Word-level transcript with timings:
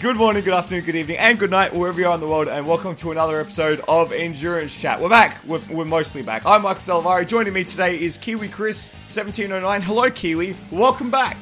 Good 0.00 0.14
morning, 0.14 0.44
good 0.44 0.54
afternoon, 0.54 0.84
good 0.84 0.94
evening, 0.94 1.16
and 1.18 1.36
good 1.40 1.50
night, 1.50 1.74
wherever 1.74 2.00
you 2.00 2.06
are 2.06 2.14
in 2.14 2.20
the 2.20 2.28
world, 2.28 2.46
and 2.46 2.64
welcome 2.64 2.94
to 2.94 3.10
another 3.10 3.40
episode 3.40 3.80
of 3.88 4.12
Endurance 4.12 4.80
Chat. 4.80 5.00
We're 5.00 5.08
back. 5.08 5.44
We're, 5.44 5.60
we're 5.68 5.84
mostly 5.84 6.22
back. 6.22 6.46
I'm 6.46 6.62
Michael 6.62 7.02
Salvari. 7.02 7.26
Joining 7.26 7.52
me 7.52 7.64
today 7.64 8.00
is 8.00 8.16
Kiwi 8.16 8.46
Chris, 8.46 8.92
1709. 9.06 9.82
Hello, 9.82 10.08
Kiwi. 10.08 10.54
Welcome 10.70 11.10
back. 11.10 11.36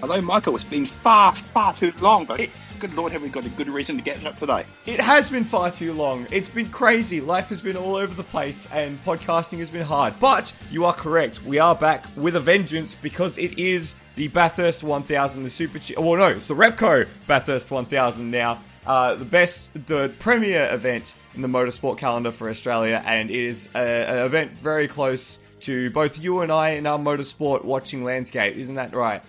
Hello, 0.00 0.20
Michael. 0.20 0.56
It's 0.56 0.64
been 0.64 0.84
far, 0.84 1.32
far 1.36 1.74
too 1.74 1.92
long, 2.00 2.24
but 2.24 2.40
it, 2.40 2.50
good 2.80 2.92
lord, 2.94 3.12
have 3.12 3.22
we 3.22 3.28
got 3.28 3.46
a 3.46 3.50
good 3.50 3.68
reason 3.68 3.96
to 3.96 4.02
get 4.02 4.26
up 4.26 4.36
today? 4.40 4.64
It 4.86 4.98
has 4.98 5.28
been 5.28 5.44
far 5.44 5.70
too 5.70 5.92
long. 5.92 6.26
It's 6.32 6.48
been 6.48 6.68
crazy. 6.68 7.20
Life 7.20 7.50
has 7.50 7.60
been 7.60 7.76
all 7.76 7.94
over 7.94 8.12
the 8.12 8.24
place, 8.24 8.68
and 8.72 8.98
podcasting 9.04 9.60
has 9.60 9.70
been 9.70 9.84
hard. 9.84 10.12
But 10.18 10.52
you 10.72 10.86
are 10.86 10.92
correct. 10.92 11.44
We 11.44 11.60
are 11.60 11.76
back 11.76 12.04
with 12.16 12.34
a 12.34 12.40
vengeance 12.40 12.96
because 12.96 13.38
it 13.38 13.56
is 13.60 13.94
the 14.16 14.28
Bathurst 14.28 14.82
1000, 14.82 15.44
the 15.44 15.50
Super. 15.50 15.78
Ch- 15.78 15.96
well, 15.96 16.18
no, 16.18 16.28
it's 16.28 16.46
the 16.46 16.54
Repco 16.54 17.06
Bathurst 17.26 17.70
1000 17.70 18.30
now. 18.30 18.58
Uh, 18.86 19.14
the 19.14 19.24
best, 19.24 19.72
the 19.86 20.12
premier 20.20 20.72
event 20.72 21.14
in 21.34 21.42
the 21.42 21.48
motorsport 21.48 21.98
calendar 21.98 22.32
for 22.32 22.48
Australia, 22.48 23.02
and 23.04 23.30
it 23.30 23.36
is 23.36 23.68
a, 23.74 23.78
an 23.78 24.18
event 24.18 24.52
very 24.52 24.88
close 24.88 25.38
to 25.60 25.90
both 25.90 26.20
you 26.20 26.40
and 26.40 26.50
I 26.50 26.70
in 26.70 26.86
our 26.86 26.98
motorsport 26.98 27.64
watching 27.64 28.04
landscape. 28.04 28.56
Isn't 28.56 28.76
that 28.76 28.94
right? 28.94 29.22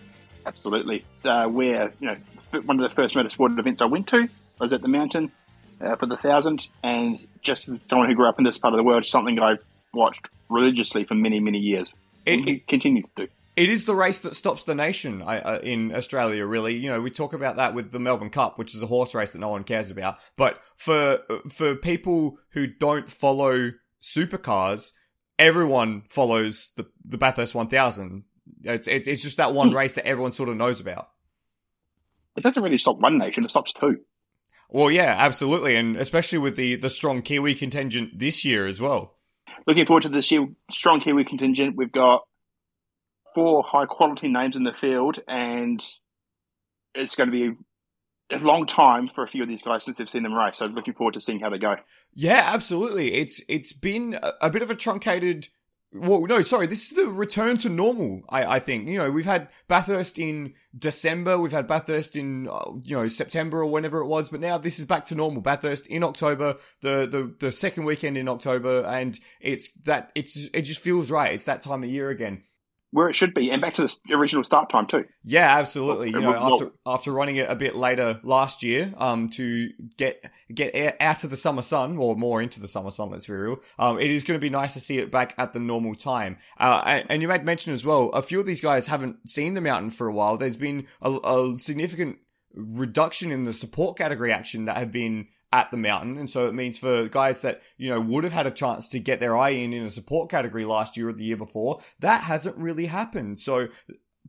Absolutely. 0.45 1.03
Uh, 1.25 1.47
where 1.47 1.91
you 1.99 2.07
know 2.07 2.61
one 2.61 2.79
of 2.79 2.89
the 2.89 2.95
first 2.95 3.15
motorsport 3.15 3.57
events 3.57 3.81
I 3.81 3.85
went 3.85 4.07
to 4.07 4.29
was 4.59 4.71
at 4.71 4.81
the 4.81 4.87
mountain 4.87 5.31
uh, 5.81 5.95
for 5.95 6.05
the 6.05 6.17
thousand, 6.17 6.67
and 6.83 7.25
just 7.41 7.69
someone 7.89 8.07
who 8.07 8.15
grew 8.15 8.29
up 8.29 8.37
in 8.37 8.45
this 8.45 8.57
part 8.57 8.73
of 8.73 8.77
the 8.77 8.83
world, 8.83 9.05
something 9.05 9.39
I've 9.39 9.63
watched 9.93 10.29
religiously 10.49 11.03
for 11.03 11.15
many, 11.15 11.39
many 11.39 11.57
years. 11.57 11.89
It, 12.25 12.47
and 12.47 12.67
continue 12.67 13.03
to 13.03 13.09
do 13.15 13.27
it 13.57 13.69
is 13.69 13.85
the 13.85 13.95
race 13.95 14.19
that 14.19 14.35
stops 14.35 14.63
the 14.65 14.75
nation 14.75 15.23
uh, 15.23 15.59
in 15.63 15.93
Australia. 15.93 16.45
Really, 16.45 16.77
you 16.77 16.89
know, 16.91 17.01
we 17.01 17.09
talk 17.09 17.33
about 17.33 17.55
that 17.55 17.73
with 17.73 17.91
the 17.91 17.99
Melbourne 17.99 18.29
Cup, 18.29 18.59
which 18.59 18.75
is 18.75 18.83
a 18.83 18.87
horse 18.87 19.15
race 19.15 19.31
that 19.31 19.39
no 19.39 19.49
one 19.49 19.63
cares 19.63 19.89
about. 19.89 20.19
But 20.37 20.61
for 20.77 21.19
for 21.49 21.75
people 21.75 22.37
who 22.51 22.67
don't 22.67 23.09
follow 23.09 23.71
supercars, 23.99 24.93
everyone 25.39 26.03
follows 26.07 26.71
the 26.77 26.85
the 27.03 27.17
Bathurst 27.17 27.55
1000. 27.55 28.23
It's, 28.63 28.87
it's 28.87 29.07
it's 29.07 29.23
just 29.23 29.37
that 29.37 29.53
one 29.53 29.71
race 29.71 29.95
that 29.95 30.05
everyone 30.05 30.33
sort 30.33 30.49
of 30.49 30.55
knows 30.55 30.79
about. 30.79 31.09
It 32.37 32.43
doesn't 32.43 32.61
really 32.61 32.77
stop 32.77 32.99
one 32.99 33.17
nation; 33.17 33.43
it 33.43 33.49
stops 33.49 33.73
two. 33.73 33.97
Well, 34.69 34.91
yeah, 34.91 35.15
absolutely, 35.17 35.75
and 35.75 35.97
especially 35.97 36.37
with 36.37 36.57
the 36.57 36.75
the 36.75 36.91
strong 36.91 37.23
Kiwi 37.23 37.55
contingent 37.55 38.19
this 38.19 38.45
year 38.45 38.67
as 38.67 38.79
well. 38.79 39.15
Looking 39.65 39.87
forward 39.87 40.03
to 40.03 40.09
this 40.09 40.29
year, 40.29 40.47
strong 40.69 41.01
Kiwi 41.01 41.25
contingent. 41.25 41.75
We've 41.75 41.91
got 41.91 42.23
four 43.37 43.61
high 43.61 43.85
quality 43.85 44.27
names 44.27 44.55
in 44.55 44.63
the 44.63 44.73
field, 44.73 45.19
and 45.27 45.85
it's 46.95 47.13
going 47.13 47.29
to 47.29 47.31
be 47.31 47.55
a 48.35 48.39
long 48.39 48.65
time 48.65 49.07
for 49.07 49.23
a 49.23 49.27
few 49.27 49.43
of 49.43 49.47
these 49.47 49.61
guys 49.61 49.83
since 49.83 49.97
they've 49.97 50.09
seen 50.09 50.23
them 50.23 50.33
race. 50.33 50.57
So 50.57 50.65
looking 50.65 50.95
forward 50.95 51.13
to 51.13 51.21
seeing 51.21 51.39
how 51.39 51.51
they 51.51 51.59
go. 51.59 51.75
Yeah, 52.15 52.49
absolutely. 52.51 53.13
It's 53.13 53.43
it's 53.47 53.73
been 53.73 54.17
a, 54.23 54.47
a 54.47 54.49
bit 54.49 54.63
of 54.63 54.71
a 54.71 54.75
truncated. 54.75 55.49
Well, 55.93 56.25
no, 56.25 56.41
sorry. 56.41 56.65
This 56.65 56.89
is 56.89 56.97
the 56.97 57.11
return 57.11 57.57
to 57.57 57.69
normal. 57.69 58.23
I, 58.27 58.55
I 58.55 58.59
think 58.59 58.87
you 58.87 58.97
know 58.97 59.11
we've 59.11 59.23
had 59.23 59.49
Bathurst 59.67 60.17
in 60.17 60.55
December, 60.75 61.37
we've 61.37 61.51
had 61.51 61.67
Bathurst 61.67 62.15
in 62.15 62.49
you 62.81 62.97
know 62.97 63.07
September 63.07 63.59
or 63.59 63.67
whenever 63.67 63.99
it 63.99 64.07
was, 64.07 64.29
but 64.29 64.39
now 64.39 64.57
this 64.57 64.79
is 64.79 64.85
back 64.85 65.05
to 65.05 65.15
normal. 65.15 65.43
Bathurst 65.43 65.85
in 65.85 66.03
October, 66.03 66.55
the 66.81 67.05
the 67.05 67.35
the 67.39 67.51
second 67.51 67.83
weekend 67.83 68.17
in 68.17 68.27
October, 68.27 68.83
and 68.83 69.19
it's 69.39 69.71
that 69.83 70.11
it's 70.15 70.49
it 70.55 70.63
just 70.63 70.81
feels 70.81 71.11
right. 71.11 71.33
It's 71.33 71.45
that 71.45 71.61
time 71.61 71.83
of 71.83 71.89
year 71.91 72.09
again 72.09 72.41
where 72.91 73.09
it 73.09 73.15
should 73.15 73.33
be, 73.33 73.51
and 73.51 73.61
back 73.61 73.75
to 73.75 73.81
the 73.81 74.13
original 74.13 74.43
start 74.43 74.69
time 74.69 74.87
too. 74.87 75.05
Yeah, 75.23 75.57
absolutely. 75.57 76.09
You 76.09 76.21
know, 76.21 76.33
after 76.33 76.71
after 76.85 77.11
running 77.11 77.35
it 77.35 77.49
a 77.49 77.55
bit 77.55 77.75
later 77.75 78.19
last 78.23 78.63
year, 78.63 78.93
um, 78.97 79.29
to 79.31 79.69
get 79.97 80.23
get 80.53 80.95
out 81.01 81.23
of 81.23 81.29
the 81.29 81.35
summer 81.35 81.61
sun, 81.61 81.97
or 81.97 82.15
more 82.15 82.41
into 82.41 82.59
the 82.59 82.67
summer 82.67 82.91
sun. 82.91 83.11
Let's 83.11 83.27
be 83.27 83.33
real. 83.33 83.57
Um, 83.77 83.99
it 83.99 84.09
is 84.09 84.23
going 84.23 84.39
to 84.39 84.41
be 84.41 84.49
nice 84.49 84.73
to 84.73 84.79
see 84.79 84.99
it 84.99 85.11
back 85.11 85.33
at 85.37 85.53
the 85.53 85.59
normal 85.59 85.95
time. 85.95 86.37
Uh, 86.59 87.01
and, 87.09 87.21
you 87.21 87.27
made 87.27 87.43
mention 87.43 87.73
as 87.73 87.85
well. 87.85 88.09
A 88.09 88.21
few 88.21 88.39
of 88.39 88.45
these 88.45 88.61
guys 88.61 88.87
haven't 88.87 89.29
seen 89.29 89.53
the 89.53 89.61
mountain 89.61 89.91
for 89.91 90.07
a 90.07 90.13
while. 90.13 90.37
There's 90.37 90.57
been 90.57 90.87
a, 91.01 91.11
a 91.11 91.55
significant 91.59 92.17
reduction 92.53 93.31
in 93.31 93.43
the 93.43 93.53
support 93.53 93.97
category 93.97 94.31
action 94.31 94.65
that 94.65 94.77
have 94.77 94.91
been 94.91 95.27
at 95.51 95.71
the 95.71 95.77
mountain. 95.77 96.17
And 96.17 96.29
so 96.29 96.47
it 96.47 96.53
means 96.53 96.77
for 96.77 97.07
guys 97.07 97.41
that, 97.41 97.61
you 97.77 97.89
know, 97.89 98.01
would 98.01 98.23
have 98.23 98.33
had 98.33 98.47
a 98.47 98.51
chance 98.51 98.89
to 98.89 98.99
get 98.99 99.19
their 99.19 99.37
eye 99.37 99.51
in 99.51 99.73
in 99.73 99.83
a 99.83 99.89
support 99.89 100.29
category 100.29 100.65
last 100.65 100.97
year 100.97 101.09
or 101.09 101.13
the 101.13 101.23
year 101.23 101.37
before, 101.37 101.79
that 101.99 102.23
hasn't 102.23 102.57
really 102.57 102.87
happened. 102.87 103.39
So 103.39 103.69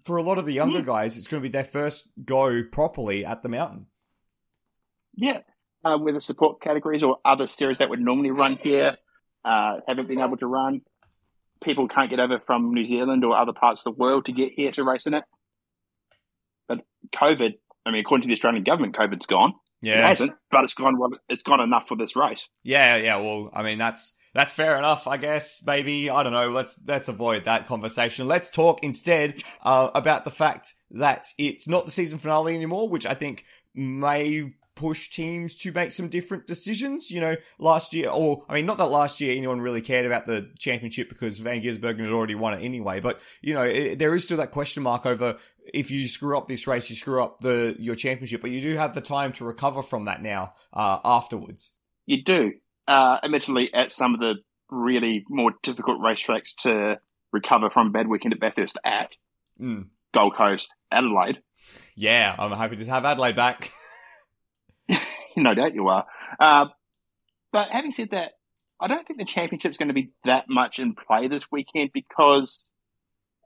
for 0.05 0.17
a 0.17 0.23
lot 0.23 0.39
of 0.39 0.47
the 0.47 0.53
younger 0.53 0.81
mm. 0.81 0.87
guys, 0.87 1.17
it's 1.17 1.27
going 1.27 1.43
to 1.43 1.49
be 1.49 1.53
their 1.53 1.65
first 1.65 2.11
go 2.25 2.63
properly 2.63 3.25
at 3.25 3.43
the 3.43 3.49
mountain. 3.49 3.87
Yeah. 5.15 5.41
Uh, 5.85 5.99
with 6.01 6.15
the 6.15 6.21
support 6.21 6.61
categories 6.61 7.03
or 7.03 7.19
other 7.25 7.47
series 7.47 7.79
that 7.79 7.91
would 7.91 8.01
normally 8.01 8.31
run 8.31 8.59
here, 8.63 8.97
uh, 9.45 9.79
haven't 9.87 10.09
been 10.09 10.21
able 10.21 10.37
to 10.37 10.47
run. 10.47 10.83
People 11.63 11.89
can't 11.89 12.11
get 12.11 12.21
over 12.21 12.39
from 12.39 12.73
New 12.73 12.87
Zealand 12.87 13.25
or 13.25 13.37
other 13.37 13.53
parts 13.53 13.81
of 13.85 13.93
the 13.93 13.99
world 13.99 14.27
to 14.27 14.33
get 14.33 14.53
here 14.55 14.71
to 14.73 14.85
race 14.85 15.07
in 15.07 15.15
it. 15.15 15.25
But 16.69 16.81
COVID, 17.15 17.55
I 17.85 17.91
mean, 17.91 18.01
according 18.01 18.23
to 18.23 18.29
the 18.29 18.35
Australian 18.35 18.63
government, 18.63 18.95
COVID's 18.95 19.27
gone. 19.27 19.55
Yeah, 19.81 20.01
it 20.01 20.05
hasn't, 20.05 20.33
but 20.51 20.65
it's 20.65 20.75
gone. 20.75 20.99
Well, 20.99 21.11
it's 21.29 21.43
gone 21.43 21.61
enough 21.61 21.87
for 21.89 21.97
this 21.97 22.17
race. 22.17 22.49
Yeah, 22.63 22.97
yeah. 22.97 23.17
Well, 23.17 23.51
I 23.53 23.63
mean, 23.63 23.79
that's 23.79 24.15
that's 24.35 24.53
fair 24.53 24.77
enough, 24.77 25.07
I 25.07 25.17
guess. 25.17 25.63
Maybe 25.65 26.11
I 26.11 26.23
don't 26.23 26.33
know. 26.33 26.51
Let's 26.51 26.81
let's 26.87 27.09
avoid 27.09 27.45
that 27.45 27.67
conversation. 27.67 28.27
Let's 28.27 28.51
talk 28.51 28.83
instead 28.83 29.43
uh, 29.63 29.91
about 29.95 30.25
the 30.25 30.31
fact 30.31 30.75
that 30.93 31.27
it's 31.39 31.69
not 31.69 31.85
the 31.85 31.91
season 31.91 32.19
finale 32.19 32.55
anymore, 32.55 32.89
which 32.89 33.07
I 33.07 33.15
think 33.15 33.45
may 33.75 34.53
push 34.79 35.11
teams 35.11 35.57
to 35.57 35.73
make 35.73 35.91
some 35.91 36.09
different 36.09 36.47
decisions. 36.47 37.11
You 37.11 37.21
know, 37.21 37.37
last 37.59 37.93
year, 37.93 38.09
or 38.11 38.45
I 38.49 38.55
mean, 38.55 38.67
not 38.67 38.79
that 38.79 38.87
last 38.87 39.21
year 39.21 39.37
anyone 39.37 39.61
really 39.61 39.81
cared 39.81 40.07
about 40.07 40.27
the 40.27 40.51
championship 40.59 41.09
because 41.09 41.39
Van 41.39 41.61
Gisbergen 41.61 42.01
had 42.01 42.11
already 42.11 42.37
won 42.37 42.55
it 42.55 42.65
anyway. 42.65 43.01
But 43.01 43.21
you 43.43 43.55
know, 43.55 43.63
it, 43.63 43.99
there 43.99 44.15
is 44.15 44.25
still 44.25 44.39
that 44.39 44.53
question 44.53 44.83
mark 44.85 45.05
over 45.05 45.37
if 45.75 45.91
you 45.91 46.07
screw 46.09 46.39
up 46.39 46.49
this 46.49 46.67
race, 46.67 46.89
you 46.89 46.97
screw 46.97 47.23
up 47.23 47.41
the 47.41 47.77
your 47.79 47.97
championship. 47.97 48.41
But 48.41 48.51
you 48.51 48.61
do 48.61 48.77
have 48.77 48.95
the 48.95 49.01
time 49.01 49.33
to 49.35 49.45
recover 49.45 49.83
from 49.83 50.05
that 50.05 50.23
now 50.23 50.53
uh, 50.73 50.99
afterwards. 51.05 51.73
You 52.07 52.23
do, 52.23 52.53
uh, 52.87 53.19
admittedly, 53.23 53.75
at 53.75 53.93
some 53.93 54.15
of 54.15 54.21
the 54.21 54.37
really 54.71 55.25
more 55.29 55.53
difficult 55.63 56.01
racetracks 56.01 56.55
to 56.61 57.01
recover 57.33 57.69
from 57.69 57.93
bad 57.93 58.09
weekend 58.09 58.33
at 58.33 58.41
Bathurst 58.41 58.79
at 58.85 59.11
mm. 59.61 59.87
Gold 60.15 60.37
Coast, 60.37 60.69
Adelaide. 60.91 61.41
Yeah, 61.97 62.35
I'm 62.39 62.53
happy 62.53 62.77
to 62.77 62.85
have 62.87 63.05
Adelaide 63.05 63.37
back. 63.37 63.73
no 65.37 65.55
doubt 65.55 65.75
you 65.75 65.89
are. 65.89 66.07
Uh, 66.39 66.67
but 67.53 67.71
having 67.71 67.93
said 67.93 68.11
that, 68.11 68.33
I 68.81 68.87
don't 68.87 69.07
think 69.07 69.19
the 69.19 69.25
championship's 69.25 69.79
going 69.79 69.89
to 69.89 69.95
be 69.95 70.13
that 70.25 70.47
much 70.49 70.79
in 70.79 70.95
play 70.95 71.29
this 71.29 71.51
weekend 71.51 71.91
because, 71.93 72.65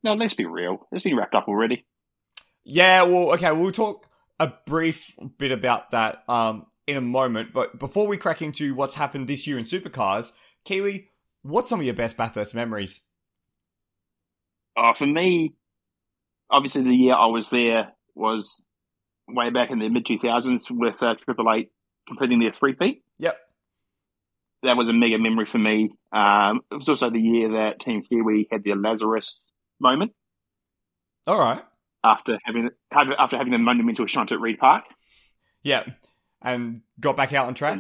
no, 0.02 0.14
let's 0.14 0.34
be 0.34 0.44
real, 0.44 0.86
it's 0.92 1.04
been 1.04 1.16
wrapped 1.16 1.34
up 1.34 1.48
already. 1.48 1.86
Yeah, 2.64 3.02
well, 3.02 3.32
okay, 3.34 3.50
we'll 3.52 3.72
talk 3.72 4.06
a 4.38 4.52
brief 4.66 5.16
bit 5.38 5.52
about 5.52 5.90
that 5.92 6.22
um, 6.28 6.66
in 6.86 6.96
a 6.96 7.00
moment. 7.00 7.52
But 7.52 7.78
before 7.78 8.06
we 8.06 8.18
crack 8.18 8.42
into 8.42 8.74
what's 8.74 8.94
happened 8.94 9.28
this 9.28 9.46
year 9.46 9.58
in 9.58 9.64
supercars, 9.64 10.32
Kiwi, 10.64 11.08
what's 11.42 11.68
some 11.68 11.80
of 11.80 11.86
your 11.86 11.94
best 11.94 12.16
Bathurst 12.16 12.54
memories? 12.54 13.02
Uh, 14.76 14.94
for 14.94 15.06
me, 15.06 15.54
obviously 16.50 16.82
the 16.82 16.94
year 16.94 17.14
I 17.14 17.26
was 17.26 17.50
there 17.50 17.92
was 18.14 18.62
way 19.28 19.50
back 19.50 19.70
in 19.70 19.78
the 19.78 19.88
mid 19.88 20.04
2000s 20.04 20.70
with 20.70 21.02
uh, 21.02 21.14
Triple 21.24 21.52
Eight 21.52 21.70
completing 22.06 22.40
their 22.40 22.52
three 22.52 22.74
feet. 22.74 23.02
Yep. 23.18 23.38
That 24.64 24.76
was 24.76 24.88
a 24.88 24.92
mega 24.92 25.18
memory 25.18 25.46
for 25.46 25.58
me. 25.58 25.90
Um, 26.12 26.60
it 26.70 26.76
was 26.76 26.88
also 26.88 27.10
the 27.10 27.20
year 27.20 27.52
that 27.54 27.80
Team 27.80 28.02
Kiwi 28.02 28.48
had 28.50 28.62
their 28.64 28.76
Lazarus 28.76 29.48
moment. 29.80 30.12
All 31.26 31.38
right. 31.38 31.62
After 32.04 32.38
having 32.44 32.70
after 32.92 33.36
having 33.36 33.52
the 33.52 33.58
monumental 33.58 34.06
shunt 34.06 34.32
at 34.32 34.40
Reid 34.40 34.58
Park. 34.58 34.84
Yeah, 35.62 35.84
and 36.42 36.80
got 36.98 37.16
back 37.16 37.32
out 37.32 37.46
on 37.46 37.54
track 37.54 37.78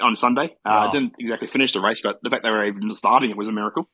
on 0.00 0.16
Sunday. 0.16 0.44
Uh, 0.44 0.48
wow. 0.66 0.88
Uh, 0.88 0.92
didn't 0.92 1.12
exactly 1.18 1.48
finish 1.48 1.72
the 1.72 1.80
race, 1.80 2.00
but 2.02 2.18
the 2.22 2.30
fact 2.30 2.42
they 2.42 2.50
were 2.50 2.66
even 2.66 2.94
starting 2.94 3.30
it 3.30 3.36
was 3.36 3.48
a 3.48 3.52
miracle. 3.52 3.88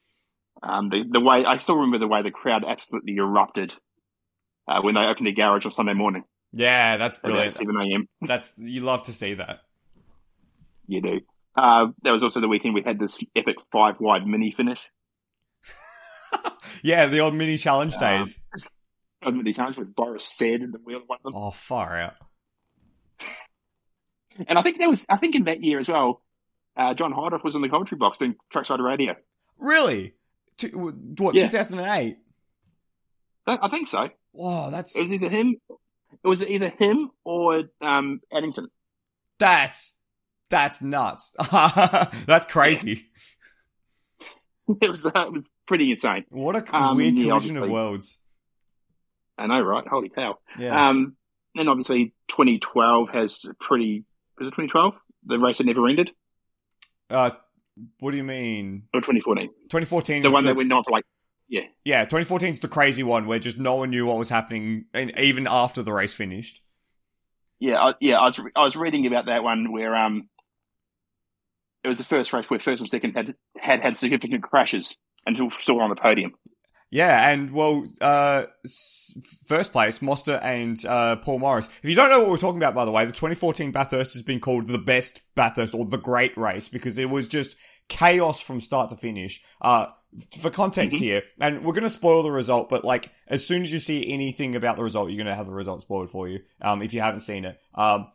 Um, 0.62 0.88
the 0.88 1.04
the 1.08 1.20
way 1.20 1.44
I 1.44 1.56
still 1.58 1.76
remember 1.76 1.98
the 1.98 2.08
way 2.08 2.22
the 2.22 2.30
crowd 2.30 2.64
absolutely 2.66 3.16
erupted 3.16 3.74
uh, 4.68 4.80
when 4.82 4.94
they 4.94 5.02
opened 5.02 5.26
the 5.26 5.32
garage 5.32 5.66
on 5.66 5.72
Sunday 5.72 5.94
morning. 5.94 6.24
Yeah, 6.52 6.96
that's 6.96 7.18
brilliant. 7.18 7.52
Seven 7.52 7.76
a.m. 7.76 8.08
That's 8.20 8.58
you 8.58 8.82
love 8.82 9.04
to 9.04 9.12
see 9.12 9.34
that. 9.34 9.60
You 10.86 11.00
do. 11.00 11.20
Uh, 11.56 11.88
that 12.02 12.12
was 12.12 12.22
also 12.22 12.40
the 12.40 12.48
weekend 12.48 12.74
we 12.74 12.82
had 12.82 12.98
this 12.98 13.18
epic 13.34 13.56
five 13.70 13.96
wide 14.00 14.26
mini 14.26 14.50
finish. 14.50 14.88
yeah, 16.82 17.06
the 17.06 17.20
old 17.20 17.34
mini 17.34 17.56
challenge 17.56 17.94
um, 17.94 18.00
days. 18.00 18.40
Um, 19.24 19.36
mini 19.36 19.52
challenge 19.52 19.78
with 19.78 19.94
Boris 19.94 20.24
said 20.24 20.62
in 20.62 20.72
the 20.72 20.78
wheel 20.78 21.00
one 21.06 21.20
of 21.24 21.32
them. 21.32 21.40
Oh, 21.40 21.52
far 21.52 21.96
out. 21.96 22.14
and 24.48 24.58
I 24.58 24.62
think 24.62 24.80
there 24.80 24.90
was, 24.90 25.06
I 25.08 25.16
think 25.16 25.36
in 25.36 25.44
that 25.44 25.62
year 25.62 25.78
as 25.78 25.88
well, 25.88 26.22
uh, 26.76 26.92
John 26.94 27.14
Hydroff 27.14 27.44
was 27.44 27.54
in 27.54 27.62
the 27.62 27.68
commentary 27.68 28.00
box 28.00 28.18
doing 28.18 28.34
trackside 28.50 28.80
radio. 28.80 29.14
Really? 29.58 30.14
what, 30.72 31.36
yeah. 31.36 31.46
2008? 31.46 32.18
I 33.46 33.68
think 33.68 33.86
so. 33.86 34.10
Wow, 34.32 34.70
that's 34.70 34.96
it 34.96 35.02
was 35.02 35.12
either 35.12 35.28
him 35.28 35.56
it 36.24 36.28
was 36.28 36.44
either 36.44 36.68
him 36.68 37.10
or 37.24 37.64
um, 37.80 38.20
Addington. 38.32 38.68
That's 39.38 39.98
that's 40.50 40.82
nuts. 40.82 41.34
that's 42.26 42.46
crazy. 42.46 43.06
it 44.80 44.88
was 44.90 45.04
uh, 45.04 45.12
it 45.14 45.32
was 45.32 45.50
pretty 45.66 45.90
insane. 45.90 46.24
What 46.30 46.56
a 46.56 46.76
um, 46.76 46.96
weird 46.96 47.14
collision 47.14 47.56
of 47.56 47.68
worlds. 47.68 48.18
I 49.38 49.46
know, 49.46 49.60
right? 49.60 49.86
Holy 49.86 50.10
cow! 50.10 50.38
Yeah. 50.58 50.88
Um, 50.88 51.16
and 51.56 51.68
obviously, 51.68 52.14
2012 52.28 53.10
has 53.10 53.44
pretty. 53.60 54.04
Was 54.38 54.48
it 54.48 54.50
2012? 54.50 54.98
The 55.26 55.38
race 55.38 55.58
that 55.58 55.64
never 55.64 55.88
ended. 55.88 56.12
Uh, 57.10 57.30
what 58.00 58.12
do 58.12 58.16
you 58.16 58.24
mean? 58.24 58.84
Or 58.94 59.00
2014? 59.00 59.48
2014. 59.48 60.22
The 60.22 60.30
one 60.30 60.44
the... 60.44 60.50
that 60.50 60.56
went 60.56 60.72
on 60.72 60.84
for 60.84 60.90
like 60.90 61.04
yeah. 61.48 61.62
Yeah, 61.84 62.04
2014 62.04 62.50
is 62.50 62.60
the 62.60 62.68
crazy 62.68 63.02
one 63.02 63.26
where 63.26 63.38
just 63.38 63.58
no 63.58 63.76
one 63.76 63.90
knew 63.90 64.06
what 64.06 64.18
was 64.18 64.28
happening, 64.28 64.86
and 64.94 65.16
even 65.18 65.46
after 65.46 65.82
the 65.82 65.92
race 65.92 66.14
finished. 66.14 66.60
Yeah, 67.58 67.80
I, 67.80 67.94
yeah, 68.00 68.18
I 68.18 68.26
was 68.26 68.40
I 68.56 68.64
was 68.64 68.76
reading 68.76 69.06
about 69.06 69.26
that 69.26 69.44
one 69.44 69.70
where 69.70 69.94
um, 69.94 70.28
it 71.84 71.88
was 71.88 71.98
the 71.98 72.04
first 72.04 72.32
race 72.32 72.48
where 72.48 72.58
first 72.58 72.80
and 72.80 72.88
second 72.88 73.12
had 73.14 73.34
had 73.56 73.80
had 73.82 73.98
significant 73.98 74.42
crashes 74.42 74.96
until 75.26 75.50
still 75.50 75.80
on 75.80 75.90
the 75.90 75.96
podium. 75.96 76.34
Yeah, 76.90 77.30
and 77.30 77.52
well, 77.52 77.84
uh, 78.02 78.44
first 79.46 79.72
place, 79.72 80.00
Mostert 80.00 80.42
and 80.42 80.76
uh, 80.84 81.16
Paul 81.16 81.38
Morris. 81.38 81.70
If 81.82 81.88
you 81.88 81.96
don't 81.96 82.10
know 82.10 82.20
what 82.20 82.28
we're 82.28 82.36
talking 82.36 82.58
about, 82.58 82.74
by 82.74 82.84
the 82.84 82.90
way, 82.90 83.06
the 83.06 83.12
2014 83.12 83.72
Bathurst 83.72 84.12
has 84.12 84.20
been 84.20 84.40
called 84.40 84.66
the 84.68 84.78
best 84.78 85.22
Bathurst 85.34 85.74
or 85.74 85.86
the 85.86 85.96
great 85.96 86.36
race 86.36 86.68
because 86.68 86.98
it 86.98 87.08
was 87.08 87.28
just 87.28 87.56
chaos 87.88 88.40
from 88.40 88.60
start 88.60 88.90
to 88.90 88.96
finish. 88.96 89.42
Uh, 89.60 89.86
for 90.38 90.50
context 90.50 90.96
mm-hmm. 90.96 91.04
here, 91.04 91.22
and 91.40 91.64
we're 91.64 91.72
going 91.72 91.84
to 91.84 91.90
spoil 91.90 92.22
the 92.22 92.30
result, 92.30 92.68
but 92.68 92.84
like 92.84 93.10
as 93.28 93.46
soon 93.46 93.62
as 93.62 93.72
you 93.72 93.78
see 93.78 94.12
anything 94.12 94.54
about 94.54 94.76
the 94.76 94.82
result, 94.82 95.08
you're 95.08 95.16
going 95.16 95.26
to 95.26 95.34
have 95.34 95.46
the 95.46 95.52
result 95.52 95.80
spoiled 95.80 96.10
for 96.10 96.28
you. 96.28 96.40
Um, 96.60 96.82
if 96.82 96.92
you 96.92 97.00
haven't 97.00 97.20
seen 97.20 97.46
it, 97.46 97.58
um, 97.74 98.08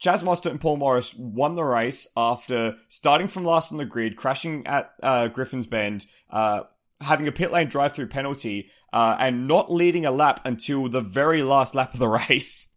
Chaz 0.00 0.22
Mostert 0.22 0.50
and 0.50 0.60
Paul 0.60 0.76
Morris 0.76 1.14
won 1.14 1.54
the 1.54 1.64
race 1.64 2.06
after 2.16 2.76
starting 2.88 3.28
from 3.28 3.44
last 3.44 3.72
on 3.72 3.78
the 3.78 3.84
grid, 3.84 4.16
crashing 4.16 4.66
at 4.66 4.92
uh, 5.02 5.28
Griffin's 5.28 5.66
Bend, 5.66 6.06
uh, 6.30 6.62
having 7.00 7.26
a 7.26 7.32
pit 7.32 7.52
lane 7.52 7.68
drive 7.68 7.92
through 7.92 8.06
penalty, 8.06 8.70
uh, 8.92 9.16
and 9.18 9.48
not 9.48 9.72
leading 9.72 10.06
a 10.06 10.10
lap 10.10 10.40
until 10.44 10.88
the 10.88 11.00
very 11.00 11.42
last 11.42 11.74
lap 11.74 11.94
of 11.94 12.00
the 12.00 12.08
race. 12.28 12.68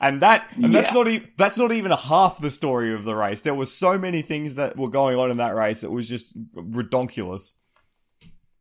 And 0.00 0.22
that, 0.22 0.50
and 0.54 0.72
yeah. 0.72 0.80
that's 0.80 0.92
not 0.92 1.08
even, 1.08 1.28
that's 1.36 1.58
not 1.58 1.72
even 1.72 1.92
half 1.92 2.40
the 2.40 2.50
story 2.50 2.94
of 2.94 3.04
the 3.04 3.14
race. 3.14 3.42
There 3.42 3.54
were 3.54 3.66
so 3.66 3.98
many 3.98 4.22
things 4.22 4.54
that 4.54 4.76
were 4.76 4.88
going 4.88 5.18
on 5.18 5.30
in 5.30 5.36
that 5.36 5.54
race 5.54 5.82
that 5.82 5.90
was 5.90 6.08
just 6.08 6.34
redonkulous. 6.54 7.52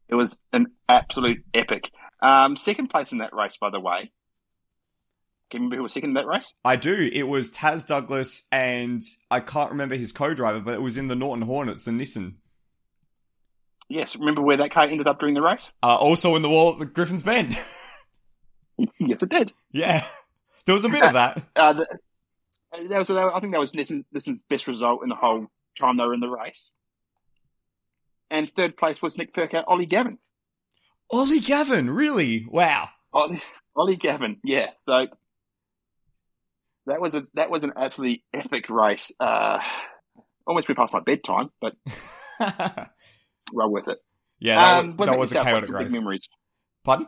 It 0.09 0.15
was 0.15 0.35
an 0.51 0.67
absolute 0.89 1.43
epic. 1.53 1.91
Um, 2.21 2.57
second 2.57 2.89
place 2.89 3.13
in 3.13 3.19
that 3.19 3.33
race, 3.33 3.57
by 3.57 3.69
the 3.69 3.79
way. 3.79 4.11
Can 5.49 5.61
you 5.61 5.67
remember 5.67 5.75
who 5.77 5.83
was 5.83 5.93
second 5.93 6.09
in 6.09 6.13
that 6.15 6.27
race? 6.27 6.53
I 6.65 6.75
do. 6.75 7.09
It 7.11 7.23
was 7.23 7.49
Taz 7.49 7.87
Douglas 7.87 8.43
and 8.51 9.01
I 9.31 9.39
can't 9.39 9.71
remember 9.71 9.95
his 9.95 10.11
co-driver, 10.11 10.59
but 10.59 10.73
it 10.73 10.81
was 10.81 10.97
in 10.97 11.07
the 11.07 11.15
Norton 11.15 11.45
Hornets, 11.45 11.83
the 11.83 11.91
Nissan. 11.91 12.35
Yes, 13.87 14.15
remember 14.15 14.41
where 14.41 14.57
that 14.57 14.71
car 14.71 14.83
ended 14.83 15.07
up 15.07 15.19
during 15.19 15.35
the 15.35 15.41
race? 15.41 15.71
Uh, 15.81 15.95
also 15.95 16.35
in 16.35 16.41
the 16.41 16.49
wall 16.49 16.73
at 16.73 16.79
the 16.79 16.85
Griffin's 16.85 17.23
Bend. 17.23 17.57
yes, 18.99 19.21
it 19.21 19.29
did. 19.29 19.53
Yeah, 19.71 20.05
there 20.65 20.75
was 20.75 20.85
a 20.85 20.89
bit 20.89 21.03
of 21.03 21.13
that. 21.13 21.43
Uh, 21.55 21.73
the, 21.73 21.87
that 22.89 22.99
was, 22.99 23.09
I 23.09 23.39
think 23.39 23.53
that 23.53 23.59
was 23.59 23.71
Nissan, 23.71 24.05
Nissan's 24.15 24.43
best 24.43 24.67
result 24.67 25.01
in 25.01 25.09
the 25.09 25.15
whole 25.15 25.47
time 25.77 25.97
they 25.97 26.05
were 26.05 26.13
in 26.13 26.19
the 26.19 26.29
race. 26.29 26.71
And 28.29 28.49
third 28.53 28.77
place 28.77 29.01
was 29.01 29.17
Nick 29.17 29.33
Percat, 29.33 29.63
Ollie 29.67 29.87
Gavin. 29.87 30.19
Ollie 31.11 31.39
Gavin, 31.39 31.89
really? 31.89 32.45
Wow. 32.47 32.89
Ollie, 33.11 33.41
Ollie 33.75 33.95
Gavin, 33.95 34.37
yeah. 34.43 34.69
So 34.85 35.07
that 36.85 37.01
was 37.01 37.15
a 37.15 37.23
that 37.33 37.49
was 37.49 37.63
an 37.63 37.73
absolutely 37.75 38.23
epic 38.33 38.69
race. 38.69 39.11
Uh, 39.19 39.59
almost 40.45 40.67
been 40.67 40.75
past 40.75 40.93
my 40.93 40.99
bedtime, 40.99 41.49
but 41.59 41.75
well 43.51 43.69
worth 43.69 43.87
it. 43.87 43.97
Yeah, 44.39 44.55
that, 44.55 44.79
um, 44.79 44.95
that 44.97 45.17
was 45.17 45.31
a 45.31 45.43
chaotic 45.43 45.69
race. 45.69 45.91
Memories. 45.91 46.27
Pardon? 46.83 47.07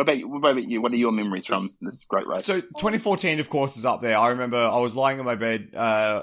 What 0.00 0.04
about, 0.04 0.16
you, 0.16 0.28
what 0.30 0.38
about 0.38 0.64
you? 0.64 0.80
What 0.80 0.92
are 0.92 0.96
your 0.96 1.12
memories 1.12 1.44
from 1.44 1.74
this 1.82 2.04
great 2.04 2.26
race? 2.26 2.46
So 2.46 2.58
2014, 2.58 3.38
of 3.38 3.50
course, 3.50 3.76
is 3.76 3.84
up 3.84 4.00
there. 4.00 4.16
I 4.16 4.28
remember 4.28 4.56
I 4.56 4.78
was 4.78 4.96
lying 4.96 5.18
in 5.18 5.26
my 5.26 5.34
bed, 5.34 5.74
uh, 5.76 6.22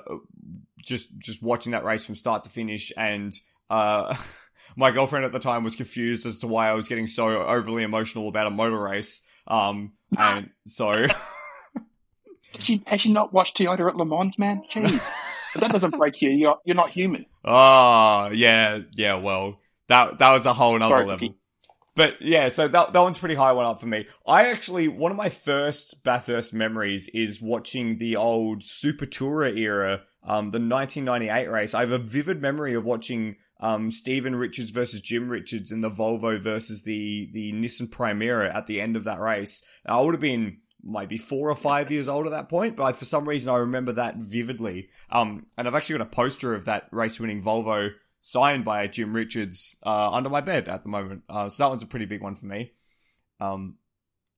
just 0.84 1.16
just 1.20 1.44
watching 1.44 1.74
that 1.74 1.86
race 1.86 2.04
from 2.04 2.16
start 2.16 2.46
to 2.46 2.50
finish, 2.50 2.92
and 2.98 3.40
uh, 3.70 4.16
my 4.76 4.90
girlfriend 4.90 5.26
at 5.26 5.32
the 5.32 5.38
time 5.38 5.64
was 5.64 5.76
confused 5.76 6.26
as 6.26 6.40
to 6.40 6.48
why 6.48 6.70
I 6.70 6.74
was 6.74 6.88
getting 6.88 7.06
so 7.06 7.30
overly 7.30 7.84
emotional 7.84 8.28
about 8.28 8.48
a 8.48 8.50
motor 8.50 8.82
race. 8.82 9.22
Um, 9.46 9.92
and 10.18 10.50
so. 10.66 10.94
has, 11.06 11.08
she, 12.58 12.82
has 12.88 13.02
she 13.02 13.14
not 13.14 13.32
watched 13.32 13.60
Toyota 13.60 13.90
at 13.90 13.96
Le 13.96 14.06
Mans, 14.06 14.40
man? 14.40 14.64
Jeez. 14.74 15.08
if 15.54 15.54
that 15.62 15.72
doesn't 15.72 15.96
break 15.96 16.20
you, 16.24 16.32
you're, 16.32 16.58
you're 16.66 16.76
not 16.76 16.90
human. 16.90 17.28
Oh, 17.46 18.32
yeah, 18.34 18.80
yeah, 18.96 19.14
well, 19.14 19.60
that, 19.88 20.18
that 20.18 20.32
was 20.32 20.48
a 20.48 20.54
whole 20.54 20.82
other 20.82 20.96
level. 21.06 21.14
Ricky. 21.14 21.36
But 21.98 22.22
yeah, 22.22 22.50
so 22.50 22.68
that, 22.68 22.94
that 22.94 23.00
one's 23.00 23.18
pretty 23.18 23.34
high 23.34 23.54
one 23.54 23.66
up 23.66 23.82
for 23.82 23.88
me. 23.88 24.06
I 24.26 24.50
actually, 24.52 24.88
one 24.88 25.12
of 25.12 25.18
my 25.18 25.30
first 25.30 26.04
Bathurst 26.04 26.54
memories 26.54 27.10
is 27.10 27.42
watching 27.42 27.98
the 27.98 28.16
old 28.16 28.62
Super 28.62 29.08
Tourer 29.08 29.58
era, 29.58 30.04
um, 30.24 30.52
the 30.52 30.60
1998 30.60 31.50
race. 31.50 31.74
I 31.74 31.80
have 31.80 31.92
a 31.92 31.98
vivid 31.98 32.40
memory 32.40 32.76
of 32.76 32.86
watching 32.86 33.38
um, 33.60 33.90
Steven 33.90 34.36
Richards 34.36 34.70
versus 34.70 35.02
Jim 35.02 35.28
Richards 35.28 35.72
in 35.72 35.82
the 35.82 35.90
Volvo 35.90 36.40
versus 36.40 36.84
the 36.84 37.32
the 37.34 37.52
Nissan 37.52 37.90
Primera 37.90 38.54
at 38.54 38.68
the 38.68 38.80
end 38.80 38.96
of 38.96 39.06
that 39.06 39.20
race. 39.20 39.64
I 39.84 40.00
would 40.00 40.14
have 40.14 40.22
been 40.22 40.58
maybe 40.84 41.18
four 41.18 41.50
or 41.50 41.56
five 41.56 41.90
years 41.90 42.08
old 42.08 42.28
at 42.28 42.32
that 42.32 42.48
point, 42.48 42.76
but 42.76 42.84
I, 42.84 42.94
for 42.94 43.06
some 43.06 43.28
reason 43.28 43.52
I 43.52 43.58
remember 43.58 43.94
that 43.94 44.18
vividly. 44.18 44.90
Um, 45.10 45.48
and 45.58 45.68
I've 45.68 45.74
actually 45.74 45.98
got 45.98 46.08
a 46.08 46.12
poster 46.12 46.54
of 46.54 46.66
that 46.66 46.90
race 46.92 47.20
winning 47.20 47.42
Volvo 47.42 47.90
signed 48.28 48.66
by 48.66 48.88
Jim 48.88 49.14
Richards 49.14 49.78
uh, 49.86 50.12
under 50.12 50.30
my 50.30 50.42
bed 50.42 50.68
at 50.68 50.84
the 50.84 50.90
moment. 50.90 51.24
Uh, 51.30 51.48
so 51.48 51.64
that 51.64 51.70
one's 51.70 51.84
a 51.84 51.88
pretty 51.88 52.06
big 52.06 52.22
one 52.22 52.36
for 52.36 52.46
me. 52.46 52.74
Um, 53.40 53.76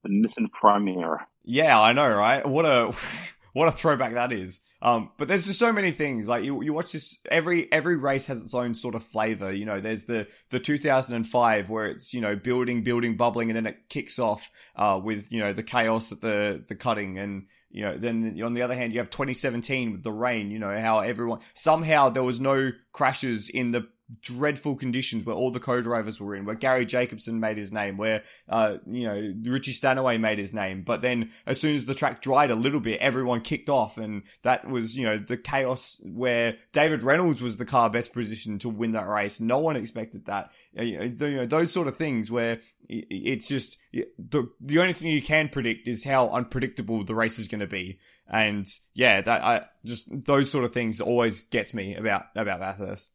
the 0.03 0.09
Nissan 0.09 0.47
Primera. 0.49 1.25
Yeah, 1.43 1.79
I 1.79 1.93
know, 1.93 2.07
right? 2.07 2.45
What 2.45 2.65
a 2.65 2.93
what 3.53 3.67
a 3.67 3.71
throwback 3.71 4.13
that 4.13 4.31
is. 4.31 4.59
Um, 4.81 5.09
but 5.17 5.27
there's 5.27 5.47
just 5.47 5.59
so 5.59 5.73
many 5.73 5.91
things. 5.91 6.27
Like 6.27 6.45
you, 6.45 6.63
you 6.63 6.71
watch 6.71 6.93
this. 6.93 7.17
Every 7.29 7.69
every 7.71 7.97
race 7.97 8.27
has 8.27 8.41
its 8.41 8.53
own 8.53 8.75
sort 8.75 8.95
of 8.95 9.03
flavor. 9.03 9.51
You 9.51 9.65
know, 9.65 9.81
there's 9.81 10.05
the 10.05 10.27
the 10.51 10.59
2005 10.59 11.69
where 11.69 11.87
it's 11.87 12.13
you 12.13 12.21
know 12.21 12.35
building, 12.35 12.83
building, 12.83 13.17
bubbling, 13.17 13.49
and 13.49 13.57
then 13.57 13.65
it 13.65 13.89
kicks 13.89 14.19
off 14.19 14.49
uh, 14.75 14.99
with 15.03 15.31
you 15.31 15.39
know 15.39 15.51
the 15.51 15.63
chaos 15.63 16.11
at 16.11 16.21
the 16.21 16.63
the 16.67 16.75
cutting, 16.75 17.17
and 17.17 17.47
you 17.71 17.83
know 17.83 17.97
then 17.97 18.39
on 18.43 18.53
the 18.53 18.61
other 18.61 18.75
hand 18.75 18.93
you 18.93 18.99
have 18.99 19.09
2017 19.09 19.91
with 19.91 20.03
the 20.03 20.11
rain. 20.11 20.51
You 20.51 20.59
know 20.59 20.79
how 20.79 20.99
everyone 20.99 21.39
somehow 21.53 22.09
there 22.09 22.23
was 22.23 22.39
no 22.39 22.71
crashes 22.91 23.49
in 23.49 23.71
the 23.71 23.87
dreadful 24.21 24.75
conditions 24.75 25.25
where 25.25 25.35
all 25.35 25.51
the 25.51 25.59
co-drivers 25.59 26.19
were 26.19 26.35
in, 26.35 26.45
where 26.45 26.55
Garry 26.55 26.85
Jacobson 26.85 27.39
made 27.39 27.57
his 27.57 27.71
name, 27.71 27.97
where, 27.97 28.23
uh, 28.47 28.77
you 28.87 29.03
know, 29.03 29.33
Richie 29.51 29.71
Stanaway 29.71 30.17
made 30.17 30.39
his 30.39 30.53
name. 30.53 30.83
But 30.83 31.01
then 31.01 31.31
as 31.45 31.59
soon 31.59 31.75
as 31.75 31.85
the 31.85 31.95
track 31.95 32.21
dried 32.21 32.51
a 32.51 32.55
little 32.55 32.79
bit, 32.79 32.99
everyone 32.99 33.41
kicked 33.41 33.69
off. 33.69 33.97
And 33.97 34.23
that 34.43 34.67
was, 34.67 34.97
you 34.97 35.05
know, 35.05 35.17
the 35.17 35.37
chaos 35.37 36.01
where 36.05 36.57
David 36.71 37.03
Reynolds 37.03 37.41
was 37.41 37.57
the 37.57 37.65
car 37.65 37.89
best 37.89 38.13
positioned 38.13 38.61
to 38.61 38.69
win 38.69 38.91
that 38.91 39.07
race. 39.07 39.39
No 39.39 39.59
one 39.59 39.75
expected 39.75 40.25
that. 40.25 40.51
You 40.73 41.15
know, 41.17 41.45
those 41.45 41.71
sort 41.71 41.87
of 41.87 41.95
things 41.95 42.31
where 42.31 42.59
it's 42.89 43.47
just 43.47 43.77
the 43.93 44.49
the 44.59 44.79
only 44.79 44.93
thing 44.93 45.11
you 45.11 45.21
can 45.21 45.47
predict 45.49 45.87
is 45.87 46.03
how 46.03 46.29
unpredictable 46.29 47.03
the 47.03 47.13
race 47.13 47.37
is 47.37 47.47
going 47.47 47.59
to 47.59 47.67
be, 47.67 47.99
and 48.27 48.67
yeah, 48.95 49.21
that 49.21 49.43
I 49.43 49.65
just 49.85 50.09
those 50.25 50.49
sort 50.49 50.65
of 50.65 50.73
things 50.73 50.99
always 50.99 51.43
gets 51.43 51.73
me 51.73 51.95
about 51.95 52.25
about 52.35 52.59
Bathurst. 52.59 53.13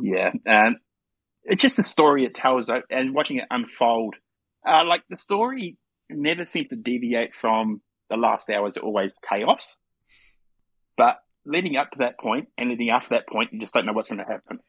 Yeah, 0.00 0.32
and 0.46 0.76
it's 1.44 1.62
just 1.62 1.76
the 1.76 1.82
story 1.82 2.24
it 2.24 2.34
tells, 2.34 2.68
uh, 2.68 2.80
and 2.90 3.14
watching 3.14 3.38
it 3.38 3.46
unfold. 3.50 4.14
Uh, 4.66 4.84
like 4.84 5.02
the 5.10 5.16
story 5.16 5.76
never 6.08 6.44
seems 6.44 6.68
to 6.68 6.76
deviate 6.76 7.34
from 7.34 7.80
the 8.10 8.16
last 8.16 8.48
hours. 8.48 8.76
Are 8.76 8.80
always 8.80 9.12
chaos, 9.28 9.66
but 10.96 11.18
leading 11.44 11.76
up 11.76 11.90
to 11.92 11.98
that 11.98 12.18
point 12.18 12.48
and 12.56 12.70
leading 12.70 12.90
after 12.90 13.10
that 13.10 13.28
point, 13.28 13.52
you 13.52 13.60
just 13.60 13.74
don't 13.74 13.86
know 13.86 13.92
what's 13.92 14.08
going 14.08 14.18
to 14.18 14.24
happen. 14.24 14.60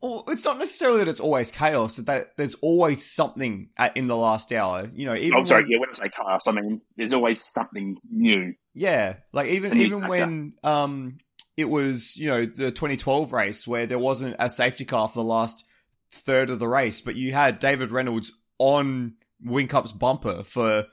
Well, 0.00 0.24
it's 0.26 0.44
not 0.44 0.58
necessarily 0.58 0.98
that 0.98 1.08
it's 1.08 1.20
always 1.20 1.52
chaos. 1.52 1.96
That 1.96 2.36
there's 2.36 2.56
always 2.56 3.08
something 3.08 3.68
at, 3.76 3.96
in 3.96 4.06
the 4.06 4.16
last 4.16 4.50
hour. 4.50 4.90
You 4.92 5.06
know, 5.06 5.14
even 5.14 5.38
I'm 5.38 5.46
sorry. 5.46 5.62
When, 5.62 5.70
yeah, 5.70 5.78
when 5.78 5.90
I 5.90 5.92
say 5.92 6.10
chaos, 6.16 6.42
I 6.44 6.52
mean 6.52 6.80
there's 6.96 7.12
always 7.12 7.44
something 7.44 7.98
new. 8.10 8.54
Yeah, 8.74 9.16
like 9.32 9.46
even 9.50 9.76
even 9.76 10.08
when 10.08 10.54
um 10.64 11.18
it 11.56 11.68
was, 11.68 12.16
you 12.16 12.28
know, 12.28 12.44
the 12.44 12.70
2012 12.70 13.32
race 13.32 13.66
where 13.66 13.86
there 13.86 13.98
wasn't 13.98 14.36
a 14.38 14.48
safety 14.48 14.84
car 14.84 15.08
for 15.08 15.22
the 15.22 15.28
last 15.28 15.64
third 16.10 16.50
of 16.50 16.58
the 16.58 16.68
race, 16.68 17.00
but 17.00 17.16
you 17.16 17.32
had 17.32 17.58
David 17.58 17.90
Reynolds 17.90 18.32
on 18.58 19.14
Whincup's 19.44 19.92
bumper 19.92 20.42
for 20.44 20.84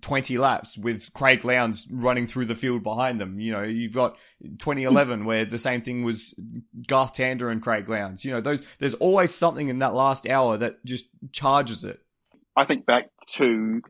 20 0.00 0.38
laps 0.38 0.78
with 0.78 1.12
Craig 1.12 1.44
Lowndes 1.44 1.86
running 1.90 2.26
through 2.26 2.46
the 2.46 2.54
field 2.54 2.82
behind 2.82 3.20
them. 3.20 3.38
You 3.38 3.52
know, 3.52 3.62
you've 3.62 3.94
got 3.94 4.16
2011 4.42 5.24
where 5.24 5.44
the 5.44 5.58
same 5.58 5.82
thing 5.82 6.02
was 6.02 6.34
Garth 6.86 7.14
Tander 7.14 7.50
and 7.50 7.62
Craig 7.62 7.88
Lowndes. 7.88 8.24
You 8.24 8.32
know, 8.32 8.40
those, 8.40 8.60
there's 8.76 8.94
always 8.94 9.34
something 9.34 9.68
in 9.68 9.80
that 9.80 9.94
last 9.94 10.26
hour 10.26 10.56
that 10.56 10.84
just 10.84 11.06
charges 11.32 11.84
it. 11.84 12.00
I 12.56 12.64
think 12.64 12.86
back 12.86 13.10
to 13.32 13.82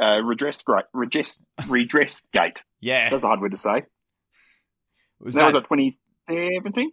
uh, 0.00 0.20
redress 0.22 0.62
redress 0.92 1.38
redress 1.68 2.20
gate. 2.32 2.62
Yeah, 2.80 3.10
that's 3.10 3.22
a 3.22 3.26
hard 3.26 3.40
word 3.40 3.52
to 3.52 3.58
say. 3.58 3.84
Was 5.20 5.34
that, 5.34 5.52
that, 5.52 5.70
was 5.70 5.80
a 5.80 5.96
2017? 6.30 6.92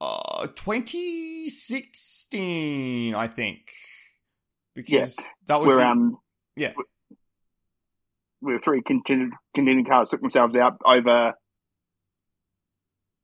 Uh, 0.00 0.46
2016, 0.48 3.14
I 3.14 3.28
think. 3.28 3.70
Because 4.74 5.16
yeah. 5.18 5.26
that 5.46 5.60
was 5.60 5.68
where 5.68 5.76
the, 5.76 5.86
um 5.86 6.18
yeah 6.54 6.72
where 8.40 8.60
three 8.60 8.82
contending, 8.82 9.32
cars 9.86 10.08
took 10.08 10.20
themselves 10.20 10.54
out 10.54 10.78
over 10.84 11.34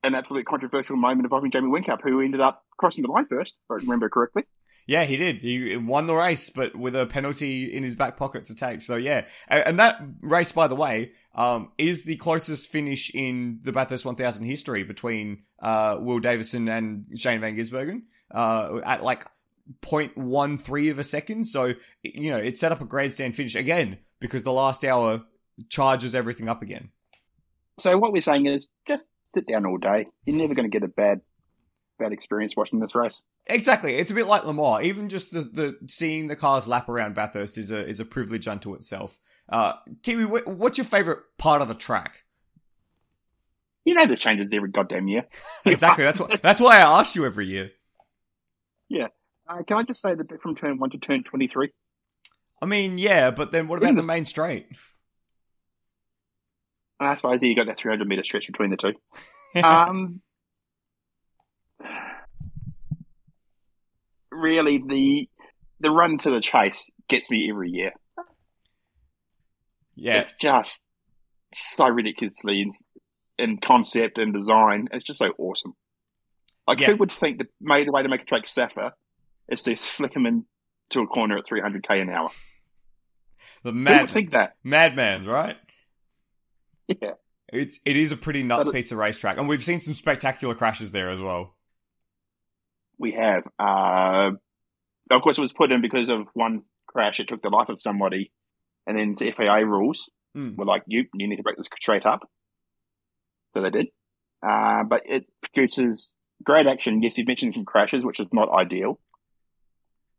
an 0.02 0.14
absolutely 0.14 0.44
controversial 0.44 0.96
moment 0.96 1.24
involving 1.24 1.50
Jamie 1.50 1.68
Whincup, 1.68 2.00
who 2.02 2.20
ended 2.20 2.40
up 2.40 2.64
crossing 2.76 3.02
the 3.02 3.10
line 3.10 3.26
first, 3.26 3.54
if 3.54 3.70
I 3.70 3.84
remember 3.84 4.08
correctly. 4.08 4.44
Yeah, 4.86 5.04
he 5.04 5.16
did. 5.16 5.38
He 5.38 5.76
won 5.76 6.06
the 6.06 6.14
race, 6.14 6.50
but 6.50 6.74
with 6.74 6.96
a 6.96 7.06
penalty 7.06 7.72
in 7.72 7.82
his 7.82 7.96
back 7.96 8.16
pocket 8.16 8.46
to 8.46 8.54
take. 8.54 8.80
So 8.80 8.96
yeah, 8.96 9.26
and 9.48 9.78
that 9.78 10.00
race, 10.20 10.52
by 10.52 10.66
the 10.66 10.74
way, 10.74 11.12
um, 11.34 11.70
is 11.78 12.04
the 12.04 12.16
closest 12.16 12.70
finish 12.70 13.14
in 13.14 13.60
the 13.62 13.72
Bathurst 13.72 14.04
1000 14.04 14.44
history 14.44 14.82
between 14.82 15.42
uh, 15.60 15.98
Will 16.00 16.18
Davison 16.18 16.68
and 16.68 17.06
Shane 17.16 17.40
Van 17.40 17.56
Gisbergen 17.56 18.02
uh, 18.32 18.80
at 18.84 19.02
like 19.02 19.26
0.13 19.82 20.90
of 20.90 20.98
a 20.98 21.04
second. 21.04 21.44
So 21.44 21.74
you 22.02 22.30
know, 22.30 22.38
it 22.38 22.56
set 22.56 22.72
up 22.72 22.80
a 22.80 22.84
grandstand 22.84 23.36
finish 23.36 23.54
again 23.54 23.98
because 24.20 24.42
the 24.42 24.52
last 24.52 24.84
hour 24.84 25.22
charges 25.68 26.14
everything 26.14 26.48
up 26.48 26.62
again. 26.62 26.90
So 27.78 27.96
what 27.98 28.12
we're 28.12 28.22
saying 28.22 28.46
is 28.46 28.68
just 28.86 29.04
sit 29.26 29.46
down 29.46 29.66
all 29.66 29.78
day. 29.78 30.06
You're 30.26 30.36
never 30.36 30.54
going 30.54 30.70
to 30.70 30.78
get 30.78 30.84
a 30.84 30.88
bad 30.88 31.20
bad 31.98 32.12
experience 32.12 32.54
watching 32.56 32.80
this 32.80 32.94
race. 32.94 33.22
Exactly, 33.46 33.96
it's 33.96 34.10
a 34.10 34.14
bit 34.14 34.26
like 34.26 34.44
Le 34.44 34.54
Mans. 34.54 34.84
Even 34.84 35.08
just 35.08 35.32
the, 35.32 35.42
the 35.42 35.78
seeing 35.88 36.26
the 36.26 36.36
cars 36.36 36.68
lap 36.68 36.88
around 36.88 37.14
Bathurst 37.14 37.58
is 37.58 37.70
a 37.70 37.86
is 37.86 38.00
a 38.00 38.04
privilege 38.04 38.48
unto 38.48 38.74
itself. 38.74 39.18
Uh, 39.48 39.74
Kiwi, 40.02 40.24
what's 40.24 40.78
your 40.78 40.84
favorite 40.84 41.20
part 41.38 41.62
of 41.62 41.68
the 41.68 41.74
track? 41.74 42.24
You 43.84 43.94
know, 43.94 44.06
the 44.06 44.16
changes 44.16 44.48
every 44.52 44.70
goddamn 44.70 45.08
year. 45.08 45.26
exactly. 45.64 46.04
That's 46.04 46.20
why. 46.20 46.36
That's 46.42 46.60
why 46.60 46.78
I 46.78 47.00
ask 47.00 47.14
you 47.14 47.26
every 47.26 47.48
year. 47.48 47.72
Yeah. 48.88 49.08
Uh, 49.48 49.62
can 49.66 49.78
I 49.78 49.82
just 49.82 50.00
say 50.00 50.14
the 50.14 50.24
bit 50.24 50.40
from 50.40 50.54
turn 50.54 50.78
one 50.78 50.90
to 50.90 50.98
turn 50.98 51.24
twenty 51.24 51.48
three? 51.48 51.72
I 52.60 52.66
mean, 52.66 52.96
yeah, 52.96 53.32
but 53.32 53.50
then 53.50 53.66
what 53.66 53.78
about 53.78 53.96
the 53.96 54.04
main 54.04 54.24
straight? 54.24 54.68
I 57.00 57.16
suppose 57.16 57.42
you 57.42 57.56
got 57.56 57.66
that 57.66 57.78
300 57.78 58.06
meter 58.06 58.22
stretch 58.22 58.46
between 58.46 58.70
the 58.70 58.76
two. 58.76 58.94
um, 59.64 60.20
really, 64.42 64.82
the 64.86 65.28
the 65.80 65.90
run 65.90 66.18
to 66.18 66.30
the 66.30 66.40
chase 66.40 66.84
gets 67.08 67.30
me 67.30 67.48
every 67.50 67.70
year. 67.70 67.92
Yeah, 69.94 70.20
it's 70.20 70.34
just 70.40 70.82
so 71.54 71.88
ridiculously 71.88 72.62
in, 72.62 72.72
in 73.38 73.58
concept 73.58 74.18
and 74.18 74.32
design. 74.32 74.88
It's 74.92 75.04
just 75.04 75.18
so 75.18 75.32
awesome. 75.38 75.74
Like, 76.66 76.80
yeah. 76.80 76.88
who 76.88 76.96
would 76.96 77.12
think 77.12 77.38
the 77.38 77.46
made 77.60 77.86
the 77.86 77.92
way 77.92 78.02
to 78.02 78.08
make 78.08 78.22
a 78.22 78.24
track 78.24 78.46
safer 78.46 78.92
is 79.48 79.62
to 79.64 79.76
flick 79.76 80.14
him 80.14 80.26
into 80.26 81.00
a 81.00 81.06
corner 81.06 81.38
at 81.38 81.44
300k 81.46 82.02
an 82.02 82.10
hour? 82.10 82.30
The 83.64 83.72
mad, 83.72 83.92
who 83.92 84.00
would 84.02 84.14
think 84.14 84.30
that 84.32 84.54
madman, 84.62 85.26
right? 85.26 85.56
Yeah. 86.86 87.14
It's 87.52 87.80
it 87.84 87.96
is 87.96 88.12
a 88.12 88.16
pretty 88.16 88.42
nuts 88.42 88.68
but 88.68 88.74
piece 88.74 88.92
of 88.92 88.98
racetrack, 88.98 89.36
and 89.36 89.48
we've 89.48 89.62
seen 89.62 89.80
some 89.80 89.94
spectacular 89.94 90.54
crashes 90.54 90.92
there 90.92 91.10
as 91.10 91.20
well. 91.20 91.54
We 93.02 93.12
have. 93.18 93.42
Uh, 93.58 94.30
of 95.10 95.22
course, 95.22 95.36
it 95.36 95.40
was 95.40 95.52
put 95.52 95.72
in 95.72 95.82
because 95.82 96.08
of 96.08 96.28
one 96.34 96.62
crash. 96.86 97.18
It 97.18 97.26
took 97.26 97.42
the 97.42 97.48
life 97.48 97.68
of 97.68 97.82
somebody, 97.82 98.30
and 98.86 98.96
then 98.96 99.16
the 99.18 99.32
FIA 99.32 99.66
rules 99.66 100.08
mm. 100.36 100.56
were 100.56 100.64
like, 100.64 100.84
"You 100.86 101.06
you 101.12 101.28
need 101.28 101.38
to 101.38 101.42
break 101.42 101.56
this 101.56 101.66
straight 101.80 102.06
up." 102.06 102.20
So 103.54 103.60
they 103.60 103.70
did. 103.70 103.88
Uh, 104.40 104.84
but 104.88 105.02
it 105.06 105.26
produces 105.42 106.14
great 106.44 106.68
action. 106.68 107.02
Yes, 107.02 107.18
you've 107.18 107.26
mentioned 107.26 107.54
some 107.54 107.64
crashes, 107.64 108.04
which 108.04 108.20
is 108.20 108.28
not 108.32 108.48
ideal. 108.50 109.00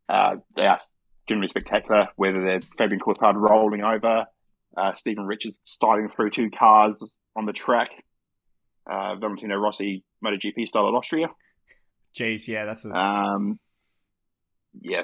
Uh, 0.06 0.36
they 0.54 0.66
are 0.66 0.80
generally 1.26 1.48
spectacular, 1.48 2.08
whether 2.16 2.44
they're 2.44 2.60
Fabian 2.60 3.00
Coulthard 3.00 3.34
rolling 3.34 3.82
over, 3.82 4.26
uh, 4.76 4.94
Steven 4.96 5.24
Richards 5.24 5.56
sliding 5.64 6.10
through 6.10 6.32
two 6.32 6.50
cars 6.50 7.02
on 7.34 7.46
the 7.46 7.54
track. 7.54 7.88
Uh, 8.86 9.14
Valentino 9.16 9.56
Rossi 9.56 10.04
MotoGP 10.22 10.68
style 10.68 10.88
at 10.88 10.94
Austria. 10.94 11.28
Jeez, 12.16 12.46
yeah, 12.46 12.64
that's 12.64 12.84
a... 12.84 12.90
um, 12.90 13.58
yeah, 14.80 15.02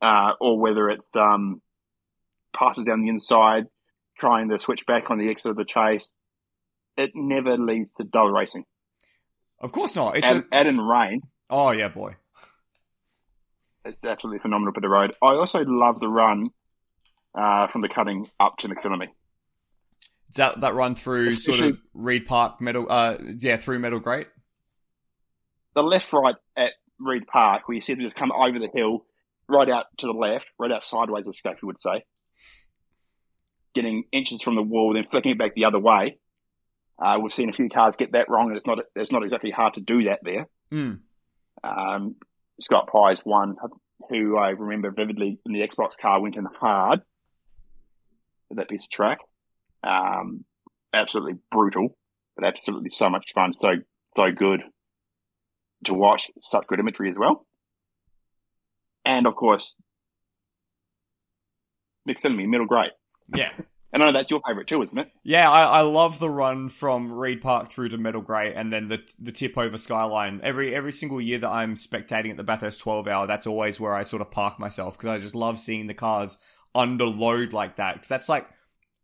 uh, 0.00 0.32
or 0.40 0.58
whether 0.58 0.88
it 0.88 1.00
um, 1.14 1.60
passes 2.52 2.84
down 2.84 3.02
the 3.02 3.08
inside, 3.08 3.64
trying 4.18 4.48
to 4.50 4.58
switch 4.58 4.86
back 4.86 5.10
on 5.10 5.18
the 5.18 5.28
exit 5.30 5.50
of 5.50 5.56
the 5.56 5.64
chase. 5.64 6.08
It 6.96 7.10
never 7.14 7.56
leads 7.56 7.90
to 7.98 8.04
dull 8.04 8.30
racing. 8.30 8.64
Of 9.60 9.72
course 9.72 9.96
not. 9.96 10.16
It's 10.16 10.26
add, 10.26 10.36
a... 10.36 10.44
add 10.54 10.66
in 10.66 10.78
rain. 10.78 11.22
Oh 11.48 11.70
yeah, 11.70 11.88
boy. 11.88 12.16
It's 13.84 14.04
absolutely 14.04 14.40
phenomenal 14.40 14.74
for 14.74 14.80
the 14.80 14.88
road. 14.88 15.12
I 15.22 15.34
also 15.34 15.60
love 15.64 16.00
the 16.00 16.08
run 16.08 16.50
uh, 17.34 17.66
from 17.66 17.80
the 17.80 17.88
cutting 17.88 18.28
up 18.38 18.58
to 18.58 18.68
McPhillamy. 18.68 19.08
Is 20.28 20.36
that 20.36 20.60
that 20.60 20.74
run 20.74 20.94
through 20.94 21.30
Especially, 21.30 21.58
sort 21.58 21.70
of 21.70 21.82
Reid 21.92 22.26
Park 22.26 22.60
Meadow? 22.60 22.86
Uh, 22.86 23.18
yeah, 23.38 23.56
through 23.56 23.78
Metal 23.78 24.00
Grate. 24.00 24.28
The 25.74 25.82
left 25.82 26.12
right 26.12 26.34
at 26.56 26.72
Reid 26.98 27.26
Park, 27.26 27.66
where 27.66 27.76
you 27.76 27.82
see 27.82 27.94
them 27.94 28.02
just 28.02 28.16
come 28.16 28.32
over 28.32 28.58
the 28.58 28.68
hill, 28.72 29.04
right 29.48 29.68
out 29.68 29.86
to 29.98 30.06
the 30.06 30.12
left, 30.12 30.50
right 30.58 30.72
out 30.72 30.84
sideways, 30.84 31.28
as 31.28 31.40
Skaifey 31.40 31.62
would 31.62 31.80
say, 31.80 32.04
getting 33.74 34.04
inches 34.12 34.42
from 34.42 34.56
the 34.56 34.62
wall, 34.62 34.94
then 34.94 35.06
flicking 35.10 35.32
it 35.32 35.38
back 35.38 35.54
the 35.54 35.64
other 35.64 35.78
way. 35.78 36.18
Uh, 36.98 37.18
we've 37.22 37.32
seen 37.32 37.48
a 37.48 37.52
few 37.52 37.68
cars 37.68 37.96
get 37.96 38.12
that 38.12 38.28
wrong, 38.28 38.48
and 38.48 38.56
it's 38.56 38.66
not 38.66 38.78
it's 38.94 39.12
not 39.12 39.24
exactly 39.24 39.50
hard 39.50 39.74
to 39.74 39.80
do 39.80 40.04
that 40.04 40.20
there. 40.22 40.46
Mm. 40.70 40.98
Um, 41.64 42.16
Scott 42.60 42.88
Pye's 42.92 43.20
one, 43.20 43.56
who 44.10 44.36
I 44.36 44.50
remember 44.50 44.90
vividly 44.90 45.38
in 45.46 45.52
the 45.52 45.60
Xbox 45.60 45.90
car, 46.00 46.20
went 46.20 46.36
in 46.36 46.44
hard 46.44 47.00
that 48.56 48.68
piece 48.68 48.84
of 48.84 48.90
track. 48.90 49.18
Um, 49.82 50.44
absolutely 50.92 51.34
brutal, 51.50 51.96
but 52.36 52.44
absolutely 52.44 52.90
so 52.90 53.08
much 53.08 53.32
fun. 53.34 53.54
So, 53.54 53.68
so 54.16 54.32
good 54.32 54.62
to 55.84 55.94
watch. 55.94 56.30
Such 56.40 56.66
good 56.66 56.80
imagery 56.80 57.10
as 57.10 57.16
well. 57.18 57.46
And 59.04 59.26
of 59.26 59.34
course, 59.34 59.74
McPhillamy, 62.08 62.48
middle 62.48 62.66
grade. 62.66 62.92
Yeah. 63.34 63.50
And 63.92 64.02
I 64.02 64.06
know 64.06 64.18
that's 64.18 64.30
your 64.30 64.40
favourite 64.46 64.68
too, 64.68 64.82
isn't 64.82 64.96
it? 64.96 65.10
Yeah, 65.24 65.50
I, 65.50 65.80
I 65.80 65.80
love 65.80 66.20
the 66.20 66.30
run 66.30 66.68
from 66.68 67.10
Reid 67.10 67.40
Park 67.40 67.70
through 67.70 67.88
to 67.88 67.98
Metal 67.98 68.20
Grate, 68.20 68.54
and 68.54 68.72
then 68.72 68.86
the 68.86 69.02
the 69.18 69.32
tip 69.32 69.58
over 69.58 69.76
Skyline. 69.76 70.40
Every 70.44 70.74
every 70.74 70.92
single 70.92 71.20
year 71.20 71.40
that 71.40 71.50
I'm 71.50 71.74
spectating 71.74 72.30
at 72.30 72.36
the 72.36 72.44
Bathurst 72.44 72.80
12 72.80 73.08
Hour, 73.08 73.26
that's 73.26 73.48
always 73.48 73.80
where 73.80 73.94
I 73.94 74.02
sort 74.02 74.22
of 74.22 74.30
park 74.30 74.60
myself 74.60 74.96
because 74.96 75.10
I 75.10 75.18
just 75.18 75.34
love 75.34 75.58
seeing 75.58 75.88
the 75.88 75.94
cars 75.94 76.38
under 76.72 77.06
load 77.06 77.52
like 77.52 77.76
that. 77.76 77.94
Because 77.94 78.08
that's 78.08 78.28
like 78.28 78.48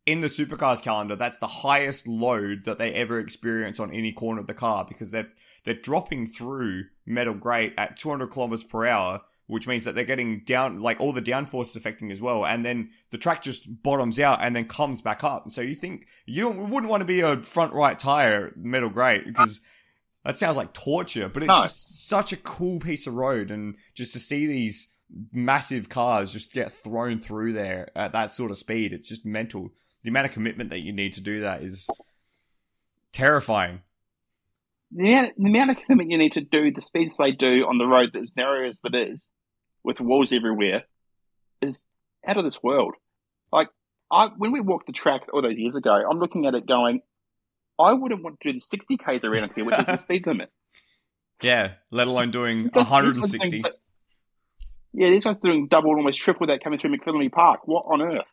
in 0.07 0.21
the 0.21 0.29
supercars 0.29 0.81
calendar, 0.81 1.17
that's 1.17 1.39
the 1.39 1.49
highest 1.49 2.07
load 2.07 2.65
that 2.67 2.79
they 2.79 2.93
ever 2.93 3.19
experience 3.19 3.81
on 3.81 3.93
any 3.93 4.13
corner 4.13 4.41
of 4.41 4.47
the 4.47 4.55
car 4.55 4.87
because 4.89 5.11
they're 5.11 5.33
they're 5.67 5.75
dropping 5.75 6.29
through 6.29 6.85
metal 7.05 7.35
grate 7.35 7.75
at 7.77 7.99
200 7.99 8.29
kilometers 8.29 8.65
per 8.65 8.87
hour, 8.87 9.21
which 9.49 9.67
means 9.67 9.85
that 9.85 9.95
they're 9.95 10.05
getting 10.05 10.45
down 10.47 10.81
like 10.81 10.99
all 11.01 11.13
the 11.13 11.21
downforce 11.21 11.71
is 11.71 11.77
affecting 11.77 12.11
as 12.11 12.23
well, 12.23 12.47
and 12.47 12.65
then 12.65 12.91
the 13.11 13.19
track 13.19 13.43
just 13.43 13.83
bottoms 13.83 14.19
out 14.19 14.43
and 14.43 14.57
then 14.57 14.65
comes 14.65 15.03
back 15.03 15.23
up. 15.23 15.43
And 15.43 15.53
so 15.53 15.61
you 15.61 15.75
think 15.75 16.07
you 16.25 16.45
don't, 16.45 16.71
wouldn't 16.71 16.91
want 16.91 17.03
to 17.03 17.07
be 17.07 17.21
a 17.21 17.43
front 17.43 17.75
right 17.75 17.99
tire 17.99 18.55
metal 18.57 18.89
grate 18.89 19.27
because. 19.27 19.61
That 20.25 20.37
sounds 20.37 20.57
like 20.57 20.73
torture, 20.73 21.29
but 21.29 21.45
it's 21.45 21.49
no. 21.49 21.63
just 21.63 22.09
such 22.09 22.33
a 22.33 22.37
cool 22.37 22.81
piece 22.81 23.07
of 23.07 23.15
road, 23.15 23.53
and 23.53 23.77
just 23.95 24.13
to 24.15 24.19
see 24.19 24.49
these 24.49 24.89
massive 25.33 25.89
cars 25.89 26.33
just 26.33 26.53
get 26.53 26.73
thrown 26.73 27.21
through 27.21 27.53
there 27.53 27.91
at 27.95 28.11
that 28.11 28.33
sort 28.33 28.51
of 28.51 28.57
speed. 28.57 28.93
It's 28.93 29.09
just 29.09 29.25
mental. 29.25 29.71
The 30.03 30.11
amount 30.11 30.27
of 30.27 30.33
commitment 30.33 30.71
that 30.71 30.81
you 30.81 30.93
need 30.93 31.13
to 31.13 31.21
do 31.21 31.43
that 31.43 31.63
is 31.63 31.89
terrifying. 33.13 33.83
The 34.93 35.13
amount, 35.13 35.33
the 35.37 35.49
amount 35.49 35.71
of 35.71 35.77
commitment 35.79 36.11
you 36.11 36.19
need 36.19 36.33
to 36.35 36.41
do, 36.41 36.73
the 36.73 36.81
speeds 36.81 37.17
they 37.17 37.33
do 37.33 37.67
on 37.67 37.79
the 37.79 37.87
road 37.87 38.11
that's 38.15 38.33
narrow 38.37 38.69
as 38.69 38.79
it 38.85 38.95
is, 38.95 39.29
with 39.83 40.01
walls 40.01 40.33
everywhere, 40.33 40.85
is 41.61 41.83
out 42.27 42.37
of 42.37 42.45
this 42.45 42.63
world. 42.63 42.95
Like, 43.53 43.69
I, 44.11 44.31
when 44.37 44.53
we 44.53 44.61
walked 44.61 44.87
the 44.87 44.93
track 44.93 45.23
all 45.33 45.43
those 45.43 45.57
years 45.57 45.75
ago, 45.75 45.91
I'm 45.91 46.19
looking 46.19 46.47
at 46.47 46.55
it 46.55 46.67
going, 46.67 47.01
I 47.79 47.93
wouldn't 47.93 48.23
want 48.23 48.41
to 48.41 48.49
do 48.49 48.55
the 48.55 48.61
60 48.61 48.97
k's 48.97 49.25
around 49.25 49.53
here, 49.55 49.65
which 49.65 49.79
is 49.79 49.85
the 49.85 49.99
speed 49.99 50.27
limit. 50.27 50.51
Yeah, 51.43 51.73
let 51.91 52.07
alone 52.07 52.31
doing 52.31 52.71
160. 52.73 53.65
Yeah, 54.93 55.11
these 55.11 55.25
guys 55.25 55.37
doing 55.43 55.69
double, 55.69 55.91
almost 55.91 56.19
triple 56.19 56.47
that 56.47 56.65
coming 56.65 56.79
through 56.79 56.97
McPhillamy 56.97 57.31
Park. 57.31 57.61
What 57.67 57.85
on 57.87 58.01
earth? 58.01 58.33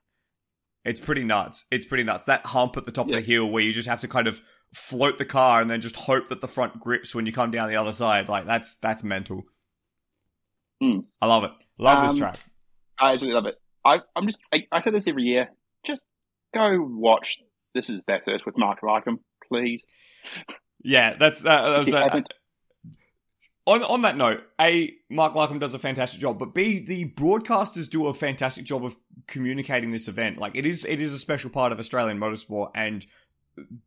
It's 0.85 1.01
pretty 1.01 1.23
nuts. 1.23 1.65
It's 1.71 1.85
pretty 1.85 2.03
nuts. 2.03 2.25
That 2.25 2.45
hump 2.45 2.77
at 2.77 2.85
the 2.85 2.91
top 2.91 3.09
yeah. 3.09 3.17
of 3.17 3.25
the 3.25 3.31
hill 3.31 3.49
where 3.49 3.61
you 3.63 3.73
just 3.73 3.87
have 3.87 3.99
to 4.01 4.07
kind 4.07 4.27
of 4.27 4.41
float 4.73 5.17
the 5.17 5.25
car 5.25 5.61
and 5.61 5.69
then 5.69 5.81
just 5.81 5.95
hope 5.95 6.29
that 6.29 6.41
the 6.41 6.47
front 6.47 6.79
grips 6.79 7.13
when 7.13 7.25
you 7.25 7.31
come 7.31 7.51
down 7.51 7.69
the 7.69 7.75
other 7.75 7.93
side. 7.93 8.27
Like 8.27 8.45
that's 8.45 8.77
that's 8.77 9.03
mental. 9.03 9.43
Mm. 10.81 11.05
I 11.21 11.27
love 11.27 11.43
it. 11.43 11.51
Love 11.77 11.99
um, 11.99 12.07
this 12.07 12.17
track. 12.17 12.37
I 12.99 13.13
absolutely 13.13 13.35
love 13.35 13.45
it. 13.45 13.55
I, 13.85 13.99
I'm 14.15 14.27
just, 14.27 14.39
I, 14.53 14.65
I 14.71 14.81
say 14.81 14.91
this 14.91 15.07
every 15.07 15.23
year. 15.23 15.49
Just 15.85 16.01
go 16.53 16.77
watch 16.81 17.37
This 17.73 17.89
Is 17.89 18.01
Bathurst 18.01 18.45
with 18.45 18.57
Mark 18.57 18.79
Larkham, 18.81 19.17
please. 19.47 19.83
Yeah, 20.83 21.15
that's 21.17 21.41
that, 21.41 21.61
that 21.61 21.79
was 21.79 21.93
a, 21.93 22.23
on 23.65 23.83
on 23.83 24.01
that 24.01 24.17
note, 24.17 24.41
a 24.59 24.93
Mark 25.09 25.33
Larkham 25.33 25.59
does 25.59 25.73
a 25.73 25.79
fantastic 25.79 26.19
job, 26.19 26.37
but 26.37 26.53
b 26.53 26.79
the 26.79 27.09
broadcasters 27.11 27.89
do 27.89 28.07
a 28.07 28.13
fantastic 28.13 28.65
job 28.65 28.83
of 28.83 28.95
communicating 29.27 29.91
this 29.91 30.07
event. 30.07 30.37
Like 30.37 30.55
it 30.55 30.65
is, 30.65 30.85
it 30.85 30.99
is 30.99 31.13
a 31.13 31.19
special 31.19 31.49
part 31.49 31.71
of 31.71 31.79
Australian 31.79 32.19
motorsport, 32.19 32.71
and 32.75 33.05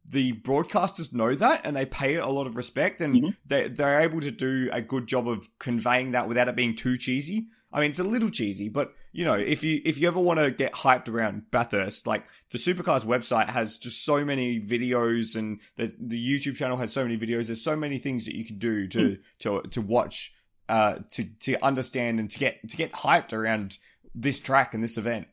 the 0.08 0.32
broadcasters 0.34 1.12
know 1.12 1.34
that, 1.34 1.62
and 1.64 1.76
they 1.76 1.86
pay 1.86 2.14
it 2.14 2.22
a 2.22 2.28
lot 2.28 2.46
of 2.46 2.56
respect, 2.56 3.00
and 3.00 3.14
mm-hmm. 3.14 3.30
they 3.46 3.68
they're 3.68 4.00
able 4.00 4.20
to 4.20 4.30
do 4.30 4.68
a 4.72 4.80
good 4.80 5.06
job 5.06 5.28
of 5.28 5.48
conveying 5.58 6.12
that 6.12 6.28
without 6.28 6.48
it 6.48 6.56
being 6.56 6.76
too 6.76 6.96
cheesy. 6.96 7.48
I 7.72 7.80
mean, 7.80 7.90
it's 7.90 7.98
a 7.98 8.04
little 8.04 8.30
cheesy, 8.30 8.68
but 8.68 8.94
you 9.12 9.24
know, 9.24 9.34
if 9.34 9.64
you 9.64 9.82
if 9.84 9.98
you 9.98 10.08
ever 10.08 10.20
want 10.20 10.38
to 10.38 10.50
get 10.50 10.72
hyped 10.72 11.08
around 11.08 11.50
Bathurst, 11.50 12.06
like 12.06 12.24
the 12.50 12.58
Supercars 12.58 13.04
website 13.04 13.50
has 13.50 13.76
just 13.76 14.04
so 14.04 14.24
many 14.24 14.60
videos, 14.60 15.36
and 15.36 15.60
there's 15.76 15.94
the 15.98 16.16
YouTube 16.16 16.56
channel 16.56 16.76
has 16.76 16.92
so 16.92 17.02
many 17.02 17.18
videos. 17.18 17.46
There's 17.46 17.62
so 17.62 17.76
many 17.76 17.98
things 17.98 18.24
that 18.26 18.36
you 18.36 18.44
can 18.44 18.58
do 18.58 18.86
to 18.88 18.98
mm. 18.98 19.18
to 19.40 19.62
to 19.62 19.80
watch, 19.82 20.32
uh, 20.68 21.00
to 21.10 21.24
to 21.40 21.62
understand 21.62 22.20
and 22.20 22.30
to 22.30 22.38
get 22.38 22.68
to 22.68 22.76
get 22.76 22.92
hyped 22.92 23.32
around 23.32 23.78
this 24.14 24.38
track 24.40 24.72
and 24.72 24.82
this 24.82 24.96
event. 24.96 25.26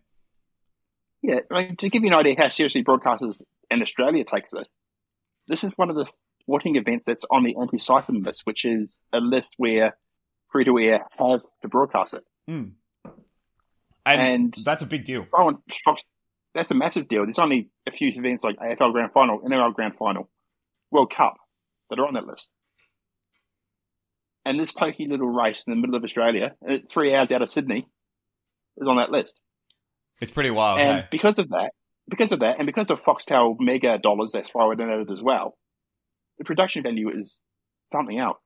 Yeah, 1.21 1.39
I 1.49 1.61
mean, 1.61 1.75
to 1.77 1.89
give 1.89 2.03
you 2.03 2.09
an 2.09 2.15
idea 2.15 2.35
how 2.37 2.49
seriously 2.49 2.83
broadcasters 2.83 3.41
in 3.73 3.81
Australia 3.81 4.23
takes 4.23 4.53
it. 4.53 4.67
this 5.47 5.63
is 5.63 5.71
one 5.75 5.89
of 5.89 5.95
the 5.95 6.05
sporting 6.41 6.75
events 6.75 7.03
that's 7.07 7.25
on 7.31 7.43
the 7.43 7.55
anti-siphon 7.59 8.23
list, 8.23 8.41
which 8.45 8.65
is 8.65 8.97
a 9.13 9.19
list 9.19 9.47
where 9.57 9.97
free 10.51 10.65
to 10.65 10.77
air 10.79 11.05
have 11.17 11.41
to 11.61 11.67
broadcast 11.67 12.13
it. 12.13 12.23
Mm. 12.49 12.73
And, 14.05 14.21
and, 14.21 14.55
that's 14.65 14.81
a 14.81 14.85
big 14.85 15.05
deal. 15.05 15.25
Oh, 15.33 15.61
that's 16.53 16.71
a 16.71 16.75
massive 16.75 17.07
deal. 17.07 17.25
There's 17.25 17.39
only 17.39 17.69
a 17.87 17.91
few 17.91 18.09
events 18.09 18.43
like 18.43 18.57
AFL 18.57 18.91
Grand 18.91 19.11
Final, 19.13 19.39
NRL 19.39 19.73
Grand 19.73 19.95
Final, 19.97 20.29
World 20.91 21.13
Cup 21.15 21.37
that 21.89 21.99
are 21.99 22.05
on 22.05 22.13
that 22.15 22.27
list. 22.27 22.47
And 24.45 24.59
this 24.59 24.73
pokey 24.73 25.07
little 25.07 25.27
race 25.27 25.63
in 25.65 25.71
the 25.71 25.79
middle 25.79 25.95
of 25.95 26.03
Australia, 26.03 26.53
uh, 26.69 26.77
three 26.89 27.15
hours 27.15 27.31
out 27.31 27.41
of 27.41 27.49
Sydney, 27.49 27.87
is 28.77 28.87
on 28.87 28.97
that 28.97 29.09
list. 29.09 29.39
It's 30.21 30.31
pretty 30.31 30.51
wild. 30.51 30.79
And 30.79 30.99
hey? 30.99 31.07
because 31.11 31.39
of 31.39 31.49
that, 31.49 31.71
because 32.09 32.31
of 32.31 32.39
that, 32.39 32.57
and 32.57 32.65
because 32.65 32.89
of 32.89 32.99
Foxtel 33.01 33.55
mega 33.59 33.97
dollars 33.97 34.31
that's 34.33 34.49
thrown 34.49 34.79
in 34.79 34.89
it 34.89 35.11
as 35.11 35.21
well, 35.21 35.57
the 36.37 36.43
production 36.43 36.83
value 36.83 37.09
is 37.09 37.39
something 37.85 38.19
else. 38.19 38.37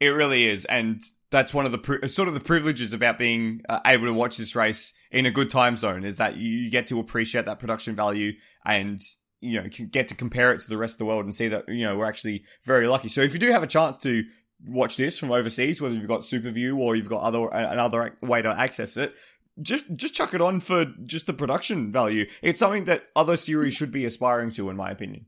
It 0.00 0.08
really 0.08 0.46
is, 0.46 0.64
and 0.64 1.00
that's 1.30 1.54
one 1.54 1.66
of 1.66 1.72
the 1.72 2.08
sort 2.08 2.28
of 2.28 2.34
the 2.34 2.40
privileges 2.40 2.92
about 2.92 3.18
being 3.18 3.62
uh, 3.68 3.80
able 3.86 4.06
to 4.06 4.12
watch 4.12 4.36
this 4.36 4.54
race 4.54 4.92
in 5.10 5.26
a 5.26 5.30
good 5.30 5.50
time 5.50 5.76
zone 5.76 6.04
is 6.04 6.16
that 6.16 6.36
you 6.36 6.70
get 6.70 6.86
to 6.88 7.00
appreciate 7.00 7.46
that 7.46 7.58
production 7.58 7.94
value 7.94 8.32
and 8.64 9.00
you 9.40 9.60
know 9.60 9.68
get 9.90 10.08
to 10.08 10.14
compare 10.14 10.52
it 10.52 10.60
to 10.60 10.68
the 10.68 10.76
rest 10.76 10.94
of 10.94 10.98
the 10.98 11.04
world 11.04 11.24
and 11.24 11.34
see 11.34 11.48
that 11.48 11.68
you 11.68 11.84
know 11.84 11.96
we're 11.96 12.06
actually 12.06 12.44
very 12.64 12.86
lucky. 12.88 13.08
So 13.08 13.20
if 13.20 13.32
you 13.32 13.38
do 13.38 13.50
have 13.50 13.62
a 13.62 13.68
chance 13.68 13.98
to 13.98 14.24
watch 14.66 14.96
this 14.96 15.18
from 15.18 15.30
overseas, 15.30 15.80
whether 15.80 15.94
you've 15.94 16.08
got 16.08 16.20
SuperView 16.20 16.76
or 16.78 16.96
you've 16.96 17.08
got 17.08 17.22
other 17.22 17.48
another 17.48 18.16
way 18.22 18.42
to 18.42 18.48
access 18.48 18.96
it, 18.96 19.14
just 19.60 19.94
just 19.94 20.14
chuck 20.14 20.34
it 20.34 20.40
on 20.40 20.60
for 20.60 20.86
just 21.04 21.26
the 21.26 21.32
production 21.32 21.92
value. 21.92 22.26
It's 22.42 22.58
something 22.58 22.84
that 22.84 23.04
other 23.14 23.36
series 23.36 23.74
should 23.74 23.92
be 23.92 24.04
aspiring 24.04 24.50
to, 24.52 24.70
in 24.70 24.76
my 24.76 24.90
opinion. 24.90 25.26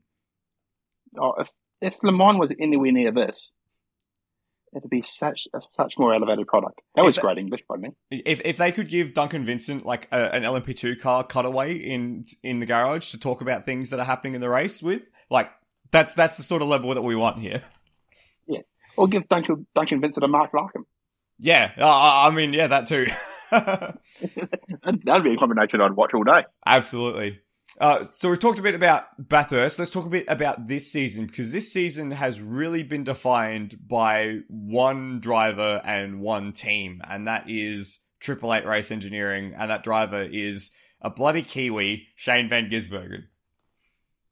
Oh, 1.19 1.33
if 1.39 1.49
if 1.81 1.95
Le 2.03 2.11
Mans 2.11 2.37
was 2.37 2.51
anywhere 2.59 2.91
near 2.91 3.11
this, 3.11 3.49
it'd 4.75 4.89
be 4.89 5.03
such 5.09 5.47
a 5.53 5.59
such 5.75 5.93
more 5.97 6.13
elevated 6.13 6.47
product. 6.47 6.81
That 6.95 7.05
was 7.05 7.17
great 7.17 7.37
English 7.37 7.61
by 7.67 7.77
me. 7.77 7.89
If 8.11 8.41
if 8.43 8.57
they 8.57 8.71
could 8.71 8.89
give 8.89 9.13
Duncan 9.13 9.45
Vincent 9.45 9.85
like 9.85 10.07
a, 10.11 10.33
an 10.33 10.43
LMP2 10.43 10.99
car 10.99 11.23
cutaway 11.23 11.75
in 11.75 12.25
in 12.43 12.59
the 12.59 12.65
garage 12.65 13.11
to 13.11 13.19
talk 13.19 13.41
about 13.41 13.65
things 13.65 13.89
that 13.91 13.99
are 13.99 14.05
happening 14.05 14.33
in 14.33 14.41
the 14.41 14.49
race 14.49 14.83
with, 14.83 15.03
like 15.29 15.49
that's 15.91 16.13
that's 16.13 16.37
the 16.37 16.43
sort 16.43 16.61
of 16.61 16.67
level 16.67 16.93
that 16.93 17.01
we 17.01 17.15
want 17.15 17.39
here. 17.39 17.63
Yeah, 18.47 18.61
or 18.97 19.07
give 19.07 19.27
Duncan 19.29 19.67
Duncan 19.73 20.01
Vincent 20.01 20.23
a 20.23 20.27
Mark 20.27 20.51
Larkham. 20.51 20.83
Yeah, 21.39 21.71
uh, 21.77 22.27
I 22.27 22.31
mean, 22.31 22.51
yeah, 22.53 22.67
that 22.67 22.87
too. 22.87 23.07
That'd 23.51 25.23
be 25.23 25.33
a 25.33 25.37
combination 25.37 25.81
I'd 25.81 25.93
watch 25.93 26.11
all 26.13 26.23
day. 26.23 26.45
Absolutely. 26.65 27.41
Uh, 27.79 28.03
so 28.03 28.29
we've 28.29 28.39
talked 28.39 28.57
a 28.57 28.63
bit 28.63 28.75
about 28.75 29.03
Bathurst. 29.19 29.77
Let's 29.77 29.91
talk 29.91 30.05
a 30.05 30.09
bit 30.09 30.25
about 30.27 30.67
this 30.67 30.91
season 30.91 31.27
because 31.27 31.51
this 31.51 31.71
season 31.71 32.11
has 32.11 32.41
really 32.41 32.81
been 32.81 33.03
defined 33.03 33.77
by 33.87 34.39
one 34.47 35.19
driver 35.19 35.81
and 35.85 36.19
one 36.19 36.53
team, 36.53 37.01
and 37.07 37.27
that 37.27 37.47
is 37.47 37.99
Triple 38.19 38.53
Eight 38.53 38.65
Race 38.65 38.91
Engineering, 38.91 39.53
and 39.55 39.69
that 39.69 39.83
driver 39.83 40.21
is 40.21 40.71
a 41.01 41.11
bloody 41.11 41.43
Kiwi, 41.43 42.07
Shane 42.15 42.49
Van 42.49 42.69
Gisbergen. 42.69 43.25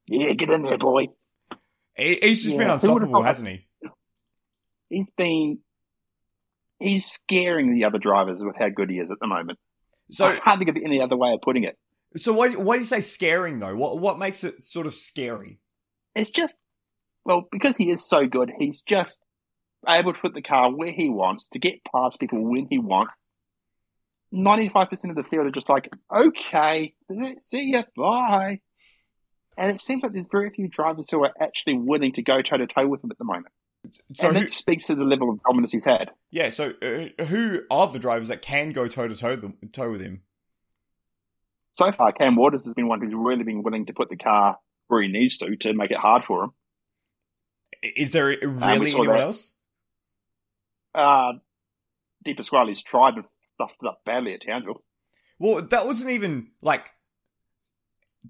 Yeah, 0.08 0.34
get 0.34 0.49
in 0.49 0.63
there, 0.63 0.78
boy. 0.78 1.08
he's 1.95 2.43
just 2.43 2.56
yeah, 2.56 2.62
been 2.62 2.69
unstoppable, 2.71 3.21
hasn't 3.21 3.49
he? 3.49 3.67
He's 4.89 5.10
been. 5.17 5.60
He's 6.79 7.05
scaring 7.05 7.73
the 7.73 7.85
other 7.85 7.97
drivers 7.97 8.39
with 8.41 8.55
how 8.57 8.69
good 8.69 8.89
he 8.89 8.97
is 8.97 9.11
at 9.11 9.19
the 9.19 9.27
moment. 9.27 9.59
So 10.11 10.27
I 10.27 10.35
can't 10.35 10.59
think 10.59 10.69
of 10.69 10.77
any 10.77 11.01
other 11.01 11.15
way 11.15 11.33
of 11.33 11.41
putting 11.41 11.63
it. 11.63 11.77
So 12.17 12.33
why 12.33 12.49
why 12.51 12.75
do 12.75 12.79
you 12.79 12.85
say 12.85 13.01
scaring 13.01 13.59
though? 13.59 13.75
What 13.75 13.99
what 13.99 14.19
makes 14.19 14.43
it 14.43 14.63
sort 14.63 14.85
of 14.85 14.93
scary? 14.93 15.59
It's 16.15 16.29
just 16.29 16.55
well 17.23 17.47
because 17.51 17.75
he 17.75 17.91
is 17.91 18.07
so 18.07 18.27
good. 18.27 18.51
He's 18.57 18.81
just 18.81 19.19
able 19.88 20.13
to 20.13 20.19
put 20.19 20.33
the 20.33 20.41
car 20.41 20.71
where 20.71 20.91
he 20.91 21.09
wants 21.09 21.47
to 21.53 21.59
get 21.59 21.83
past 21.91 22.19
people 22.19 22.41
when 22.41 22.67
he 22.69 22.77
wants. 22.77 23.13
Ninety-five 24.31 24.89
percent 24.89 25.11
of 25.11 25.17
the 25.17 25.29
field 25.29 25.47
are 25.47 25.51
just 25.51 25.69
like, 25.69 25.89
okay, 26.13 26.93
see 27.39 27.71
ya, 27.71 27.83
bye. 27.95 28.59
And 29.57 29.71
it 29.73 29.81
seems 29.81 30.03
like 30.03 30.11
there's 30.11 30.27
very 30.29 30.49
few 30.49 30.67
drivers 30.67 31.07
who 31.09 31.23
are 31.23 31.33
actually 31.39 31.77
willing 31.77 32.13
to 32.13 32.21
go 32.21 32.41
toe 32.41 32.57
to 32.57 32.67
toe 32.67 32.88
with 32.88 33.03
him 33.03 33.11
at 33.11 33.17
the 33.17 33.23
moment. 33.23 33.53
So 34.15 34.30
and 34.30 34.38
who, 34.38 34.52
speaks 34.52 34.88
to 34.88 34.95
the 34.95 35.04
level 35.04 35.30
of 35.30 35.39
dominance 35.43 35.71
he's 35.71 35.86
had. 35.86 36.12
Yeah. 36.32 36.50
So 36.50 36.74
uh, 36.82 37.24
who 37.26 37.62
are 37.69 37.88
the 37.88 38.00
drivers 38.00 38.28
that 38.28 38.41
can 38.41 38.71
go 38.71 38.88
toe 38.88 39.08
to 39.08 39.15
toe 39.71 39.91
with 39.91 40.02
him? 40.02 40.21
so 41.76 41.91
far, 41.91 42.12
Cam 42.13 42.36
Waters 42.36 42.63
has 42.65 42.74
been 42.74 42.88
one 42.88 43.02
who's 43.02 43.13
really 43.13 43.43
been 43.43 43.62
willing 43.62 43.86
to 43.86 43.93
put 43.93 44.10
the 44.10 44.15
car 44.15 44.58
where 44.88 45.02
he 45.02 45.10
needs 45.10 45.38
to 45.38 45.56
to 45.58 45.74
make 45.74 45.91
it 45.91 45.98
hard 45.98 46.24
for 46.24 46.45
him. 46.45 46.52
Is 47.84 48.13
there 48.13 48.28
really 48.28 48.45
um, 48.45 48.63
anyone 48.63 49.08
that. 49.08 49.21
else? 49.21 49.56
Uh, 50.93 51.34
De 52.24 52.34
Pasquale's 52.34 52.82
tried 52.82 53.15
and 53.15 53.26
stuffed 53.56 53.76
it 53.82 53.88
up 53.88 54.02
badly 54.06 54.34
at 54.34 54.41
Townsville. 54.45 54.82
Well, 55.38 55.62
that 55.62 55.86
wasn't 55.86 56.12
even 56.12 56.52
like 56.62 56.89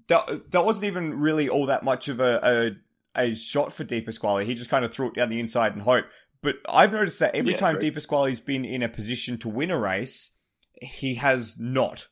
that. 0.08 0.50
That 0.50 0.64
wasn't 0.64 0.86
even 0.86 1.20
really 1.20 1.48
all 1.48 1.66
that 1.66 1.84
much 1.84 2.08
of 2.08 2.18
a 2.18 2.40
a, 2.42 2.70
a 3.16 3.34
shot 3.34 3.72
for 3.72 3.84
De 3.84 4.00
Pasquale. 4.00 4.44
He 4.44 4.54
just 4.54 4.70
kind 4.70 4.84
of 4.84 4.92
threw 4.92 5.08
it 5.08 5.14
down 5.14 5.28
the 5.28 5.40
inside 5.40 5.72
and 5.72 5.82
hope. 5.82 6.04
But 6.42 6.56
I've 6.68 6.92
noticed 6.92 7.18
that 7.20 7.34
every 7.34 7.52
yeah, 7.52 7.58
time 7.58 7.78
De 7.78 7.90
Pasquale's 7.90 8.40
been 8.40 8.64
in 8.64 8.82
a 8.82 8.88
position 8.88 9.38
to 9.38 9.48
win 9.48 9.70
a 9.70 9.78
race, 9.78 10.32
he 10.80 11.14
has 11.16 11.58
not. 11.58 12.08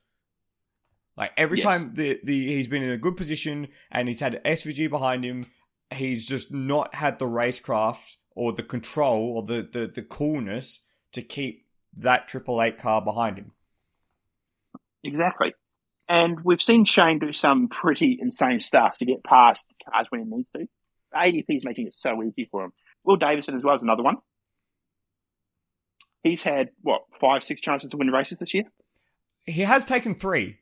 Like 1.16 1.32
every 1.36 1.58
yes. 1.58 1.64
time 1.64 1.94
the, 1.94 2.18
the 2.24 2.46
he's 2.46 2.66
been 2.66 2.82
in 2.82 2.90
a 2.90 2.96
good 2.96 3.16
position 3.16 3.68
and 3.90 4.08
he's 4.08 4.20
had 4.20 4.42
SVG 4.44 4.90
behind 4.90 5.24
him, 5.24 5.46
he's 5.92 6.26
just 6.26 6.52
not 6.52 6.94
had 6.94 7.18
the 7.18 7.26
racecraft 7.26 8.16
or 8.34 8.52
the 8.52 8.62
control 8.62 9.36
or 9.36 9.42
the, 9.42 9.68
the, 9.70 9.86
the 9.86 10.02
coolness 10.02 10.80
to 11.12 11.22
keep 11.22 11.66
that 11.96 12.26
Triple 12.26 12.60
Eight 12.60 12.78
car 12.78 13.00
behind 13.00 13.38
him. 13.38 13.52
Exactly. 15.04 15.54
And 16.08 16.40
we've 16.44 16.60
seen 16.60 16.84
Shane 16.84 17.18
do 17.18 17.32
some 17.32 17.68
pretty 17.68 18.18
insane 18.20 18.60
stuff 18.60 18.98
to 18.98 19.04
get 19.04 19.22
past 19.22 19.66
cars 19.88 20.06
when 20.10 20.24
he 20.24 20.36
needs 20.36 20.48
to. 20.56 20.66
ADP 21.14 21.44
is 21.48 21.64
making 21.64 21.86
it 21.86 21.94
so 21.96 22.22
easy 22.22 22.48
for 22.50 22.64
him. 22.64 22.72
Will 23.04 23.16
Davison 23.16 23.56
as 23.56 23.62
well 23.62 23.76
is 23.76 23.82
another 23.82 24.02
one. 24.02 24.16
He's 26.22 26.42
had 26.42 26.70
what 26.80 27.02
five, 27.20 27.44
six 27.44 27.60
chances 27.60 27.90
to 27.90 27.96
win 27.96 28.08
races 28.08 28.38
this 28.38 28.54
year. 28.54 28.64
He 29.46 29.62
has 29.62 29.84
taken 29.84 30.14
three 30.14 30.58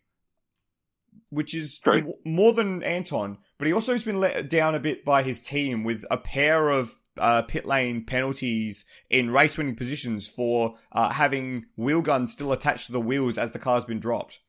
which 1.33 1.55
is 1.55 1.81
m- 1.87 2.13
more 2.27 2.53
than 2.53 2.83
Anton, 2.83 3.39
but 3.57 3.67
he 3.67 3.73
also 3.73 3.93
has 3.93 4.05
been 4.05 4.21
let 4.21 4.51
down 4.51 4.75
a 4.75 4.81
bit 4.81 5.03
by 5.03 5.23
his 5.23 5.41
team 5.41 5.83
with 5.83 6.05
a 6.11 6.19
pair 6.19 6.69
of 6.69 6.99
uh, 7.19 7.41
pit 7.43 7.65
lane 7.65 8.05
penalties 8.05 8.85
in 9.09 9.31
race 9.31 9.57
winning 9.57 9.75
positions 9.75 10.29
for 10.29 10.75
uh, 10.93 11.11
having 11.11 11.65
wheel 11.75 12.03
guns 12.03 12.35
still 12.35 12.53
attached 12.53 12.87
to 12.87 12.93
the 12.93 13.01
wheels 13.01 13.39
as 13.39 13.53
the 13.53 13.59
car's 13.59 13.87
been 13.87 13.99
dropped. 13.99 14.41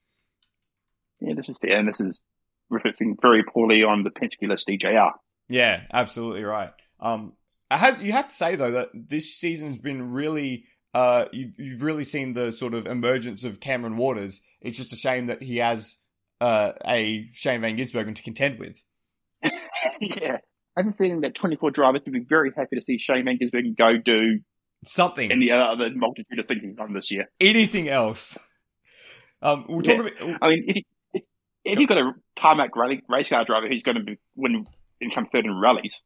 Yeah, 1.21 1.35
this 1.35 1.47
is 1.47 1.57
fair, 1.57 1.77
and 1.77 1.87
this 1.87 2.01
is 2.01 2.21
reflecting 2.69 3.15
very 3.21 3.43
poorly 3.43 3.83
on 3.83 4.03
the 4.03 4.09
Penske 4.09 4.49
list 4.49 4.67
DJR. 4.67 5.11
Yeah, 5.49 5.82
absolutely 5.91 6.43
right. 6.43 6.71
Um, 6.99 7.34
has, 7.69 7.97
you 7.99 8.12
have 8.12 8.27
to 8.27 8.34
say 8.34 8.56
though 8.56 8.71
that 8.71 8.89
this 8.93 9.36
season's 9.36 9.77
been 9.77 10.12
really 10.12 10.65
uh, 10.93 11.25
you've, 11.32 11.60
you've 11.60 11.84
really 11.84 12.03
seen 12.03 12.34
the 12.34 12.51
sort 12.51 12.73
of 12.73 12.86
emergence 12.86 13.43
of 13.43 13.60
Cameron 13.60 13.97
Waters. 13.97 14.41
It's 14.62 14.77
just 14.77 14.93
a 14.93 14.95
shame 14.95 15.25
that 15.25 15.41
he 15.41 15.58
has 15.58 15.97
uh, 16.39 16.73
a 16.86 17.25
Shane 17.34 17.62
Van 17.62 17.77
Gisbergen 17.77 18.15
to 18.15 18.21
contend 18.21 18.60
with. 18.60 18.84
yeah. 19.99 20.38
I 20.75 20.82
have 20.82 20.88
a 20.88 20.93
feeling 20.93 21.21
that 21.21 21.36
24 21.36 21.71
drivers 21.71 22.01
would 22.06 22.13
be 22.13 22.25
very 22.27 22.51
happy 22.56 22.75
to 22.75 22.82
see 22.86 22.97
Shane 22.99 23.25
Van 23.25 23.38
Gisbergen 23.38 23.77
go 23.77 23.97
do 23.97 24.39
something. 24.86 25.32
And 25.32 25.41
the 25.41 25.51
other 25.51 25.89
multitude 25.95 26.39
of 26.39 26.47
things 26.47 26.62
he's 26.63 26.77
done 26.77 26.93
this 26.93 27.12
year. 27.12 27.29
Anything 27.39 27.89
else. 27.89 28.38
Um, 29.41 29.65
we'll 29.67 29.82
talk 29.82 29.97
yeah. 29.97 30.25
about. 30.25 30.43
I 30.43 30.49
mean, 30.49 30.63
if, 30.67 30.75
you, 30.75 31.21
if 31.63 31.79
you've 31.79 31.89
got 31.89 31.97
a 31.97 32.13
tarmac 32.36 32.71
race 32.75 33.29
car 33.29 33.45
driver 33.45 33.67
who's 33.67 33.84
going 33.84 33.97
to 33.97 34.03
be 34.03 34.17
win 34.36 34.67
and 35.03 35.13
come 35.13 35.27
third 35.31 35.45
in 35.45 35.59
rallies, 35.59 35.99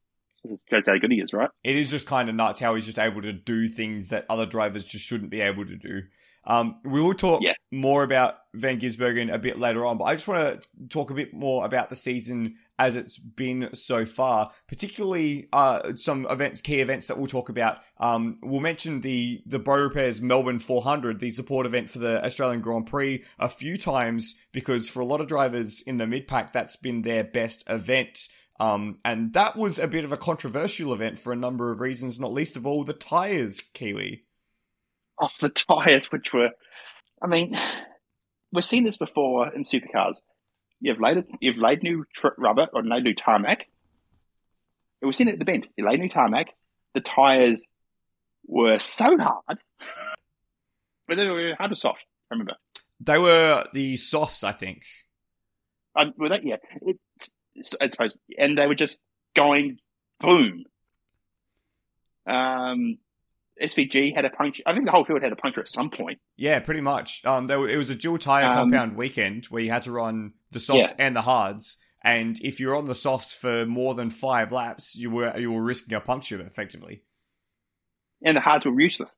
that's 0.69 0.88
how 0.88 0.97
good 0.97 1.12
he 1.12 1.19
is, 1.19 1.33
right? 1.33 1.49
It 1.63 1.75
is 1.75 1.91
just 1.91 2.07
kind 2.07 2.29
of 2.29 2.36
nuts 2.36 2.60
how 2.60 2.75
he's 2.75 2.86
just 2.86 2.99
able 2.99 3.21
to 3.21 3.33
do 3.33 3.67
things 3.67 4.10
that 4.10 4.25
other 4.29 4.45
drivers 4.45 4.86
just 4.86 5.05
shouldn't 5.05 5.31
be 5.31 5.41
able 5.41 5.65
to 5.65 5.75
do. 5.75 6.03
Um, 6.47 6.79
we 6.86 7.01
will 7.01 7.13
talk 7.13 7.41
yeah. 7.43 7.55
more 7.73 8.03
about 8.03 8.38
Van 8.53 8.79
Gisbergen 8.79 9.31
a 9.31 9.38
bit 9.38 9.60
later 9.60 9.86
on, 9.86 9.97
but 9.97 10.05
I 10.05 10.13
just 10.13 10.29
want 10.29 10.62
to 10.62 10.88
talk 10.88 11.12
a 11.12 11.13
bit 11.13 11.33
more 11.33 11.65
about 11.65 11.89
the 11.89 11.95
season 11.95 12.55
as 12.79 12.95
it's 12.95 13.17
been 13.17 13.69
so 13.73 14.05
far, 14.05 14.51
particularly 14.65 15.49
uh, 15.51 15.93
some 15.95 16.25
events, 16.29 16.62
key 16.62 16.79
events 16.79 17.07
that 17.07 17.17
we'll 17.17 17.27
talk 17.27 17.49
about. 17.49 17.79
Um, 17.97 18.39
we'll 18.41 18.62
mention 18.62 19.01
the 19.01 19.41
the 19.45 19.60
Beaurepaires 19.60 20.21
Melbourne 20.21 20.60
400, 20.60 21.19
the 21.19 21.31
support 21.31 21.65
event 21.65 21.89
for 21.89 21.99
the 21.99 22.23
Australian 22.25 22.62
Grand 22.62 22.88
Prix, 22.88 23.25
a 23.38 23.49
few 23.49 23.77
times 23.77 24.36
because 24.53 24.88
for 24.88 25.01
a 25.01 25.05
lot 25.05 25.19
of 25.19 25.27
drivers 25.27 25.81
in 25.81 25.97
the 25.97 26.07
mid 26.07 26.29
pack, 26.29 26.53
that's 26.53 26.77
been 26.77 27.01
their 27.01 27.25
best 27.25 27.65
event. 27.69 28.29
Um, 28.60 28.98
and 29.06 29.34
that 29.34 29.56
was 29.56 29.78
a 29.78 29.88
bit 29.88 30.04
of 30.04 30.12
a 30.12 30.17
controversial 30.17 30.93
event 30.93 31.20
for 31.20 31.32
a 31.32 31.36
number 31.36 31.72
of 31.72 31.80
reasons, 31.80 32.20
not 32.20 32.34
least 32.34 32.58
of 32.58 32.65
all 32.65 32.84
the 32.84 32.93
tyres, 32.93 33.62
Kiwi. 33.74 34.24
Off 35.20 35.38
the 35.39 35.50
tyres, 35.50 36.12
which 36.12 36.34
were, 36.34 36.50
I 37.22 37.28
mean, 37.28 37.58
we've 38.52 38.65
seen 38.65 38.84
this 38.84 38.98
before 38.98 39.54
in 39.54 39.63
supercars. 39.63 40.15
You've 40.80 41.00
laid 41.00 41.24
you've 41.41 41.58
laid 41.58 41.82
new 41.82 42.06
tr- 42.13 42.28
rubber 42.38 42.67
or 42.72 42.84
laid 42.84 43.04
new 43.04 43.15
tarmac. 43.15 43.65
We've 45.02 45.15
seen 45.15 45.28
it 45.28 45.34
at 45.34 45.39
the 45.39 45.46
bend. 45.46 45.67
You 45.76 45.88
laid 45.88 46.00
new 46.00 46.10
tarmac. 46.10 46.48
The 46.93 47.02
tyres 47.02 47.63
were 48.46 48.80
so 48.80 49.17
hard, 49.17 49.60
but 51.08 51.15
they 51.15 51.26
were 51.26 51.56
hard 51.58 51.72
or 51.72 51.76
soft. 51.76 52.04
I 52.32 52.36
remember 52.36 52.54
they 53.00 53.17
were 53.17 53.65
the 53.74 53.98
softs, 53.98 54.43
I 54.43 54.52
think. 54.52 54.84
Uh, 55.96 56.08
were 56.17 56.30
they? 56.30 56.41
Yeah. 56.43 56.58
It, 56.82 57.00
I 57.82 57.89
suppose, 57.89 58.17
and 58.38 58.58
they 58.58 58.67
were 58.67 58.76
just 58.76 59.00
going 59.36 59.78
boom. 60.20 60.65
Um, 62.26 62.98
SVG 63.62 64.15
had 64.15 64.26
a 64.26 64.30
puncture. 64.30 64.63
I 64.65 64.74
think 64.74 64.86
the 64.86 64.91
whole 64.91 65.06
field 65.06 65.24
had 65.24 65.32
a 65.32 65.36
puncture 65.36 65.62
at 65.62 65.70
some 65.70 65.89
point. 65.89 66.20
Yeah, 66.36 66.60
pretty 66.60 66.82
much. 66.82 67.26
Um, 67.26 67.48
there, 67.48 67.67
it 67.67 67.78
was 67.78 67.89
a 67.89 67.96
dual 67.96 68.17
tire 68.17 68.46
um, 68.46 68.54
compound 68.54 68.96
weekend 68.96 69.46
where 69.46 69.62
you 69.62 69.72
had 69.72 69.84
to 69.84 69.91
run 69.91 70.34
the 70.52 70.60
softs 70.60 70.93
yeah. 70.98 71.06
and 71.06 71.15
the 71.15 71.22
hards. 71.22 71.78
And 72.04 72.39
if 72.41 72.60
you're 72.60 72.76
on 72.76 72.86
the 72.86 72.96
softs 72.96 73.34
for 73.34 73.65
more 73.65 73.96
than 73.96 74.10
five 74.10 74.52
laps, 74.52 74.96
you 74.96 75.10
were 75.10 75.38
you 75.38 75.52
were 75.52 75.63
risking 75.63 75.96
a 75.96 76.00
puncture 76.00 76.39
effectively. 76.41 77.04
And 78.24 78.38
the 78.38 78.41
hards 78.41 78.65
were 78.65 78.80
useless. 78.80 79.15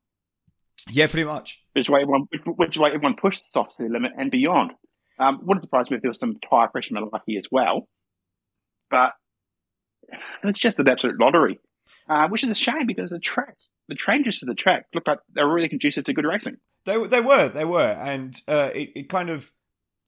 Yeah, 0.90 1.08
pretty 1.08 1.26
much. 1.26 1.64
Which 1.74 1.90
way 1.90 2.02
everyone, 2.02 2.28
which 2.46 2.78
way 2.78 2.90
everyone 2.90 3.16
pushed 3.16 3.40
the 3.40 3.52
softs 3.52 3.76
to 3.76 3.84
the 3.84 3.90
limit 3.90 4.14
and 4.18 4.32
beyond. 4.32 4.72
Um, 5.20 5.42
wouldn't 5.44 5.64
surprise 5.64 5.92
me 5.92 5.98
if 5.98 6.02
there 6.02 6.10
was 6.10 6.20
some 6.20 6.38
tire 6.50 6.70
pressure 6.70 6.96
malarkey 6.96 7.38
as 7.38 7.48
well 7.52 7.88
but 8.90 9.12
it's 10.44 10.60
just 10.60 10.80
an 10.80 10.88
absolute 10.88 11.20
lottery, 11.20 11.60
uh, 12.08 12.28
which 12.28 12.44
is 12.44 12.50
a 12.50 12.56
shame 12.56 12.88
because 12.88 13.12
the 13.12 13.20
tracks, 13.20 13.72
the 13.88 13.96
changes 13.96 14.40
to 14.40 14.46
the 14.46 14.56
track 14.56 14.86
look 14.94 15.08
like 15.08 15.20
they're 15.34 15.48
really 15.48 15.70
conducive 15.70 16.04
to 16.06 16.14
good 16.14 16.26
racing. 16.26 16.58
They 16.86 17.06
they 17.08 17.22
were 17.22 17.50
they 17.50 17.66
were, 17.66 17.92
and 17.92 18.40
uh, 18.48 18.72
it 18.74 18.90
it 18.96 19.10
kind 19.10 19.30
of 19.30 19.54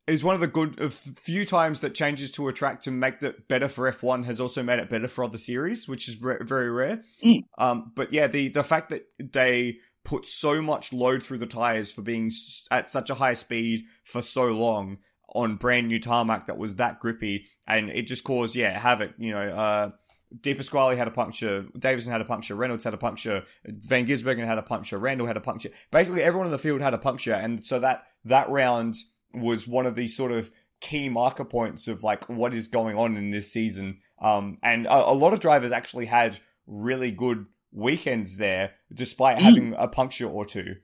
is 0.08 0.24
one 0.24 0.36
of 0.36 0.42
the 0.42 0.48
good 0.48 0.80
of 0.80 0.94
few 0.94 1.46
times 1.46 1.82
that 1.82 1.94
changes 1.94 2.32
to 2.32 2.48
a 2.48 2.54
track 2.54 2.82
to 2.82 2.92
make 2.92 3.20
that 3.20 3.48
better 3.48 3.68
for 3.68 3.90
F1 3.92 4.26
has 4.26 4.40
also 4.40 4.64
made 4.64 4.80
it 4.80 4.90
better 4.90 5.08
for 5.08 5.24
other 5.24 5.38
series, 5.38 5.88
which 5.88 6.08
is 6.08 6.20
re- 6.22 6.38
very 6.42 6.72
rare. 6.72 7.04
Mm. 7.24 7.44
Um, 7.58 7.92
but 7.96 8.12
yeah, 8.12 8.28
the 8.28 8.50
the 8.50 8.64
fact 8.64 8.90
that 8.90 9.06
they 9.20 9.78
put 10.04 10.28
so 10.28 10.62
much 10.62 10.92
load 10.92 11.24
through 11.24 11.38
the 11.38 11.46
tires 11.46 11.92
for 11.92 12.02
being 12.02 12.32
at 12.72 12.90
such 12.90 13.10
a 13.10 13.16
high 13.16 13.36
speed 13.36 13.84
for 14.04 14.22
so 14.22 14.46
long 14.46 14.98
on 15.34 15.56
brand 15.56 15.88
new 15.88 16.00
tarmac 16.00 16.48
that 16.48 16.58
was 16.58 16.76
that 16.76 17.00
grippy, 17.00 17.48
and 17.68 17.90
it 17.90 18.04
just 18.04 18.24
caused 18.24 18.56
yeah 18.56 18.78
havoc. 18.78 19.14
You 19.18 19.32
know, 19.32 19.50
uh, 19.50 19.92
De 20.40 20.54
Pasquale 20.54 20.96
had 20.96 21.08
a 21.08 21.12
puncture, 21.12 21.66
Davison 21.78 22.12
had 22.12 22.22
a 22.22 22.26
puncture, 22.26 22.56
Reynolds 22.56 22.84
had 22.84 22.94
a 22.94 22.98
puncture, 22.98 23.44
Van 23.66 24.06
Gisbergen 24.06 24.46
had 24.46 24.58
a 24.58 24.64
puncture, 24.64 24.98
Randle 24.98 25.28
had 25.28 25.38
a 25.38 25.42
puncture. 25.42 25.70
Basically, 25.92 26.22
everyone 26.22 26.48
in 26.48 26.52
the 26.52 26.58
field 26.58 26.82
had 26.82 26.94
a 26.94 26.98
puncture, 26.98 27.34
and 27.34 27.64
so 27.64 27.80
that 27.80 28.06
that 28.26 28.50
round 28.50 28.96
was 29.34 29.68
one 29.68 29.86
of 29.86 29.96
these 29.96 30.16
sort 30.16 30.32
of 30.32 30.52
key 30.80 31.10
marker 31.10 31.46
points 31.46 31.88
of 31.88 32.04
like 32.04 32.28
what 32.28 32.54
is 32.54 32.68
going 32.68 32.98
on 32.98 33.18
in 33.18 33.32
this 33.32 33.52
season. 33.52 34.00
Um, 34.22 34.58
and 34.64 34.86
a, 34.86 35.10
a 35.10 35.14
lot 35.14 35.34
of 35.34 35.40
drivers 35.40 35.72
actually 35.72 36.06
had 36.06 36.40
really 36.68 37.12
good 37.12 37.46
weekends 37.72 38.38
there, 38.38 38.74
despite 38.94 39.38
mm. 39.38 39.42
having 39.42 39.74
a 39.78 39.88
puncture 39.88 40.28
or 40.28 40.46
two. 40.46 40.76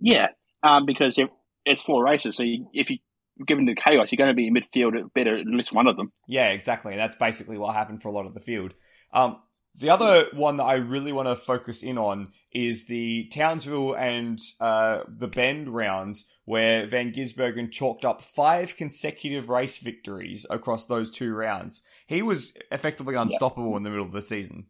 Yeah, 0.00 0.28
um, 0.62 0.86
because 0.86 1.18
it, 1.18 1.30
it's 1.64 1.82
four 1.82 2.04
races, 2.04 2.36
so 2.36 2.42
you, 2.42 2.68
if 2.72 2.90
you 2.90 2.98
given 3.46 3.64
the 3.64 3.74
chaos, 3.74 4.12
you're 4.12 4.16
going 4.16 4.30
to 4.30 4.34
be 4.34 4.46
in 4.46 4.54
midfield 4.54 4.98
at 4.98 5.12
better 5.12 5.36
at 5.36 5.46
least 5.46 5.74
one 5.74 5.86
of 5.86 5.96
them. 5.96 6.12
Yeah, 6.28 6.50
exactly. 6.50 6.92
And 6.92 7.00
That's 7.00 7.16
basically 7.16 7.58
what 7.58 7.74
happened 7.74 8.02
for 8.02 8.08
a 8.08 8.12
lot 8.12 8.26
of 8.26 8.34
the 8.34 8.40
field. 8.40 8.74
Um, 9.12 9.38
the 9.76 9.90
other 9.90 10.26
one 10.32 10.58
that 10.58 10.64
I 10.64 10.74
really 10.74 11.12
want 11.12 11.26
to 11.26 11.34
focus 11.34 11.82
in 11.82 11.98
on 11.98 12.28
is 12.52 12.86
the 12.86 13.28
Townsville 13.32 13.94
and 13.94 14.38
uh, 14.60 15.00
the 15.08 15.26
Bend 15.26 15.68
rounds, 15.68 16.26
where 16.44 16.86
Van 16.86 17.12
Gisbergen 17.12 17.72
chalked 17.72 18.04
up 18.04 18.22
five 18.22 18.76
consecutive 18.76 19.48
race 19.48 19.78
victories 19.78 20.46
across 20.48 20.86
those 20.86 21.10
two 21.10 21.34
rounds. 21.34 21.82
He 22.06 22.22
was 22.22 22.52
effectively 22.70 23.16
unstoppable 23.16 23.70
yep. 23.70 23.78
in 23.78 23.82
the 23.82 23.90
middle 23.90 24.06
of 24.06 24.12
the 24.12 24.22
season. 24.22 24.66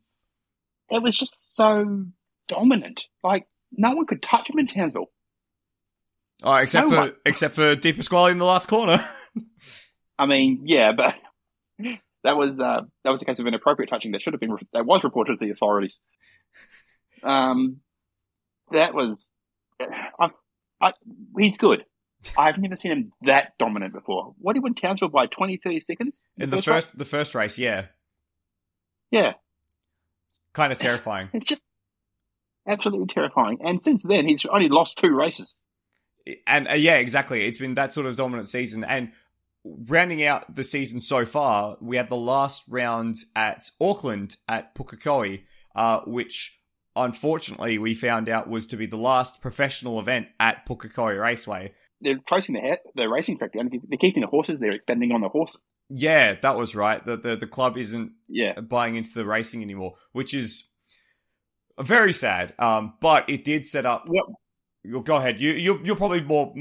It 0.90 1.02
was 1.02 1.16
just 1.16 1.54
so 1.54 2.06
dominant. 2.48 3.06
Like, 3.22 3.46
no 3.72 3.94
one 3.94 4.06
could 4.06 4.22
touch 4.22 4.48
him 4.48 4.58
in 4.58 4.68
Townsville. 4.68 5.10
Oh, 6.42 6.54
except 6.54 6.88
no 6.88 7.06
for 7.06 7.12
except 7.24 7.54
for 7.54 7.74
De 7.74 7.92
Pasquale 7.92 8.32
in 8.32 8.38
the 8.38 8.44
last 8.44 8.66
corner. 8.66 8.98
I 10.18 10.26
mean, 10.26 10.62
yeah, 10.64 10.92
but 10.92 11.14
that 12.24 12.36
was 12.36 12.58
uh, 12.58 12.82
that 13.04 13.10
was 13.10 13.22
a 13.22 13.24
case 13.24 13.38
of 13.38 13.46
inappropriate 13.46 13.90
touching 13.90 14.12
that 14.12 14.22
should 14.22 14.32
have 14.32 14.40
been 14.40 14.56
that 14.72 14.86
was 14.86 15.04
reported 15.04 15.38
to 15.38 15.44
the 15.46 15.52
authorities. 15.52 15.96
Um, 17.22 17.78
that 18.70 18.94
was, 18.94 19.30
I, 19.80 20.30
I, 20.80 20.92
he's 21.38 21.56
good. 21.58 21.84
I've 22.36 22.58
never 22.58 22.76
seen 22.76 22.92
him 22.92 23.12
that 23.22 23.52
dominant 23.58 23.92
before. 23.92 24.34
What 24.38 24.54
did 24.54 24.60
he 24.60 24.64
win 24.64 24.74
Townsville 24.74 25.08
by 25.08 25.26
20, 25.26 25.58
30 25.62 25.80
seconds 25.80 26.22
in 26.36 26.50
the, 26.50 26.56
the 26.56 26.62
first, 26.62 26.88
first 26.88 26.98
the 26.98 27.04
first 27.04 27.34
race? 27.34 27.58
Yeah, 27.58 27.86
yeah, 29.10 29.34
kind 30.52 30.72
of 30.72 30.78
terrifying. 30.78 31.28
It's 31.32 31.44
just 31.44 31.62
absolutely 32.66 33.06
terrifying. 33.06 33.58
And 33.62 33.82
since 33.82 34.04
then, 34.04 34.26
he's 34.26 34.44
only 34.46 34.68
lost 34.68 34.98
two 34.98 35.14
races 35.14 35.54
and 36.46 36.68
uh, 36.68 36.72
yeah, 36.72 36.96
exactly. 36.96 37.46
It's 37.46 37.58
been 37.58 37.74
that 37.74 37.92
sort 37.92 38.06
of 38.06 38.16
dominant 38.16 38.48
season. 38.48 38.84
And 38.84 39.12
rounding 39.64 40.24
out 40.24 40.54
the 40.54 40.64
season 40.64 41.00
so 41.00 41.24
far, 41.24 41.76
we 41.80 41.96
had 41.96 42.08
the 42.08 42.16
last 42.16 42.64
round 42.68 43.16
at 43.34 43.70
Auckland 43.80 44.36
at 44.48 44.74
Pukekohe, 44.74 45.42
uh, 45.74 46.00
which 46.06 46.60
unfortunately 46.96 47.78
we 47.78 47.94
found 47.94 48.28
out 48.28 48.48
was 48.48 48.66
to 48.68 48.76
be 48.76 48.86
the 48.86 48.96
last 48.96 49.40
professional 49.40 49.98
event 49.98 50.28
at 50.38 50.66
Pukekohe 50.66 51.20
Raceway. 51.20 51.72
They're 52.00 52.18
closing 52.18 52.54
the, 52.54 52.78
the 52.94 53.08
racing 53.08 53.38
track 53.38 53.52
down. 53.52 53.70
They're 53.70 53.98
keeping 53.98 54.20
the 54.22 54.28
horses 54.28 54.60
They're 54.60 54.72
expanding 54.72 55.12
on 55.12 55.22
the 55.22 55.28
horses. 55.28 55.58
Yeah, 55.90 56.34
that 56.40 56.56
was 56.56 56.74
right. 56.74 57.04
The, 57.04 57.16
the 57.16 57.36
the 57.36 57.46
club 57.46 57.76
isn't 57.76 58.12
yeah. 58.26 58.58
buying 58.60 58.96
into 58.96 59.12
the 59.14 59.26
racing 59.26 59.62
anymore, 59.62 59.94
which 60.12 60.32
is 60.32 60.70
very 61.78 62.12
sad. 62.12 62.54
Um, 62.58 62.94
but 63.00 63.28
it 63.28 63.44
did 63.44 63.66
set 63.66 63.84
up. 63.84 64.08
Go 65.02 65.16
ahead. 65.16 65.40
You 65.40 65.52
you're, 65.52 65.84
you're 65.84 65.96
probably 65.96 66.22
more 66.22 66.52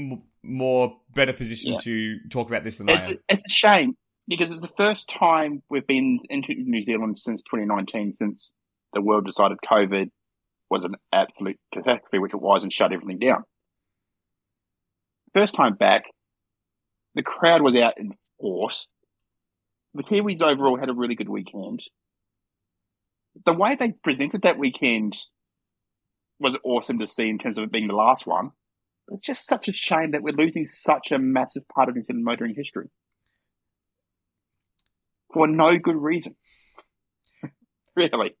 more 0.42 0.96
better 1.14 1.32
positioned 1.32 1.74
yeah. 1.74 1.92
to 1.92 2.18
talk 2.30 2.48
about 2.48 2.64
this 2.64 2.78
than 2.78 2.88
it's, 2.88 3.08
I 3.08 3.10
am. 3.12 3.18
It's 3.28 3.44
a 3.46 3.50
shame 3.50 3.96
because 4.28 4.50
it's 4.50 4.60
the 4.60 4.72
first 4.76 5.08
time 5.08 5.62
we've 5.68 5.86
been 5.86 6.20
into 6.28 6.54
New 6.56 6.84
Zealand 6.84 7.18
since 7.18 7.42
2019, 7.42 8.14
since 8.14 8.52
the 8.92 9.00
world 9.00 9.26
decided 9.26 9.58
COVID 9.68 10.10
was 10.70 10.84
an 10.84 10.94
absolute 11.12 11.58
catastrophe, 11.72 12.18
which 12.18 12.34
it 12.34 12.40
was, 12.40 12.62
and 12.62 12.72
shut 12.72 12.92
everything 12.92 13.18
down. 13.18 13.44
First 15.34 15.54
time 15.54 15.74
back, 15.74 16.04
the 17.14 17.22
crowd 17.22 17.62
was 17.62 17.74
out 17.76 17.98
in 17.98 18.14
force. 18.40 18.88
The 19.94 20.02
Kiwis 20.02 20.42
overall 20.42 20.78
had 20.78 20.88
a 20.88 20.94
really 20.94 21.14
good 21.14 21.28
weekend. 21.28 21.82
The 23.44 23.52
way 23.52 23.76
they 23.78 23.92
presented 23.92 24.42
that 24.42 24.58
weekend 24.58 25.16
was 26.38 26.56
awesome 26.64 26.98
to 26.98 27.08
see 27.08 27.28
in 27.28 27.38
terms 27.38 27.58
of 27.58 27.64
it 27.64 27.72
being 27.72 27.88
the 27.88 27.94
last 27.94 28.26
one. 28.26 28.50
It's 29.08 29.22
just 29.22 29.46
such 29.46 29.68
a 29.68 29.72
shame 29.72 30.12
that 30.12 30.22
we're 30.22 30.34
losing 30.34 30.66
such 30.66 31.12
a 31.12 31.18
massive 31.18 31.68
part 31.68 31.88
of 31.88 31.96
New 31.96 32.04
Zealand 32.04 32.24
motoring 32.24 32.54
history 32.54 32.88
for 35.32 35.46
no 35.46 35.76
good 35.76 35.96
reason. 35.96 36.36
really. 37.96 38.34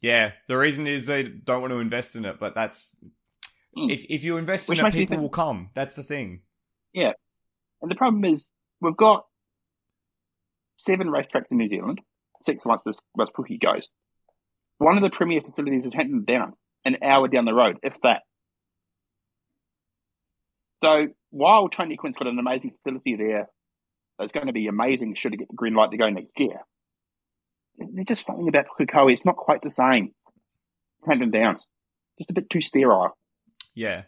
Yeah, 0.00 0.32
the 0.48 0.58
reason 0.58 0.86
is 0.86 1.06
they 1.06 1.22
don't 1.22 1.60
want 1.60 1.72
to 1.72 1.78
invest 1.78 2.16
in 2.16 2.24
it, 2.24 2.38
but 2.38 2.54
that's 2.54 2.96
mm. 3.76 3.90
if 3.90 4.04
if 4.10 4.24
you 4.24 4.36
invest 4.36 4.68
Which 4.68 4.80
in 4.80 4.86
it, 4.86 4.92
people 4.92 5.18
will 5.18 5.28
come. 5.28 5.70
That's 5.74 5.94
the 5.94 6.02
thing. 6.02 6.42
Yeah, 6.92 7.12
and 7.80 7.90
the 7.90 7.94
problem 7.94 8.24
is 8.24 8.48
we've 8.80 8.96
got 8.96 9.24
seven 10.76 11.06
racetracks 11.06 11.50
in 11.50 11.58
New 11.58 11.68
Zealand, 11.68 12.00
six 12.40 12.66
once 12.66 12.82
this 12.84 12.98
once 13.14 13.30
Pookie 13.30 13.60
goes. 13.60 13.88
One 14.78 14.96
of 14.96 15.04
the 15.04 15.16
premier 15.16 15.40
facilities 15.40 15.86
is 15.86 15.94
Hampton 15.94 16.24
Down 16.24 16.54
an 16.84 16.98
hour 17.02 17.28
down 17.28 17.44
the 17.44 17.54
road, 17.54 17.78
if 17.82 17.94
that. 18.02 18.22
So 20.82 21.08
while 21.30 21.68
Tony 21.68 21.96
Quinn's 21.96 22.16
got 22.16 22.26
an 22.26 22.38
amazing 22.38 22.72
facility 22.82 23.16
there, 23.16 23.48
it's 24.18 24.32
going 24.32 24.48
to 24.48 24.52
be 24.52 24.66
amazing 24.66 25.14
should 25.14 25.34
it 25.34 25.38
get 25.38 25.48
the 25.48 25.56
green 25.56 25.74
light 25.74 25.90
to 25.90 25.96
go 25.96 26.10
next 26.10 26.38
year. 26.38 26.60
There's 27.78 28.06
just 28.06 28.26
something 28.26 28.48
about 28.48 28.66
Pukekohe. 28.78 29.12
It's 29.12 29.24
not 29.24 29.36
quite 29.36 29.62
the 29.62 29.70
same. 29.70 30.12
Hampton 31.06 31.30
Downs, 31.30 31.64
just 32.18 32.30
a 32.30 32.34
bit 32.34 32.50
too 32.50 32.60
sterile. 32.60 33.16
Yeah. 33.74 34.02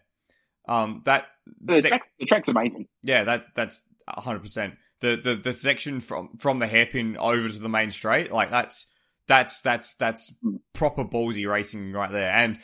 Um, 0.68 1.02
that 1.04 1.26
the, 1.60 1.80
sec- 1.80 1.88
track, 1.88 2.02
the 2.18 2.26
track's 2.26 2.48
amazing. 2.48 2.86
Yeah, 3.02 3.24
that 3.24 3.46
that's 3.54 3.82
hundred 4.08 4.40
percent. 4.40 4.74
The, 5.00 5.20
the 5.22 5.34
the 5.34 5.52
section 5.52 6.00
from 6.00 6.36
from 6.38 6.58
the 6.58 6.66
hairpin 6.66 7.16
over 7.18 7.48
to 7.48 7.58
the 7.58 7.68
main 7.68 7.90
straight, 7.90 8.32
like 8.32 8.50
that's 8.50 8.92
that's 9.26 9.60
that's 9.60 9.94
that's 9.94 10.36
hmm. 10.42 10.56
proper 10.72 11.04
ballsy 11.04 11.50
racing 11.50 11.92
right 11.92 12.10
there. 12.10 12.32
And 12.32 12.58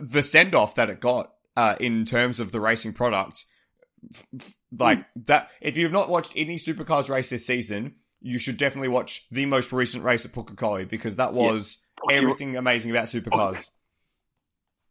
the 0.00 0.22
send 0.22 0.54
off 0.54 0.74
that 0.76 0.90
it 0.90 1.00
got 1.00 1.32
uh, 1.56 1.76
in 1.80 2.04
terms 2.04 2.40
of 2.40 2.52
the 2.52 2.60
racing 2.60 2.92
product, 2.92 3.44
like 4.76 4.98
mm. 4.98 5.26
that. 5.26 5.50
If 5.60 5.76
you've 5.76 5.92
not 5.92 6.08
watched 6.08 6.32
any 6.36 6.56
supercars 6.56 7.08
race 7.08 7.30
this 7.30 7.46
season, 7.46 7.96
you 8.20 8.38
should 8.38 8.56
definitely 8.56 8.88
watch 8.88 9.26
the 9.30 9.46
most 9.46 9.72
recent 9.72 10.04
race 10.04 10.24
at 10.24 10.32
Pukekohe 10.32 10.88
because 10.88 11.16
that 11.16 11.32
was 11.32 11.78
yeah. 12.08 12.16
everything 12.16 12.56
amazing 12.56 12.90
about 12.90 13.06
supercars. 13.06 13.70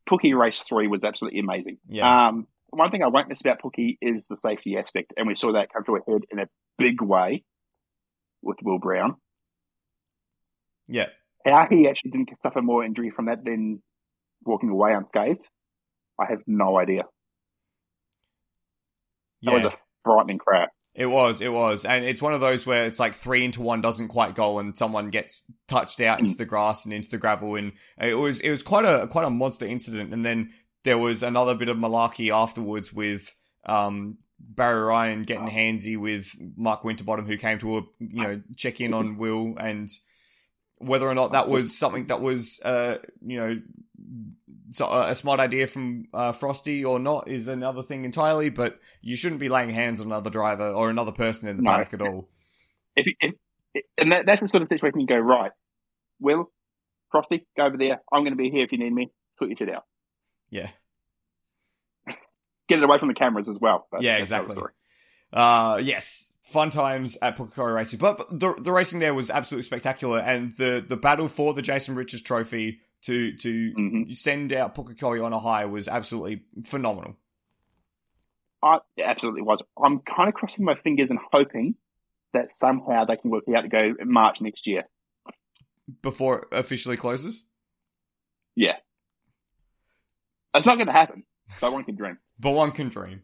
Pookie 0.09 0.37
Race 0.37 0.63
3 0.67 0.87
was 0.87 1.03
absolutely 1.03 1.39
amazing. 1.39 1.77
Yeah. 1.87 2.27
Um, 2.27 2.47
one 2.69 2.91
thing 2.91 3.03
I 3.03 3.07
won't 3.07 3.27
miss 3.29 3.41
about 3.41 3.61
Pookie 3.61 3.97
is 4.01 4.27
the 4.27 4.37
safety 4.45 4.77
aspect, 4.77 5.13
and 5.17 5.27
we 5.27 5.35
saw 5.35 5.53
that 5.53 5.71
come 5.71 5.83
to 5.85 5.95
a 5.97 6.11
head 6.11 6.21
in 6.31 6.39
a 6.39 6.47
big 6.77 7.01
way 7.01 7.43
with 8.41 8.57
Will 8.61 8.79
Brown. 8.79 9.15
Yeah. 10.87 11.07
How 11.45 11.67
he 11.69 11.87
actually 11.87 12.11
didn't 12.11 12.29
suffer 12.41 12.61
more 12.61 12.83
injury 12.83 13.09
from 13.09 13.25
that 13.25 13.43
than 13.43 13.81
walking 14.45 14.69
away 14.69 14.93
unscathed, 14.93 15.45
I 16.19 16.25
have 16.29 16.39
no 16.47 16.77
idea. 16.77 17.03
That 19.43 19.51
yeah. 19.51 19.63
was 19.63 19.73
a 19.73 19.77
frightening 20.03 20.39
crash. 20.39 20.69
It 20.93 21.05
was, 21.05 21.41
it 21.41 21.53
was. 21.53 21.85
And 21.85 22.03
it's 22.03 22.23
one 22.23 22.33
of 22.33 22.41
those 22.41 22.65
where 22.65 22.85
it's 22.85 22.99
like 22.99 23.13
three 23.13 23.45
into 23.45 23.61
one 23.61 23.81
doesn't 23.81 24.07
quite 24.07 24.33
go 24.33 24.57
and 24.57 24.75
someone 24.75 25.09
gets 25.09 25.43
touched 25.67 26.01
out 26.01 26.19
into 26.19 26.33
mm. 26.33 26.39
the 26.39 26.45
grass 26.45 26.85
and 26.85 26.93
into 26.93 27.09
the 27.09 27.19
gravel 27.19 27.55
and 27.55 27.73
it 28.01 28.15
was 28.15 28.39
it 28.39 28.49
was 28.49 28.63
quite 28.63 28.83
a 28.83 29.05
quite 29.05 29.25
a 29.25 29.29
monster 29.29 29.67
incident. 29.67 30.11
And 30.11 30.25
then 30.25 30.51
there 30.83 30.97
was 30.97 31.21
another 31.21 31.53
bit 31.53 31.69
of 31.69 31.77
malarkey 31.77 32.33
afterwards 32.33 32.91
with 32.91 33.35
um 33.67 34.17
Barry 34.39 34.81
Ryan 34.81 35.23
getting 35.23 35.47
handsy 35.47 35.97
with 35.97 36.35
Mark 36.55 36.83
Winterbottom, 36.83 37.25
who 37.25 37.37
came 37.37 37.59
to 37.59 37.77
a 37.77 37.81
you 37.99 38.23
know 38.23 38.41
check 38.55 38.81
in 38.81 38.93
on 38.93 39.17
Will, 39.19 39.55
and 39.59 39.89
whether 40.79 41.07
or 41.07 41.15
not 41.15 41.31
that 41.31 41.47
was 41.47 41.77
something 41.77 42.07
that 42.07 42.21
was 42.21 42.59
uh 42.61 42.97
you 43.25 43.37
know 43.37 43.59
a 44.81 45.15
smart 45.15 45.39
idea 45.39 45.65
from 45.67 46.05
uh, 46.13 46.33
Frosty 46.33 46.83
or 46.83 46.99
not 46.99 47.27
is 47.27 47.47
another 47.47 47.81
thing 47.83 48.05
entirely. 48.05 48.49
But 48.49 48.79
you 49.01 49.15
shouldn't 49.15 49.39
be 49.39 49.49
laying 49.49 49.69
hands 49.69 50.01
on 50.01 50.07
another 50.07 50.29
driver 50.29 50.69
or 50.69 50.89
another 50.89 51.11
person 51.11 51.47
in 51.47 51.57
the 51.57 51.63
no. 51.63 51.71
paddock 51.71 51.93
at 51.93 52.01
all. 52.01 52.29
If, 52.95 53.07
if, 53.19 53.33
and 53.97 54.11
that, 54.11 54.25
that's 54.25 54.41
the 54.41 54.49
sort 54.49 54.63
of 54.63 54.69
situation 54.69 54.99
you 54.99 55.07
go 55.07 55.17
right. 55.17 55.51
Will 56.19 56.51
Frosty, 57.11 57.47
go 57.55 57.65
over 57.65 57.77
there. 57.77 58.01
I'm 58.11 58.23
going 58.23 58.33
to 58.33 58.37
be 58.37 58.49
here 58.49 58.63
if 58.63 58.71
you 58.71 58.79
need 58.79 58.93
me. 58.93 59.11
Put 59.39 59.49
your 59.49 59.57
shit 59.57 59.69
out. 59.69 59.83
Yeah. 60.49 60.69
Get 62.67 62.79
it 62.79 62.83
away 62.83 62.97
from 62.97 63.07
the 63.07 63.13
cameras 63.13 63.47
as 63.47 63.57
well. 63.61 63.87
yeah, 63.99 64.17
exactly. 64.17 64.57
Uh, 65.31 65.79
yes, 65.81 66.33
fun 66.47 66.69
times 66.69 67.17
at 67.21 67.37
Pukekohe 67.37 67.75
Racing. 67.75 67.99
But, 67.99 68.17
but, 68.17 68.39
the 68.39 68.55
the 68.59 68.71
racing 68.71 68.99
there 68.99 69.13
was 69.13 69.29
absolutely 69.29 69.63
spectacular, 69.63 70.19
and 70.19 70.53
the 70.53 70.83
the 70.87 70.97
battle 70.97 71.27
for 71.27 71.53
the 71.53 71.61
Jason 71.61 71.95
Richards 71.95 72.23
Trophy 72.23 72.79
to 73.03 73.35
to 73.37 73.73
mm-hmm. 73.73 74.11
send 74.13 74.53
out 74.53 74.73
Pukekohe 74.73 75.23
on 75.23 75.33
a 75.33 75.39
high 75.39 75.65
was 75.65 75.87
absolutely 75.87 76.43
phenomenal. 76.63 77.15
I, 78.63 78.79
it 78.95 79.03
absolutely 79.03 79.43
was. 79.43 79.61
I'm 79.81 79.99
kind 79.99 80.29
of 80.29 80.33
crossing 80.33 80.65
my 80.65 80.75
fingers 80.75 81.09
and 81.09 81.19
hoping 81.31 81.75
that 82.33 82.57
somehow 82.57 83.05
they 83.05 83.17
can 83.17 83.29
work 83.29 83.43
it 83.47 83.55
out 83.55 83.61
to 83.61 83.67
go 83.67 83.93
in 83.99 84.11
March 84.11 84.41
next 84.41 84.65
year. 84.67 84.83
Before 86.01 86.39
it 86.39 86.47
officially 86.51 86.97
closes? 86.97 87.45
Yeah. 88.55 88.77
It's 90.53 90.65
not 90.65 90.75
going 90.75 90.87
to 90.87 90.93
happen, 90.93 91.23
but 91.61 91.71
one 91.71 91.83
can 91.83 91.95
dream. 91.95 92.17
but 92.39 92.51
one 92.51 92.71
can 92.71 92.89
dream. 92.89 93.21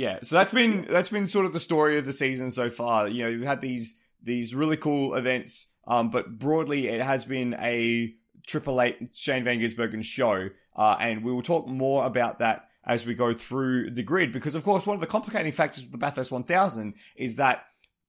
Yeah, 0.00 0.20
so 0.22 0.36
that's 0.36 0.50
been 0.50 0.86
that's 0.88 1.10
been 1.10 1.26
sort 1.26 1.44
of 1.44 1.52
the 1.52 1.60
story 1.60 1.98
of 1.98 2.06
the 2.06 2.12
season 2.14 2.50
so 2.50 2.70
far. 2.70 3.06
You 3.06 3.24
know, 3.24 3.30
we've 3.32 3.46
had 3.46 3.60
these 3.60 4.00
these 4.22 4.54
really 4.54 4.78
cool 4.78 5.14
events, 5.14 5.74
um, 5.86 6.08
but 6.08 6.38
broadly 6.38 6.88
it 6.88 7.02
has 7.02 7.26
been 7.26 7.54
a 7.60 8.14
Triple 8.46 8.80
Eight 8.80 9.14
Shane 9.14 9.44
Van 9.44 9.60
Gisbergen 9.60 10.02
show, 10.02 10.48
uh, 10.74 10.96
and 10.98 11.22
we 11.22 11.30
will 11.30 11.42
talk 11.42 11.68
more 11.68 12.06
about 12.06 12.38
that 12.38 12.70
as 12.82 13.04
we 13.04 13.12
go 13.12 13.34
through 13.34 13.90
the 13.90 14.02
grid. 14.02 14.32
Because 14.32 14.54
of 14.54 14.64
course, 14.64 14.86
one 14.86 14.94
of 14.94 15.02
the 15.02 15.06
complicating 15.06 15.52
factors 15.52 15.82
with 15.82 15.92
the 15.92 15.98
Bathurst 15.98 16.32
1000 16.32 16.94
is 17.14 17.36
that 17.36 17.66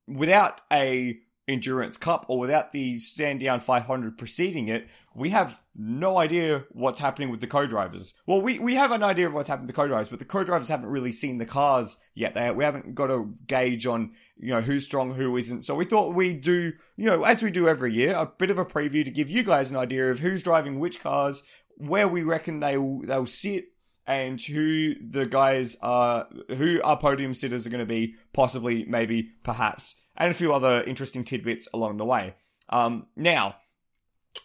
without 0.07 0.61
a 0.71 1.19
Endurance 1.51 1.97
Cup 1.97 2.25
or 2.27 2.39
without 2.39 2.71
the 2.71 2.95
Sandown 2.95 3.59
500 3.59 4.17
preceding 4.17 4.67
it, 4.67 4.87
we 5.13 5.29
have 5.29 5.61
no 5.75 6.17
idea 6.17 6.65
what's 6.71 6.99
happening 6.99 7.29
with 7.29 7.41
the 7.41 7.47
co-drivers. 7.47 8.13
Well, 8.25 8.41
we, 8.41 8.59
we 8.59 8.75
have 8.75 8.91
an 8.91 9.03
idea 9.03 9.27
of 9.27 9.33
what's 9.33 9.47
happening 9.47 9.67
with 9.67 9.75
the 9.75 9.81
co-drivers, 9.81 10.09
but 10.09 10.19
the 10.19 10.25
co-drivers 10.25 10.69
haven't 10.69 10.89
really 10.89 11.11
seen 11.11 11.37
the 11.37 11.45
cars 11.45 11.97
yet. 12.15 12.33
They, 12.33 12.49
we 12.51 12.63
haven't 12.63 12.95
got 12.95 13.11
a 13.11 13.27
gauge 13.47 13.85
on, 13.85 14.13
you 14.37 14.53
know, 14.53 14.61
who's 14.61 14.85
strong, 14.85 15.13
who 15.13 15.35
isn't. 15.37 15.63
So 15.63 15.75
we 15.75 15.85
thought 15.85 16.15
we'd 16.15 16.41
do, 16.41 16.73
you 16.95 17.05
know, 17.05 17.23
as 17.23 17.43
we 17.43 17.51
do 17.51 17.67
every 17.67 17.93
year, 17.93 18.15
a 18.15 18.25
bit 18.25 18.49
of 18.49 18.57
a 18.57 18.65
preview 18.65 19.03
to 19.03 19.11
give 19.11 19.29
you 19.29 19.43
guys 19.43 19.71
an 19.71 19.77
idea 19.77 20.09
of 20.09 20.19
who's 20.19 20.43
driving 20.43 20.79
which 20.79 21.01
cars, 21.01 21.43
where 21.77 22.07
we 22.07 22.23
reckon 22.23 22.59
they'll, 22.59 22.99
they'll 22.99 23.25
sit, 23.25 23.65
and 24.13 24.39
who 24.39 24.95
the 24.95 25.25
guys 25.25 25.77
are, 25.81 26.27
who 26.49 26.81
our 26.83 26.97
podium 26.97 27.33
sitters 27.33 27.65
are 27.65 27.69
going 27.69 27.79
to 27.79 27.85
be, 27.85 28.15
possibly, 28.33 28.85
maybe, 28.85 29.31
perhaps 29.43 30.01
and 30.21 30.29
a 30.29 30.35
few 30.35 30.53
other 30.53 30.83
interesting 30.83 31.23
tidbits 31.23 31.67
along 31.73 31.97
the 31.97 32.05
way. 32.05 32.35
Um, 32.69 33.07
now, 33.15 33.55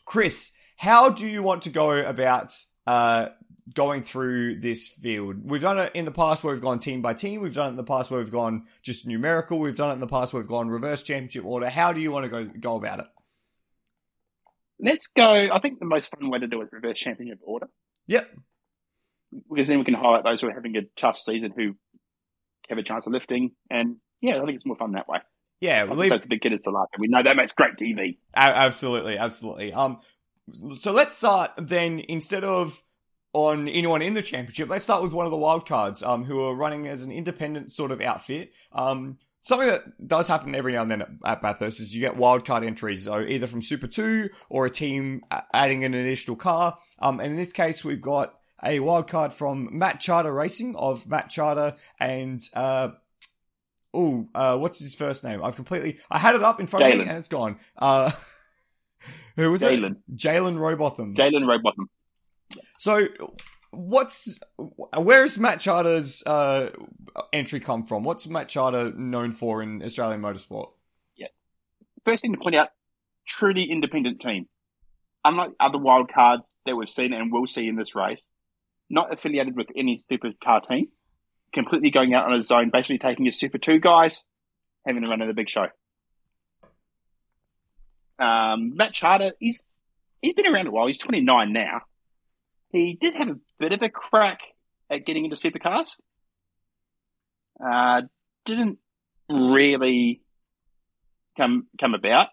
Chris, 0.06 0.52
how 0.76 1.10
do 1.10 1.26
you 1.26 1.42
want 1.42 1.62
to 1.62 1.70
go 1.70 1.90
about 1.92 2.52
uh, 2.86 3.28
going 3.74 4.02
through 4.02 4.60
this 4.60 4.88
field? 4.88 5.36
We've 5.44 5.60
done 5.60 5.78
it 5.78 5.92
in 5.94 6.06
the 6.06 6.10
past 6.10 6.42
where 6.42 6.54
we've 6.54 6.62
gone 6.62 6.78
team 6.78 7.02
by 7.02 7.14
team. 7.14 7.42
We've 7.42 7.54
done 7.54 7.66
it 7.66 7.70
in 7.70 7.76
the 7.76 7.84
past 7.84 8.10
where 8.10 8.20
we've 8.20 8.30
gone 8.30 8.64
just 8.82 9.06
numerical. 9.06 9.58
We've 9.58 9.76
done 9.76 9.90
it 9.90 9.94
in 9.94 10.00
the 10.00 10.06
past 10.06 10.32
where 10.32 10.40
we've 10.40 10.48
gone 10.48 10.68
reverse 10.68 11.02
championship 11.02 11.44
order. 11.44 11.68
How 11.68 11.92
do 11.92 12.00
you 12.00 12.10
want 12.10 12.24
to 12.24 12.30
go 12.30 12.44
go 12.44 12.76
about 12.76 13.00
it? 13.00 13.06
Let's 14.78 15.08
go. 15.08 15.30
I 15.30 15.58
think 15.60 15.78
the 15.78 15.86
most 15.86 16.10
fun 16.10 16.30
way 16.30 16.38
to 16.38 16.46
do 16.46 16.60
it 16.60 16.64
is 16.64 16.72
reverse 16.72 16.98
championship 16.98 17.40
order. 17.42 17.68
Yep. 18.06 18.30
Because 19.50 19.68
then 19.68 19.78
we 19.78 19.84
can 19.84 19.94
highlight 19.94 20.24
those 20.24 20.40
who 20.40 20.48
are 20.48 20.52
having 20.52 20.76
a 20.76 20.82
tough 20.98 21.18
season 21.18 21.52
who 21.56 21.74
have 22.68 22.78
a 22.78 22.82
chance 22.82 23.06
of 23.06 23.12
lifting. 23.12 23.52
And 23.70 23.96
yeah, 24.20 24.40
I 24.40 24.44
think 24.44 24.56
it's 24.56 24.66
more 24.66 24.76
fun 24.76 24.92
that 24.92 25.08
way. 25.08 25.18
Yeah, 25.60 25.84
we'll 25.84 25.96
leave... 25.96 26.10
the 26.10 26.28
big 26.28 26.42
kid 26.42 26.52
is 26.52 26.60
the. 26.62 26.86
We 26.98 27.08
know 27.08 27.22
that 27.22 27.36
makes 27.36 27.52
great 27.52 27.76
TV. 27.76 28.18
absolutely, 28.34 29.16
absolutely. 29.16 29.72
Um, 29.72 29.98
so 30.78 30.92
let's 30.92 31.16
start 31.16 31.52
then. 31.56 32.00
Instead 32.08 32.44
of 32.44 32.82
on 33.32 33.68
anyone 33.68 34.02
in 34.02 34.14
the 34.14 34.22
championship, 34.22 34.68
let's 34.68 34.84
start 34.84 35.02
with 35.02 35.12
one 35.12 35.24
of 35.24 35.30
the 35.30 35.38
wild 35.38 35.66
cards. 35.66 36.02
Um, 36.02 36.24
who 36.24 36.42
are 36.42 36.54
running 36.54 36.86
as 36.86 37.04
an 37.04 37.12
independent 37.12 37.70
sort 37.72 37.90
of 37.90 38.00
outfit. 38.00 38.52
Um, 38.72 39.18
something 39.40 39.68
that 39.68 40.06
does 40.06 40.28
happen 40.28 40.54
every 40.54 40.72
now 40.72 40.82
and 40.82 40.90
then 40.90 41.02
at, 41.02 41.08
at 41.24 41.42
Bathurst 41.42 41.80
is 41.80 41.94
you 41.94 42.00
get 42.00 42.16
wildcard 42.16 42.66
entries, 42.66 43.04
so 43.04 43.20
either 43.20 43.46
from 43.46 43.62
Super 43.62 43.86
2 43.86 44.28
or 44.50 44.66
a 44.66 44.70
team 44.70 45.22
adding 45.54 45.84
an 45.84 45.94
additional 45.94 46.36
car. 46.36 46.76
Um, 46.98 47.20
and 47.20 47.30
in 47.30 47.36
this 47.36 47.52
case, 47.52 47.84
we've 47.84 48.00
got 48.00 48.34
a 48.62 48.78
wildcard 48.78 49.32
from 49.32 49.68
Matt 49.72 50.00
Chahda 50.00 50.34
Racing 50.34 50.76
of 50.76 51.08
Matt 51.08 51.28
Chahda 51.30 51.78
and, 52.00 52.40
uh, 52.54 52.90
oh, 53.92 54.28
uh, 54.34 54.56
what's 54.58 54.78
his 54.78 54.94
first 54.94 55.24
name? 55.24 55.42
I've 55.42 55.56
completely, 55.56 55.98
I 56.10 56.18
had 56.18 56.34
it 56.34 56.42
up 56.42 56.60
in 56.60 56.66
front 56.66 56.84
Jaylyn. 56.84 56.92
of 56.92 56.98
me 56.98 57.08
and 57.08 57.18
it's 57.18 57.28
gone. 57.28 57.58
Uh, 57.76 58.10
who 59.36 59.50
was 59.50 59.62
Jaylyn. 59.62 59.96
it? 59.96 60.16
Jaylyn 60.16 60.58
Robotham. 60.58 61.14
Jaylyn 61.16 61.46
Robotham. 61.46 61.88
So, 62.78 63.08
what's, 63.70 64.38
where's 64.96 65.38
Matt 65.38 65.58
Chahda's, 65.58 66.22
uh, 66.26 66.70
entry 67.32 67.60
come 67.60 67.82
from? 67.84 68.04
What's 68.04 68.26
Matt 68.26 68.48
Chahda 68.48 68.96
known 68.96 69.32
for 69.32 69.62
in 69.62 69.82
Australian 69.82 70.22
motorsport? 70.22 70.70
Yeah. 71.16 71.28
First 72.04 72.22
thing 72.22 72.32
to 72.32 72.38
point 72.38 72.56
out, 72.56 72.68
truly 73.26 73.64
independent 73.64 74.20
team. 74.20 74.46
Unlike 75.24 75.52
other 75.58 75.78
wild 75.78 76.12
cards 76.12 76.44
that 76.66 76.76
we've 76.76 76.88
seen 76.88 77.12
and 77.12 77.32
will 77.32 77.46
see 77.46 77.66
in 77.66 77.74
this 77.76 77.94
race, 77.96 78.26
not 78.88 79.12
affiliated 79.12 79.56
with 79.56 79.68
any 79.76 80.02
supercar 80.10 80.66
team 80.68 80.88
completely 81.52 81.90
going 81.90 82.14
out 82.14 82.26
on 82.26 82.36
his 82.36 82.50
own, 82.50 82.70
basically 82.70 82.98
taking 82.98 83.24
his 83.24 83.38
Super 83.38 83.58
2 83.58 83.80
guys, 83.80 84.22
having 84.86 85.02
a 85.02 85.08
run 85.08 85.22
in 85.22 85.28
the 85.28 85.34
big 85.34 85.48
show. 85.48 85.66
Um, 88.18 88.76
Matt 88.76 88.94
Chahda, 88.94 89.32
he's, 89.40 89.64
he's 90.22 90.34
been 90.34 90.52
around 90.52 90.68
a 90.68 90.70
while. 90.70 90.86
He's 90.86 90.98
29 90.98 91.52
now. 91.52 91.80
He 92.70 92.94
did 92.94 93.14
have 93.14 93.28
a 93.28 93.36
bit 93.58 93.72
of 93.72 93.82
a 93.82 93.88
crack 93.88 94.40
at 94.90 95.06
getting 95.06 95.24
into 95.24 95.36
supercars. 95.36 95.88
Uh, 97.58 98.02
didn't 98.44 98.78
really 99.30 100.22
come 101.36 101.66
come 101.80 101.94
about. 101.94 102.28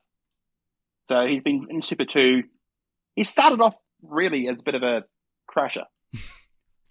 So 1.08 1.26
he's 1.26 1.44
been 1.44 1.68
in 1.70 1.82
Super 1.82 2.06
2. 2.06 2.44
He 3.16 3.24
started 3.24 3.62
off 3.62 3.76
really 4.02 4.48
as 4.50 4.60
a 4.60 4.64
bit 4.64 4.76
of 4.76 4.84
a 4.84 5.04
crasher. 5.50 5.86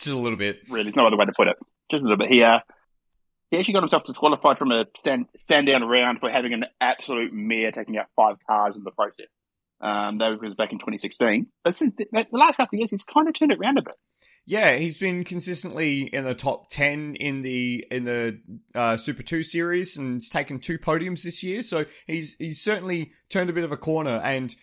Just 0.02 0.16
a 0.16 0.18
little 0.18 0.38
bit. 0.38 0.60
Really, 0.68 0.84
there's 0.84 0.96
no 0.96 1.06
other 1.06 1.16
way 1.16 1.26
to 1.26 1.32
put 1.32 1.48
it 1.48 1.56
just 1.90 2.00
a 2.00 2.04
little 2.04 2.18
bit 2.18 2.30
here. 2.30 2.60
he 3.50 3.58
actually 3.58 3.74
got 3.74 3.82
himself 3.82 4.04
disqualified 4.06 4.58
from 4.58 4.72
a 4.72 4.86
stand, 4.98 5.26
stand 5.40 5.66
down 5.66 5.84
round 5.84 6.20
for 6.20 6.30
having 6.30 6.52
an 6.52 6.64
absolute 6.80 7.32
mare 7.32 7.70
taking 7.70 7.96
out 7.98 8.06
five 8.16 8.36
cars 8.46 8.74
in 8.76 8.82
the 8.82 8.90
process. 8.90 9.26
Um, 9.80 10.18
that 10.18 10.40
was 10.40 10.54
back 10.54 10.70
in 10.72 10.78
2016. 10.78 11.48
But 11.64 11.74
since 11.74 11.94
the, 11.98 12.06
the 12.12 12.26
last 12.30 12.56
couple 12.56 12.76
of 12.76 12.78
years, 12.78 12.90
he's 12.92 13.02
kind 13.02 13.28
of 13.28 13.34
turned 13.34 13.50
it 13.50 13.58
around 13.58 13.78
a 13.78 13.82
bit. 13.82 13.96
Yeah, 14.46 14.76
he's 14.76 14.96
been 14.96 15.24
consistently 15.24 16.02
in 16.02 16.22
the 16.22 16.36
top 16.36 16.68
ten 16.68 17.16
in 17.16 17.42
the 17.42 17.84
in 17.90 18.04
the 18.04 18.40
uh, 18.74 18.96
Super 18.96 19.24
Two 19.24 19.42
series, 19.42 19.96
and 19.96 20.14
he's 20.14 20.28
taken 20.28 20.60
two 20.60 20.78
podiums 20.78 21.24
this 21.24 21.42
year. 21.42 21.64
So 21.64 21.84
he's 22.06 22.36
he's 22.36 22.62
certainly 22.62 23.12
turned 23.28 23.50
a 23.50 23.52
bit 23.52 23.64
of 23.64 23.72
a 23.72 23.76
corner, 23.76 24.20
and 24.22 24.54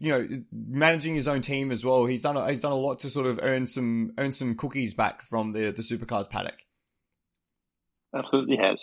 you 0.00 0.10
know, 0.10 0.28
managing 0.52 1.14
his 1.14 1.28
own 1.28 1.40
team 1.40 1.72
as 1.72 1.84
well. 1.84 2.06
He's 2.06 2.22
done 2.22 2.36
a, 2.36 2.48
he's 2.48 2.60
done 2.60 2.72
a 2.72 2.76
lot 2.76 2.98
to 3.00 3.10
sort 3.10 3.26
of 3.26 3.40
earn 3.42 3.66
some 3.66 4.12
earn 4.18 4.32
some 4.32 4.54
cookies 4.54 4.94
back 4.94 5.22
from 5.22 5.50
the 5.50 5.70
the 5.70 5.82
supercars 5.82 6.28
paddock. 6.28 6.62
Absolutely 8.14 8.56
has. 8.56 8.80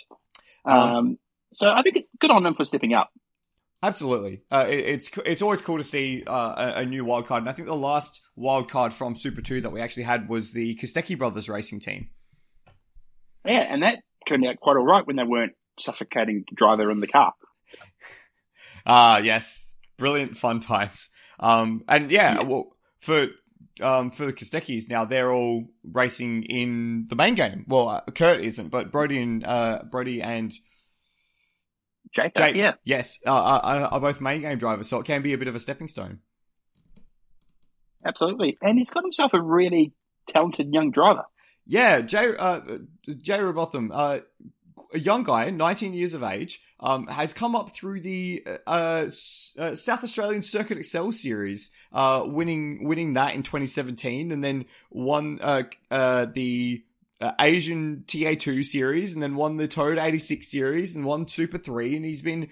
Um, 0.65 0.79
um, 0.79 1.19
so 1.53 1.67
I 1.67 1.81
think 1.81 1.97
it's 1.97 2.09
good 2.19 2.31
on 2.31 2.43
them 2.43 2.55
for 2.55 2.65
stepping 2.65 2.93
up. 2.93 3.11
Absolutely, 3.83 4.43
uh, 4.51 4.65
it, 4.67 4.79
it's 4.79 5.17
it's 5.25 5.41
always 5.41 5.61
cool 5.61 5.77
to 5.77 5.83
see 5.83 6.23
uh, 6.27 6.73
a, 6.75 6.81
a, 6.81 6.85
new 6.85 7.03
wild 7.03 7.25
card. 7.25 7.41
And 7.41 7.49
I 7.49 7.53
think 7.53 7.67
the 7.67 7.75
last 7.75 8.21
wild 8.35 8.69
card 8.69 8.93
from 8.93 9.15
Super 9.15 9.41
Two 9.41 9.61
that 9.61 9.71
we 9.71 9.81
actually 9.81 10.03
had 10.03 10.29
was 10.29 10.53
the 10.53 10.75
Kostecki 10.75 11.17
brothers 11.17 11.49
racing 11.49 11.79
team. 11.79 12.09
Yeah, 13.43 13.65
and 13.67 13.81
that 13.81 13.99
turned 14.27 14.45
out 14.45 14.59
quite 14.59 14.77
all 14.77 14.85
right 14.85 15.05
when 15.05 15.15
they 15.15 15.23
weren't 15.23 15.53
suffocating 15.79 16.43
the 16.47 16.55
driver 16.55 16.91
in 16.91 16.99
the 16.99 17.07
car. 17.07 17.33
Ah, 18.83 19.15
uh, 19.15 19.17
yes, 19.19 19.70
brilliant 20.01 20.35
fun 20.35 20.59
times. 20.59 21.09
Um, 21.39 21.83
and 21.87 22.09
yeah, 22.09 22.33
yeah. 22.33 22.41
well, 22.41 22.75
for 22.99 23.27
um, 23.81 24.09
for 24.09 24.25
the 24.25 24.33
Kosteckis 24.33 24.89
now, 24.89 25.05
they're 25.05 25.31
all 25.31 25.69
racing 25.83 26.43
in 26.43 27.05
the 27.07 27.15
main 27.15 27.35
game. 27.35 27.65
Well, 27.67 27.87
uh, 27.87 28.01
Kurt 28.13 28.41
isn't, 28.41 28.69
but 28.69 28.91
Brodie 28.91 29.21
and 29.21 29.45
uh, 29.45 29.83
Brodie 29.89 30.21
and 30.21 30.51
Jake, 32.13 32.33
Jake 32.35 32.55
yeah, 32.55 32.73
yes, 32.83 33.19
are, 33.25 33.61
uh, 33.63 33.87
are 33.89 33.99
both 34.01 34.19
main 34.19 34.41
game 34.41 34.57
drivers, 34.57 34.89
so 34.89 34.99
it 34.99 35.05
can 35.05 35.21
be 35.21 35.33
a 35.33 35.37
bit 35.37 35.47
of 35.47 35.55
a 35.55 35.59
stepping 35.59 35.87
stone. 35.87 36.19
Absolutely, 38.03 38.57
and 38.61 38.79
he's 38.79 38.89
got 38.89 39.03
himself 39.03 39.33
a 39.33 39.41
really 39.41 39.93
talented 40.27 40.73
young 40.73 40.89
driver. 40.89 41.25
Yeah, 41.67 42.01
Jay 42.01 42.35
uh, 42.37 42.61
Jay 43.07 43.37
Robotham, 43.37 43.91
uh, 43.93 44.19
a 44.93 44.99
young 44.99 45.23
guy, 45.23 45.49
19 45.49 45.93
years 45.93 46.13
of 46.13 46.23
age, 46.23 46.61
um, 46.79 47.07
has 47.07 47.33
come 47.33 47.55
up 47.55 47.73
through 47.75 48.01
the 48.01 48.45
uh, 48.65 49.05
uh, 49.57 49.75
South 49.75 50.03
Australian 50.03 50.41
Circuit 50.41 50.77
Excel 50.77 51.11
series, 51.11 51.71
uh, 51.93 52.23
winning 52.25 52.87
winning 52.87 53.13
that 53.13 53.35
in 53.35 53.43
2017, 53.43 54.31
and 54.31 54.43
then 54.43 54.65
won 54.89 55.39
uh, 55.41 55.63
uh, 55.89 56.25
the 56.25 56.83
uh, 57.19 57.33
Asian 57.39 58.03
TA2 58.07 58.65
series, 58.65 59.13
and 59.13 59.21
then 59.21 59.35
won 59.35 59.57
the 59.57 59.67
Toad 59.67 59.99
86 59.99 60.47
series, 60.49 60.95
and 60.95 61.05
won 61.05 61.27
Super 61.27 61.59
3, 61.59 61.95
and 61.95 62.05
he's 62.05 62.23
been 62.23 62.49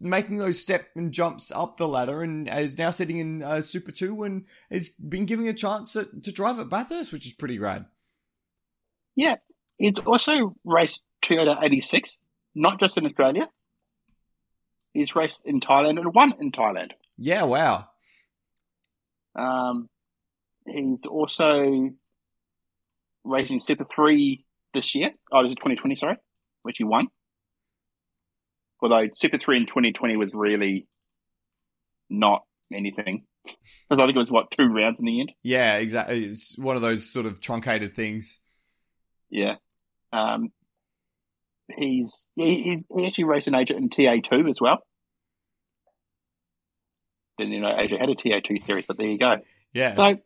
making 0.00 0.38
those 0.38 0.60
step 0.60 0.88
and 0.96 1.12
jumps 1.12 1.52
up 1.52 1.76
the 1.76 1.86
ladder, 1.86 2.22
and 2.22 2.48
is 2.48 2.78
now 2.78 2.90
sitting 2.90 3.18
in 3.18 3.62
Super 3.62 3.92
2, 3.92 4.24
and 4.24 4.46
has 4.70 4.88
been 4.88 5.24
giving 5.24 5.48
a 5.48 5.54
chance 5.54 5.92
to, 5.92 6.08
to 6.22 6.32
drive 6.32 6.58
at 6.58 6.68
Bathurst, 6.68 7.12
which 7.12 7.26
is 7.26 7.32
pretty 7.32 7.60
rad. 7.60 7.86
Yeah, 9.14 9.36
he's 9.78 9.94
also 10.04 10.56
raced 10.64 11.02
Toyota 11.22 11.56
86, 11.62 12.16
not 12.54 12.80
just 12.80 12.96
in 12.96 13.06
Australia. 13.06 13.48
He's 14.92 15.14
raced 15.14 15.42
in 15.44 15.60
Thailand 15.60 15.98
and 15.98 16.14
won 16.14 16.34
in 16.40 16.50
Thailand. 16.50 16.92
Yeah, 17.16 17.44
wow. 17.44 17.88
Um, 19.34 19.88
he's 20.66 20.98
also 21.08 21.90
racing 23.24 23.60
Super 23.60 23.86
3 23.94 24.44
this 24.74 24.94
year. 24.94 25.10
Oh, 25.32 25.40
it 25.40 25.44
was 25.44 25.54
2020, 25.56 25.94
sorry, 25.96 26.16
which 26.62 26.78
he 26.78 26.84
won. 26.84 27.08
Although 28.80 29.08
Super 29.16 29.38
3 29.38 29.58
in 29.58 29.66
2020 29.66 30.16
was 30.16 30.32
really 30.32 30.86
not 32.08 32.42
anything. 32.72 33.24
Because 33.44 34.02
I 34.02 34.06
think 34.06 34.16
it 34.16 34.18
was, 34.18 34.30
what, 34.30 34.50
two 34.50 34.66
rounds 34.66 35.00
in 35.00 35.06
the 35.06 35.20
end? 35.20 35.32
Yeah, 35.42 35.76
exactly. 35.76 36.24
It's 36.24 36.56
one 36.58 36.76
of 36.76 36.82
those 36.82 37.10
sort 37.10 37.26
of 37.26 37.40
truncated 37.40 37.94
things. 37.94 38.40
Yeah. 39.30 39.54
Um, 40.12 40.50
he's 41.76 42.26
he, 42.36 42.84
he 42.94 43.06
actually 43.06 43.24
raced 43.24 43.48
an 43.48 43.54
Asia 43.54 43.76
in 43.76 43.88
TA 43.88 44.16
two 44.22 44.48
as 44.48 44.60
well. 44.60 44.78
Didn't 47.38 47.52
you 47.52 47.60
know 47.60 47.74
Asia 47.76 47.96
had 47.98 48.08
a 48.08 48.14
TA 48.14 48.40
two 48.42 48.60
series, 48.60 48.86
but 48.86 48.96
there 48.96 49.06
you 49.06 49.18
go. 49.18 49.36
Yeah. 49.72 49.94
So 49.94 50.18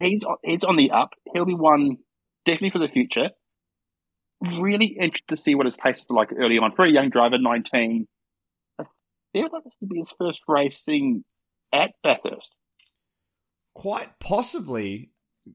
he's 0.00 0.22
he's 0.42 0.64
on 0.64 0.76
the 0.76 0.90
up. 0.92 1.10
He'll 1.32 1.44
be 1.44 1.54
one 1.54 1.98
definitely 2.44 2.70
for 2.70 2.78
the 2.78 2.88
future. 2.88 3.30
Really 4.40 4.86
interested 4.86 5.28
to 5.28 5.36
see 5.36 5.54
what 5.54 5.66
his 5.66 5.76
pace 5.76 5.98
is 5.98 6.06
like 6.08 6.30
early 6.36 6.58
on 6.58 6.72
for 6.72 6.84
a 6.84 6.90
young 6.90 7.10
driver, 7.10 7.38
nineteen. 7.38 8.06
I 8.78 8.84
feel 9.32 9.48
like 9.52 9.64
this 9.64 9.76
could 9.78 9.88
be 9.88 10.00
his 10.00 10.14
first 10.18 10.42
racing 10.48 11.24
at 11.72 11.92
Bathurst. 12.02 12.54
Quite 13.74 14.18
possibly. 14.20 15.10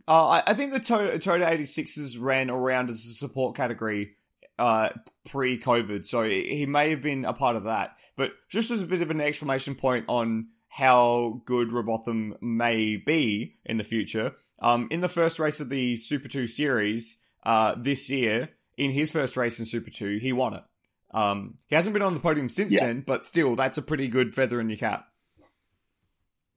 Uh, 0.07 0.27
I, 0.27 0.43
I 0.47 0.53
think 0.53 0.71
the 0.71 0.79
Toyota, 0.79 1.15
Toyota 1.15 1.49
86s 1.51 2.17
ran 2.19 2.51
around 2.51 2.89
as 2.89 3.05
a 3.05 3.13
support 3.13 3.55
category 3.55 4.17
uh, 4.59 4.89
pre-COVID, 5.27 6.05
so 6.05 6.23
he 6.23 6.65
may 6.65 6.89
have 6.91 7.01
been 7.01 7.25
a 7.25 7.33
part 7.33 7.55
of 7.55 7.63
that. 7.63 7.97
But 8.15 8.33
just 8.49 8.69
as 8.69 8.81
a 8.81 8.85
bit 8.85 9.01
of 9.01 9.09
an 9.09 9.21
exclamation 9.21 9.73
point 9.73 10.05
on 10.07 10.49
how 10.67 11.41
good 11.45 11.71
Robotham 11.71 12.35
may 12.41 12.97
be 12.97 13.55
in 13.65 13.77
the 13.77 13.83
future, 13.83 14.35
um, 14.59 14.87
in 14.91 15.01
the 15.01 15.09
first 15.09 15.39
race 15.39 15.59
of 15.59 15.69
the 15.69 15.95
Super 15.95 16.27
2 16.27 16.45
series 16.45 17.19
uh, 17.43 17.75
this 17.77 18.09
year, 18.09 18.49
in 18.77 18.91
his 18.91 19.11
first 19.11 19.37
race 19.37 19.59
in 19.59 19.65
Super 19.65 19.89
2, 19.89 20.17
he 20.17 20.33
won 20.33 20.53
it. 20.53 20.63
Um, 21.11 21.55
he 21.67 21.75
hasn't 21.75 21.93
been 21.93 22.03
on 22.03 22.13
the 22.13 22.19
podium 22.19 22.49
since 22.49 22.73
yeah. 22.73 22.85
then, 22.85 23.01
but 23.01 23.25
still, 23.25 23.55
that's 23.55 23.77
a 23.77 23.81
pretty 23.81 24.07
good 24.07 24.35
feather 24.35 24.59
in 24.59 24.69
your 24.69 24.77
cap. 24.77 25.07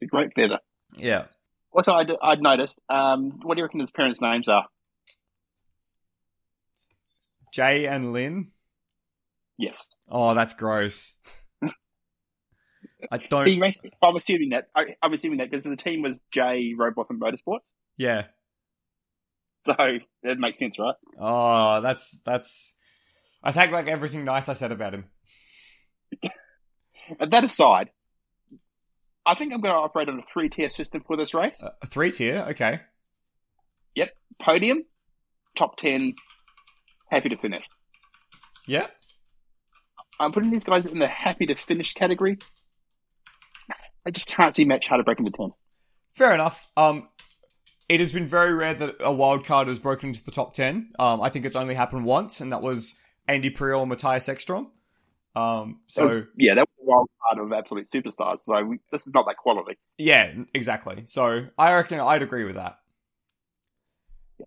A 0.03 0.07
great 0.07 0.35
feather. 0.35 0.59
Yeah. 0.97 1.27
What 1.71 1.89
I'd, 1.89 2.11
I'd 2.23 2.43
noticed, 2.43 2.79
um, 2.91 3.41
what 3.43 3.55
do 3.55 3.61
you 3.61 3.65
reckon 3.65 3.81
his 3.81 3.91
parents' 3.91 4.21
names 4.21 4.49
are? 4.49 4.67
Jay 7.53 7.87
and 7.87 8.13
Lynn? 8.13 8.51
Yes. 9.59 9.89
Oh, 10.09 10.35
that's 10.35 10.55
gross. 10.55 11.17
I 13.11 13.19
don't. 13.31 13.47
He 13.47 13.61
raced, 13.61 13.87
I'm 14.03 14.17
assuming 14.17 14.51
that. 14.51 14.69
I, 14.75 14.97
am 15.03 15.13
assuming 15.13 15.39
that 15.39 15.51
because 15.51 15.65
the 15.65 15.77
team 15.77 16.03
was 16.03 16.19
J 16.33 16.75
Robotham 16.77 17.21
Motorsports. 17.21 17.71
Yeah. 17.97 18.25
So 19.65 19.75
that 20.25 20.39
makes 20.39 20.59
sense, 20.59 20.79
right? 20.79 20.95
Oh, 21.21 21.81
that's 21.81 22.21
that's. 22.25 22.75
I 23.45 23.53
take 23.53 23.71
back 23.71 23.89
everything 23.89 24.25
nice 24.25 24.49
I 24.49 24.55
said 24.55 24.73
about 24.73 24.95
him. 24.95 25.05
that 27.21 27.45
aside, 27.45 27.91
I 29.25 29.35
think 29.35 29.53
I'm 29.53 29.61
going 29.61 29.75
to 29.75 29.79
operate 29.79 30.09
on 30.09 30.19
a 30.19 30.23
three 30.23 30.49
tier 30.49 30.71
system 30.71 31.05
for 31.07 31.17
this 31.17 31.35
race. 31.35 31.63
Uh, 31.63 31.71
a 31.83 31.87
three 31.87 32.11
tier, 32.11 32.47
okay. 32.51 32.81
Yep, 33.95 34.11
podium, 34.41 34.85
top 35.55 35.77
ten, 35.77 36.15
happy 37.13 37.29
to 37.29 37.37
finish. 37.37 37.65
Yeah. 38.67 38.87
I'm 40.19 40.33
putting 40.33 40.51
these 40.51 40.65
guys 40.65 40.87
in 40.87 40.99
the 40.99 41.07
happy 41.07 41.47
to 41.47 41.55
finish 41.55 41.93
category. 41.93 42.39
I 44.07 44.11
just 44.11 44.27
can't 44.27 44.55
see 44.57 44.65
Matt 44.65 44.83
Chahda 44.83 45.05
breaking 45.05 45.27
the 45.27 45.31
10. 45.31 45.53
Fair 46.13 46.35
enough. 46.35 46.71
Um, 46.77 47.09
it 47.89 48.01
has 48.01 48.13
been 48.13 48.27
very 48.27 48.55
rare 48.55 48.75
that 48.75 48.97
a 49.01 49.13
wild 49.13 49.45
card 49.45 49.69
has 49.69 49.79
broken 49.79 50.09
into 50.09 50.25
the 50.25 50.31
top 50.31 50.55
10. 50.55 50.93
Um, 50.99 51.21
I 51.21 51.29
think 51.29 51.45
it's 51.45 51.57
only 51.57 51.75
happened 51.75 52.05
once, 52.05 52.41
and 52.41 52.51
that 52.51 52.63
was 52.63 52.95
Andy 53.29 53.51
Priaulx 53.51 53.83
and 53.83 53.93
Mattias 53.93 54.29
Ekstrom. 54.29 54.71
Um, 55.35 55.81
so 55.87 56.09
oh, 56.09 56.25
yeah, 56.37 56.55
that 56.55 56.67
was 56.69 56.79
a 56.81 56.85
wild 56.85 57.09
card 57.21 57.47
of 57.47 57.53
absolute 57.53 57.91
superstars. 57.91 58.41
So 58.45 58.65
we, 58.65 58.81
this 58.91 59.07
is 59.07 59.15
not 59.15 59.27
that 59.27 59.37
quality. 59.37 59.79
Yeah, 59.99 60.33
exactly. 60.55 61.05
So 61.07 61.47
I 61.59 61.75
reckon 61.75 62.01
I'd 62.01 62.23
agree 62.23 62.45
with 62.45 62.57
that. 62.57 62.79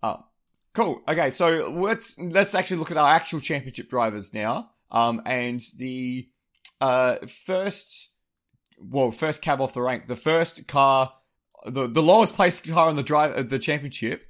Uh, 0.02 0.16
Cool. 0.76 1.00
Okay, 1.08 1.30
so 1.30 1.70
let's 1.70 2.18
let's 2.18 2.54
actually 2.54 2.76
look 2.76 2.90
at 2.90 2.98
our 2.98 3.08
actual 3.08 3.40
championship 3.40 3.88
drivers 3.88 4.34
now. 4.34 4.72
Um, 4.90 5.22
and 5.24 5.58
the 5.78 6.28
uh 6.82 7.16
first, 7.26 8.10
well, 8.78 9.10
first 9.10 9.40
cab 9.40 9.62
off 9.62 9.72
the 9.72 9.80
rank, 9.80 10.06
the 10.06 10.16
first 10.16 10.68
car, 10.68 11.14
the 11.64 11.88
the 11.88 12.02
lowest 12.02 12.34
placed 12.34 12.68
car 12.68 12.90
on 12.90 12.96
the 12.96 13.02
drive 13.02 13.32
uh, 13.34 13.42
the 13.42 13.58
championship 13.58 14.26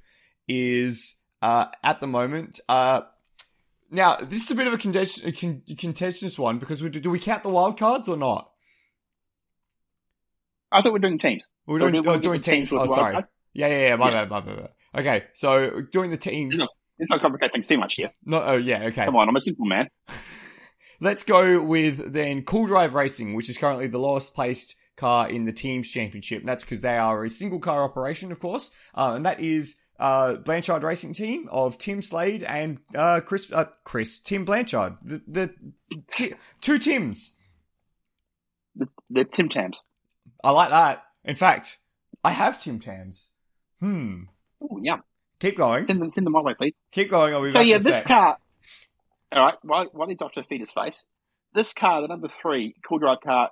is 0.47 1.15
uh 1.41 1.65
at 1.83 1.99
the 1.99 2.07
moment 2.07 2.61
uh. 2.69 3.01
Now 3.91 4.15
this 4.15 4.45
is 4.45 4.51
a 4.51 4.55
bit 4.55 4.67
of 4.67 4.73
a 4.73 4.77
contentious 4.77 6.39
one 6.39 6.59
because 6.59 6.81
we, 6.81 6.89
do 6.89 7.09
we 7.09 7.19
count 7.19 7.43
the 7.43 7.49
wild 7.49 7.77
cards 7.77 8.07
or 8.07 8.15
not? 8.15 8.51
I 10.71 10.81
thought 10.81 10.93
we 10.93 10.99
are 10.99 11.01
doing 11.01 11.19
teams. 11.19 11.45
We're 11.65 11.79
doing, 11.79 12.03
so 12.03 12.09
we're 12.09 12.19
doing, 12.19 12.39
teams. 12.39 12.69
teams. 12.69 12.81
Oh, 12.81 12.85
sorry. 12.85 13.13
Cards? 13.13 13.29
Yeah, 13.53 13.67
yeah, 13.67 13.87
yeah. 13.87 13.95
My 13.97 14.11
yeah. 14.11 14.25
bad, 14.25 14.45
my 14.45 14.55
bad. 14.55 14.69
Okay, 14.97 15.25
so 15.33 15.81
doing 15.81 16.09
the 16.09 16.17
teams. 16.17 16.59
It's 16.99 17.11
not, 17.11 17.21
complicating 17.21 17.61
too 17.61 17.77
much 17.77 17.95
here. 17.95 18.11
No, 18.25 18.41
oh 18.41 18.57
yeah, 18.57 18.85
okay. 18.85 19.05
Come 19.05 19.15
on, 19.15 19.29
I'm 19.29 19.35
a 19.35 19.41
simple 19.41 19.65
man. 19.65 19.87
Let's 20.99 21.23
go 21.23 21.63
with 21.63 22.11
then 22.11 22.41
Cool 22.41 22.65
Drive 22.65 22.95
Racing, 22.95 23.35
which 23.35 23.49
is 23.49 23.57
currently 23.59 23.87
the 23.87 23.99
lowest 23.99 24.33
placed 24.33 24.75
car 24.95 25.29
in 25.29 25.45
the 25.45 25.53
teams 25.53 25.91
championship. 25.91 26.43
That's 26.43 26.63
because 26.63 26.81
they 26.81 26.97
are 26.97 27.23
a 27.23 27.29
single 27.29 27.59
car 27.59 27.83
operation, 27.83 28.31
of 28.31 28.39
course, 28.39 28.71
uh, 28.95 29.13
and 29.15 29.25
that 29.27 29.39
is 29.39 29.77
uh, 29.99 30.37
Blanchard 30.37 30.81
Racing 30.81 31.13
Team 31.13 31.47
of 31.51 31.77
Tim 31.77 32.01
Slade 32.01 32.41
and 32.41 32.79
uh, 32.95 33.21
Chris 33.23 33.51
uh, 33.51 33.65
Chris 33.83 34.19
Tim 34.19 34.45
Blanchard. 34.45 34.97
The, 35.03 35.21
the 35.27 35.53
t- 36.11 36.33
two 36.61 36.79
Tims. 36.79 37.35
The, 38.75 38.87
the 39.11 39.25
Tim 39.25 39.49
Tams. 39.49 39.83
I 40.43 40.49
like 40.49 40.69
that. 40.69 41.03
In 41.23 41.35
fact, 41.35 41.77
I 42.23 42.31
have 42.31 42.61
Tim 42.61 42.79
Tams. 42.79 43.31
Hmm. 43.79 44.23
Oh 44.61 44.79
yeah. 44.81 44.97
Keep 45.39 45.57
going. 45.57 45.85
Send 45.85 46.01
them, 46.01 46.09
send 46.09 46.25
them 46.25 46.33
my 46.33 46.41
way, 46.41 46.53
please. 46.57 46.73
Keep 46.91 47.11
going. 47.11 47.33
I'll 47.33 47.43
be 47.43 47.51
So 47.51 47.59
back 47.59 47.67
yeah, 47.67 47.77
this 47.77 47.97
sec. 47.99 48.07
car. 48.07 48.37
All 49.31 49.43
right, 49.45 49.55
while, 49.61 49.85
while 49.91 50.07
he's 50.07 50.21
off 50.21 50.31
to 50.33 50.43
feed 50.43 50.61
his 50.61 50.71
face, 50.71 51.03
this 51.53 51.73
car, 51.73 52.01
the 52.01 52.07
number 52.07 52.29
three 52.41 52.75
cool 52.87 52.97
drive 52.97 53.19
car, 53.23 53.49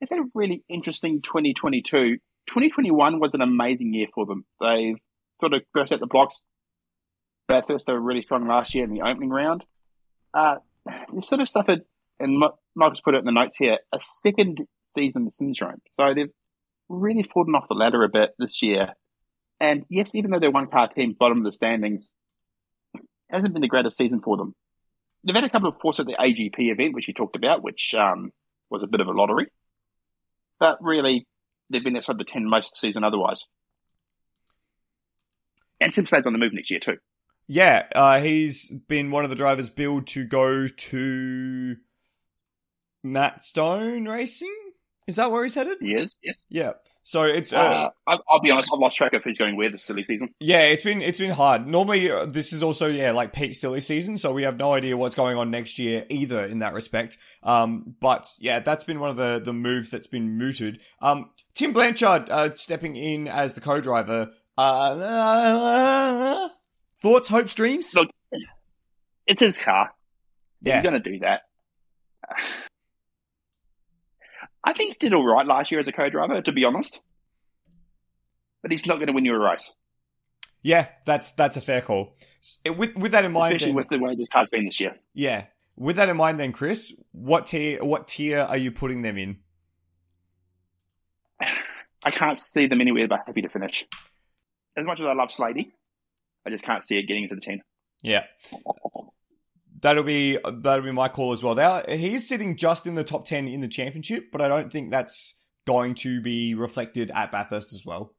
has 0.00 0.10
had 0.10 0.18
a 0.18 0.24
really 0.34 0.62
interesting 0.68 1.22
2022. 1.22 2.16
2021 2.46 3.18
was 3.18 3.34
an 3.34 3.40
amazing 3.40 3.92
year 3.94 4.06
for 4.14 4.26
them. 4.26 4.44
They 4.60 4.94
sort 5.40 5.54
of 5.54 5.62
burst 5.72 5.92
out 5.92 6.00
the 6.00 6.06
blocks. 6.06 6.38
Bathurst, 7.48 7.86
they 7.86 7.92
were 7.92 8.00
really 8.00 8.22
strong 8.22 8.46
last 8.46 8.74
year 8.74 8.84
in 8.84 8.92
the 8.92 9.00
opening 9.02 9.30
round. 9.30 9.64
Uh, 10.32 10.56
they 10.86 11.20
sort 11.20 11.40
of 11.40 11.48
suffered, 11.48 11.80
and 12.18 12.38
Michael's 12.76 13.00
put 13.00 13.14
it 13.14 13.18
in 13.18 13.24
the 13.24 13.32
notes 13.32 13.56
here, 13.58 13.78
a 13.92 13.98
second 14.00 14.66
season 14.94 15.30
syndrome. 15.30 15.80
So 15.98 16.14
they've 16.14 16.30
really 16.88 17.22
fallen 17.22 17.54
off 17.54 17.68
the 17.68 17.74
ladder 17.74 18.04
a 18.04 18.08
bit 18.08 18.30
this 18.38 18.62
year. 18.62 18.94
And 19.60 19.84
yes, 19.88 20.10
even 20.14 20.30
though 20.30 20.38
they're 20.38 20.50
one 20.50 20.68
car 20.68 20.88
team, 20.88 21.14
bottom 21.18 21.38
of 21.38 21.44
the 21.44 21.52
standings, 21.52 22.12
hasn't 23.28 23.52
been 23.52 23.62
the 23.62 23.68
greatest 23.68 23.96
season 23.96 24.20
for 24.20 24.36
them. 24.36 24.54
They've 25.22 25.34
had 25.34 25.44
a 25.44 25.50
couple 25.50 25.68
of 25.68 25.80
fourths 25.80 26.00
at 26.00 26.06
the 26.06 26.16
AGP 26.18 26.54
event, 26.58 26.94
which 26.94 27.08
you 27.08 27.14
talked 27.14 27.36
about, 27.36 27.62
which 27.62 27.94
um, 27.94 28.32
was 28.70 28.82
a 28.82 28.86
bit 28.86 29.00
of 29.00 29.06
a 29.06 29.12
lottery. 29.12 29.48
But 30.58 30.78
really, 30.80 31.26
they've 31.68 31.84
been 31.84 31.96
outside 31.96 32.18
the 32.18 32.24
10 32.24 32.48
most 32.48 32.68
of 32.68 32.72
the 32.72 32.88
season 32.88 33.04
otherwise. 33.04 33.44
And 35.80 35.92
Tim 35.92 36.06
Slade's 36.06 36.26
on 36.26 36.32
the 36.32 36.38
move 36.38 36.52
next 36.52 36.70
year, 36.70 36.80
too. 36.80 36.96
Yeah, 37.46 37.86
uh, 37.94 38.20
he's 38.20 38.68
been 38.68 39.10
one 39.10 39.24
of 39.24 39.30
the 39.30 39.36
drivers 39.36 39.70
billed 39.70 40.06
to 40.08 40.24
go 40.24 40.68
to 40.68 41.76
Matt 43.02 43.42
Stone 43.42 44.06
Racing. 44.06 44.54
Is 45.06 45.16
that 45.16 45.30
where 45.30 45.42
he's 45.42 45.54
headed? 45.54 45.78
He 45.80 45.94
is, 45.94 46.16
yes. 46.22 46.36
Yeah. 46.48 46.72
So 47.10 47.24
it's 47.24 47.52
uh, 47.52 47.56
Uh, 47.58 47.90
I, 48.06 48.18
I'll 48.28 48.40
be 48.40 48.52
honest, 48.52 48.70
I've 48.72 48.78
lost 48.78 48.96
track 48.96 49.14
of 49.14 49.24
who's 49.24 49.36
going 49.36 49.56
where 49.56 49.68
this 49.68 49.82
silly 49.84 50.04
season. 50.04 50.32
yeah, 50.38 50.60
it's 50.60 50.84
been 50.84 51.02
it's 51.02 51.18
been 51.18 51.32
hard. 51.32 51.66
Normally, 51.66 52.08
uh, 52.08 52.24
this 52.26 52.52
is 52.52 52.62
also 52.62 52.86
yeah 52.86 53.10
like 53.10 53.32
peak 53.32 53.56
silly 53.56 53.80
season, 53.80 54.16
so 54.16 54.32
we 54.32 54.44
have 54.44 54.56
no 54.56 54.74
idea 54.74 54.96
what's 54.96 55.16
going 55.16 55.36
on 55.36 55.50
next 55.50 55.76
year 55.76 56.06
either 56.08 56.44
in 56.46 56.60
that 56.60 56.72
respect. 56.72 57.18
Um, 57.42 57.96
but 58.00 58.28
yeah, 58.38 58.60
that's 58.60 58.84
been 58.84 59.00
one 59.00 59.10
of 59.10 59.16
the 59.16 59.40
the 59.44 59.52
moves 59.52 59.90
that's 59.90 60.06
been 60.06 60.38
mooted. 60.38 60.80
Um, 61.02 61.30
Tim 61.54 61.72
Blanchard 61.72 62.30
uh, 62.30 62.54
stepping 62.54 62.94
in 62.94 63.26
as 63.26 63.54
the 63.54 63.60
co-driver. 63.60 64.30
Uh, 64.56 66.48
thoughts, 67.02 67.26
hopes, 67.28 67.54
dreams? 67.54 67.92
Look, 67.96 68.08
It's 69.26 69.40
his 69.40 69.58
car. 69.58 69.90
yeah, 70.60 70.76
He's 70.76 70.88
going 70.88 71.02
to 71.02 71.10
do 71.10 71.18
that. 71.20 71.42
I 74.62 74.72
think 74.72 74.92
he 74.92 74.98
did 74.98 75.14
all 75.14 75.26
right 75.26 75.46
last 75.46 75.70
year 75.70 75.80
as 75.80 75.88
a 75.88 75.92
co-driver, 75.92 76.42
to 76.42 76.52
be 76.52 76.64
honest. 76.64 77.00
But 78.62 78.72
he's 78.72 78.86
not 78.86 78.96
going 78.96 79.06
to 79.06 79.12
win 79.14 79.24
you 79.24 79.34
a 79.34 79.38
race, 79.38 79.70
yeah, 80.62 80.88
that's 81.06 81.32
that's 81.32 81.56
a 81.56 81.60
fair 81.60 81.80
call. 81.80 82.16
With 82.66 82.94
with 82.96 83.12
that 83.12 83.24
in 83.24 83.32
mind, 83.32 83.52
especially 83.54 83.68
then- 83.68 83.76
with 83.76 83.88
the 83.88 83.98
way 83.98 84.14
this 84.14 84.28
car's 84.28 84.48
been 84.50 84.66
this 84.66 84.80
year. 84.80 84.96
Yeah. 85.14 85.46
With 85.76 85.96
that 85.96 86.10
in 86.10 86.16
mind, 86.16 86.38
then, 86.38 86.52
Chris, 86.52 86.94
what 87.12 87.46
tier 87.46 87.82
what 87.82 88.06
tier 88.06 88.40
are 88.40 88.56
you 88.56 88.70
putting 88.70 89.02
them 89.02 89.16
in? 89.16 89.38
I 92.04 92.10
can't 92.10 92.38
see 92.38 92.66
them 92.66 92.80
anywhere 92.80 93.08
but 93.08 93.20
happy 93.26 93.42
to 93.42 93.48
finish. 93.48 93.86
As 94.76 94.86
much 94.86 95.00
as 95.00 95.06
I 95.06 95.14
love 95.14 95.30
Slady, 95.30 95.72
I 96.46 96.50
just 96.50 96.64
can't 96.64 96.84
see 96.84 96.96
it 96.96 97.06
getting 97.06 97.24
into 97.24 97.34
the 97.34 97.40
10. 97.40 97.62
Yeah, 98.02 98.24
that'll 99.80 100.04
be 100.04 100.38
that'll 100.44 100.84
be 100.84 100.92
my 100.92 101.08
call 101.08 101.32
as 101.32 101.42
well. 101.42 101.54
Now 101.54 101.82
he's 101.88 102.28
sitting 102.28 102.56
just 102.56 102.86
in 102.86 102.94
the 102.94 103.04
top 103.04 103.24
ten 103.26 103.48
in 103.48 103.60
the 103.60 103.68
championship, 103.68 104.30
but 104.32 104.40
I 104.40 104.48
don't 104.48 104.70
think 104.72 104.90
that's 104.90 105.34
going 105.66 105.94
to 105.96 106.20
be 106.20 106.54
reflected 106.54 107.10
at 107.10 107.32
Bathurst 107.32 107.72
as 107.72 107.84
well. 107.84 108.14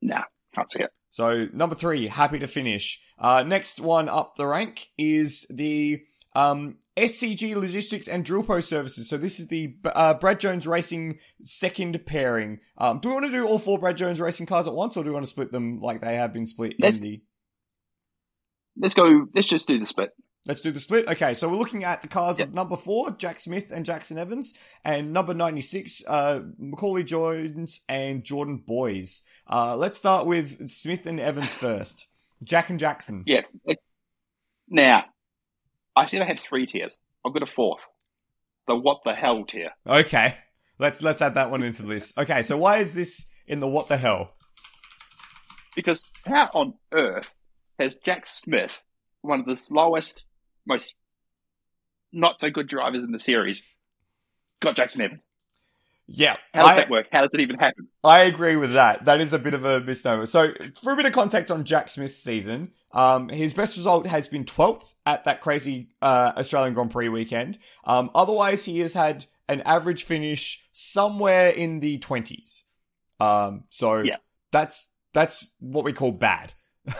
Nah, 0.00 0.22
can't 0.54 0.70
see 0.70 0.80
it. 0.80 0.90
So 1.10 1.46
number 1.52 1.74
three, 1.74 2.08
happy 2.08 2.38
to 2.38 2.46
finish. 2.46 3.00
Uh, 3.18 3.42
next 3.42 3.80
one 3.80 4.08
up 4.08 4.36
the 4.36 4.46
rank 4.46 4.88
is 4.96 5.46
the 5.50 6.02
um, 6.34 6.78
SCT 6.96 7.54
Logistics 7.54 8.08
and 8.08 8.24
Drill 8.24 8.44
Services. 8.62 9.08
So 9.08 9.16
this 9.18 9.38
is 9.38 9.48
the 9.48 9.76
uh, 9.84 10.14
Brad 10.14 10.40
Jones 10.40 10.66
Racing 10.66 11.18
second 11.42 12.04
pairing. 12.06 12.60
Um, 12.78 12.98
do 12.98 13.08
we 13.08 13.14
want 13.14 13.26
to 13.26 13.32
do 13.32 13.46
all 13.46 13.58
four 13.58 13.78
Brad 13.78 13.96
Jones 13.96 14.20
Racing 14.20 14.46
cars 14.46 14.66
at 14.66 14.74
once, 14.74 14.96
or 14.96 15.04
do 15.04 15.10
we 15.10 15.14
want 15.14 15.24
to 15.26 15.30
split 15.30 15.52
them 15.52 15.76
like 15.78 16.00
they 16.00 16.16
have 16.16 16.32
been 16.32 16.46
split 16.46 16.74
Let's- 16.80 16.96
in 16.96 17.02
the? 17.02 17.22
Let's 18.76 18.94
go, 18.94 19.26
let's 19.34 19.48
just 19.48 19.66
do 19.66 19.78
the 19.78 19.86
split. 19.86 20.10
Let's 20.46 20.60
do 20.60 20.72
the 20.72 20.80
split. 20.80 21.06
Okay, 21.06 21.34
so 21.34 21.48
we're 21.48 21.56
looking 21.56 21.84
at 21.84 22.02
the 22.02 22.08
cars 22.08 22.38
Yep. 22.40 22.48
of 22.48 22.54
number 22.54 22.76
four, 22.76 23.12
Jack 23.12 23.38
Smith 23.38 23.70
and 23.70 23.86
Jaxon 23.86 24.16
Evans, 24.16 24.54
and 24.84 25.12
number 25.12 25.34
96, 25.34 26.02
uh, 26.08 26.40
Macauley 26.60 27.04
Jones 27.04 27.80
and 27.88 28.24
Jordan 28.24 28.62
Boys. 28.66 29.22
Uh, 29.48 29.76
let's 29.76 29.98
start 29.98 30.26
with 30.26 30.68
Smith 30.68 31.06
and 31.06 31.20
Evans 31.20 31.54
first. 31.54 32.08
Jack 32.42 32.70
and 32.70 32.80
Jaxon. 32.80 33.22
Yeah. 33.24 33.42
Now, 34.68 35.04
I 35.94 36.06
said 36.06 36.22
I 36.22 36.24
had 36.24 36.40
three 36.40 36.66
tiers. 36.66 36.96
I've 37.24 37.32
got 37.34 37.42
a 37.42 37.46
fourth. 37.46 37.82
The 38.66 38.74
what 38.74 39.02
the 39.04 39.14
hell 39.14 39.44
tier. 39.44 39.70
Okay, 39.86 40.36
let's 40.78 41.02
let's 41.02 41.20
add 41.22 41.34
that 41.34 41.50
one 41.50 41.62
into 41.62 41.82
this. 41.82 42.16
Okay, 42.16 42.42
so 42.42 42.56
why 42.56 42.78
is 42.78 42.94
this 42.94 43.28
in 43.46 43.60
the 43.60 43.68
what 43.68 43.88
the 43.88 43.96
hell? 43.96 44.34
Because 45.76 46.04
how 46.26 46.48
on 46.54 46.74
earth 46.92 47.26
has 47.82 47.94
Jack 47.96 48.26
Smith, 48.26 48.82
one 49.20 49.40
of 49.40 49.46
the 49.46 49.56
slowest, 49.56 50.24
most 50.66 50.94
not 52.12 52.40
so 52.40 52.50
good 52.50 52.68
drivers 52.68 53.04
in 53.04 53.12
the 53.12 53.18
series, 53.20 53.62
got 54.60 54.76
Jaxon 54.76 55.00
Evans? 55.00 55.20
Yeah, 56.08 56.36
How 56.52 56.62
does 56.62 56.70
I, 56.70 56.74
that 56.76 56.90
work? 56.90 57.06
How 57.12 57.20
does 57.22 57.30
it 57.32 57.40
even 57.40 57.58
happen? 57.58 57.88
I 58.04 58.22
agree 58.22 58.56
with 58.56 58.72
that. 58.74 59.04
That 59.04 59.20
is 59.20 59.32
a 59.32 59.38
bit 59.38 59.54
of 59.54 59.64
a 59.64 59.80
misnomer. 59.80 60.26
So, 60.26 60.52
for 60.82 60.92
a 60.92 60.96
bit 60.96 61.06
of 61.06 61.12
context 61.12 61.50
on 61.50 61.64
Jack 61.64 61.88
Smith's 61.88 62.22
season, 62.22 62.72
um, 62.90 63.28
his 63.28 63.54
best 63.54 63.76
result 63.76 64.06
has 64.08 64.28
been 64.28 64.44
12th 64.44 64.94
at 65.06 65.24
that 65.24 65.40
crazy 65.40 65.90
uh, 66.02 66.32
Australian 66.36 66.74
Grand 66.74 66.90
Prix 66.90 67.08
weekend. 67.08 67.58
Um, 67.84 68.10
otherwise, 68.14 68.64
he 68.64 68.80
has 68.80 68.94
had 68.94 69.24
an 69.48 69.62
average 69.62 70.04
finish 70.04 70.68
somewhere 70.72 71.48
in 71.50 71.80
the 71.80 71.98
20s. 72.00 72.64
Um, 73.20 73.64
so 73.70 74.00
Yeah. 74.00 74.16
that's 74.50 74.88
that's 75.14 75.54
what 75.60 75.84
we 75.84 75.92
call 75.92 76.12
bad. 76.12 76.52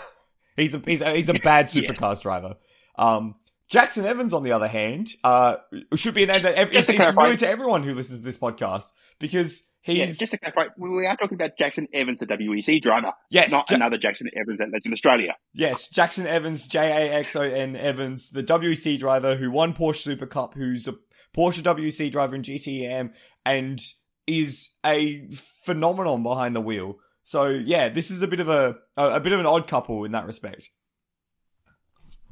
he's 0.56 0.74
a 0.74 0.78
he's 0.84 1.00
a, 1.00 1.14
he's 1.14 1.28
a 1.28 1.34
bad 1.34 1.68
Yes. 1.74 1.84
supercars 1.84 2.22
driver. 2.22 2.56
Um, 2.96 3.36
Jaxon 3.72 4.04
Evans, 4.04 4.34
on 4.34 4.42
the 4.42 4.52
other 4.52 4.68
hand, 4.68 5.08
uh, 5.24 5.56
should 5.96 6.14
be 6.14 6.24
a 6.24 6.26
name 6.26 6.42
that 6.42 6.54
ev- 6.54 6.72
Just 6.72 6.90
familiar 6.92 7.36
to 7.36 7.48
everyone 7.48 7.82
who 7.82 7.94
listens 7.94 8.18
to 8.20 8.24
this 8.24 8.36
podcast 8.36 8.92
because 9.18 9.62
he's 9.80 9.98
Yeah, 9.98 10.06
just 10.06 10.32
to 10.32 10.38
clarify, 10.38 10.64
we 10.76 11.06
are 11.06 11.16
talking 11.16 11.36
about 11.36 11.52
Jaxon 11.58 11.86
Evans, 11.94 12.20
the 12.20 12.26
WEC 12.26 12.82
driver, 12.82 13.12
yes, 13.30 13.50
not 13.50 13.70
Ja- 13.70 13.76
another 13.76 13.96
Jackson 13.96 14.28
Evans 14.38 14.58
that 14.58 14.68
lives 14.68 14.84
in 14.84 14.92
Australia. 14.92 15.36
Yes, 15.54 15.88
Jaxon 15.90 16.26
Evans, 16.26 16.68
J 16.68 16.80
A 16.80 17.14
X 17.14 17.34
O 17.34 17.40
N 17.40 17.74
Evans, 17.74 18.28
the 18.30 18.42
WEC 18.42 18.98
driver 18.98 19.36
who 19.36 19.50
won 19.50 19.72
Porsche 19.72 20.02
Super 20.02 20.26
Cup, 20.26 20.52
who's 20.52 20.86
a 20.86 20.92
Porsche 21.34 21.62
WEC 21.62 22.12
driver 22.12 22.36
in 22.36 22.42
GTM, 22.42 23.14
and 23.46 23.80
is 24.26 24.70
a 24.84 25.26
phenomenon 25.64 26.22
behind 26.22 26.54
the 26.54 26.60
wheel. 26.60 26.98
So 27.22 27.46
yeah, 27.46 27.88
this 27.88 28.10
is 28.10 28.22
a 28.22 28.28
bit 28.28 28.40
of 28.40 28.48
a 28.48 28.76
a, 28.96 29.14
a 29.14 29.20
bit 29.20 29.32
of 29.32 29.40
an 29.40 29.46
odd 29.46 29.66
couple 29.66 30.04
in 30.04 30.12
that 30.12 30.26
respect. 30.26 30.70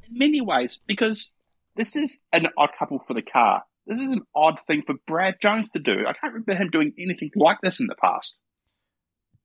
In 0.08 0.18
many 0.18 0.40
ways, 0.40 0.78
because 0.86 1.30
this 1.76 1.94
is 1.96 2.18
an 2.32 2.48
odd 2.56 2.70
couple 2.78 3.02
for 3.06 3.14
the 3.14 3.22
car. 3.22 3.62
This 3.86 3.98
is 3.98 4.12
an 4.12 4.22
odd 4.34 4.58
thing 4.66 4.82
for 4.86 4.94
Brad 5.06 5.36
Jones 5.40 5.66
to 5.72 5.78
do. 5.80 6.04
I 6.06 6.12
can't 6.12 6.32
remember 6.34 6.54
him 6.54 6.70
doing 6.70 6.92
anything 6.98 7.30
like 7.34 7.60
this 7.62 7.80
in 7.80 7.86
the 7.86 7.94
past. 7.94 8.36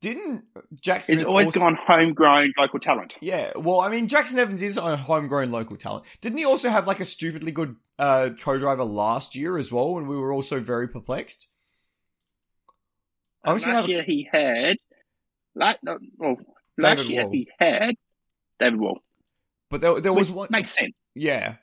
Didn't 0.01 0.43
Jaxon? 0.83 1.13
He's 1.13 1.23
always 1.23 1.47
also- 1.47 1.61
gone 1.61 1.77
homegrown 1.87 2.53
local 2.57 2.79
talent. 2.79 3.15
Yeah, 3.21 3.53
well, 3.55 3.79
I 3.79 3.89
mean, 3.89 4.07
Jaxon 4.07 4.35
Evans 4.37 4.61
is 4.61 4.77
a 4.77 4.97
homegrown 4.97 5.51
local 5.51 5.77
talent. 5.77 6.05
Didn't 6.21 6.37
he 6.37 6.45
also 6.45 6.69
have 6.69 6.85
like 6.85 6.99
a 6.99 7.05
stupidly 7.05 7.51
good 7.51 7.75
uh, 7.97 8.31
co-driver 8.39 8.83
last 8.83 9.35
year 9.35 9.57
as 9.57 9.71
well, 9.71 9.97
and 9.97 10.07
we 10.07 10.17
were 10.17 10.33
also 10.33 10.59
very 10.59 10.87
perplexed? 10.87 11.47
I 13.43 13.53
was 13.53 13.65
last 13.65 13.75
have- 13.75 13.89
year 13.89 14.03
he 14.03 14.27
had, 14.31 14.74
like, 15.55 15.79
no, 15.83 15.97
well, 16.17 16.37
last 16.77 16.97
David 16.97 17.11
year 17.11 17.23
Wall. 17.23 17.31
he 17.31 17.49
had 17.59 17.95
David 18.59 18.79
Wall. 18.79 18.99
But 19.69 19.81
there, 19.81 19.99
there 20.01 20.13
was 20.13 20.29
one. 20.29 20.47
makes 20.51 20.71
sense. 20.71 20.93
Yeah. 21.15 21.55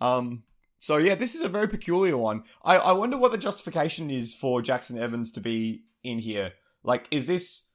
Um. 0.00 0.44
So 0.78 0.96
yeah, 0.96 1.14
this 1.14 1.34
is 1.34 1.42
a 1.42 1.48
very 1.48 1.68
peculiar 1.68 2.16
one. 2.16 2.42
I 2.64 2.76
I 2.76 2.92
wonder 2.92 3.16
what 3.18 3.30
the 3.32 3.38
justification 3.38 4.10
is 4.10 4.34
for 4.34 4.60
Jaxon 4.62 4.98
Evans 4.98 5.32
to 5.32 5.40
be 5.40 5.84
in 6.02 6.18
here. 6.18 6.52
Like, 6.82 7.06
is 7.10 7.26
this 7.26 7.68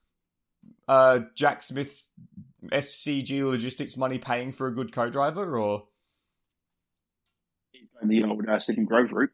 uh 0.88 1.20
Jack 1.36 1.64
Smith's 1.64 2.12
SCT 2.66 3.46
Logistics 3.46 3.96
money 3.96 4.18
paying 4.18 4.52
for 4.52 4.68
a 4.68 4.74
good 4.76 4.92
co-driver, 4.92 5.58
or 5.58 5.88
He's 7.72 7.90
going 7.90 8.10
the 8.10 8.24
old 8.28 8.48
uh, 8.48 8.60
Stephen 8.60 8.86
Grove 8.86 9.12
route. 9.12 9.30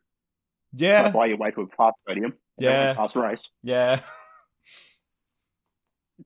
yeah, 0.73 1.09
Buy 1.11 1.27
your 1.27 1.37
way 1.37 1.51
to 1.51 1.61
a 1.61 1.67
fast 1.77 1.95
podium. 2.07 2.33
Yeah. 2.59 2.93
Fast 2.93 3.15
race. 3.15 3.49
yeah, 3.63 4.01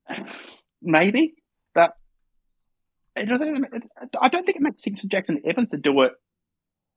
Maybe, 0.82 1.34
but 1.74 1.92
it 3.16 3.26
doesn't. 3.26 3.66
I 4.20 4.28
don't 4.28 4.44
think 4.44 4.56
it 4.56 4.62
makes 4.62 4.82
sense 4.82 5.00
for 5.00 5.08
Jaxon 5.08 5.44
Evans 5.44 5.70
to 5.70 5.76
do 5.76 6.02
it 6.02 6.12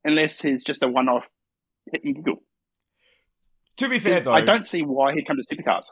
unless 0.04 0.42
he's 0.42 0.64
just 0.64 0.84
a 0.84 0.88
one-off 0.88 1.24
hit 1.92 2.04
and 2.04 2.16
giggle. 2.16 2.44
To 3.78 3.90
be 3.90 4.00
fair, 4.00 4.22
though, 4.22 4.34
I 4.34 4.42
don't 4.42 4.68
see 4.68 4.84
why 4.84 5.14
he'd 5.14 5.26
come 5.26 5.38
to 5.38 5.56
supercars. 5.56 5.86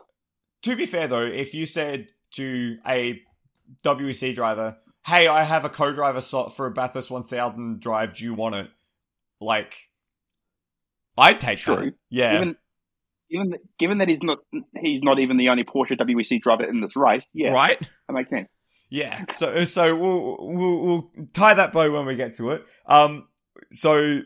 To 0.63 0.75
be 0.75 0.85
fair, 0.85 1.07
though, 1.07 1.25
if 1.25 1.53
you 1.55 1.65
said 1.65 2.09
to 2.31 2.77
a 2.85 3.21
WEC 3.83 4.35
driver, 4.35 4.77
"Hey, 5.05 5.27
I 5.27 5.43
have 5.43 5.65
a 5.65 5.69
co-driver 5.69 6.21
slot 6.21 6.55
for 6.55 6.67
a 6.67 6.71
Bathurst 6.71 7.09
1000 7.09 7.79
drive. 7.79 8.13
Do 8.13 8.25
you 8.25 8.33
want 8.33 8.55
it?" 8.55 8.69
Like, 9.41 9.89
I'd 11.17 11.39
take 11.39 11.59
True. 11.59 11.75
that. 11.75 11.93
Yeah, 12.09 12.33
Given, 12.33 12.57
given, 13.29 13.49
that, 13.51 13.59
given 13.77 13.97
that 13.99 14.09
he's 14.09 14.21
not 14.21 14.39
he's 14.79 15.01
not 15.03 15.19
even 15.19 15.37
the 15.37 15.49
only 15.49 15.63
Porsche 15.63 15.97
WEC 15.97 16.41
driver 16.41 16.63
in 16.63 16.81
this 16.81 16.95
race, 16.95 17.23
yeah, 17.33 17.49
right. 17.49 17.79
that 17.79 18.13
makes 18.13 18.29
sense. 18.29 18.51
Yeah. 18.89 19.25
So 19.31 19.63
so 19.65 19.95
we'll, 19.97 20.37
we'll 20.39 20.81
we'll 20.81 21.11
tie 21.33 21.53
that 21.53 21.71
bow 21.71 21.91
when 21.91 22.05
we 22.05 22.15
get 22.15 22.35
to 22.35 22.51
it. 22.51 22.65
Um. 22.85 23.27
So 23.71 24.21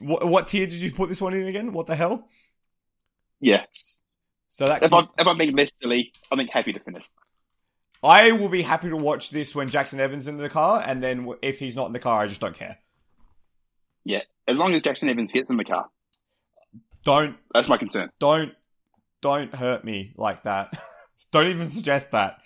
what 0.00 0.26
what 0.26 0.48
tier 0.48 0.66
did 0.66 0.80
you 0.80 0.92
put 0.92 1.08
this 1.08 1.20
one 1.20 1.34
in 1.34 1.46
again? 1.46 1.72
What 1.72 1.86
the 1.86 1.96
hell? 1.96 2.28
Yeah. 3.40 3.64
So 4.48 4.66
that 4.66 4.82
If 4.82 4.92
I'm 4.92 5.08
if 5.18 5.26
I'm 5.26 5.36
being 5.36 5.54
less 5.54 5.70
silly, 5.80 6.12
I'm 6.30 6.38
happy 6.48 6.72
to 6.72 6.80
finish. 6.80 7.08
I 8.02 8.32
will 8.32 8.48
be 8.48 8.62
happy 8.62 8.88
to 8.88 8.96
watch 8.96 9.30
this 9.30 9.54
when 9.54 9.68
Jaxon 9.68 9.98
Evans 9.98 10.24
is 10.24 10.28
in 10.28 10.36
the 10.36 10.48
car, 10.48 10.82
and 10.86 11.02
then 11.02 11.30
if 11.42 11.58
he's 11.58 11.76
not 11.76 11.86
in 11.86 11.92
the 11.92 11.98
car, 11.98 12.22
I 12.22 12.26
just 12.26 12.40
don't 12.40 12.54
care. 12.54 12.78
Yeah, 14.04 14.22
as 14.46 14.56
long 14.56 14.74
as 14.74 14.82
Jaxon 14.82 15.10
Evans 15.10 15.32
gets 15.32 15.50
in 15.50 15.56
the 15.56 15.64
car, 15.64 15.88
Don't 17.06 17.36
that's 17.54 17.68
my 17.68 17.76
concern. 17.78 18.10
don't 18.18 18.52
don't 19.22 19.54
hurt 19.54 19.84
me 19.84 20.12
like 20.16 20.42
that. 20.42 20.76
don't 21.32 21.46
even 21.46 21.66
suggest 21.66 22.10
that. 22.10 22.40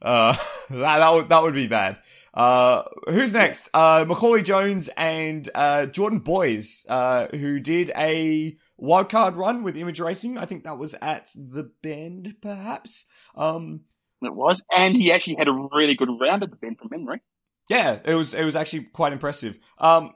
Uh, 0.00 0.32
that 0.70 0.98
that 0.98 1.12
would 1.12 1.28
that 1.28 1.42
would 1.42 1.54
be 1.54 1.66
bad. 1.66 1.98
Uh, 2.32 2.84
who's 3.08 3.32
next? 3.34 3.68
Uh, 3.74 4.04
Macauley 4.08 4.44
Jones 4.44 4.88
and 4.96 5.48
uh, 5.54 5.86
Jordan 5.86 6.20
Boys, 6.20 6.86
uh, 6.88 7.26
who 7.32 7.58
did 7.58 7.90
a 7.96 8.56
wildcard 8.80 9.34
run 9.34 9.64
with 9.64 9.76
Image 9.76 9.98
Racing. 9.98 10.38
I 10.38 10.46
think 10.46 10.62
that 10.62 10.78
was 10.78 10.94
at 11.02 11.26
the 11.34 11.72
Bend, 11.82 12.36
perhaps. 12.40 13.06
Um, 13.34 13.80
It 14.22 14.32
was, 14.34 14.62
and 14.74 14.96
he 14.96 15.10
actually 15.12 15.36
had 15.36 15.48
a 15.48 15.68
really 15.72 15.96
good 15.96 16.08
round 16.20 16.44
at 16.44 16.50
the 16.50 16.56
bend 16.56 16.78
from 16.78 16.88
memory. 16.92 17.20
yeah, 17.68 17.98
it 18.04 18.14
was 18.14 18.32
it 18.34 18.44
was 18.44 18.54
actually 18.54 18.84
quite 18.84 19.12
impressive. 19.12 19.58
Um, 19.78 20.12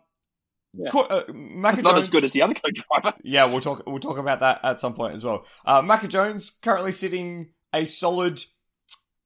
Yeah. 0.77 0.91
co- 0.91 1.03
uh, 1.05 1.25
Macca 1.27 1.83
Not 1.83 1.93
Jones- 1.95 2.03
as 2.05 2.11
good 2.11 2.25
as 2.25 2.33
the 2.33 2.43
other 2.43 2.55
co-driver. 2.55 3.17
Yeah, 3.25 3.45
we'll 3.45 3.61
talk. 3.61 3.85
We'll 3.87 4.01
talk 4.01 4.19
about 4.19 4.41
that 4.41 4.61
at 4.65 4.81
some 4.81 4.95
point 4.95 5.15
as 5.15 5.25
well. 5.25 5.47
Uh, 5.65 5.83
Macca 5.83 6.09
Jones 6.09 6.51
currently 6.51 6.93
sitting 6.93 7.53
a 7.73 7.85
solid. 7.85 8.41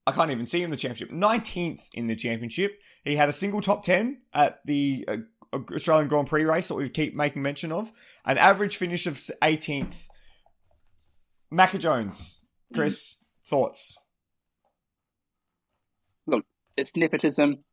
I 0.07 0.13
can't 0.13 0.31
even 0.31 0.47
see 0.47 0.59
him 0.61 0.67
in 0.67 0.71
the 0.71 0.77
championship. 0.77 1.11
Nineteenth 1.11 1.89
in 1.95 2.07
the 2.07 2.17
championship. 2.17 2.79
He 3.05 3.17
had 3.17 3.29
a 3.29 3.33
single 3.33 3.61
top 3.61 3.83
ten 3.83 4.23
at 4.33 4.61
the 4.65 5.05
uh, 5.09 5.59
Australian 5.75 6.09
Grand 6.09 6.29
Prix 6.29 6.45
race 6.45 6.69
that 6.69 6.75
we 6.75 6.89
keep 6.89 7.15
making 7.15 7.43
mention 7.43 7.73
of. 7.73 7.91
An 8.25 8.39
average 8.39 8.77
finish 8.77 9.07
of 9.07 9.21
eighteenth. 9.43 10.09
Macca 11.53 11.79
Jones, 11.79 12.41
Chris, 12.75 13.17
thoughts? 13.45 13.97
Look, 16.27 16.45
it's 16.77 16.91
nepotism. 16.95 17.65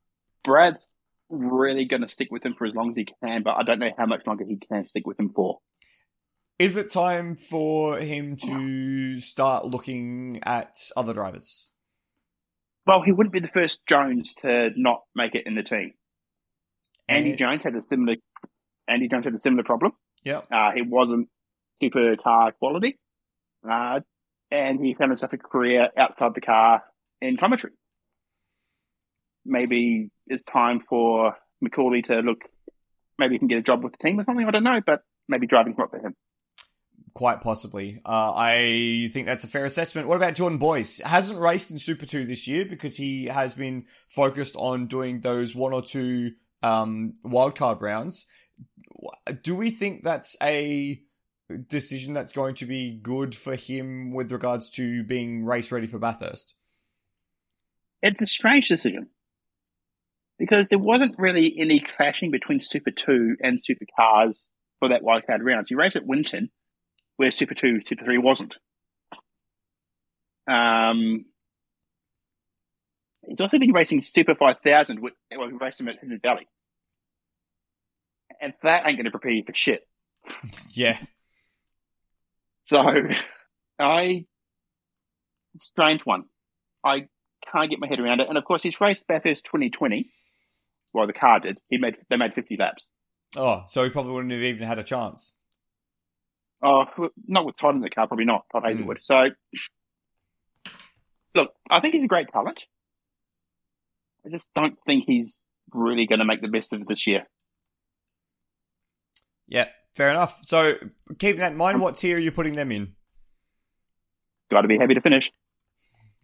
Brad's 0.43 0.87
really 1.35 1.85
going 1.85 2.01
to 2.01 2.09
stick 2.09 2.29
with 2.31 2.43
him 2.43 2.55
for 2.57 2.65
as 2.67 2.73
long 2.73 2.91
as 2.91 2.95
he 2.95 3.05
can, 3.23 3.43
but 3.43 3.55
I 3.57 3.63
don't 3.63 3.79
know 3.79 3.91
how 3.97 4.05
much 4.05 4.25
longer 4.25 4.45
he 4.47 4.57
can 4.57 4.85
stick 4.85 5.05
with 5.05 5.19
him 5.19 5.31
for. 5.35 5.59
Is 6.57 6.77
it 6.77 6.89
time 6.89 7.35
for 7.35 7.97
him 7.99 8.37
to 8.37 9.19
start 9.19 9.65
looking 9.65 10.39
at 10.43 10.75
other 10.95 11.13
drivers? 11.13 11.73
Well, 12.87 13.01
he 13.01 13.11
wouldn't 13.11 13.33
be 13.33 13.39
the 13.39 13.47
first 13.49 13.79
Jones 13.87 14.33
to 14.41 14.69
not 14.77 15.01
make 15.15 15.35
it 15.35 15.45
in 15.45 15.55
the 15.55 15.63
team. 15.63 15.93
Andy 17.09 17.31
And- 17.31 17.39
Jones 17.39 17.63
had 17.63 17.75
a 17.75 17.81
similar. 17.81 18.15
Andy 18.87 19.07
Jones 19.07 19.25
had 19.25 19.33
a 19.33 19.41
similar 19.41 19.63
problem. 19.63 19.91
Yep. 20.23 20.47
Uh, 20.51 20.71
he 20.73 20.81
wasn't 20.83 21.27
super 21.81 22.15
car 22.17 22.51
quality, 22.53 22.97
uh, 23.69 23.99
and 24.51 24.83
he 24.83 24.93
found 24.93 25.11
himself 25.11 25.33
a 25.33 25.37
career 25.37 25.89
outside 25.97 26.33
the 26.35 26.41
car 26.41 26.83
in 27.21 27.37
commentary. 27.37 27.73
Maybe 29.45 30.09
it's 30.27 30.43
time 30.51 30.81
for 30.89 31.35
Macauley 31.63 32.03
to 32.05 32.19
look. 32.19 32.39
Maybe 33.17 33.35
he 33.35 33.39
can 33.39 33.47
get 33.47 33.59
a 33.59 33.63
job 33.63 33.83
with 33.83 33.93
the 33.93 33.97
team 33.99 34.19
or 34.19 34.25
something. 34.25 34.45
I 34.45 34.51
don't 34.51 34.63
know, 34.63 34.81
but 34.85 35.01
maybe 35.27 35.47
driving's 35.47 35.77
not 35.77 35.91
for 35.91 35.99
him. 35.99 36.15
Quite 37.13 37.41
possibly. 37.41 38.01
Uh, 38.05 38.33
I 38.35 39.09
think 39.13 39.25
that's 39.25 39.45
a 39.45 39.47
fair 39.47 39.63
assessment. 39.63 40.07
What 40.07 40.17
about 40.17 40.35
Jordan 40.35 40.57
Boys? 40.57 40.99
Hasn't 40.99 41.39
raced 41.39 41.71
in 41.71 41.79
Super 41.79 42.05
2 42.05 42.25
this 42.25 42.45
year 42.45 42.65
because 42.65 42.97
he 42.97 43.25
has 43.25 43.53
been 43.53 43.85
focused 44.09 44.55
on 44.57 44.87
doing 44.87 45.21
those 45.21 45.55
one 45.55 45.71
or 45.71 45.81
two 45.81 46.31
um, 46.61 47.13
wildcard 47.23 47.81
rounds. 47.81 48.25
Do 49.43 49.55
we 49.55 49.69
think 49.69 50.03
that's 50.03 50.35
a 50.41 51.01
decision 51.67 52.13
that's 52.13 52.33
going 52.33 52.55
to 52.55 52.65
be 52.65 52.99
good 53.01 53.33
for 53.33 53.55
him 53.55 54.11
with 54.11 54.31
regards 54.31 54.69
to 54.71 55.03
being 55.03 55.45
race 55.45 55.71
ready 55.71 55.87
for 55.87 55.99
Bathurst? 55.99 56.55
It's 58.01 58.21
a 58.21 58.27
strange 58.27 58.67
decision 58.67 59.07
because 60.37 60.69
there 60.69 60.79
wasn't 60.79 61.15
really 61.17 61.55
any 61.57 61.79
clashing 61.79 62.31
between 62.31 62.61
Super 62.61 62.91
2 62.91 63.37
and 63.41 63.63
Super 63.63 63.85
Cars 63.97 64.39
for 64.79 64.89
that 64.89 65.03
wildcard 65.03 65.39
round. 65.41 65.67
You 65.69 65.77
raced 65.77 65.95
at 65.95 66.05
Winton, 66.05 66.49
where 67.17 67.31
Super 67.31 67.53
2, 67.53 67.81
Super 67.85 68.03
3 68.03 68.17
wasn't. 68.17 68.55
Um, 70.47 71.25
he's 73.27 73.41
also 73.41 73.57
been 73.57 73.71
racing 73.71 74.01
Super 74.01 74.35
5000, 74.35 75.01
which 75.01 75.13
well, 75.35 75.47
we 75.47 75.53
raced 75.53 75.79
him 75.79 75.87
at 75.87 75.99
Hidden 75.99 76.19
Valley. 76.21 76.47
And 78.41 78.53
that 78.63 78.85
ain't 78.85 78.97
going 78.97 79.05
to 79.05 79.11
prepare 79.11 79.31
you 79.31 79.43
for 79.45 79.53
shit. 79.53 79.87
Yeah. 80.73 80.97
So, 82.65 82.83
I, 83.77 84.25
strange 85.57 86.03
one. 86.03 86.23
I 86.83 87.07
can't 87.51 87.69
get 87.69 87.79
my 87.79 87.87
head 87.87 87.99
around 87.99 88.21
it. 88.21 88.27
And 88.27 88.37
of 88.37 88.43
course, 88.43 88.63
he's 88.63 88.81
raced 88.81 89.05
Bathurst 89.07 89.45
2020. 89.45 90.09
Well, 90.95 91.07
the 91.07 91.13
car 91.13 91.41
did. 91.41 91.57
He 91.69 91.77
made 91.77 91.97
they 92.09 92.15
made 92.15 92.33
50 92.33 92.55
laps. 92.57 92.85
Oh, 93.35 93.63
so 93.67 93.83
he 93.83 93.89
probably 93.89 94.13
wouldn't 94.13 94.31
have 94.31 94.41
even 94.41 94.65
had 94.65 94.79
a 94.79 94.83
chance. 94.83 95.33
Oh, 96.63 96.85
not 97.27 97.45
with 97.45 97.57
Todd 97.57 97.75
in 97.75 97.81
the 97.81 97.89
car, 97.89 98.07
probably 98.07 98.23
not. 98.23 98.45
Todd 98.49 98.63
Hazelwood. 98.65 99.01
Hmm. 99.05 99.29
So, 100.63 100.73
look, 101.35 101.51
I 101.69 101.81
think 101.81 101.95
he's 101.95 102.05
a 102.05 102.07
great 102.07 102.29
talent. 102.29 102.63
I 104.25 104.29
just 104.29 104.47
don't 104.55 104.77
think 104.85 105.03
he's 105.05 105.37
really 105.73 106.07
going 106.07 106.19
to 106.19 106.25
make 106.25 106.41
the 106.41 106.47
best 106.47 106.71
of 106.71 106.79
it 106.79 106.87
this 106.87 107.05
year. 107.05 107.23
Yeah, 109.49 109.65
fair 109.95 110.11
enough. 110.11 110.45
So, 110.45 110.75
keeping 111.19 111.41
that 111.41 111.51
in 111.51 111.57
mind, 111.57 111.81
what 111.81 111.97
tier 111.97 112.15
are 112.15 112.19
you 112.19 112.31
putting 112.31 112.53
them 112.53 112.71
in? 112.71 112.93
Got 114.49 114.61
to 114.61 114.69
be 114.69 114.77
happy 114.77 114.93
to 114.93 115.01
finish. 115.01 115.29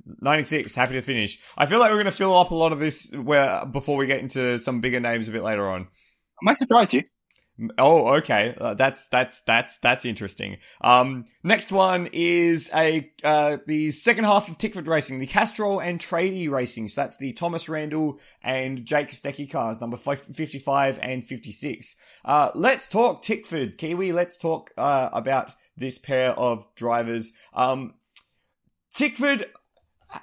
96, 0.05 0.75
happy 0.75 0.93
to 0.93 1.01
finish. 1.01 1.39
I 1.57 1.65
feel 1.65 1.79
like 1.79 1.91
we're 1.91 1.97
going 1.97 2.05
to 2.05 2.11
fill 2.11 2.37
up 2.37 2.51
a 2.51 2.55
lot 2.55 2.73
of 2.73 2.79
this 2.79 3.11
where 3.15 3.65
before 3.65 3.97
we 3.97 4.07
get 4.07 4.19
into 4.19 4.59
some 4.59 4.81
bigger 4.81 4.99
names 4.99 5.27
a 5.27 5.31
bit 5.31 5.43
later 5.43 5.69
on. 5.69 5.81
I 5.81 6.43
might 6.43 6.57
surprise 6.57 6.93
you. 6.93 7.03
Oh, 7.77 8.15
okay. 8.15 8.55
Uh, 8.59 8.73
that's 8.73 9.07
that's 9.09 9.43
that's 9.43 9.77
that's 9.79 10.03
interesting. 10.03 10.57
Um, 10.79 11.25
next 11.43 11.71
one 11.71 12.09
is 12.11 12.71
a 12.73 13.11
uh, 13.23 13.57
the 13.67 13.91
second 13.91 14.23
half 14.23 14.49
of 14.49 14.57
Tickford 14.57 14.87
Racing, 14.87 15.19
the 15.19 15.27
Castrol 15.27 15.79
and 15.79 15.99
Tradie 15.99 16.49
Racing. 16.49 16.87
So 16.87 17.01
that's 17.01 17.17
the 17.17 17.33
Thomas 17.33 17.69
Randle 17.69 18.19
and 18.41 18.83
Jake 18.83 19.09
Kostecki 19.09 19.51
cars, 19.51 19.79
number 19.79 19.97
fi- 19.97 20.15
fifty-five 20.15 20.97
and 21.03 21.23
fifty-six. 21.23 21.97
Uh, 22.25 22.49
let's 22.55 22.87
talk 22.87 23.21
Tickford, 23.21 23.77
Kiwi. 23.77 24.11
Let's 24.11 24.37
talk 24.37 24.71
uh, 24.75 25.09
about 25.13 25.53
this 25.77 25.99
pair 25.99 26.31
of 26.31 26.65
drivers. 26.73 27.31
Um, 27.53 27.93
Tickford 28.91 29.45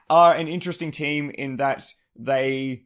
are 0.08 0.34
an 0.34 0.48
interesting 0.48 0.90
team 0.90 1.30
in 1.30 1.56
that 1.58 1.84
they 2.16 2.84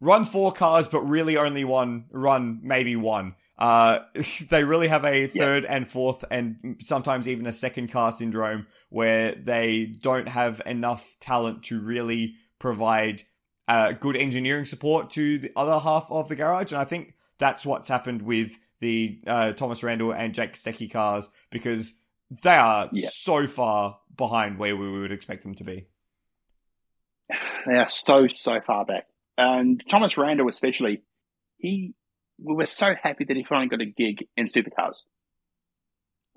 run 0.00 0.24
four 0.24 0.52
cars, 0.52 0.88
but 0.88 1.00
really 1.02 1.36
only 1.36 1.64
one 1.64 2.04
run, 2.10 2.60
maybe 2.62 2.96
one. 2.96 3.34
Uh, 3.58 4.00
they 4.50 4.64
really 4.64 4.88
have 4.88 5.04
a 5.04 5.26
third 5.26 5.64
and 5.64 5.88
fourth 5.88 6.24
and 6.30 6.76
sometimes 6.80 7.26
even 7.28 7.46
a 7.46 7.52
second 7.52 7.90
car 7.90 8.12
syndrome 8.12 8.66
where 8.90 9.34
they 9.34 9.92
don't 10.00 10.28
have 10.28 10.60
enough 10.66 11.16
talent 11.20 11.62
to 11.64 11.80
really 11.80 12.34
provide 12.58 13.22
uh, 13.68 13.92
good 13.92 14.16
engineering 14.16 14.64
support 14.64 15.10
to 15.10 15.38
the 15.38 15.50
other 15.56 15.78
half 15.78 16.10
of 16.10 16.28
the 16.28 16.36
garage. 16.36 16.72
And 16.72 16.80
I 16.80 16.84
think 16.84 17.14
that's 17.38 17.64
what's 17.64 17.88
happened 17.88 18.22
with 18.22 18.58
the 18.80 19.20
uh, 19.26 19.52
Thomas 19.52 19.82
Randle 19.82 20.12
and 20.12 20.34
Jake 20.34 20.52
Stecky 20.52 20.90
cars 20.90 21.30
because 21.50 21.94
they 22.42 22.56
are 22.56 22.90
Yeah. 22.92 23.08
so 23.10 23.46
far 23.46 24.00
behind 24.16 24.58
where 24.58 24.76
we 24.76 25.00
would 25.00 25.12
expect 25.12 25.42
them 25.44 25.54
to 25.54 25.64
be. 25.64 25.86
They 27.66 27.76
are 27.76 27.88
so, 27.88 28.28
so 28.34 28.60
far 28.66 28.84
back. 28.84 29.06
And 29.36 29.82
Thomas 29.90 30.16
Randle, 30.16 30.48
especially, 30.48 31.02
he, 31.58 31.94
we 32.42 32.54
were 32.54 32.66
so 32.66 32.94
happy 33.00 33.24
that 33.24 33.36
he 33.36 33.44
finally 33.44 33.68
got 33.68 33.80
a 33.80 33.86
gig 33.86 34.26
in 34.36 34.48
supercars. 34.48 34.96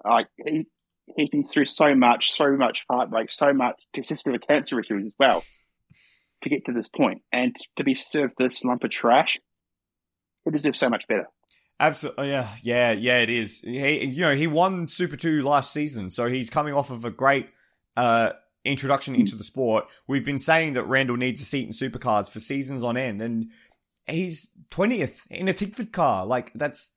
Like, 0.03 0.27
he, 0.43 0.67
he's 1.15 1.29
been 1.29 1.43
through 1.43 1.65
so 1.65 1.95
much, 1.95 2.33
so 2.33 2.55
much 2.55 2.85
heartbreak, 2.89 3.31
so 3.31 3.53
much 3.53 3.81
testicular 3.95 4.39
cancer 4.45 4.79
issues 4.79 5.05
as 5.07 5.13
well. 5.19 5.43
to 6.43 6.49
get 6.49 6.65
to 6.65 6.73
this 6.73 6.87
point, 6.87 7.21
and 7.31 7.55
to 7.77 7.83
be 7.83 7.95
served 7.95 8.33
this 8.37 8.63
lump 8.63 8.83
of 8.83 8.89
trash, 8.89 9.37
it 10.45 10.53
deserves 10.53 10.79
so 10.79 10.89
much 10.89 11.07
better. 11.07 11.27
Absolutely, 11.79 12.29
yeah, 12.29 12.47
yeah, 12.63 12.91
yeah. 12.91 13.19
It 13.19 13.29
is. 13.29 13.61
He, 13.61 14.05
you 14.05 14.21
know, 14.21 14.35
he 14.35 14.47
won 14.47 14.87
Super 14.87 15.15
Two 15.15 15.43
last 15.43 15.71
season, 15.71 16.09
so 16.09 16.27
he's 16.27 16.49
coming 16.49 16.73
off 16.73 16.89
of 16.89 17.05
a 17.05 17.11
great 17.11 17.49
uh, 17.95 18.31
introduction 18.67 19.15
into 19.15 19.35
the 19.35 19.43
sport. 19.43 19.85
We've 20.07 20.25
been 20.25 20.39
saying 20.39 20.73
that 20.73 20.83
Randle 20.83 21.17
needs 21.17 21.41
a 21.41 21.45
seat 21.45 21.65
in 21.65 21.71
supercars 21.71 22.31
for 22.31 22.39
seasons 22.39 22.83
on 22.83 22.97
end, 22.97 23.21
and 23.21 23.51
he's 24.05 24.51
twentieth 24.69 25.25
in 25.29 25.47
a 25.47 25.53
Tickford 25.53 25.91
car. 25.91 26.25
Like 26.25 26.53
that's, 26.53 26.95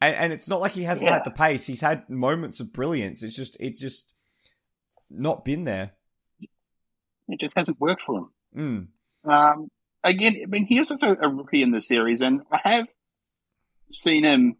and, 0.00 0.16
and 0.16 0.32
it's 0.32 0.48
not 0.48 0.60
like 0.60 0.72
he 0.72 0.84
hasn't 0.84 1.06
yeah. 1.06 1.14
had 1.14 1.24
the 1.24 1.30
pace. 1.30 1.66
He's 1.66 1.80
had 1.80 2.08
moments 2.08 2.60
of 2.60 2.72
brilliance. 2.72 3.22
It's 3.22 3.36
just, 3.36 3.56
it's 3.60 3.80
just 3.80 4.14
not 5.10 5.44
been 5.44 5.64
there. 5.64 5.92
It 7.28 7.40
just 7.40 7.56
hasn't 7.56 7.80
worked 7.80 8.02
for 8.02 8.18
him. 8.18 8.28
Mm. 9.24 9.30
Um, 9.30 9.68
again, 10.02 10.36
I 10.42 10.46
mean, 10.46 10.66
he 10.66 10.78
is 10.78 10.90
also 10.90 11.16
a 11.20 11.28
rookie 11.28 11.62
in 11.62 11.70
the 11.70 11.80
series, 11.80 12.20
and 12.20 12.42
I 12.50 12.60
have 12.64 12.88
seen 13.90 14.24
him 14.24 14.56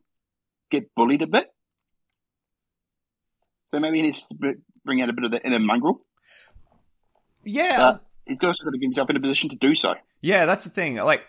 get 0.70 0.94
bullied 0.94 1.22
a 1.22 1.26
bit. 1.26 1.48
So 3.72 3.80
maybe 3.80 3.96
he 3.96 4.02
needs 4.02 4.28
to 4.28 4.36
bring 4.84 5.00
out 5.00 5.08
a 5.08 5.12
bit 5.12 5.24
of 5.24 5.32
the 5.32 5.44
inner 5.44 5.58
mongrel. 5.58 6.04
Yeah. 7.44 7.78
But 7.78 8.04
he's 8.26 8.38
also 8.42 8.64
got 8.64 8.70
to 8.70 8.78
get 8.78 8.86
himself 8.86 9.10
in 9.10 9.16
a 9.16 9.20
position 9.20 9.50
to 9.50 9.56
do 9.56 9.74
so. 9.74 9.94
Yeah, 10.20 10.46
that's 10.46 10.64
the 10.64 10.70
thing. 10.70 10.96
Like, 10.96 11.26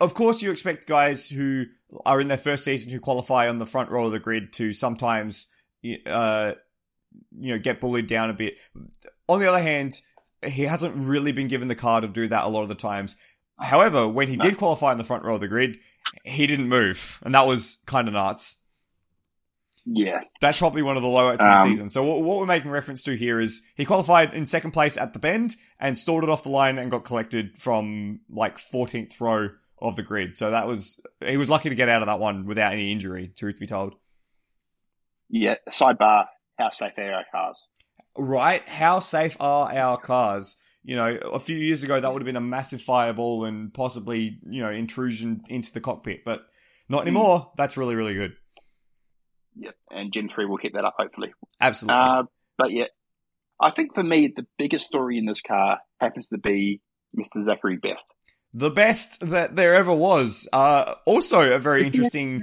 of 0.00 0.14
course, 0.14 0.42
you 0.42 0.50
expect 0.50 0.86
guys 0.86 1.28
who 1.28 1.66
are 2.04 2.20
in 2.20 2.28
their 2.28 2.36
first 2.36 2.64
season 2.64 2.90
who 2.90 3.00
qualify 3.00 3.48
on 3.48 3.58
the 3.58 3.66
front 3.66 3.90
row 3.90 4.06
of 4.06 4.12
the 4.12 4.18
grid 4.18 4.52
to 4.54 4.72
sometimes, 4.72 5.46
uh, 6.06 6.52
you 7.38 7.52
know, 7.52 7.58
get 7.58 7.80
bullied 7.80 8.06
down 8.06 8.30
a 8.30 8.34
bit. 8.34 8.58
On 9.28 9.40
the 9.40 9.48
other 9.48 9.62
hand, 9.62 10.00
he 10.44 10.62
hasn't 10.62 10.94
really 10.96 11.32
been 11.32 11.48
given 11.48 11.68
the 11.68 11.74
car 11.74 12.00
to 12.00 12.08
do 12.08 12.28
that 12.28 12.44
a 12.44 12.48
lot 12.48 12.62
of 12.62 12.68
the 12.68 12.74
times. 12.74 13.16
However, 13.58 14.06
when 14.06 14.28
he 14.28 14.36
no. 14.36 14.44
did 14.44 14.58
qualify 14.58 14.92
in 14.92 14.98
the 14.98 15.04
front 15.04 15.24
row 15.24 15.36
of 15.36 15.40
the 15.40 15.48
grid, 15.48 15.78
he 16.24 16.46
didn't 16.46 16.68
move, 16.68 17.18
and 17.24 17.34
that 17.34 17.46
was 17.46 17.78
kind 17.86 18.08
of 18.08 18.14
nuts. 18.14 18.58
Yeah, 19.86 20.22
that's 20.40 20.58
probably 20.58 20.82
one 20.82 20.96
of 20.96 21.02
the 21.02 21.08
lowlights 21.08 21.40
um, 21.40 21.48
of 21.48 21.54
the 21.54 21.60
um, 21.60 21.68
season. 21.68 21.88
So 21.88 22.02
what, 22.02 22.22
what, 22.22 22.38
we're 22.38 22.46
making 22.46 22.70
reference 22.70 23.02
to 23.04 23.16
here 23.16 23.38
is 23.38 23.62
he 23.76 23.84
qualified 23.84 24.34
in 24.34 24.44
second 24.44 24.72
place 24.72 24.96
at 24.96 25.12
the 25.12 25.20
bend 25.20 25.56
and 25.78 25.96
stalled 25.96 26.24
it 26.24 26.28
off 26.28 26.42
the 26.42 26.48
line 26.48 26.78
and 26.78 26.90
got 26.90 27.04
collected 27.04 27.56
from 27.56 28.20
like 28.28 28.58
14th 28.58 29.20
row 29.20 29.50
of 29.80 29.94
the 29.94 30.02
grid. 30.02 30.36
So 30.36 30.50
that 30.50 30.66
was 30.66 31.00
he 31.24 31.36
was 31.36 31.48
lucky 31.48 31.68
to 31.68 31.76
get 31.76 31.88
out 31.88 32.02
of 32.02 32.06
that 32.06 32.18
one 32.18 32.46
without 32.46 32.72
any 32.72 32.90
injury. 32.90 33.32
Truth 33.36 33.60
be 33.60 33.66
told. 33.66 33.94
Yeah. 35.28 35.56
Sidebar: 35.70 36.26
How 36.58 36.70
safe 36.70 36.94
are 36.98 37.12
our 37.12 37.24
cars? 37.30 37.66
Right. 38.18 38.68
How 38.68 38.98
safe 38.98 39.36
are 39.38 39.72
our 39.72 39.98
cars? 39.98 40.56
you 40.86 40.94
know, 40.94 41.16
a 41.32 41.40
few 41.40 41.56
years 41.56 41.82
ago 41.82 41.98
that 41.98 42.12
would 42.12 42.22
have 42.22 42.26
been 42.26 42.36
a 42.36 42.40
massive 42.40 42.80
fireball 42.80 43.44
and 43.44 43.74
possibly, 43.74 44.38
you 44.48 44.62
know, 44.62 44.70
intrusion 44.70 45.42
into 45.48 45.72
the 45.72 45.80
cockpit, 45.80 46.24
but 46.24 46.46
not 46.88 47.02
hmm. 47.02 47.08
anymore. 47.08 47.50
That's 47.56 47.76
really, 47.76 47.96
really 47.96 48.14
good. 48.14 48.36
Yep, 49.58 49.74
and 49.90 50.12
Gen 50.12 50.28
3 50.28 50.46
will 50.46 50.58
keep 50.58 50.74
that 50.74 50.84
up, 50.84 50.94
hopefully. 50.98 51.32
Absolutely. 51.60 52.00
Uh, 52.00 52.22
but 52.58 52.72
yeah, 52.72 52.86
I 53.60 53.70
think 53.70 53.94
for 53.94 54.02
me, 54.02 54.32
the 54.34 54.46
biggest 54.58 54.86
story 54.86 55.18
in 55.18 55.26
this 55.26 55.40
car 55.40 55.80
happens 56.00 56.28
to 56.28 56.38
be 56.38 56.80
Mr. 57.16 57.42
Zachary 57.44 57.76
Best. 57.76 58.04
The 58.52 58.70
best 58.70 59.20
that 59.30 59.56
there 59.56 59.74
ever 59.74 59.94
was. 59.94 60.48
Uh, 60.52 60.94
also, 61.04 61.52
a 61.52 61.58
very 61.58 61.84
interesting 61.86 62.42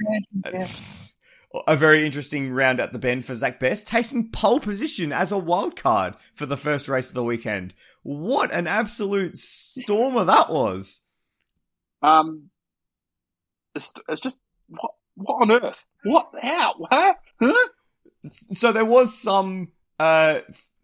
a 1.67 1.75
very 1.75 2.05
interesting 2.05 2.51
round 2.51 2.79
at 2.79 2.93
the 2.93 2.99
bend 2.99 3.25
for 3.25 3.35
Zak 3.35 3.59
Best, 3.59 3.87
taking 3.87 4.29
pole 4.31 4.59
position 4.59 5.13
as 5.13 5.31
a 5.31 5.37
wild 5.37 5.75
card 5.75 6.15
for 6.33 6.45
the 6.45 6.57
first 6.57 6.87
race 6.87 7.09
of 7.09 7.15
the 7.15 7.23
weekend. 7.23 7.73
What 8.01 8.51
an 8.51 8.67
absolute 8.67 9.37
stormer 9.37 10.25
that 10.25 10.49
was! 10.49 11.01
Um, 12.01 12.49
it's, 13.75 13.93
it's 14.09 14.21
just 14.21 14.37
what 14.67 14.91
what 15.15 15.41
on 15.41 15.51
earth? 15.51 15.83
What 16.03 16.29
how? 16.41 16.75
Huh? 16.91 17.13
Huh? 17.41 17.67
So 18.23 18.71
there 18.71 18.85
was 18.85 19.17
some 19.17 19.71
uh 19.99 20.41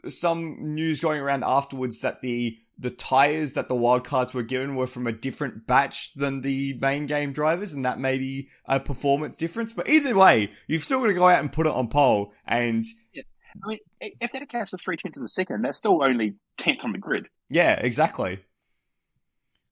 some 0.07 0.75
news 0.75 1.01
going 1.01 1.21
around 1.21 1.43
afterwards 1.43 2.01
that 2.01 2.21
the 2.21 2.57
the 2.77 2.89
tires 2.89 3.53
that 3.53 3.67
the 3.67 3.75
wildcards 3.75 4.33
were 4.33 4.43
given 4.43 4.75
were 4.75 4.87
from 4.87 5.05
a 5.05 5.11
different 5.11 5.67
batch 5.67 6.13
than 6.13 6.41
the 6.41 6.77
main 6.81 7.07
game 7.07 7.33
drivers, 7.33 7.73
and 7.73 7.83
that 7.83 7.99
may 7.99 8.17
be 8.17 8.47
a 8.65 8.79
performance 8.79 9.35
difference. 9.35 9.73
But 9.73 9.89
either 9.89 10.15
way, 10.15 10.49
you've 10.67 10.83
still 10.83 11.01
got 11.01 11.07
to 11.07 11.13
go 11.13 11.27
out 11.27 11.41
and 11.41 11.51
put 11.51 11.67
it 11.67 11.73
on 11.73 11.89
pole. 11.89 12.33
And 12.47 12.85
yeah. 13.13 13.23
I 13.63 13.67
mean, 13.67 13.79
if 13.99 14.31
that 14.31 14.41
accounts 14.41 14.71
for 14.71 14.77
three 14.77 14.95
tenths 14.95 15.17
of 15.17 15.23
a 15.23 15.27
second, 15.27 15.63
that's 15.63 15.77
still 15.77 16.01
only 16.01 16.35
tenth 16.57 16.85
on 16.85 16.93
the 16.93 16.97
grid. 16.97 17.27
Yeah, 17.49 17.73
exactly. 17.73 18.39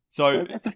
So 0.10 0.46
it's 0.50 0.68
a 0.68 0.74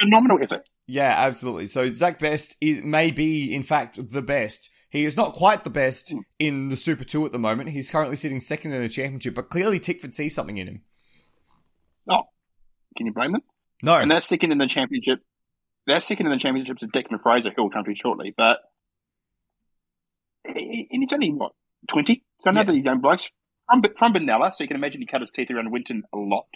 phenomenal 0.00 0.38
effort. 0.40 0.68
Yeah, 0.92 1.14
absolutely. 1.16 1.68
So 1.68 1.88
Zak 1.88 2.18
Best 2.18 2.54
is, 2.60 2.82
may 2.82 3.12
be, 3.12 3.54
in 3.54 3.62
fact, 3.62 4.10
the 4.10 4.20
best. 4.20 4.68
He 4.90 5.06
is 5.06 5.16
not 5.16 5.32
quite 5.32 5.64
the 5.64 5.70
best 5.70 6.12
mm. 6.12 6.20
in 6.38 6.68
the 6.68 6.76
Super 6.76 7.02
2 7.02 7.24
at 7.24 7.32
the 7.32 7.38
moment. 7.38 7.70
He's 7.70 7.90
currently 7.90 8.16
sitting 8.16 8.40
second 8.40 8.74
in 8.74 8.82
the 8.82 8.90
championship, 8.90 9.34
but 9.34 9.48
clearly 9.48 9.80
Tickford 9.80 10.14
sees 10.14 10.34
something 10.34 10.58
in 10.58 10.68
him. 10.68 10.82
Oh, 12.10 12.24
can 12.94 13.06
you 13.06 13.12
blame 13.14 13.32
them? 13.32 13.40
No. 13.82 13.96
And 13.96 14.10
they're 14.10 14.20
second 14.20 14.52
in 14.52 14.58
the 14.58 14.66
championship. 14.66 15.20
They're 15.86 16.02
second 16.02 16.26
in 16.26 16.32
the 16.32 16.38
championships 16.38 16.82
of 16.82 16.92
Declan 16.92 17.22
Fraser 17.22 17.52
Hill 17.56 17.70
Country 17.70 17.94
shortly, 17.94 18.34
but 18.36 18.58
and 20.44 20.86
he's 20.90 21.12
only 21.14 21.32
what 21.32 21.52
twenty. 21.88 22.22
So 22.42 22.50
I 22.50 22.52
know 22.52 22.60
another 22.60 22.76
yeah. 22.76 22.84
young 22.84 23.00
blokes 23.00 23.30
from 23.66 23.82
from 23.96 24.12
Benalla, 24.12 24.52
so 24.52 24.62
you 24.62 24.68
can 24.68 24.76
imagine 24.76 25.00
he 25.00 25.06
cut 25.06 25.22
his 25.22 25.30
teeth 25.30 25.50
around 25.50 25.72
Winton 25.72 26.02
a 26.12 26.18
lot. 26.18 26.48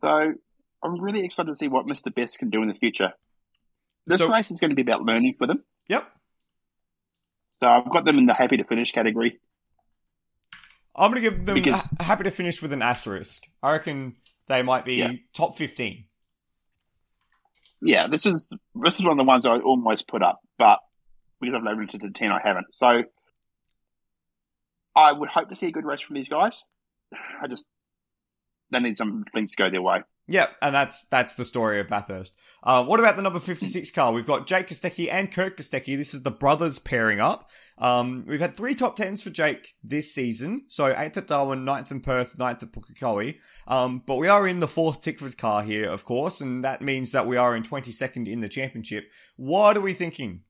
So 0.00 0.34
I'm 0.82 1.00
really 1.00 1.24
excited 1.24 1.50
to 1.50 1.56
see 1.56 1.68
what 1.68 1.86
Mr. 1.86 2.14
Best 2.14 2.38
can 2.38 2.50
do 2.50 2.62
in 2.62 2.68
the 2.68 2.74
future. 2.74 3.12
This 4.06 4.18
so, 4.18 4.28
race 4.28 4.50
is 4.50 4.60
going 4.60 4.70
to 4.70 4.76
be 4.76 4.82
about 4.82 5.02
learning 5.02 5.36
for 5.38 5.46
them. 5.46 5.62
Yep. 5.88 6.10
So 7.60 7.68
I've 7.68 7.90
got 7.90 8.04
them 8.04 8.18
in 8.18 8.26
the 8.26 8.34
happy 8.34 8.56
to 8.56 8.64
finish 8.64 8.90
category. 8.92 9.38
I'm 10.94 11.10
going 11.10 11.22
to 11.22 11.30
give 11.30 11.46
them 11.46 11.54
because, 11.54 11.88
happy 12.00 12.24
to 12.24 12.30
finish 12.30 12.60
with 12.60 12.72
an 12.72 12.82
asterisk. 12.82 13.48
I 13.62 13.72
reckon 13.72 14.16
they 14.48 14.62
might 14.62 14.84
be 14.84 14.96
yeah. 14.96 15.12
top 15.32 15.56
15. 15.56 16.04
Yeah, 17.80 18.08
this 18.08 18.26
is 18.26 18.48
this 18.74 18.94
is 18.94 19.02
one 19.02 19.12
of 19.12 19.18
the 19.18 19.24
ones 19.24 19.46
I 19.46 19.56
almost 19.58 20.06
put 20.06 20.22
up, 20.22 20.40
but 20.58 20.80
because 21.40 21.60
I've 21.66 21.80
it 21.80 21.90
to 22.00 22.10
10, 22.10 22.30
I 22.30 22.40
haven't. 22.42 22.66
So 22.72 23.04
I 24.94 25.12
would 25.12 25.28
hope 25.28 25.48
to 25.48 25.56
see 25.56 25.66
a 25.66 25.72
good 25.72 25.84
race 25.84 26.00
from 26.00 26.14
these 26.14 26.28
guys. 26.28 26.62
I 27.42 27.48
just 27.48 27.66
they 28.70 28.80
need 28.80 28.96
some 28.96 29.24
things 29.32 29.52
to 29.52 29.56
go 29.56 29.70
their 29.70 29.82
way. 29.82 30.02
Yep, 30.28 30.56
and 30.62 30.72
that's 30.72 31.02
that's 31.08 31.34
the 31.34 31.44
story 31.44 31.80
of 31.80 31.88
Bathurst. 31.88 32.36
Uh, 32.62 32.84
what 32.84 33.00
about 33.00 33.16
the 33.16 33.22
number 33.22 33.40
56 33.40 33.90
car? 33.90 34.12
We've 34.12 34.26
got 34.26 34.46
Jake 34.46 34.68
Kostecki 34.68 35.10
and 35.10 35.32
Kurt 35.32 35.56
Kostecki. 35.56 35.96
This 35.96 36.14
is 36.14 36.22
the 36.22 36.30
brothers 36.30 36.78
pairing 36.78 37.18
up. 37.18 37.50
Um, 37.76 38.24
we've 38.26 38.40
had 38.40 38.56
three 38.56 38.76
top 38.76 38.94
tens 38.94 39.22
for 39.22 39.30
Jake 39.30 39.74
this 39.82 40.14
season. 40.14 40.62
So 40.68 40.94
8th 40.94 41.16
at 41.16 41.26
Darwin, 41.26 41.64
ninth 41.64 41.90
in 41.90 42.00
Perth, 42.00 42.38
ninth 42.38 42.62
at 42.62 42.70
Pukekohe. 42.70 43.38
Um, 43.66 44.02
but 44.06 44.16
we 44.16 44.28
are 44.28 44.46
in 44.46 44.60
the 44.60 44.68
fourth 44.68 45.00
Tickford 45.00 45.36
car 45.36 45.64
here, 45.64 45.90
of 45.90 46.04
course, 46.04 46.40
and 46.40 46.62
that 46.62 46.82
means 46.82 47.10
that 47.12 47.26
we 47.26 47.36
are 47.36 47.56
in 47.56 47.64
22nd 47.64 48.28
in 48.28 48.40
the 48.40 48.48
championship. 48.48 49.10
What 49.34 49.76
are 49.76 49.80
we 49.80 49.92
thinking? 49.92 50.42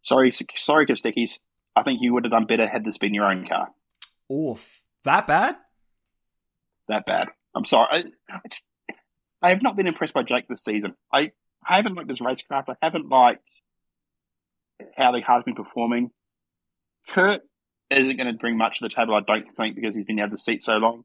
Sorry, 0.00 0.32
sorry, 0.32 0.86
Kosteckis. 0.86 1.38
I 1.76 1.82
think 1.82 1.98
you 2.00 2.14
would 2.14 2.24
have 2.24 2.32
done 2.32 2.46
better 2.46 2.66
had 2.66 2.84
this 2.84 2.98
been 2.98 3.14
your 3.14 3.26
own 3.26 3.46
car. 3.46 3.68
Oof. 4.32 4.82
That 5.04 5.26
bad? 5.26 5.56
That 6.88 7.06
bad. 7.06 7.28
I'm 7.54 7.64
sorry. 7.64 7.88
I, 7.90 8.04
I, 8.34 8.48
just, 8.48 8.64
I 9.42 9.50
have 9.50 9.62
not 9.62 9.76
been 9.76 9.86
impressed 9.86 10.14
by 10.14 10.22
Jake 10.22 10.48
this 10.48 10.64
season. 10.64 10.94
I, 11.12 11.32
I 11.66 11.76
haven't 11.76 11.94
liked 11.94 12.10
his 12.10 12.20
racecraft. 12.20 12.68
I 12.68 12.74
haven't 12.82 13.08
liked 13.08 13.62
how 14.96 15.12
the 15.12 15.22
car's 15.22 15.44
been 15.44 15.54
performing. 15.54 16.10
Kurt 17.08 17.42
isn't 17.90 18.16
going 18.16 18.32
to 18.32 18.38
bring 18.38 18.56
much 18.56 18.78
to 18.78 18.84
the 18.84 18.88
table, 18.88 19.14
I 19.14 19.20
don't 19.20 19.46
think, 19.56 19.76
because 19.76 19.94
he's 19.94 20.04
been 20.04 20.18
out 20.18 20.26
of 20.26 20.30
the 20.32 20.38
seat 20.38 20.62
so 20.62 20.74
long. 20.74 21.04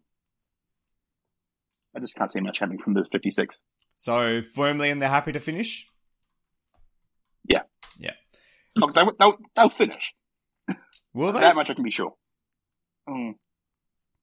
I 1.96 2.00
just 2.00 2.16
can't 2.16 2.32
see 2.32 2.40
much 2.40 2.60
happening 2.60 2.80
from 2.80 2.94
the 2.94 3.04
56. 3.04 3.58
So 3.96 4.42
firmly, 4.42 4.90
and 4.90 5.02
they're 5.02 5.10
happy 5.10 5.32
to 5.34 5.40
finish. 5.40 5.88
Yeah, 7.44 7.64
yeah. 7.98 8.14
Look, 8.76 8.94
they, 8.94 9.04
they'll, 9.20 9.38
they'll 9.56 9.70
finish. 9.70 10.14
Will 11.14 11.34
they? 11.34 11.42
That 11.42 11.56
much 11.56 11.70
I 11.70 11.74
can 11.74 11.84
be 11.84 11.92
sure. 11.92 12.14
Mm 13.08 13.36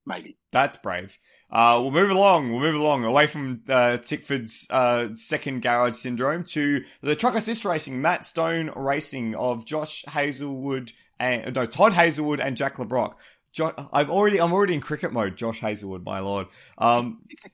maybe. 0.07 0.39
That's 0.53 0.77
brave. 0.77 1.19
Uh, 1.51 1.79
we'll 1.83 1.91
move 1.91 2.11
along. 2.11 2.51
We'll 2.51 2.61
move 2.61 2.75
along 2.75 3.05
away 3.05 3.27
from 3.27 3.63
uh, 3.69 3.99
Tickford's 3.99 4.67
uh, 4.71 5.15
second 5.15 5.63
garage 5.63 5.97
syndrome 5.97 6.45
to 6.45 6.85
the 7.03 7.17
truck 7.17 7.35
assist 7.35 7.65
racing, 7.65 8.01
Matt 8.01 8.25
Stone 8.25 8.71
Racing 8.75 9.35
of 9.35 9.65
Josh 9.65 10.05
Hazelwood 10.09 10.93
and 11.19 11.55
no 11.55 11.67
Todd 11.67 11.93
Hazelwood 11.93 12.41
and 12.41 12.57
Jack 12.57 12.79
Le 12.79 12.87
Brocq. 12.87 13.15
Jo- 13.53 13.89
I've 13.93 14.11
already 14.11 14.41
I'm 14.41 14.53
already 14.53 14.75
in 14.75 14.81
cricket 14.81 15.13
mode. 15.13 15.37
Josh 15.37 15.61
Hazelwood, 15.61 16.05
my 16.05 16.21
lord. 16.21 16.47
Um, 16.79 17.23
it 17.45 17.53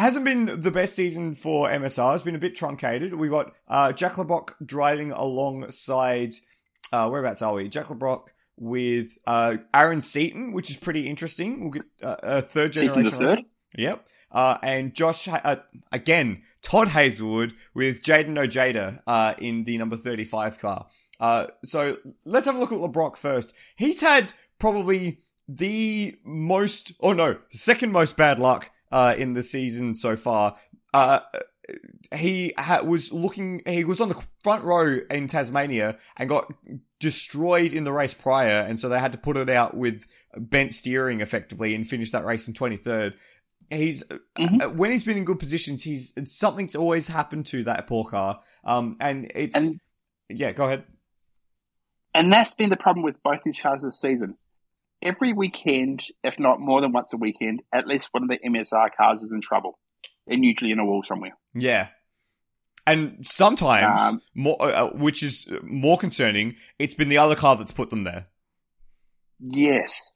hasn't 0.00 0.24
been 0.24 0.60
the 0.60 0.70
best 0.70 0.94
season 0.94 1.34
for 1.34 1.68
MSR. 1.68 2.14
It's 2.14 2.22
been 2.22 2.34
a 2.34 2.38
bit 2.38 2.54
truncated. 2.54 3.14
We've 3.14 3.30
got 3.30 3.54
uh, 3.68 3.92
Jack 3.92 4.18
Le 4.18 4.24
Brocq 4.24 4.50
driving 4.64 5.12
alongside. 5.12 6.34
Uh, 6.92 7.08
whereabouts 7.08 7.42
are 7.42 7.54
we? 7.54 7.68
Jack 7.68 7.90
Le 7.90 7.96
Brocq 7.96 8.28
with 8.58 9.16
uh, 9.26 9.58
Aaron 9.72 10.00
Seton, 10.00 10.52
which 10.52 10.70
is 10.70 10.76
pretty 10.76 11.08
interesting. 11.08 11.60
We'll 11.60 11.70
get 11.70 11.84
uh, 12.02 12.16
a 12.22 12.42
third 12.42 12.72
generation. 12.72 13.18
Third. 13.18 13.44
Yep. 13.76 14.06
Uh, 14.30 14.58
and 14.62 14.94
Josh, 14.94 15.26
uh, 15.28 15.56
again, 15.90 16.42
Todd 16.62 16.88
Hazelwood 16.88 17.54
with 17.74 18.02
Jayden 18.02 18.38
Ojeda 18.38 19.02
uh, 19.06 19.34
in 19.38 19.64
the 19.64 19.78
number 19.78 19.96
35 19.96 20.58
car. 20.58 20.86
Uh, 21.20 21.46
so 21.64 21.96
let's 22.24 22.46
have 22.46 22.56
a 22.56 22.58
look 22.58 22.72
at 22.72 22.78
Le 22.78 22.88
Brocq 22.88 23.16
first. 23.16 23.52
He's 23.76 24.00
had 24.00 24.32
probably 24.58 25.22
the 25.48 26.16
most, 26.24 26.92
or 26.98 27.14
no, 27.14 27.38
second 27.48 27.92
most 27.92 28.16
bad 28.16 28.38
luck 28.38 28.70
uh, 28.92 29.14
in 29.16 29.32
the 29.32 29.42
season 29.42 29.94
so 29.94 30.16
far. 30.16 30.56
Uh, 30.92 31.20
he 32.14 32.52
ha- 32.56 32.82
was 32.82 33.12
looking, 33.12 33.62
he 33.66 33.84
was 33.84 34.00
on 34.00 34.08
the 34.08 34.22
front 34.42 34.64
row 34.64 34.98
in 35.10 35.26
Tasmania 35.26 35.98
and 36.16 36.28
got 36.28 36.52
destroyed 37.00 37.72
in 37.72 37.84
the 37.84 37.92
race 37.92 38.14
prior. 38.14 38.60
And 38.60 38.78
so 38.78 38.88
they 38.88 38.98
had 38.98 39.12
to 39.12 39.18
put 39.18 39.36
it 39.36 39.48
out 39.48 39.76
with 39.76 40.06
bent 40.36 40.72
steering 40.72 41.20
effectively 41.20 41.74
and 41.74 41.86
finish 41.86 42.10
that 42.10 42.24
race 42.24 42.48
in 42.48 42.54
23rd. 42.54 43.14
He's 43.70 44.02
mm-hmm. 44.04 44.76
when 44.78 44.90
he's 44.90 45.04
been 45.04 45.18
in 45.18 45.24
good 45.24 45.38
positions, 45.38 45.82
he's 45.82 46.14
something's 46.24 46.74
always 46.74 47.08
happened 47.08 47.46
to 47.46 47.64
that 47.64 47.86
poor 47.86 48.04
car. 48.04 48.40
Um, 48.64 48.96
and 48.98 49.30
it's 49.34 49.56
and, 49.56 49.78
yeah, 50.30 50.52
go 50.52 50.64
ahead. 50.64 50.84
And 52.14 52.32
that's 52.32 52.54
been 52.54 52.70
the 52.70 52.76
problem 52.76 53.04
with 53.04 53.22
both 53.22 53.42
these 53.44 53.60
cars 53.60 53.82
this 53.82 54.00
season. 54.00 54.36
Every 55.02 55.32
weekend, 55.32 56.04
if 56.24 56.40
not 56.40 56.60
more 56.60 56.80
than 56.80 56.92
once 56.92 57.12
a 57.12 57.18
weekend, 57.18 57.62
at 57.72 57.86
least 57.86 58.08
one 58.10 58.24
of 58.24 58.28
the 58.28 58.38
MSR 58.38 58.88
cars 58.96 59.22
is 59.22 59.30
in 59.30 59.40
trouble, 59.40 59.78
and 60.26 60.44
usually 60.44 60.72
in 60.72 60.78
a 60.78 60.84
wall 60.84 61.02
somewhere. 61.02 61.36
Yeah, 61.54 61.88
and 62.92 63.26
sometimes 63.26 64.14
um, 64.14 64.22
more, 64.34 64.56
uh, 64.60 64.86
uh 64.86 64.90
which 64.90 65.22
is 65.22 65.48
more 65.62 65.98
concerning. 65.98 66.56
It's 66.78 66.94
been 66.94 67.08
the 67.08 67.18
other 67.18 67.34
car 67.34 67.56
that's 67.56 67.72
put 67.72 67.90
them 67.90 68.04
there. 68.04 68.26
Yes, 69.40 70.12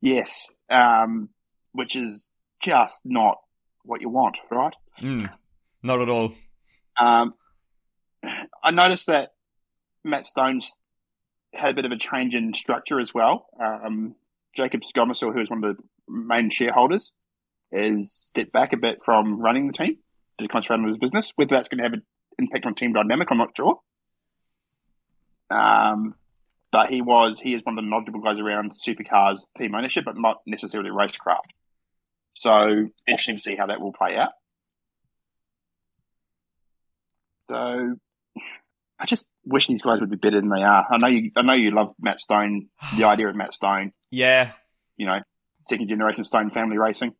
yes. 0.00 0.50
Um, 0.68 1.30
which 1.72 1.96
is 1.96 2.30
just 2.62 3.02
not 3.04 3.38
what 3.84 4.00
you 4.00 4.08
want, 4.08 4.36
right? 4.50 4.74
Mm, 5.00 5.32
not 5.82 6.00
at 6.00 6.08
all. 6.08 6.34
Um, 7.00 7.34
I 8.62 8.70
noticed 8.70 9.06
that 9.06 9.32
Matt 10.04 10.26
Stone's 10.26 10.76
had 11.52 11.70
a 11.70 11.74
bit 11.74 11.84
of 11.84 11.92
a 11.92 11.98
change 11.98 12.34
in 12.34 12.54
structure 12.54 13.00
as 13.00 13.12
well. 13.12 13.46
Um, 13.60 14.14
Jacob 14.54 14.82
Scomersil, 14.82 15.32
who 15.32 15.40
is 15.40 15.50
one 15.50 15.64
of 15.64 15.76
the 15.76 15.82
main 16.08 16.50
shareholders, 16.50 17.12
has 17.72 18.12
stepped 18.12 18.52
back 18.52 18.72
a 18.72 18.76
bit 18.76 18.98
from 19.04 19.40
running 19.40 19.66
the 19.66 19.72
team 19.72 19.98
to 20.42 20.48
concentrate 20.48 20.84
on 20.84 20.88
his 20.88 20.98
business. 20.98 21.32
Whether 21.36 21.56
that's 21.56 21.68
going 21.68 21.78
to 21.78 21.84
have 21.84 21.92
an 21.92 22.02
impact 22.38 22.66
on 22.66 22.74
team 22.74 22.92
dynamic, 22.92 23.28
I'm 23.30 23.38
not 23.38 23.56
sure. 23.56 23.80
Um, 25.50 26.14
but 26.70 26.88
he 26.88 27.02
was 27.02 27.38
he 27.40 27.54
is 27.54 27.60
one 27.64 27.78
of 27.78 27.84
the 27.84 27.88
knowledgeable 27.88 28.20
guys 28.20 28.38
around 28.38 28.72
supercars 28.72 29.40
team 29.58 29.74
ownership, 29.74 30.04
but 30.04 30.16
not 30.16 30.40
necessarily 30.46 30.90
racecraft. 30.90 31.50
So 32.34 32.88
interesting 33.06 33.36
to 33.36 33.42
see 33.42 33.56
how 33.56 33.66
that 33.66 33.80
will 33.80 33.92
play 33.92 34.16
out. 34.16 34.32
So 37.50 37.96
I 38.98 39.04
just 39.04 39.26
wish 39.44 39.66
these 39.66 39.82
guys 39.82 40.00
would 40.00 40.10
be 40.10 40.16
better 40.16 40.40
than 40.40 40.48
they 40.48 40.62
are. 40.62 40.86
I 40.90 40.96
know 40.96 41.08
you. 41.08 41.30
I 41.36 41.42
know 41.42 41.52
you 41.52 41.72
love 41.72 41.92
Matt 42.00 42.20
Stone. 42.20 42.68
The 42.96 43.04
idea 43.08 43.28
of 43.28 43.36
Matt 43.36 43.52
Stone. 43.52 43.92
Yeah. 44.10 44.52
You 44.96 45.06
know, 45.06 45.20
second 45.66 45.88
generation 45.88 46.24
Stone 46.24 46.50
family 46.50 46.78
racing. 46.78 47.12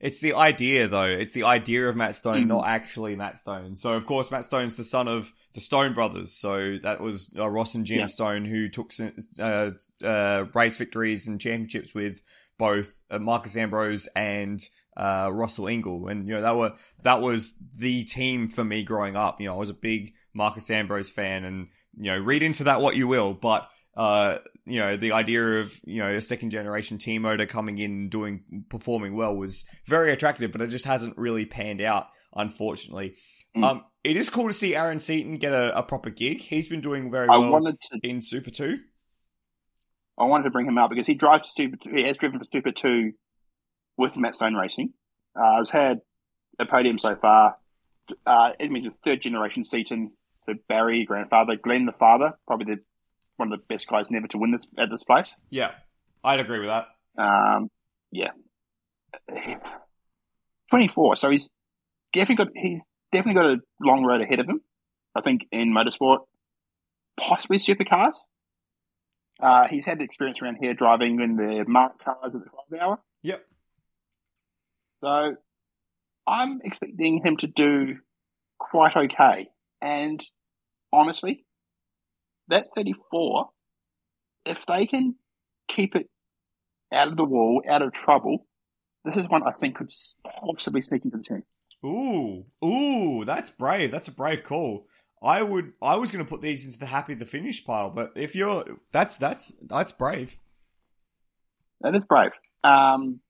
It's 0.00 0.20
the 0.20 0.34
idea, 0.34 0.86
though. 0.86 1.04
It's 1.04 1.32
the 1.32 1.42
idea 1.42 1.88
of 1.88 1.96
Matt 1.96 2.14
Stone, 2.14 2.40
mm-hmm. 2.40 2.48
not 2.48 2.68
actually 2.68 3.16
Matt 3.16 3.38
Stone. 3.38 3.76
So, 3.76 3.94
of 3.94 4.06
course, 4.06 4.30
Matt 4.30 4.44
Stone's 4.44 4.76
the 4.76 4.84
son 4.84 5.08
of 5.08 5.32
the 5.54 5.60
Stone 5.60 5.94
brothers. 5.94 6.32
So 6.32 6.76
that 6.82 7.00
was 7.00 7.32
uh, 7.36 7.48
Ross 7.48 7.74
and 7.74 7.84
Jim 7.84 8.00
yeah. 8.00 8.06
Stone, 8.06 8.44
who 8.44 8.68
took 8.68 8.92
uh, 9.40 9.70
uh, 10.04 10.44
race 10.54 10.76
victories 10.76 11.26
and 11.26 11.40
championships 11.40 11.94
with 11.94 12.22
both 12.58 13.02
uh, 13.10 13.18
Marcus 13.18 13.56
Ambrose 13.56 14.06
and 14.14 14.62
uh, 14.96 15.30
Russell 15.32 15.66
Ingall, 15.66 16.10
and 16.10 16.26
you 16.28 16.34
know 16.34 16.42
that 16.42 16.56
were 16.56 16.74
that 17.02 17.20
was 17.20 17.54
the 17.76 18.04
team 18.04 18.48
for 18.48 18.64
me 18.64 18.82
growing 18.82 19.16
up. 19.16 19.40
You 19.40 19.46
know, 19.46 19.54
I 19.54 19.58
was 19.58 19.70
a 19.70 19.74
big 19.74 20.14
Marcus 20.34 20.70
Ambrose 20.70 21.10
fan, 21.10 21.44
and 21.44 21.68
you 21.96 22.10
know, 22.10 22.18
read 22.18 22.42
into 22.42 22.64
that 22.64 22.80
what 22.80 22.96
you 22.96 23.06
will, 23.06 23.32
but 23.32 23.70
uh, 23.96 24.38
you 24.68 24.80
know, 24.80 24.96
the 24.96 25.12
idea 25.12 25.60
of 25.60 25.80
you 25.84 26.02
know 26.02 26.08
a 26.08 26.20
second 26.20 26.50
generation 26.50 26.98
team 26.98 27.22
motor 27.22 27.46
coming 27.46 27.78
in 27.78 27.90
and 27.90 28.10
doing 28.10 28.64
performing 28.68 29.16
well 29.16 29.34
was 29.34 29.64
very 29.86 30.12
attractive, 30.12 30.52
but 30.52 30.60
it 30.60 30.68
just 30.68 30.84
hasn't 30.84 31.16
really 31.16 31.46
panned 31.46 31.80
out, 31.80 32.06
unfortunately. 32.34 33.16
Mm. 33.56 33.64
Um, 33.64 33.84
it 34.04 34.16
is 34.16 34.30
cool 34.30 34.46
to 34.46 34.52
see 34.52 34.76
Aaron 34.76 34.98
Seton 35.00 35.36
get 35.36 35.52
a, 35.52 35.78
a 35.78 35.82
proper 35.82 36.10
gig. 36.10 36.40
He's 36.40 36.68
been 36.68 36.80
doing 36.80 37.10
very 37.10 37.28
well 37.28 37.60
to, 37.60 38.00
in 38.02 38.22
Super 38.22 38.50
Two. 38.50 38.78
I 40.18 40.24
wanted 40.24 40.44
to 40.44 40.50
bring 40.50 40.66
him 40.66 40.78
out 40.78 40.90
because 40.90 41.06
he 41.06 41.14
drives 41.14 41.52
Super. 41.54 41.76
He 41.90 42.04
has 42.04 42.16
driven 42.16 42.38
for 42.38 42.46
Super 42.52 42.72
Two 42.72 43.12
with 43.96 44.16
Matt 44.16 44.34
Stone 44.34 44.54
Racing. 44.54 44.92
Uh, 45.34 45.58
has 45.58 45.70
had 45.70 46.00
a 46.58 46.66
podium 46.66 46.98
so 46.98 47.16
far. 47.16 47.56
Uh, 48.26 48.52
it 48.58 48.70
means 48.70 48.92
third 49.04 49.20
generation 49.20 49.64
Seton, 49.64 50.12
the 50.46 50.54
Barry 50.68 51.04
grandfather, 51.04 51.56
Glenn 51.56 51.86
the 51.86 51.92
father, 51.92 52.38
probably 52.46 52.74
the 52.74 52.80
one 53.38 53.52
of 53.52 53.58
the 53.58 53.64
best 53.68 53.88
guys 53.88 54.06
never 54.10 54.26
to 54.28 54.38
win 54.38 54.52
this 54.52 54.66
at 54.78 54.90
this 54.90 55.04
place. 55.04 55.34
Yeah, 55.50 55.72
I'd 56.22 56.40
agree 56.40 56.58
with 56.58 56.68
that. 56.68 56.86
Um, 57.16 57.70
yeah, 58.10 58.30
twenty 60.70 60.88
four. 60.88 61.16
So 61.16 61.30
he's 61.30 61.48
definitely 62.12 62.44
got 62.44 62.52
he's 62.54 62.84
definitely 63.12 63.40
got 63.40 63.50
a 63.50 63.56
long 63.80 64.04
road 64.04 64.20
ahead 64.20 64.40
of 64.40 64.48
him. 64.48 64.60
I 65.14 65.20
think 65.20 65.46
in 65.50 65.72
motorsport, 65.72 66.18
possibly 67.18 67.58
supercars. 67.58 68.18
Uh, 69.40 69.68
he's 69.68 69.86
had 69.86 70.00
experience 70.00 70.42
around 70.42 70.58
here 70.60 70.74
driving 70.74 71.20
in 71.20 71.36
the 71.36 71.64
MARC 71.66 72.02
cars 72.04 72.18
at 72.24 72.32
the 72.32 72.50
five 72.50 72.80
hour. 72.80 72.98
Yep. 73.22 73.44
So 75.00 75.36
I'm 76.26 76.60
expecting 76.64 77.22
him 77.24 77.36
to 77.38 77.46
do 77.46 77.98
quite 78.58 78.96
okay. 78.96 79.48
And 79.80 80.20
honestly, 80.92 81.44
that 82.48 82.68
34, 82.74 83.48
if 84.46 84.66
they 84.66 84.86
can 84.86 85.14
keep 85.68 85.94
it 85.94 86.08
out 86.92 87.08
of 87.08 87.16
the 87.16 87.24
wall, 87.24 87.62
out 87.68 87.82
of 87.82 87.92
trouble, 87.92 88.46
this 89.04 89.16
is 89.16 89.28
one 89.28 89.42
I 89.42 89.52
think 89.52 89.76
could 89.76 89.90
possibly 90.24 90.82
sneak 90.82 91.04
into 91.04 91.18
the 91.18 91.22
team. 91.22 91.42
Ooh, 91.84 92.44
ooh, 92.64 93.24
that's 93.24 93.50
brave. 93.50 93.90
That's 93.90 94.08
a 94.08 94.12
brave 94.12 94.42
call. 94.42 94.86
I 95.22 95.42
would 95.42 95.72
I 95.82 95.96
was 95.96 96.10
going 96.10 96.24
to 96.24 96.28
put 96.28 96.42
these 96.42 96.64
into 96.64 96.78
the 96.78 96.86
happy 96.86 97.14
the 97.14 97.24
finish 97.24 97.64
pile, 97.64 97.90
but 97.90 98.12
if 98.14 98.34
you're 98.34 98.64
that's 98.92 99.16
that's 99.16 99.52
that's 99.62 99.92
brave. 99.92 100.36
That 101.80 101.94
is 101.94 102.02
brave. 102.08 102.32
Um, 102.64 103.20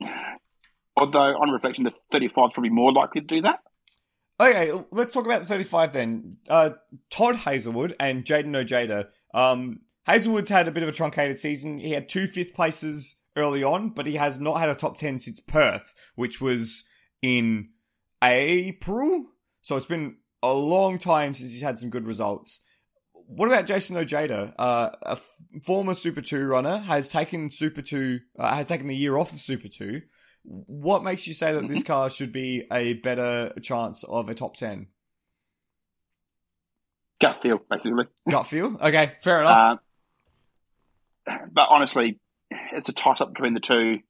although 0.96 1.18
on 1.18 1.50
reflection, 1.50 1.84
the 1.84 1.92
35 2.12 2.28
is 2.28 2.52
probably 2.54 2.70
more 2.70 2.92
likely 2.92 3.22
to 3.22 3.26
do 3.26 3.42
that. 3.42 3.60
Okay, 4.38 4.70
let's 4.90 5.14
talk 5.14 5.24
about 5.24 5.40
the 5.40 5.46
35 5.46 5.92
then. 5.92 6.32
Uh, 6.48 6.70
Todd 7.10 7.36
Hazelwood 7.36 7.96
and 7.98 8.24
Jayden 8.24 8.54
Ojeda. 8.54 9.08
Um, 9.32 9.80
Hazelwood's 10.04 10.50
had 10.50 10.68
a 10.68 10.72
bit 10.72 10.82
of 10.82 10.88
a 10.90 10.92
truncated 10.92 11.38
season. 11.38 11.78
He 11.78 11.92
had 11.92 12.08
two 12.08 12.26
fifth 12.26 12.54
places 12.54 13.16
early 13.34 13.64
on, 13.64 13.90
but 13.90 14.06
he 14.06 14.14
has 14.16 14.38
not 14.38 14.60
had 14.60 14.68
a 14.68 14.74
top 14.74 14.98
10 14.98 15.18
since 15.20 15.40
Perth, 15.40 15.94
which 16.16 16.40
was 16.40 16.84
in 17.22 17.70
April. 18.22 19.26
So 19.62 19.76
it's 19.76 19.86
been 19.86 20.16
a 20.42 20.52
long 20.52 20.98
time 20.98 21.32
since 21.32 21.52
he's 21.52 21.62
had 21.62 21.78
some 21.78 21.90
good 21.90 22.06
results. 22.06 22.60
What 23.12 23.48
about 23.48 23.66
Jayden 23.66 23.96
Ojeda, 23.96 24.54
uh, 24.58 24.90
a 25.02 25.12
f- 25.12 25.34
former 25.64 25.94
Super 25.94 26.20
2 26.20 26.46
runner, 26.46 26.78
has 26.78 27.10
taken 27.10 27.50
Super 27.50 27.82
2, 27.82 28.20
uh, 28.38 28.54
has 28.54 28.68
taken 28.68 28.86
the 28.86 28.96
year 28.96 29.16
off 29.16 29.32
of 29.32 29.40
Super 29.40 29.68
2. 29.68 30.02
What 30.48 31.02
makes 31.02 31.26
you 31.26 31.34
say 31.34 31.52
that 31.52 31.68
this 31.68 31.82
car 31.84 32.08
should 32.08 32.32
be 32.32 32.66
a 32.72 32.94
better 32.94 33.52
chance 33.62 34.04
of 34.04 34.28
a 34.28 34.34
top 34.34 34.56
10? 34.56 34.86
Gut 37.20 37.42
feel, 37.42 37.58
basically. 37.70 38.04
Gut 38.30 38.46
feel? 38.46 38.76
Okay, 38.80 39.14
fair 39.22 39.40
enough. 39.40 39.80
Uh, 41.26 41.36
but 41.52 41.68
honestly, 41.70 42.20
it's 42.50 42.88
a 42.88 42.92
toss 42.92 43.20
up 43.20 43.32
between 43.32 43.54
the 43.54 43.60
two. 43.60 44.00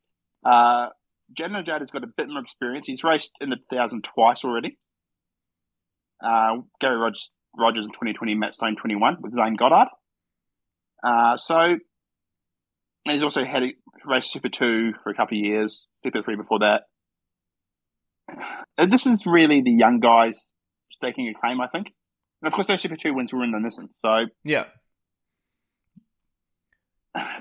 Uh, 0.45 0.89
Jayden 1.33 1.63
Ojeda's 1.63 1.91
got 1.91 2.05
a 2.05 2.09
bit 2.09 2.29
more 2.29 2.43
experience. 2.43 2.87
He's 2.87 3.05
raced 3.05 3.31
in 3.41 3.51
the 3.51 3.59
thousand 3.71 4.05
twice 4.05 4.45
already. 4.45 4.79
Uh, 6.23 6.59
Garry 6.81 6.97
Rogers, 6.97 7.31
Rogers 7.57 7.85
in 7.85 7.91
2020, 7.91 8.35
Matt 8.35 8.55
Stone 8.55 8.77
21 8.77 9.19
with 9.21 9.35
Zane 9.35 9.55
Goddard. 9.55 9.89
Uh, 11.03 11.37
so 11.37 11.79
he's 13.13 13.23
also 13.23 13.45
had 13.45 13.63
a 13.63 13.73
race 14.05 14.31
Super 14.31 14.49
2 14.49 14.95
for 15.03 15.11
a 15.11 15.15
couple 15.15 15.39
of 15.39 15.45
years, 15.45 15.89
Super 16.05 16.23
3 16.23 16.37
before 16.37 16.61
that. 16.61 16.83
And 18.77 18.93
this 18.93 19.07
is 19.07 19.27
really 19.27 19.63
the 19.63 19.71
young 19.71 20.01
guys 20.01 20.47
staking 20.91 21.29
a 21.29 21.39
claim, 21.39 21.61
I 21.61 21.69
think. 21.69 21.93
And 22.43 22.49
of 22.49 22.53
course, 22.53 22.67
those 22.67 22.81
Super 22.83 22.97
2 22.97 23.15
wins 23.15 23.33
were 23.33 23.45
in 23.45 23.53
the 23.53 23.59
Nissan. 23.59 23.89
So, 23.95 24.27
yeah. 24.45 24.65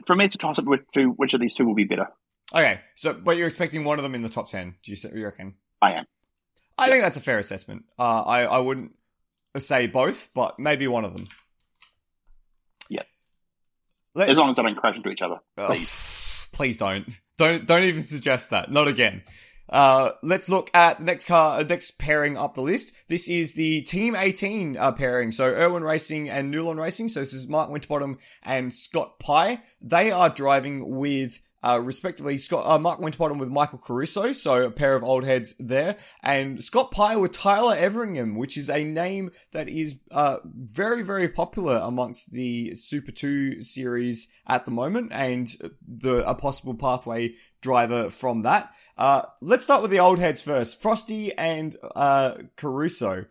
For 0.07 0.16
me 0.16 0.28
to 0.28 0.38
toss 0.38 0.57
up 0.59 0.66
which, 0.66 0.84
which 0.95 1.34
of 1.34 1.41
these 1.41 1.53
two 1.53 1.66
will 1.66 1.76
be 1.76 1.84
better. 1.84 2.07
Okay, 2.53 2.80
so 2.95 3.13
but 3.13 3.36
you're 3.36 3.47
expecting 3.47 3.84
one 3.84 3.99
of 3.99 4.03
them 4.03 4.16
in 4.16 4.22
the 4.22 4.30
top 4.30 4.49
10, 4.49 4.76
do 4.84 4.91
you, 4.91 4.97
you 5.13 5.26
reckon? 5.26 5.55
I 5.82 5.93
am. 5.93 6.05
I 6.78 6.89
think 6.89 7.03
that's 7.03 7.18
a 7.18 7.22
fair 7.22 7.39
assessment. 7.39 7.86
Uh, 7.97 8.22
I 8.22 8.43
I 8.43 8.59
wouldn't 8.59 8.91
say 9.57 9.88
both, 9.88 10.30
but 10.34 10.59
maybe 10.59 10.88
one 10.88 11.05
of 11.05 11.13
them. 11.13 11.28
Let's, 14.16 14.32
as 14.32 14.38
long 14.38 14.49
as 14.49 14.59
I 14.59 14.63
don't 14.63 14.76
crash 14.76 14.95
into 14.95 15.09
each 15.09 15.22
other, 15.22 15.39
please. 15.57 15.91
Oh, 15.91 16.47
please 16.55 16.78
don't. 16.78 17.07
Don't 17.38 17.68
don't 17.68 17.84
even 17.84 18.01
suggest 18.01 18.49
that. 18.51 18.72
Not 18.72 18.88
again. 18.88 19.20
Uh, 19.68 20.11
let's 20.22 20.47
look 20.47 20.70
at 20.76 20.99
the 20.99 21.05
next 21.05 21.26
car, 21.26 21.59
uh, 21.59 21.63
next 21.63 21.97
pairing 21.97 22.38
up 22.38 22.53
the 22.53 22.61
list. 22.61 22.93
This 23.07 23.28
is 23.28 23.53
the 23.53 23.82
Team 23.82 24.16
18 24.16 24.78
uh, 24.78 24.91
pairing. 24.91 25.32
So 25.32 25.45
Irwin 25.45 25.84
Racing 25.84 26.30
and 26.30 26.53
Nulon 26.53 26.80
Racing. 26.80 27.09
So 27.09 27.20
this 27.20 27.34
is 27.34 27.47
Mark 27.47 27.70
Winterbottom 27.70 28.18
and 28.43 28.72
Scott 28.72 29.20
Pye. 29.20 29.61
They 29.82 30.11
are 30.11 30.30
driving 30.30 30.95
with 30.95 31.41
uh, 31.64 31.80
respectively 31.80 32.38
Scott 32.38 32.66
uh, 32.66 32.78
Mark 32.78 32.99
Winterbottom 32.99 33.38
with 33.38 33.49
Michael 33.49 33.80
Caruso, 33.80 34.34
so 34.34 34.66
a 34.66 34.72
pair 34.72 34.95
of 34.95 35.03
old 35.03 35.24
heads 35.24 35.56
there, 35.60 35.97
and 36.22 36.64
Scott 36.64 36.91
Pye 36.91 37.16
with 37.16 37.32
Tyler 37.32 37.76
Everingham, 37.76 38.36
which 38.36 38.58
is 38.58 38.70
a 38.70 38.84
name 38.84 39.32
that 39.51 39.68
is 39.68 39.97
uh, 40.12 40.38
very 40.45 41.03
very 41.03 41.28
popular 41.28 41.80
amongst 41.84 42.32
the 42.32 42.76
Super 42.76 43.12
Two 43.12 43.62
series 43.62 44.28
at 44.47 44.66
the 44.66 44.72
moment, 44.72 45.12
and 45.12 45.49
the 45.88 46.28
a 46.28 46.36
possible 46.36 46.76
pathway 46.76 47.34
driver 47.62 48.10
from 48.10 48.43
that. 48.43 48.72
Uh, 48.97 49.24
let's 49.41 49.64
start 49.64 49.82
with 49.82 49.91
the 49.91 49.99
old 49.99 50.20
heads 50.20 50.41
first, 50.41 50.82
Frosty 50.82 51.34
and 51.34 51.76
uh, 51.95 52.36
Caruso. 52.56 53.26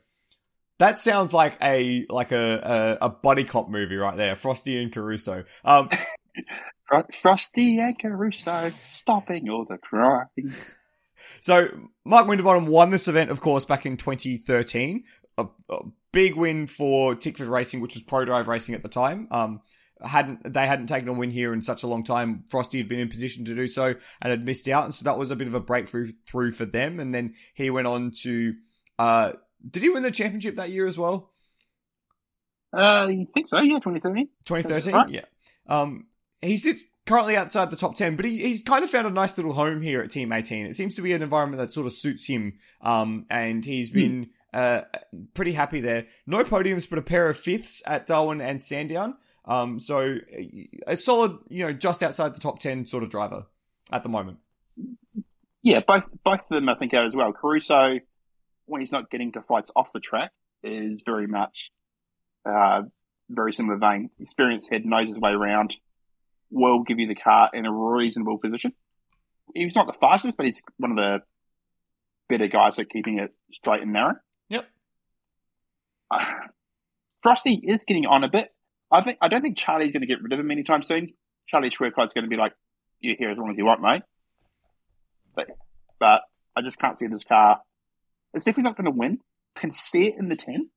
That 0.79 0.99
sounds 0.99 1.33
like 1.33 1.57
a 1.63 2.05
like 2.11 2.33
a, 2.33 2.99
a, 3.01 3.07
a 3.07 3.09
buddy 3.11 3.45
cop 3.45 3.69
movie 3.69 3.97
right 3.97 4.17
there, 4.17 4.35
Frosty 4.35 4.83
and 4.83 4.93
Caruso. 4.93 5.45
Um, 5.65 5.89
Frosty 7.15 7.79
and 7.79 7.99
Caruso 7.99 8.71
stopping 8.71 9.49
all 9.49 9.65
the 9.69 9.79
crime. 9.79 10.29
So 11.41 11.69
Mark 12.05 12.27
Winterbottom 12.27 12.67
won 12.67 12.91
this 12.91 13.09
event, 13.09 13.31
of 13.31 13.41
course, 13.41 13.65
back 13.65 13.87
in 13.87 13.97
2013. 13.97 15.05
A, 15.39 15.47
a 15.69 15.79
big 16.13 16.37
win 16.37 16.67
for 16.67 17.15
Tickford 17.15 17.49
Racing, 17.49 17.81
which 17.81 17.95
was 17.95 18.03
Prodrive 18.03 18.47
Racing 18.47 18.75
at 18.75 18.83
the 18.83 18.89
time. 18.89 19.29
Um, 19.31 19.61
hadn't 20.03 20.53
they 20.53 20.67
hadn't 20.67 20.87
taken 20.87 21.09
a 21.09 21.13
win 21.13 21.31
here 21.31 21.53
in 21.53 21.63
such 21.63 21.83
a 21.83 21.87
long 21.87 22.05
time. 22.05 22.45
Frosty 22.49 22.79
had 22.79 22.89
been 22.89 23.01
in 23.01 23.09
position 23.09 23.45
to 23.47 23.55
do 23.55 23.67
so 23.67 23.95
and 24.21 24.31
had 24.31 24.45
missed 24.45 24.69
out, 24.69 24.85
and 24.85 24.95
so 24.95 25.05
that 25.05 25.19
was 25.19 25.31
a 25.31 25.37
bit 25.37 25.49
of 25.49 25.55
a 25.55 25.61
breakthrough 25.61 26.13
through 26.27 26.53
for 26.53 26.67
them. 26.67 27.01
And 27.01 27.15
then 27.15 27.35
he 27.55 27.71
went 27.71 27.87
on 27.87 28.13
to, 28.23 28.55
uh, 28.99 29.33
did 29.69 29.83
he 29.83 29.91
win 29.91 30.03
the 30.03 30.11
championship 30.11 30.57
that 30.57 30.71
year 30.71 30.87
as 30.87 30.99
well? 30.99 31.33
Uh, 32.73 33.07
I 33.09 33.27
think 33.33 33.49
so. 33.49 33.61
Yeah, 33.61 33.79
2013. 33.79 34.29
2013. 34.45 34.95
Right. 34.95 35.09
Yeah. 35.09 35.21
Um, 35.69 36.07
he 36.45 36.57
sits 36.57 36.87
currently 37.07 37.37
outside 37.37 37.71
the 37.71 37.77
top 37.77 37.95
10, 37.97 38.17
but 38.17 38.25
he, 38.25 38.39
he's 38.39 38.63
kind 38.63 38.83
of 38.83 38.91
found 38.91 39.07
a 39.07 39.11
nice 39.11 39.37
little 39.37 39.53
home 39.53 39.83
here 39.83 40.01
at 40.01 40.11
Team 40.11 40.33
18. 40.33 40.67
It 40.67 40.75
seems 40.75 40.95
to 40.95 41.03
be 41.03 41.13
an 41.13 41.23
environment 41.23 41.61
that 41.61 41.73
sort 41.73 41.87
of 41.87 41.93
suits 41.93 42.27
him. 42.27 42.55
Um, 42.81 43.27
and 43.31 43.65
he's 43.65 43.91
been, 43.91 44.31
uh, 44.55 44.83
pretty 45.35 45.53
happy 45.53 45.81
there. 45.81 46.07
No 46.27 46.45
podiums, 46.45 46.89
but 46.89 46.99
a 46.99 47.03
pair 47.03 47.29
of 47.29 47.37
fifths 47.37 47.83
at 47.87 48.07
Darwin 48.07 48.41
and 48.41 48.63
Sandown. 48.63 49.17
Um, 49.45 49.79
so 49.79 50.19
a 50.87 50.97
solid, 50.97 51.39
you 51.49 51.65
know, 51.67 51.73
just 51.73 52.03
outside 52.03 52.35
the 52.35 52.41
top 52.41 52.61
10 52.61 52.87
sort 52.87 53.03
of 53.03 53.11
driver 53.11 53.47
at 53.93 54.03
the 54.03 54.09
moment. 54.09 54.39
Yeah, 55.63 55.81
both, 55.87 56.09
both 56.25 56.41
of 56.41 56.49
them 56.49 56.69
I 56.69 56.75
think 56.77 56.95
are 56.95 57.05
as 57.05 57.15
well. 57.15 57.33
Caruso, 57.33 57.99
when 58.67 58.81
he's 58.81 58.93
not 58.93 59.11
getting 59.11 59.33
to 59.33 59.43
fights 59.43 59.71
off 59.77 59.93
the 59.93 60.01
track, 60.01 60.31
is 60.63 61.03
very 61.05 61.27
much, 61.27 61.73
uh, 62.47 62.83
very 63.29 63.53
similar 63.53 63.77
vein. 63.77 64.11
Experienced 64.19 64.71
head 64.71 64.87
knows 64.87 65.09
his 65.09 65.19
way 65.19 65.33
around 65.33 65.77
will 66.51 66.83
give 66.83 66.99
you 66.99 67.09
the 67.09 67.15
car 67.15 67.51
in 67.53 67.67
a 67.67 67.73
reasonable 67.73 68.39
position. 68.39 68.73
He's 69.55 69.75
not 69.75 69.87
the 69.87 69.99
fastest, 70.01 70.37
but 70.37 70.47
he's 70.47 70.63
one 70.79 70.93
of 70.93 70.97
the 70.97 71.21
better 72.29 72.49
guys 72.49 72.79
at 72.79 72.89
keeping 72.89 73.19
it 73.19 73.35
straight 73.53 73.83
and 73.83 73.93
narrow. 73.93 74.15
Yep. 74.49 74.67
Uh, 76.11 76.35
Frosty 77.23 77.55
is 77.63 77.85
getting 77.85 78.07
on 78.07 78.25
a 78.25 78.29
bit. 78.29 78.53
I 78.91 79.03
think 79.03 79.19
I 79.21 79.29
don't 79.29 79.43
think 79.43 79.57
Charlie's 79.57 79.93
going 79.93 80.03
to 80.03 80.07
get 80.07 80.23
rid 80.23 80.33
of 80.33 80.39
him 80.39 80.51
anytime 80.51 80.83
soon. 80.83 81.13
Charlie 81.49 81.71
Schwerkolt's 81.71 82.15
going 82.15 82.25
to 82.25 82.29
be 82.29 82.37
like, 82.37 82.53
"You're 83.01 83.17
here 83.19 83.31
as 83.31 83.39
long 83.39 83.51
as 83.51 83.57
you 83.57 83.65
want, 83.65 83.81
mate." 83.81 84.03
But, 85.35 85.47
but 85.99 86.23
I 86.57 86.63
just 86.63 86.79
can't 86.79 86.99
see 86.99 87.07
this 87.07 87.25
car. 87.25 87.61
It's 88.35 88.45
definitely 88.45 88.71
not 88.71 88.77
going 88.77 88.93
to 88.93 88.99
win. 88.99 89.19
Can 89.57 89.73
see 89.73 90.09
it 90.09 90.17
in 90.19 90.29
the 90.29 90.37
ten, 90.37 90.71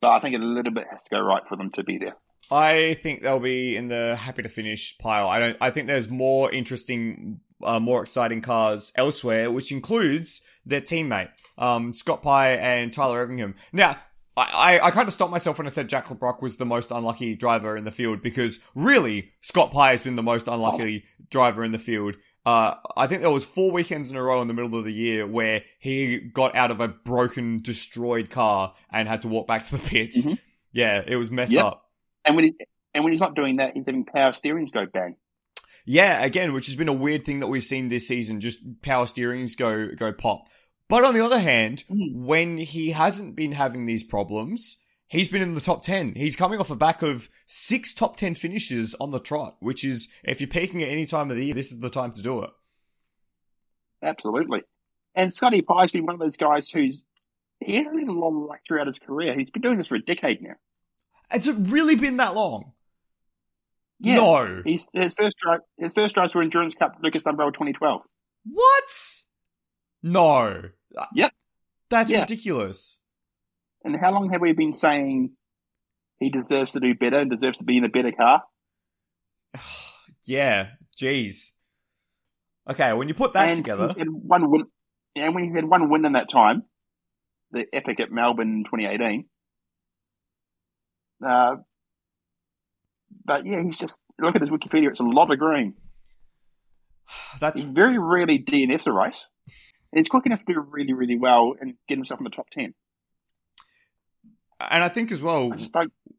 but 0.00 0.10
I 0.10 0.20
think 0.20 0.34
a 0.34 0.38
little 0.38 0.72
bit 0.72 0.86
has 0.90 1.02
to 1.02 1.10
go 1.10 1.20
right 1.20 1.42
for 1.48 1.56
them 1.56 1.70
to 1.72 1.84
be 1.84 1.98
there. 1.98 2.16
I 2.50 2.94
think 2.94 3.22
they'll 3.22 3.38
be 3.38 3.76
in 3.76 3.88
the 3.88 4.16
happy 4.16 4.42
to 4.42 4.48
finish 4.48 4.96
pile. 4.98 5.28
I 5.28 5.38
don't. 5.38 5.56
I 5.60 5.70
think 5.70 5.86
there's 5.86 6.08
more 6.08 6.50
interesting, 6.50 7.40
uh, 7.62 7.80
more 7.80 8.02
exciting 8.02 8.40
cars 8.40 8.92
elsewhere, 8.96 9.50
which 9.50 9.72
includes 9.72 10.42
their 10.66 10.80
teammate, 10.80 11.30
um, 11.58 11.94
Scott 11.94 12.22
Pye 12.22 12.52
and 12.52 12.92
Tyler 12.92 13.22
Everingham. 13.22 13.54
Now, 13.72 13.96
I, 14.36 14.78
I, 14.80 14.86
I 14.86 14.90
kind 14.90 15.08
of 15.08 15.14
stopped 15.14 15.30
myself 15.30 15.58
when 15.58 15.66
I 15.66 15.70
said 15.70 15.88
Jack 15.88 16.10
Le 16.10 16.16
Brocq 16.16 16.40
was 16.40 16.56
the 16.56 16.66
most 16.66 16.90
unlucky 16.90 17.34
driver 17.34 17.76
in 17.76 17.84
the 17.84 17.90
field 17.90 18.22
because 18.22 18.60
really 18.74 19.32
Scott 19.40 19.72
Pye 19.72 19.90
has 19.90 20.02
been 20.02 20.16
the 20.16 20.22
most 20.22 20.48
unlucky 20.48 21.04
oh. 21.04 21.24
driver 21.30 21.64
in 21.64 21.72
the 21.72 21.78
field. 21.78 22.16
Uh, 22.44 22.74
I 22.96 23.06
think 23.06 23.22
there 23.22 23.30
was 23.30 23.44
four 23.44 23.70
weekends 23.70 24.10
in 24.10 24.16
a 24.16 24.22
row 24.22 24.42
in 24.42 24.48
the 24.48 24.54
middle 24.54 24.76
of 24.76 24.84
the 24.84 24.92
year 24.92 25.26
where 25.26 25.62
he 25.78 26.18
got 26.18 26.56
out 26.56 26.70
of 26.70 26.80
a 26.80 26.88
broken, 26.88 27.60
destroyed 27.62 28.30
car 28.30 28.74
and 28.90 29.08
had 29.08 29.22
to 29.22 29.28
walk 29.28 29.46
back 29.46 29.64
to 29.66 29.76
the 29.76 29.88
pits. 29.88 30.24
Mm-hmm. 30.24 30.34
Yeah, 30.72 31.02
it 31.06 31.16
was 31.16 31.30
messed 31.30 31.52
yep. 31.52 31.64
up. 31.66 31.81
And 32.24 32.36
when 32.36 32.44
he, 32.46 32.54
and 32.94 33.04
when 33.04 33.12
he's 33.12 33.20
not 33.20 33.34
doing 33.34 33.56
that, 33.56 33.74
he's 33.74 33.86
having 33.86 34.04
power 34.04 34.32
steerings 34.32 34.72
go 34.72 34.86
bang. 34.86 35.16
Yeah, 35.84 36.22
again, 36.22 36.52
which 36.52 36.66
has 36.66 36.76
been 36.76 36.88
a 36.88 36.92
weird 36.92 37.24
thing 37.24 37.40
that 37.40 37.48
we've 37.48 37.64
seen 37.64 37.88
this 37.88 38.06
season, 38.06 38.40
just 38.40 38.82
power 38.82 39.06
steerings 39.06 39.56
go 39.56 39.88
go 39.96 40.12
pop. 40.12 40.46
But 40.88 41.04
on 41.04 41.14
the 41.14 41.24
other 41.24 41.40
hand, 41.40 41.84
mm. 41.90 42.14
when 42.14 42.58
he 42.58 42.90
hasn't 42.90 43.34
been 43.34 43.52
having 43.52 43.86
these 43.86 44.04
problems, 44.04 44.78
he's 45.08 45.28
been 45.28 45.42
in 45.42 45.54
the 45.54 45.60
top 45.60 45.82
10. 45.82 46.14
He's 46.14 46.36
coming 46.36 46.60
off 46.60 46.70
a 46.70 46.76
back 46.76 47.02
of 47.02 47.28
six 47.46 47.94
top 47.94 48.16
10 48.16 48.34
finishes 48.34 48.94
on 49.00 49.10
the 49.10 49.18
trot, 49.18 49.56
which 49.60 49.84
is, 49.84 50.08
if 50.22 50.40
you're 50.40 50.48
peaking 50.48 50.82
at 50.82 50.88
any 50.90 51.06
time 51.06 51.30
of 51.30 51.36
the 51.36 51.46
year, 51.46 51.54
this 51.54 51.72
is 51.72 51.80
the 51.80 51.90
time 51.90 52.12
to 52.12 52.22
do 52.22 52.42
it. 52.42 52.50
Absolutely. 54.02 54.62
And 55.14 55.32
Scotty 55.32 55.62
Pye's 55.62 55.92
been 55.92 56.04
one 56.04 56.14
of 56.14 56.20
those 56.20 56.36
guys 56.36 56.68
who's, 56.68 57.02
he 57.60 57.76
hasn't 57.76 57.98
had 57.98 58.08
a 58.08 58.12
lot 58.12 58.28
of 58.28 58.48
luck 58.48 58.60
throughout 58.66 58.86
his 58.86 58.98
career. 58.98 59.34
He's 59.34 59.50
been 59.50 59.62
doing 59.62 59.78
this 59.78 59.88
for 59.88 59.96
a 59.96 60.02
decade 60.02 60.42
now. 60.42 60.56
Has 61.32 61.46
it 61.46 61.56
really 61.58 61.96
been 61.96 62.18
that 62.18 62.34
long? 62.34 62.72
Yeah. 64.00 64.16
No. 64.16 64.62
He's, 64.64 64.86
his 64.92 65.14
first 65.14 65.36
drive, 65.42 65.60
his 65.78 65.92
first 65.94 66.14
drives 66.14 66.34
were 66.34 66.42
Endurance 66.42 66.74
Cup 66.74 66.96
Lucas 67.02 67.22
Dumbrell 67.22 67.52
2012. 67.52 68.02
What? 68.44 68.84
No. 70.02 70.62
Yep. 71.14 71.32
That's 71.88 72.10
yeah. 72.10 72.20
ridiculous. 72.20 73.00
And 73.84 73.98
how 73.98 74.12
long 74.12 74.30
have 74.30 74.40
we 74.40 74.52
been 74.52 74.74
saying 74.74 75.30
he 76.18 76.30
deserves 76.30 76.72
to 76.72 76.80
do 76.80 76.94
better 76.94 77.18
and 77.18 77.30
deserves 77.30 77.58
to 77.58 77.64
be 77.64 77.78
in 77.78 77.84
a 77.84 77.88
better 77.88 78.12
car? 78.12 78.42
yeah. 80.24 80.70
Jeez. 80.96 81.52
Okay, 82.68 82.92
when 82.92 83.08
you 83.08 83.14
put 83.14 83.32
that 83.32 83.48
and 83.48 83.56
together, 83.56 83.92
one 84.06 84.50
win, 84.50 84.64
and 85.16 85.34
when 85.34 85.44
he 85.44 85.52
had 85.52 85.64
one 85.64 85.90
win 85.90 86.04
in 86.04 86.12
that 86.12 86.28
time, 86.28 86.62
the 87.50 87.66
epic 87.72 87.98
at 87.98 88.12
Melbourne 88.12 88.64
2018, 88.64 89.24
uh, 91.24 91.56
but 93.24 93.46
yeah, 93.46 93.62
he's 93.62 93.78
just 93.78 93.98
look 94.20 94.34
at 94.34 94.40
his 94.40 94.50
Wikipedia. 94.50 94.88
It's 94.88 95.00
a 95.00 95.04
lot 95.04 95.30
of 95.30 95.38
green. 95.38 95.74
That's 97.40 97.60
he 97.60 97.66
very 97.66 97.98
rarely 97.98 98.38
DNFs 98.38 98.86
a 98.86 98.92
race. 98.92 99.26
And 99.92 99.98
he's 99.98 100.08
quick 100.08 100.26
enough 100.26 100.44
to 100.44 100.54
do 100.54 100.60
really, 100.60 100.94
really 100.94 101.18
well 101.18 101.54
and 101.60 101.74
get 101.88 101.98
himself 101.98 102.20
in 102.20 102.24
the 102.24 102.30
top 102.30 102.48
ten. 102.50 102.74
And 104.70 104.84
I 104.84 104.88
think 104.88 105.10
as 105.10 105.20
well, 105.20 105.52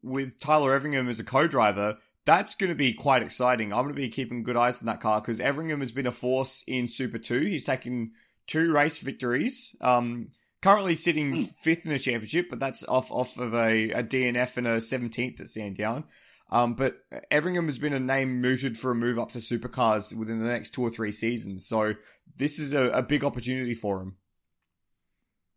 with 0.02 0.38
Tyler 0.38 0.74
Everingham 0.74 1.08
as 1.08 1.18
a 1.18 1.24
co-driver, 1.24 1.96
that's 2.26 2.54
going 2.54 2.68
to 2.68 2.76
be 2.76 2.92
quite 2.92 3.22
exciting. 3.22 3.72
I'm 3.72 3.84
going 3.84 3.94
to 3.94 4.00
be 4.00 4.08
keeping 4.08 4.42
good 4.42 4.56
eyes 4.56 4.80
on 4.80 4.86
that 4.86 5.00
car 5.00 5.20
because 5.20 5.40
Everingham 5.40 5.80
has 5.80 5.92
been 5.92 6.06
a 6.06 6.12
force 6.12 6.62
in 6.66 6.88
Super 6.88 7.18
Two. 7.18 7.40
He's 7.40 7.64
taken 7.64 8.12
two 8.46 8.72
race 8.72 8.98
victories. 8.98 9.74
Um, 9.80 10.28
Currently 10.64 10.94
sitting 10.94 11.34
mm. 11.34 11.56
fifth 11.58 11.84
in 11.84 11.92
the 11.92 11.98
championship, 11.98 12.48
but 12.48 12.58
that's 12.58 12.84
off 12.88 13.12
off 13.12 13.38
of 13.38 13.52
a, 13.52 13.90
a 13.90 14.02
DNF 14.02 14.56
and 14.56 14.66
a 14.66 14.76
17th 14.78 15.38
at 15.38 15.48
Sandown. 15.48 16.04
Um, 16.50 16.72
but 16.72 17.00
Everingham 17.30 17.66
has 17.66 17.76
been 17.76 17.92
a 17.92 18.00
name 18.00 18.40
mooted 18.40 18.78
for 18.78 18.90
a 18.90 18.94
move 18.94 19.18
up 19.18 19.32
to 19.32 19.40
supercars 19.40 20.16
within 20.16 20.38
the 20.38 20.46
next 20.46 20.70
two 20.70 20.80
or 20.80 20.88
three 20.88 21.12
seasons. 21.12 21.66
So 21.66 21.96
this 22.38 22.58
is 22.58 22.72
a, 22.72 22.88
a 22.92 23.02
big 23.02 23.24
opportunity 23.24 23.74
for 23.74 24.00
him. 24.00 24.16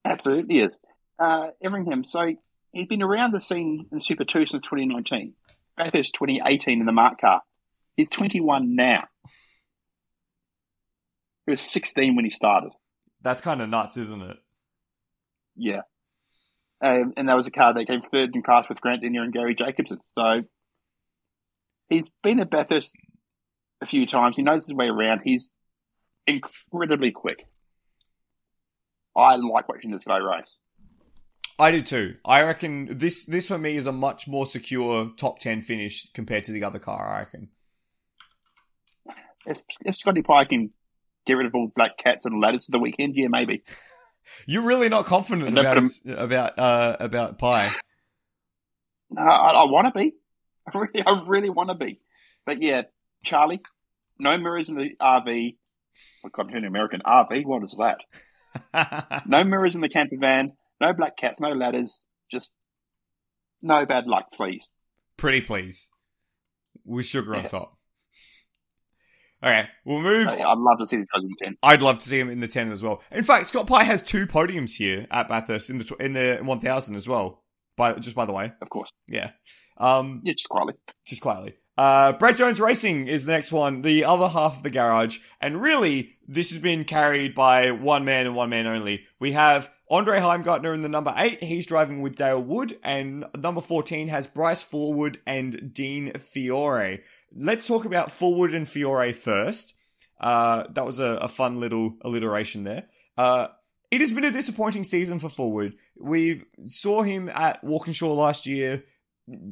Absolutely 0.04 0.60
is. 0.60 0.78
Uh, 1.18 1.52
Everingham, 1.62 2.04
so 2.04 2.34
he's 2.74 2.88
been 2.88 3.02
around 3.02 3.32
the 3.32 3.40
scene 3.40 3.86
in 3.94 4.02
Super 4.02 4.26
2 4.26 4.48
since 4.48 4.68
2019. 4.68 5.36
Bathurst 5.78 6.16
2018 6.16 6.82
in 6.82 6.86
the 6.86 6.92
MARC 6.92 7.22
car. 7.22 7.44
He's 7.96 8.10
21 8.10 8.76
now. 8.76 9.06
He 11.46 11.52
was 11.52 11.62
16 11.62 12.14
when 12.14 12.26
he 12.26 12.30
started. 12.30 12.74
That's 13.22 13.40
kind 13.40 13.62
of 13.62 13.70
nuts, 13.70 13.96
isn't 13.96 14.22
it? 14.22 14.36
Yeah. 15.58 15.82
Um, 16.80 17.14
and 17.18 17.28
that 17.28 17.36
was 17.36 17.48
a 17.48 17.52
car 17.52 17.74
that 17.74 17.88
came 17.88 18.02
third 18.02 18.36
in 18.36 18.44
class 18.44 18.70
with 18.70 18.82
Grant 18.82 19.02
Denyer 19.02 19.24
and 19.24 19.34
Garry 19.34 19.56
Jacobson. 19.56 20.00
So 20.18 20.44
he's 21.90 22.10
been 22.24 22.40
at 22.40 22.52
Bathurst 22.52 22.94
a 23.82 23.88
few 23.88 24.06
times. 24.06 24.36
He 24.36 24.44
knows 24.44 24.66
his 24.66 24.76
way 24.76 24.88
around. 24.88 25.22
He's 25.24 25.54
incredibly 26.28 27.12
quick. 27.12 27.48
I 29.16 29.36
like 29.38 29.68
watching 29.68 29.92
this 29.92 30.04
guy 30.04 30.20
race. 30.20 30.60
I 31.60 31.72
do 31.72 31.82
too. 31.82 32.18
I 32.24 32.44
reckon 32.44 33.00
this 33.00 33.26
this 33.26 33.48
for 33.48 33.58
me 33.58 33.78
is 33.78 33.88
a 33.88 33.92
much 33.92 34.28
more 34.28 34.46
secure 34.46 35.12
top 35.18 35.40
ten 35.40 35.64
finish 35.64 36.08
compared 36.14 36.44
to 36.44 36.52
the 36.52 36.64
other 36.64 36.78
car. 36.78 37.16
I 37.16 37.20
reckon. 37.20 37.50
If, 39.48 39.62
if 39.82 39.96
Scotty 39.96 40.22
Pye 40.22 40.46
can 40.46 40.72
get 41.26 41.34
rid 41.34 41.48
of 41.48 41.56
all 41.56 41.72
black 41.76 41.98
cats 41.98 42.26
and 42.26 42.40
ladders 42.40 42.66
for 42.66 42.74
the 42.74 42.80
weekend, 42.80 43.16
yeah, 43.16 43.28
maybe. 43.30 43.64
You're 44.46 44.64
really 44.64 44.90
not 44.90 45.06
confident 45.06 45.58
about 45.58 45.82
his, 45.82 46.02
about 46.06 46.58
uh, 46.58 46.98
about 47.00 47.40
Pye. 47.40 47.74
No, 49.10 49.22
I, 49.22 49.52
I 49.52 49.64
want 49.66 49.94
to 49.94 49.98
be. 49.98 50.14
I 50.74 50.78
really, 50.78 51.06
I 51.06 51.24
really 51.26 51.50
want 51.50 51.70
to 51.70 51.76
be. 51.76 52.00
But 52.46 52.62
yeah, 52.62 52.84
Charlie, 53.24 53.62
no 54.20 54.38
mirrors 54.38 54.70
in 54.70 54.76
the 54.76 54.92
RV. 55.02 55.56
I 56.26 56.30
got 56.32 56.54
an 56.54 56.66
American 56.66 57.02
RV. 57.06 57.46
What 57.46 57.64
is 57.64 57.78
that? 57.80 59.24
no 59.26 59.44
mirrors 59.44 59.76
in 59.76 59.82
the 59.82 59.90
camper 59.90 60.18
van. 60.20 60.54
No 60.80 60.94
black 60.94 61.18
cats. 61.18 61.40
No 61.40 61.50
ladders. 61.50 62.04
Just 62.32 62.54
no 63.62 63.86
bad 63.86 64.06
luck, 64.08 64.32
please. 64.32 64.70
Pretty 65.18 65.42
please, 65.42 65.90
with 66.86 67.06
sugar 67.06 67.34
yes. 67.34 67.54
on 67.54 67.60
top. 67.60 67.77
Okay, 69.44 69.68
we'll 69.86 70.02
move. 70.02 70.28
I'd 70.28 70.58
love 70.58 70.80
to 70.80 70.88
see 70.88 70.98
this 70.98 71.10
guy 71.10 71.20
in 71.22 71.28
the 71.28 71.36
ten. 71.40 71.58
I'd 71.62 71.82
love 71.82 72.00
to 72.00 72.10
see 72.10 72.20
him 72.20 72.30
in 72.30 72.40
the 72.40 72.48
ten 72.48 72.72
as 72.72 72.82
well. 72.82 73.04
In 73.12 73.24
fact, 73.24 73.46
Scott 73.46 73.68
Pye 73.68 73.84
has 73.84 74.02
two 74.02 74.26
podiums 74.26 74.78
here 74.78 75.06
at 75.12 75.28
Bathurst 75.28 75.70
in 75.70 75.78
the 75.78 75.96
in 76.00 76.14
the 76.14 76.40
one 76.42 76.60
thousand 76.60 76.96
as 76.96 77.08
well. 77.08 77.44
By 77.76 77.94
just 77.94 78.16
by 78.16 78.26
the 78.26 78.34
way, 78.34 78.52
of 78.62 78.70
course, 78.70 78.90
yeah, 79.08 79.32
um, 79.78 80.22
yeah, 80.24 80.34
just 80.34 80.50
quietly, 80.50 80.74
just 81.06 81.22
quietly. 81.22 81.56
Uh, 81.78 82.14
Brad 82.14 82.36
Jones 82.36 82.60
Racing 82.60 83.08
is 83.08 83.26
the 83.26 83.34
next 83.34 83.52
one, 83.52 83.84
the 83.84 84.04
other 84.04 84.28
half 84.28 84.58
of 84.58 84.64
the 84.64 84.72
garage, 84.72 85.20
and 85.40 85.62
really, 85.62 86.18
this 86.28 86.50
has 86.50 86.60
been 86.60 86.86
carried 86.86 87.36
by 87.36 87.70
one 87.70 88.04
man 88.04 88.26
and 88.26 88.36
one 88.36 88.50
man 88.50 88.66
only. 88.66 89.06
We 89.20 89.34
have 89.34 89.70
Andre 89.90 90.20
Heimgartner 90.20 90.74
in 90.74 90.82
the 90.82 90.90
number 90.90 91.14
eight. 91.16 91.44
He's 91.44 91.66
driving 91.66 92.02
with 92.02 92.16
Dale 92.16 92.42
Wood, 92.42 92.78
and 92.84 93.26
number 93.38 93.62
fourteen 93.62 94.10
has 94.10 94.28
Bryce 94.28 94.64
Fullwood 94.64 95.18
and 95.26 95.74
Dean 95.74 96.12
Fiore. 96.14 97.02
Let's 97.36 97.68
talk 97.68 97.86
about 97.86 98.10
Fullwood 98.10 98.56
and 98.56 98.68
Fiore 98.68 99.14
first. 99.14 99.76
Uh, 100.20 100.64
that 100.72 100.86
was 100.86 101.00
a, 101.00 101.12
a, 101.22 101.28
fun 101.28 101.60
little 101.60 101.96
alliteration 102.02 102.64
there. 102.64 102.88
Uh, 103.18 103.50
it 103.92 104.02
has 104.02 104.12
been 104.12 104.26
a 104.26 104.32
disappointing 104.32 104.84
season 104.84 105.20
for 105.20 105.28
Fullwood. 105.28 105.74
We 105.96 106.42
saw 106.68 107.04
him 107.04 107.30
at 107.30 107.64
Walkinshaw 107.64 108.14
last 108.14 108.48
year 108.48 108.84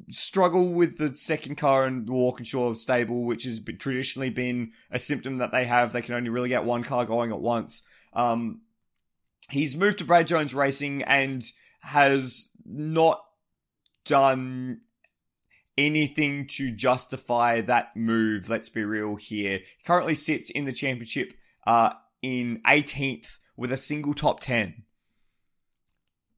struggle 0.09 0.73
with 0.73 0.97
the 0.97 1.13
second 1.15 1.55
car 1.57 1.86
in 1.86 2.05
the 2.05 2.13
Walkinshaw 2.13 2.73
stable, 2.73 3.25
which 3.25 3.43
has 3.43 3.61
traditionally 3.77 4.29
been 4.29 4.71
a 4.89 4.99
symptom 4.99 5.38
that 5.38 5.51
they 5.51 5.65
have. 5.65 5.91
They 5.91 6.01
can 6.01 6.15
only 6.15 6.29
really 6.29 6.49
get 6.49 6.63
one 6.63 6.83
car 6.83 7.05
going 7.05 7.31
at 7.31 7.39
once. 7.39 7.83
Um, 8.13 8.61
he's 9.50 9.76
moved 9.76 10.00
to 10.00 10.06
Brad 10.06 10.28
Jones 10.28 10.54
Racing 10.54 11.04
and 11.04 11.43
has 11.82 12.50
not 12.66 13.22
done 14.06 14.82
anything 15.78 16.48
to 16.48 16.72
justify 16.72 17.62
that 17.62 17.96
move. 17.96 18.50
Let's 18.50 18.70
be 18.70 18.84
real 18.84 19.16
here. 19.16 19.60
He 19.60 19.84
currently 19.86 20.16
sits 20.16 20.50
in 20.50 20.66
the 20.66 20.74
championship 20.74 21.34
uh, 21.68 21.91
in 22.22 22.62
18th 22.66 23.38
with 23.58 23.72
a 23.72 23.78
single 23.78 24.14
top 24.14 24.39
10. 24.39 24.84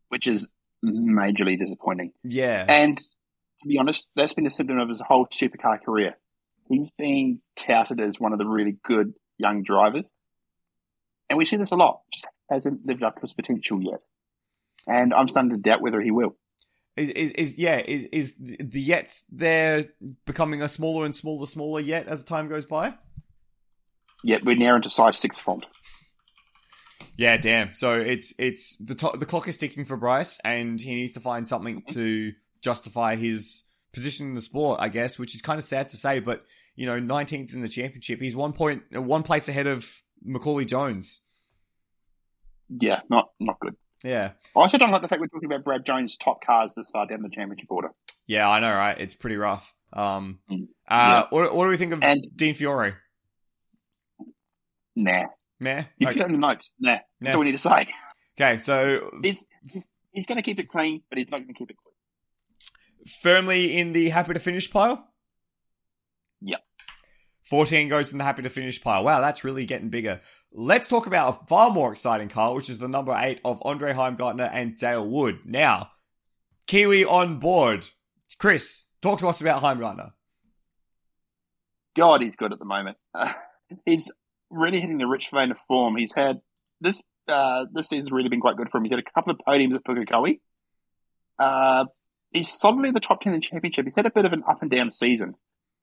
Which 0.10 0.28
is 0.28 0.47
majorly 0.84 1.60
disappointing. 1.60 2.14
Yeah. 2.24 2.66
And 2.68 2.97
to 2.97 3.68
be 3.68 3.78
honest, 3.78 4.08
that's 4.16 4.34
been 4.34 4.45
a 4.45 4.51
symptom 4.51 4.80
of 4.80 4.89
his 4.89 5.01
whole 5.05 5.28
supercar 5.28 5.84
career. 5.84 6.16
He's 6.70 6.91
been 6.91 7.39
touted 7.55 7.99
as 7.99 8.20
one 8.20 8.34
of 8.34 8.39
the 8.39 8.45
really 8.45 8.78
good 8.84 9.14
young 9.38 9.64
drivers. 9.64 10.05
And 11.30 11.38
we 11.38 11.45
see 11.45 11.58
this 11.58 11.72
a 11.72 11.76
lot. 11.76 12.01
Just 12.14 12.28
hasn't 12.49 12.85
lived 12.85 13.03
up 13.03 13.15
to 13.15 13.21
his 13.21 13.33
potential 13.33 13.81
yet. 13.81 14.03
And 14.87 15.13
I'm 15.13 15.27
starting 15.27 15.51
to 15.51 15.57
doubt 15.57 15.81
whether 15.81 16.01
he 16.01 16.11
will. 16.11 16.35
Is, 16.95 17.09
is, 17.09 17.31
is 17.31 17.59
yeah, 17.59 17.77
is, 17.77 18.05
is 18.11 18.35
the 18.37 18.81
yet 18.81 19.21
there 19.29 19.85
becoming 20.25 20.61
a 20.61 20.69
smaller 20.69 21.05
and 21.05 21.15
smaller, 21.15 21.45
smaller 21.45 21.79
yet 21.79 22.07
as 22.07 22.23
time 22.23 22.47
goes 22.47 22.65
by? 22.65 22.95
Yet 24.23 24.43
we're 24.43 24.55
near 24.55 24.75
into 24.75 24.89
size 24.89 25.17
six 25.17 25.39
font. 25.39 25.65
Yeah, 27.17 27.37
damn. 27.37 27.73
So 27.73 27.95
it's 27.95 28.33
it's 28.39 28.77
the 28.77 28.95
to- 28.95 29.17
the 29.17 29.25
clock 29.25 29.47
is 29.47 29.57
ticking 29.57 29.85
for 29.85 29.97
Bryce, 29.97 30.39
and 30.43 30.79
he 30.81 30.95
needs 30.95 31.13
to 31.13 31.19
find 31.19 31.47
something 31.47 31.83
to 31.91 32.31
justify 32.63 33.15
his 33.15 33.63
position 33.93 34.27
in 34.27 34.33
the 34.33 34.41
sport, 34.41 34.79
I 34.79 34.89
guess, 34.89 35.17
which 35.17 35.35
is 35.35 35.41
kind 35.41 35.57
of 35.57 35.63
sad 35.63 35.89
to 35.89 35.97
say, 35.97 36.19
but 36.19 36.43
you 36.75 36.85
know, 36.85 36.99
19th 36.99 37.53
in 37.53 37.61
the 37.61 37.67
championship, 37.67 38.19
he's 38.21 38.35
one 38.35 38.53
point, 38.53 38.83
one 38.91 39.23
place 39.23 39.49
ahead 39.49 39.65
of 39.65 40.01
Macauley 40.25 40.65
Jones. 40.65 41.21
Yeah, 42.70 43.01
not 43.09 43.30
not 43.39 43.59
good. 43.59 43.76
Yeah. 44.03 44.32
I 44.55 44.59
also 44.59 44.78
don't 44.78 44.91
like 44.91 45.01
the 45.01 45.07
fact 45.07 45.22
we're 45.22 45.28
talking 45.28 45.47
about 45.51 45.63
Brad 45.63 45.86
Jones' 45.86 46.18
top 46.18 46.43
cars 46.45 46.74
this 46.76 46.91
far 46.91 47.07
down 47.07 47.24
the 47.24 47.30
championship 47.30 47.72
order. 47.72 47.89
Yeah, 48.28 48.49
I 48.49 48.59
know, 48.59 48.74
right? 48.74 48.99
It's 48.99 49.15
pretty 49.15 49.38
rough. 49.38 49.74
Um, 49.93 50.39
mm. 50.51 50.63
uh, 50.63 50.65
yeah. 50.89 51.24
what, 51.30 51.55
what 51.55 51.63
do 51.65 51.70
we 51.70 51.78
think 51.78 51.93
of 51.93 52.03
and, 52.03 52.22
Dean 52.36 52.53
Fiore? 52.53 52.95
Nah. 54.95 55.24
Nah? 55.59 55.84
You 55.97 56.07
okay. 56.07 56.13
put 56.13 56.18
it 56.18 56.26
in 56.26 56.32
the 56.34 56.38
notes. 56.38 56.72
Nah. 56.80 56.91
nah. 56.91 56.99
That's 57.22 57.36
all 57.36 57.39
we 57.39 57.47
need 57.47 57.53
to 57.53 57.57
say. 57.57 57.88
Okay, 58.39 58.59
so... 58.59 59.09
He's, 59.24 59.43
he's 60.11 60.28
going 60.28 60.36
to 60.36 60.43
keep 60.43 60.59
it 60.59 60.70
clean, 60.70 61.01
but 61.09 61.18
he's 61.18 61.28
not 61.32 61.38
going 61.38 61.47
to 61.47 61.53
keep 61.55 61.72
it 61.72 61.78
clean 61.82 61.88
firmly 63.07 63.78
in 63.78 63.93
the 63.93 64.09
happy 64.09 64.34
to 64.34 64.39
finish 64.39 64.70
pile? 64.70 65.07
Yep. 66.41 66.61
14 67.49 67.87
goes 67.87 68.11
in 68.11 68.17
the 68.17 68.23
happy 68.25 68.43
to 68.43 68.49
finish 68.49 68.81
pile. 68.81 69.03
Wow, 69.03 69.21
that's 69.21 69.43
really 69.43 69.65
getting 69.65 69.89
bigger. 69.89 70.19
Let's 70.51 70.87
talk 70.87 71.07
about 71.07 71.29
a 71.29 71.45
far 71.47 71.69
more 71.69 71.91
exciting 71.91 72.27
car, 72.27 72.53
which 72.53 72.69
is 72.69 72.79
the 72.79 72.89
number 72.89 73.15
eight 73.17 73.39
of 73.45 73.61
Andre 73.63 73.93
Heimgartner 73.93 74.49
and 74.51 74.75
Dale 74.75 75.07
Wood. 75.07 75.39
Now, 75.45 75.91
Kiwi 76.67 77.05
on 77.05 77.39
board. 77.39 77.87
Chris, 78.37 78.87
talk 79.01 79.19
to 79.19 79.27
us 79.27 79.39
about 79.39 79.61
Heimgartner. 79.61 80.11
God, 81.95 82.21
he's 82.21 82.35
good 82.35 82.51
at 82.51 82.59
the 82.59 82.65
moment. 82.65 82.97
Uh, 83.13 83.31
he's 83.85 84.11
really 84.49 84.81
hitting 84.81 84.97
the 84.97 85.07
rich 85.07 85.29
vein 85.31 85.51
of 85.51 85.57
form. 85.67 85.95
He's 85.95 86.13
had 86.13 86.41
this 86.81 87.01
uh, 87.29 87.65
this 87.73 87.89
season's 87.89 88.11
really 88.11 88.29
been 88.29 88.41
quite 88.41 88.57
good 88.57 88.69
for 88.69 88.77
him. 88.77 88.83
He's 88.83 88.91
had 88.91 88.99
a 88.99 89.11
couple 89.11 89.31
of 89.31 89.39
podiums 89.47 89.75
at 89.75 89.83
Pukekohe. 89.85 90.39
Uh, 91.39 91.85
he's 92.31 92.51
solidly 92.51 92.89
in 92.89 92.93
the 92.93 92.99
top 92.99 93.21
10 93.21 93.33
in 93.33 93.39
the 93.39 93.43
championship. 93.45 93.85
He's 93.85 93.95
had 93.95 94.05
a 94.05 94.11
bit 94.11 94.25
of 94.25 94.33
an 94.33 94.43
up 94.47 94.61
and 94.61 94.71
down 94.71 94.91
season. 94.91 95.33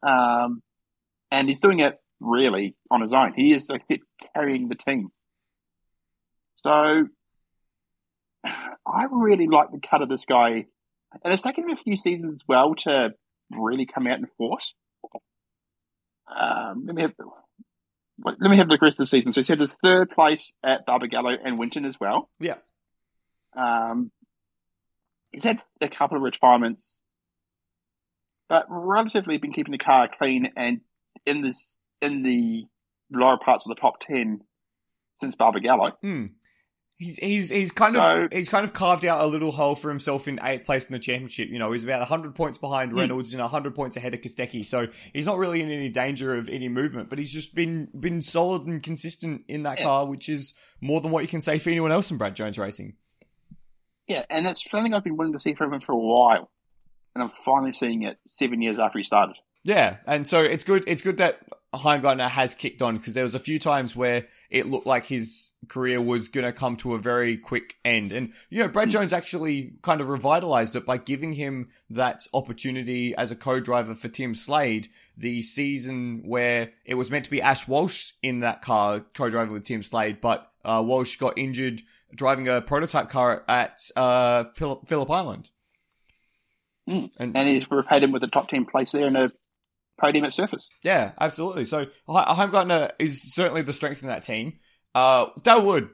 Um, 0.03 0.63
and 1.35 1.49
he's 1.49 1.59
doing 1.59 1.81
it 1.81 1.99
really 2.21 2.77
on 2.91 3.01
his 3.01 3.13
own. 3.13 3.35
He 3.35 3.53
is 3.53 3.67
the 3.67 3.81
kid 3.89 4.01
carrying 4.35 4.69
the 4.69 4.77
team. 4.77 5.09
So 6.57 7.09
I 8.45 9.07
really 9.11 9.49
like 9.49 9.73
the 9.73 9.81
cut 9.81 10.01
of 10.01 10.09
this 10.09 10.25
guy. 10.25 10.67
And 11.23 11.33
it's 11.33 11.43
taken 11.43 11.65
him 11.65 11.71
a 11.71 11.77
few 11.77 11.97
seasons 11.97 12.35
as 12.35 12.45
well 12.47 12.75
to 12.77 13.11
really 13.51 13.85
come 13.85 14.07
out 14.07 14.19
in 14.19 14.27
force. 14.39 14.75
Um, 16.29 16.85
let 16.87 16.95
me 16.95 17.03
have 17.03 17.13
let 18.25 18.51
me 18.51 18.59
have 18.59 18.69
the 18.69 18.79
rest 18.81 19.01
of 19.01 19.05
the 19.05 19.09
season. 19.09 19.33
So 19.33 19.41
he's 19.41 19.49
had 19.49 19.59
the 19.59 19.73
third 19.83 20.11
place 20.11 20.53
at 20.63 20.87
Barbagallo 20.87 21.37
and 21.45 21.59
Winton 21.59 21.85
as 21.85 21.99
well. 21.99 22.31
Yeah. 22.39 22.57
Um, 23.57 24.13
he's 25.33 25.45
had 25.45 25.61
a 25.81 25.89
couple 25.89 26.17
of 26.17 26.23
retirements, 26.23 26.99
but 28.49 28.67
relatively 28.69 29.37
been 29.37 29.53
keeping 29.53 29.73
the 29.73 29.79
car 29.79 30.09
clean 30.09 30.53
and 30.57 30.81
in 31.27 31.43
this 31.43 31.77
in 32.01 32.23
the 32.23 32.67
lower 33.11 33.39
parts 33.39 33.65
of 33.65 33.75
the 33.75 33.81
top 33.81 34.01
ten 34.01 34.41
since 35.21 35.37
Barbagallo. 35.37 35.93
Hmm. 36.01 36.27
He's 36.97 37.17
he's 37.17 37.51
he's 37.51 37.73
kind 37.73 37.97
so, 37.97 38.23
of 38.23 38.33
he's 38.33 38.49
kind 38.49 38.65
of 38.65 38.73
carved 38.73 39.05
out 39.05 39.21
a 39.21 39.27
little 39.27 39.51
hole 39.51 39.75
for 39.75 39.89
himself 39.89 40.29
in 40.29 40.39
eighth 40.43 40.65
place 40.65 40.87
in 40.87 40.93
the 40.93 41.01
championship. 41.01 41.49
You 41.49 41.59
know, 41.59 41.73
he's 41.73 41.83
about 41.83 42.07
hundred 42.07 42.37
points 42.37 42.57
behind 42.57 42.93
hmm. 42.93 42.99
Reynolds 42.99 43.35
and 43.35 43.43
hundred 43.43 43.75
points 43.75 43.97
ahead 43.97 44.15
of 44.15 44.21
Kostecki. 44.21 44.65
So 44.65 44.87
he's 45.13 45.27
not 45.27 45.39
really 45.39 45.61
in 45.61 45.71
any 45.71 45.89
danger 45.89 46.35
of 46.37 46.49
any 46.49 46.69
movement. 46.69 47.11
But 47.11 47.19
he's 47.19 47.33
just 47.33 47.55
been 47.55 47.89
been 47.99 48.21
solid 48.21 48.63
and 48.63 48.83
consistent 48.83 49.43
in 49.49 49.65
that 49.65 49.79
yeah. 49.79 49.85
car, 49.85 50.07
which 50.07 50.29
is 50.29 50.55
more 50.81 51.01
than 51.01 51.11
what 51.11 51.23
you 51.23 51.29
can 51.29 51.41
say 51.41 51.59
for 51.59 51.71
anyone 51.71 51.91
else 51.91 52.13
in 52.13 52.17
Brad 52.17 52.37
Jones 52.37 52.59
Racing. 52.59 52.95
Yeah, 54.07 54.25
and 54.31 54.45
that's 54.47 54.65
something 54.71 54.95
I've 54.95 55.05
been 55.05 55.17
wanting 55.17 55.33
to 55.33 55.41
see 55.41 55.55
from 55.55 55.73
him 55.73 55.81
for 55.81 55.93
a 55.93 55.99
while, 55.99 56.51
and 57.15 57.25
I'm 57.25 57.31
finally 57.31 57.73
seeing 57.73 58.03
it 58.03 58.19
seven 58.29 58.61
years 58.63 58.79
after 58.79 58.99
he 58.99 59.05
started. 59.05 59.39
Yeah, 59.65 59.97
and 60.07 60.29
so 60.29 60.43
it's 60.43 60.63
good. 60.63 60.85
It's 60.87 61.01
good 61.01 61.17
that 61.17 61.41
Heimgartner 61.73 62.29
has 62.29 62.55
kicked 62.55 62.83
on 62.83 62.99
because 62.99 63.15
there 63.15 63.25
was 63.25 63.35
a 63.35 63.41
few 63.41 63.59
times 63.59 63.97
where 63.97 64.27
it 64.51 64.67
looked 64.67 64.87
like 64.87 65.07
his 65.07 65.53
career 65.69 66.01
was 66.03 66.29
going 66.29 66.45
to 66.45 66.53
come 66.53 66.77
to 66.77 66.95
a 66.95 66.99
very 66.99 67.39
quick 67.39 67.77
end, 67.83 68.13
and 68.13 68.33
you 68.51 68.59
know 68.59 68.69
Brad 68.69 68.89
hmm. 68.89 68.93
Jones 68.93 69.13
actually 69.15 69.73
kind 69.81 70.03
of 70.03 70.09
revitalized 70.09 70.77
it 70.77 70.85
by 70.85 70.99
giving 70.99 71.33
him 71.33 71.69
that 71.89 72.27
opportunity 72.35 73.15
as 73.17 73.31
a 73.31 73.37
co-driver 73.37 73.95
for 73.95 74.09
Tim 74.09 74.35
Slade. 74.35 74.89
The 75.17 75.41
season 75.41 76.23
where 76.27 76.73
it 76.85 76.95
was 76.95 77.11
meant 77.11 77.25
to 77.25 77.31
be 77.31 77.41
Ash 77.41 77.67
Walsh 77.67 78.13
in 78.23 78.41
that 78.41 78.61
car 78.61 79.01
co-driver 79.15 79.53
with 79.53 79.65
Tim 79.65 79.83
Slade, 79.83 80.21
but 80.21 80.51
uh, 80.63 80.83
Walsh 80.85 81.17
got 81.17 81.39
injured 81.39 81.81
driving 82.15 82.49
a 82.49 82.61
prototype 82.61 83.09
car 83.09 83.45
at 83.49 83.81
uh, 83.97 84.45
Phillip, 84.55 84.89
Phillip 84.89 85.11
Island. 85.11 85.51
Mm. 86.89 87.11
And, 87.19 87.37
and 87.37 87.49
he's 87.49 87.71
repaid 87.71 88.03
him 88.03 88.13
with 88.13 88.23
a 88.25 88.29
top 88.29 88.49
10 88.49 88.67
place 88.67 88.93
there 88.93 89.07
and 89.07 89.17
a 89.17 89.33
podium 89.99 90.25
at 90.25 90.33
Surfers. 90.33 90.67
Yeah, 90.83 91.13
absolutely. 91.21 91.65
So 91.65 91.87
Heimgartner 92.09 92.91
is 92.99 93.35
certainly 93.35 93.63
the 93.63 93.73
strength 93.73 94.03
in 94.03 94.09
that 94.09 94.23
team. 94.23 94.55
Uh, 94.95 95.27
Dale 95.43 95.65
Wood, 95.65 95.91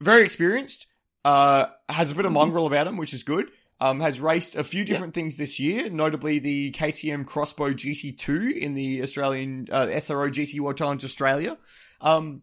very 0.00 0.22
experienced. 0.22 0.86
Uh, 1.24 1.66
has 1.88 2.12
a 2.12 2.14
bit 2.14 2.24
of 2.24 2.32
mongrel 2.32 2.66
about 2.66 2.86
him, 2.86 2.96
which 2.96 3.12
is 3.12 3.22
good. 3.22 3.50
Um, 3.80 4.00
has 4.00 4.20
raced 4.20 4.56
a 4.56 4.64
few 4.64 4.84
different 4.84 5.12
things 5.12 5.36
this 5.36 5.60
year, 5.60 5.90
notably 5.90 6.38
the 6.38 6.70
KTM 6.72 7.22
X-Bow 7.22 7.74
GT2 7.74 8.56
in 8.56 8.72
the 8.72 9.02
Australian 9.02 9.66
uh, 9.70 9.86
SRO 9.86 10.30
GT 10.30 10.60
World 10.60 10.78
Challenge 10.78 11.04
Australia. 11.04 11.58
Um, 12.00 12.42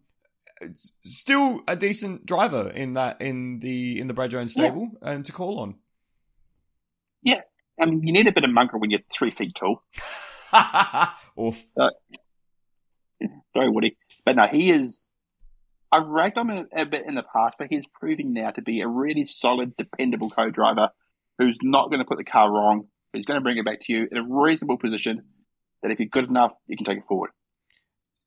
still 1.01 1.61
a 1.67 1.75
decent 1.75 2.25
driver 2.25 2.69
in 2.69 2.93
that 2.93 3.21
in 3.21 3.59
the 3.59 3.99
in 3.99 4.07
the 4.07 4.13
Brad 4.13 4.31
Jones 4.31 4.53
stable 4.53 4.89
yeah. 5.01 5.11
and 5.11 5.25
to 5.25 5.31
call 5.31 5.59
on. 5.59 5.75
Yeah, 7.21 7.41
I 7.79 7.85
mean 7.85 8.05
you 8.05 8.13
need 8.13 8.27
a 8.27 8.31
bit 8.31 8.43
of 8.43 8.51
mongrel 8.51 8.79
when 8.79 8.91
you're 8.91 9.01
three 9.11 9.31
feet 9.31 9.55
tall. 9.55 9.81
Oof. 11.39 11.65
Uh, 11.77 11.89
sorry, 13.53 13.69
Woody, 13.69 13.97
but 14.25 14.35
no, 14.35 14.47
he 14.47 14.71
is. 14.71 15.09
I've 15.91 16.07
ragged 16.07 16.37
on 16.37 16.49
him 16.49 16.67
a 16.75 16.85
bit 16.85 17.05
in 17.07 17.15
the 17.15 17.23
past, 17.23 17.55
but 17.59 17.67
he's 17.69 17.85
proving 17.99 18.33
now 18.33 18.49
to 18.51 18.61
be 18.61 18.81
a 18.81 18.87
really 18.87 19.25
solid, 19.25 19.77
dependable 19.77 20.29
co-driver 20.29 20.89
who's 21.37 21.57
not 21.61 21.89
going 21.89 21.99
to 21.99 22.05
put 22.05 22.17
the 22.17 22.23
car 22.23 22.51
wrong. 22.51 22.87
He's 23.13 23.25
going 23.25 23.39
to 23.39 23.43
bring 23.43 23.57
it 23.57 23.65
back 23.65 23.79
to 23.81 23.93
you 23.93 24.07
in 24.11 24.17
a 24.17 24.23
reasonable 24.27 24.77
position. 24.77 25.23
That 25.81 25.91
if 25.91 25.99
you're 25.99 26.09
good 26.09 26.29
enough, 26.29 26.53
you 26.67 26.77
can 26.77 26.85
take 26.85 26.99
it 26.99 27.03
forward. 27.07 27.31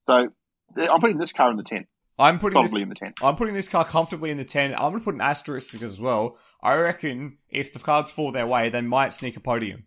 So 0.08 0.28
I'm 0.76 1.00
putting 1.00 1.18
this 1.18 1.32
car 1.32 1.50
in 1.50 1.56
the 1.56 1.62
ten. 1.62 1.86
I'm 2.18 2.38
putting 2.38 2.54
probably 2.54 2.80
this, 2.80 2.82
in 2.82 2.88
the 2.88 2.94
ten. 2.94 3.14
I'm 3.22 3.36
putting 3.36 3.54
this 3.54 3.68
car 3.68 3.84
comfortably 3.84 4.30
in 4.30 4.36
the 4.36 4.44
ten. 4.44 4.74
I'm 4.74 4.90
going 4.90 5.00
to 5.00 5.04
put 5.04 5.14
an 5.14 5.20
asterisk 5.20 5.82
as 5.82 6.00
well. 6.00 6.38
I 6.62 6.76
reckon 6.76 7.38
if 7.48 7.72
the 7.72 7.78
cards 7.78 8.12
fall 8.12 8.30
their 8.32 8.46
way, 8.46 8.68
they 8.68 8.80
might 8.80 9.12
sneak 9.12 9.36
a 9.36 9.40
podium. 9.40 9.84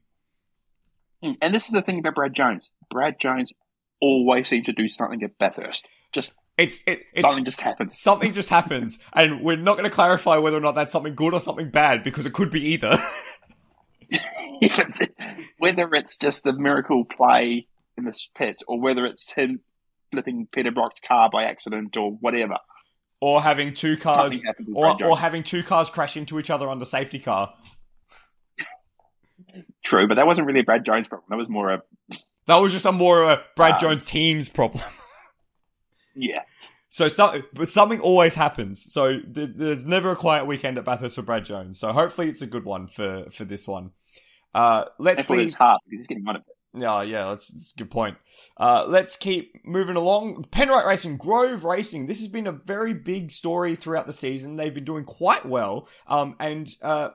Hmm. 1.23 1.31
And 1.41 1.53
this 1.53 1.65
is 1.65 1.71
the 1.71 1.81
thing 1.81 1.99
about 1.99 2.15
Brad 2.15 2.33
Jones. 2.33 2.71
Brad 2.89 3.19
Jones 3.19 3.51
always 4.01 4.47
seems 4.47 4.65
to 4.67 4.73
do 4.73 4.87
something 4.87 5.21
at 5.23 5.37
Bathurst. 5.37 5.87
Just 6.11 6.35
it's 6.57 6.81
it, 6.87 7.03
it's 7.13 7.27
something 7.27 7.45
just 7.45 7.61
happens. 7.61 7.99
Something 7.99 8.33
just 8.33 8.49
happens, 8.49 8.99
and 9.13 9.41
we're 9.41 9.57
not 9.57 9.77
going 9.77 9.89
to 9.89 9.95
clarify 9.95 10.37
whether 10.37 10.57
or 10.57 10.61
not 10.61 10.75
that's 10.75 10.91
something 10.91 11.15
good 11.15 11.33
or 11.33 11.39
something 11.39 11.69
bad 11.69 12.03
because 12.03 12.25
it 12.25 12.33
could 12.33 12.51
be 12.51 12.73
either. 12.73 12.97
whether 15.59 15.87
it's 15.93 16.17
just 16.17 16.43
the 16.43 16.53
miracle 16.53 17.05
play 17.05 17.67
in 17.97 18.05
the 18.05 18.19
pits 18.35 18.63
or 18.67 18.79
whether 18.79 19.05
it's 19.05 19.31
him 19.31 19.59
flipping 20.11 20.47
Peter 20.51 20.71
Brock's 20.71 20.99
car 21.05 21.29
by 21.31 21.43
accident 21.43 21.95
or 21.95 22.11
whatever. 22.11 22.57
Or 23.21 23.41
having 23.41 23.73
two 23.73 23.97
cars, 23.97 24.41
or, 24.73 24.95
or 25.03 25.17
having 25.17 25.43
two 25.43 25.61
cars 25.61 25.89
crash 25.89 26.15
into 26.15 26.39
each 26.39 26.49
other 26.49 26.69
on 26.69 26.79
the 26.79 26.85
safety 26.85 27.19
car. 27.19 27.53
True, 29.83 30.07
but 30.07 30.15
that 30.15 30.27
wasn't 30.27 30.47
really 30.47 30.59
a 30.59 30.63
Brad 30.63 30.85
Jones 30.85 31.07
problem. 31.07 31.27
That 31.29 31.37
was 31.37 31.49
more 31.49 31.69
a. 31.69 31.83
That 32.47 32.57
was 32.57 32.73
just 32.73 32.85
a 32.85 32.91
more 32.91 33.23
a 33.23 33.43
Brad 33.55 33.73
um, 33.73 33.79
Jones 33.79 34.05
team's 34.05 34.49
problem. 34.49 34.83
yeah. 36.15 36.43
So 36.89 37.07
some, 37.07 37.43
but 37.53 37.67
something 37.67 37.99
always 37.99 38.33
happens. 38.33 38.91
So 38.91 39.19
th- 39.19 39.51
there's 39.55 39.85
never 39.85 40.11
a 40.11 40.15
quiet 40.15 40.47
weekend 40.47 40.77
at 40.77 40.85
Bathurst 40.85 41.15
for 41.15 41.21
Brad 41.21 41.45
Jones. 41.45 41.79
So 41.79 41.93
hopefully 41.93 42.27
it's 42.27 42.41
a 42.41 42.47
good 42.47 42.65
one 42.65 42.87
for 42.87 43.25
for 43.29 43.45
this 43.45 43.67
one. 43.67 43.91
Uh, 44.53 44.85
let's 44.97 45.21
Hopefully 45.21 45.45
it's 45.45 45.53
hard 45.53 45.79
because 45.85 45.99
he's 45.99 46.07
getting 46.07 46.27
on 46.27 46.37
it. 46.37 46.43
Yeah, 46.73 47.01
yeah, 47.01 47.29
that's, 47.29 47.47
that's, 47.47 47.73
a 47.73 47.77
good 47.77 47.89
point. 47.89 48.17
Uh, 48.57 48.85
let's 48.87 49.15
keep 49.15 49.65
moving 49.65 49.95
along. 49.95 50.45
Penrite 50.51 50.85
Racing, 50.85 51.17
Grove 51.17 51.63
Racing. 51.63 52.05
This 52.05 52.19
has 52.19 52.27
been 52.27 52.45
a 52.45 52.51
very 52.51 52.93
big 52.93 53.31
story 53.31 53.75
throughout 53.75 54.05
the 54.05 54.13
season. 54.13 54.55
They've 54.55 54.73
been 54.73 54.85
doing 54.85 55.03
quite 55.03 55.45
well. 55.47 55.87
Um, 56.05 56.35
and, 56.39 56.69
uh, 56.83 57.09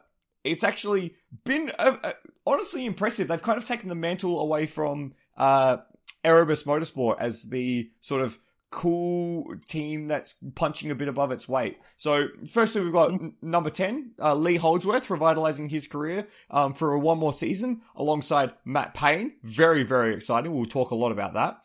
it's 0.45 0.63
actually 0.63 1.15
been, 1.45 1.73
uh, 1.79 1.97
uh 2.03 2.13
honestly 2.47 2.87
impressive. 2.87 3.29
They've 3.29 3.43
kind 3.43 3.59
of 3.59 3.67
taken 3.67 3.89
the 3.89 3.95
mantle 3.95 4.41
away 4.41 4.67
from, 4.67 5.15
uh, 5.37 5.79
Erebus 6.23 6.63
Motorsport 6.63 7.17
as 7.19 7.45
the 7.45 7.91
sort 8.01 8.23
of 8.23 8.39
cool 8.75 9.55
team 9.67 10.09
that's 10.09 10.35
punching 10.57 10.91
a 10.91 10.97
bit 10.97 11.07
above 11.07 11.31
its 11.31 11.49
weight. 11.49 11.79
So, 11.97 12.27
firstly, 12.51 12.83
we've 12.83 12.93
got 12.93 13.13
n- 13.13 13.35
number 13.41 13.71
10, 13.71 14.15
uh, 14.21 14.35
Lee 14.35 14.57
Holdsworth, 14.57 15.09
revitalizing 15.11 15.69
his 15.69 15.87
career 15.87 16.27
um, 16.51 16.75
for 16.75 16.99
one 16.99 17.19
more 17.19 17.33
season 17.33 17.83
alongside 17.95 18.53
Matt 18.65 18.93
Payne. 18.93 19.35
Very, 19.45 19.85
very 19.85 20.13
exciting. 20.13 20.53
We'll 20.53 20.67
talk 20.67 20.91
a 20.91 20.97
lot 20.97 21.13
about 21.13 21.35
that. 21.35 21.61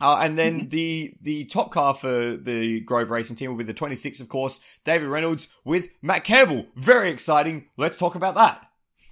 Uh, 0.00 0.18
and 0.20 0.38
then 0.38 0.60
mm-hmm. 0.60 0.68
the 0.70 1.14
the 1.20 1.44
top 1.44 1.70
car 1.70 1.94
for 1.94 2.36
the 2.36 2.80
Grove 2.80 3.10
Racing 3.10 3.36
team 3.36 3.50
will 3.50 3.58
be 3.58 3.64
the 3.64 3.74
26, 3.74 4.20
of 4.20 4.28
course, 4.28 4.60
David 4.84 5.08
Reynolds 5.08 5.48
with 5.64 5.88
Matt 6.00 6.24
Campbell. 6.24 6.66
Very 6.74 7.10
exciting. 7.10 7.66
Let's 7.76 7.96
talk 7.96 8.14
about 8.14 8.34
that. 8.36 8.66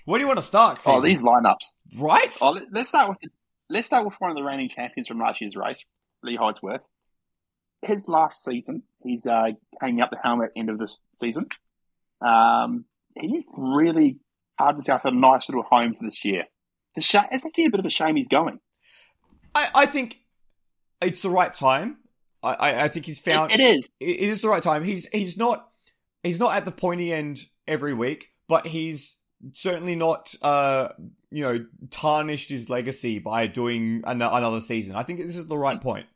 Where 0.05 0.19
do 0.19 0.23
you 0.23 0.29
want 0.29 0.39
to 0.39 0.47
start? 0.47 0.81
Oh, 0.87 1.03
these 1.03 1.23
lineups, 1.23 1.75
right? 1.99 2.35
Oh, 2.41 2.59
let's 2.73 2.89
start 2.89 3.11
with 3.11 3.21
the, 3.21 3.29
let's 3.69 3.87
start 3.87 4.07
with 4.07 4.15
one 4.19 4.31
of 4.31 4.37
the 4.37 4.43
reigning 4.43 4.71
champions 4.71 5.09
from 5.09 5.19
last 5.19 5.43
year's 5.43 5.57
race, 5.57 5.85
Lee 6.23 6.37
Holdsworth 6.37 6.81
his 7.83 8.09
last 8.09 8.43
season, 8.45 8.83
he's 9.03 9.27
uh, 9.27 9.51
hanging 9.81 10.01
up 10.01 10.11
the 10.11 10.19
helmet 10.23 10.49
at 10.49 10.55
the 10.55 10.61
end 10.61 10.71
of 10.71 10.79
this 10.79 10.99
season. 11.21 11.47
Um, 12.21 12.85
he 13.19 13.45
really 13.57 14.19
carved 14.59 14.77
himself 14.77 15.05
a 15.05 15.11
nice 15.11 15.49
little 15.49 15.63
home 15.63 15.95
for 15.95 16.05
this 16.05 16.25
year. 16.25 16.45
It's, 16.97 17.07
sh- 17.07 17.17
it's 17.31 17.45
actually 17.45 17.67
a 17.67 17.71
bit 17.71 17.81
of 17.81 17.87
a 17.87 17.91
shame 17.91 18.17
he's 18.17 18.29
going. 18.29 18.59
I, 19.55 19.69
I 19.75 19.87
think 19.87 20.21
it's 21.01 21.21
the 21.21 21.31
right 21.31 21.53
time. 21.53 21.99
I, 22.43 22.85
I 22.85 22.89
think 22.89 23.05
he's 23.07 23.19
found 23.19 23.53
it, 23.53 23.61
it 23.61 23.79
is. 23.79 23.89
It 23.99 24.21
is 24.21 24.43
the 24.43 24.49
right 24.49 24.63
time. 24.63 24.85
He's 24.85 25.09
he's 25.09 25.37
not 25.37 25.69
he's 26.23 26.39
not 26.39 26.57
at 26.57 26.65
the 26.65 26.73
pointy 26.73 27.13
end 27.13 27.41
every 27.67 27.95
week, 27.95 28.33
but 28.49 28.67
he's 28.67 29.17
certainly 29.55 29.97
not 29.97 30.35
uh 30.43 30.91
you 31.31 31.43
know 31.43 31.67
tarnished 31.91 32.49
his 32.49 32.71
legacy 32.71 33.19
by 33.19 33.49
doing 33.49 34.03
an- 34.07 34.23
another 34.23 34.61
season. 34.61 34.95
I 34.95 35.03
think 35.03 35.19
this 35.19 35.37
is 35.37 35.47
the 35.47 35.59
right 35.59 35.81
point 35.81 36.07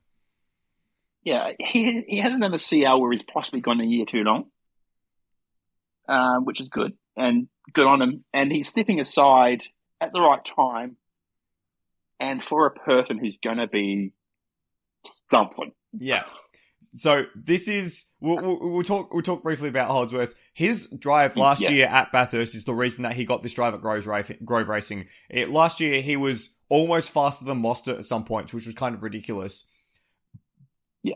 yeah, 1.25 1.53
he 1.59 2.03
he 2.03 2.19
hasn't 2.19 2.43
done 2.43 2.55
a 2.55 2.59
CL 2.59 3.01
where 3.01 3.13
he's 3.13 3.23
possibly 3.23 3.61
gone 3.61 3.81
a 3.81 3.85
year 3.85 4.05
too 4.05 4.23
long, 4.23 4.47
um, 6.09 6.45
which 6.45 6.61
is 6.61 6.69
good 6.69 6.95
and 7.17 7.49
good 7.73 7.87
on 7.87 8.03
him. 8.03 8.25
And 8.33 8.51
he's 8.51 8.69
stepping 8.69 9.01
aside 9.01 9.63
at 10.01 10.13
the 10.13 10.21
right 10.21 10.45
time, 10.45 10.97
and 12.19 12.45
for 12.45 12.67
a 12.67 12.73
person 12.73 13.19
who's 13.19 13.39
going 13.43 13.59
to 13.59 13.69
be 13.69 14.13
something. 15.31 15.73
Yeah. 15.93 16.25
So 16.81 17.25
this 17.37 17.69
is 17.69 18.07
we'll, 18.21 18.43
we'll, 18.43 18.71
we'll, 18.71 18.83
talk 18.83 19.15
we'll 19.15 19.23
talk 19.23 19.43
briefly 19.43 19.69
about 19.69 19.89
Holdsworth. 19.89 20.35
His 20.53 20.89
drive 20.89 21.37
last 21.37 21.63
yeah. 21.63 21.71
year 21.71 21.87
at 21.87 22.11
Bathurst 22.11 22.55
is 22.55 22.65
the 22.65 22.75
reason 22.75 23.05
that 23.05 23.13
he 23.13 23.25
got 23.25 23.43
this 23.43 23.55
drive 23.55 23.75
at 23.75 23.81
Grove, 23.81 24.05
Grove 24.45 24.69
Racing. 24.69 25.07
It, 25.31 25.51
last 25.51 25.81
year 25.81 26.03
he 26.03 26.17
was 26.17 26.51
almost 26.69 27.11
faster 27.11 27.45
than 27.45 27.63
Mostert 27.63 27.99
at 27.99 28.05
some 28.05 28.25
points, 28.25 28.53
which 28.53 28.67
was 28.67 28.75
kind 28.75 28.95
of 28.95 29.03
ridiculous. 29.03 29.65
Yeah. 31.03 31.15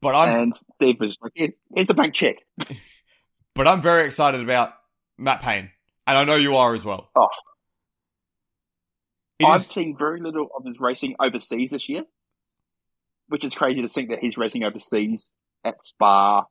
But 0.00 0.14
I'm 0.14 0.42
and 0.42 0.56
Steve 0.74 0.96
was 1.00 1.18
like, 1.20 1.32
"Here's 1.34 1.86
the 1.86 1.94
bank 1.94 2.14
check." 2.14 2.36
but 3.54 3.66
I'm 3.66 3.82
very 3.82 4.06
excited 4.06 4.42
about 4.42 4.74
Matt 5.18 5.40
Payne, 5.40 5.70
and 6.06 6.18
I 6.18 6.24
know 6.24 6.36
you 6.36 6.56
are 6.56 6.72
as 6.72 6.84
well. 6.84 7.10
Oh, 7.16 7.28
it 9.38 9.46
I've 9.46 9.60
is... 9.60 9.66
seen 9.66 9.96
very 9.98 10.20
little 10.20 10.48
of 10.56 10.64
his 10.64 10.78
racing 10.78 11.16
overseas 11.20 11.70
this 11.70 11.88
year, 11.88 12.04
which 13.28 13.44
is 13.44 13.54
crazy 13.54 13.82
to 13.82 13.88
think 13.88 14.10
that 14.10 14.18
he's 14.20 14.36
racing 14.36 14.64
overseas 14.64 15.30
at 15.64 15.74
Spa. 15.84 16.44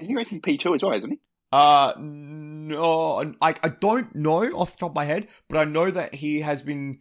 Is 0.00 0.06
he 0.06 0.14
racing 0.14 0.40
P 0.40 0.56
two 0.56 0.74
as 0.74 0.82
well, 0.82 0.92
isn't 0.92 1.10
he? 1.10 1.20
Uh, 1.50 1.94
no, 1.98 3.34
I, 3.40 3.54
I 3.62 3.68
don't 3.68 4.14
know 4.14 4.42
off 4.56 4.72
the 4.72 4.78
top 4.78 4.90
of 4.90 4.94
my 4.94 5.04
head, 5.04 5.28
but 5.48 5.58
I 5.58 5.64
know 5.64 5.90
that 5.90 6.14
he 6.14 6.40
has 6.42 6.62
been 6.62 7.00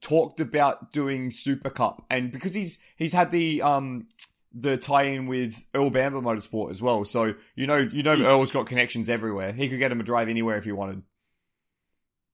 talked 0.00 0.40
about 0.40 0.92
doing 0.92 1.30
Super 1.30 1.70
Cup, 1.70 2.04
and 2.10 2.30
because 2.30 2.54
he's 2.54 2.78
he's 2.96 3.12
had 3.12 3.30
the 3.30 3.62
um 3.62 4.08
the 4.52 4.76
tie-in 4.76 5.26
with 5.26 5.66
Earl 5.74 5.90
Bamber 5.90 6.20
Motorsport 6.20 6.70
as 6.70 6.82
well, 6.82 7.04
so 7.04 7.34
you 7.54 7.66
know 7.66 7.78
you 7.78 8.02
know 8.02 8.14
yeah. 8.14 8.26
Earl's 8.26 8.52
got 8.52 8.66
connections 8.66 9.08
everywhere. 9.08 9.52
He 9.52 9.68
could 9.68 9.78
get 9.78 9.92
him 9.92 10.00
a 10.00 10.04
drive 10.04 10.28
anywhere 10.28 10.56
if 10.56 10.64
he 10.64 10.72
wanted. 10.72 11.02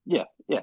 Yeah, 0.04 0.24
yeah, 0.48 0.62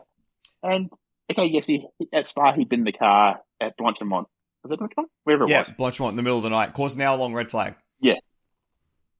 and 0.61 0.89
okay, 1.31 1.45
yes, 1.45 1.65
he 1.65 1.87
at 2.11 2.27
Spa 2.27 2.53
he'd 2.53 2.69
been 2.69 2.79
in 2.79 2.85
the 2.85 2.91
car 2.91 3.39
at 3.61 3.77
Blanchimont. 3.77 4.25
Was 4.63 4.71
it 4.71 4.79
Blanchimont? 4.79 5.05
Wherever 5.23 5.43
it 5.45 5.49
yeah, 5.49 5.59
was. 5.59 5.67
Yeah, 5.69 5.73
Blanchimont 5.75 6.09
in 6.11 6.15
the 6.15 6.23
middle 6.23 6.37
of 6.37 6.43
the 6.43 6.49
night. 6.49 6.73
Course 6.73 6.95
now 6.95 7.15
long 7.15 7.33
red 7.33 7.49
flag. 7.49 7.75
Yeah, 8.01 8.15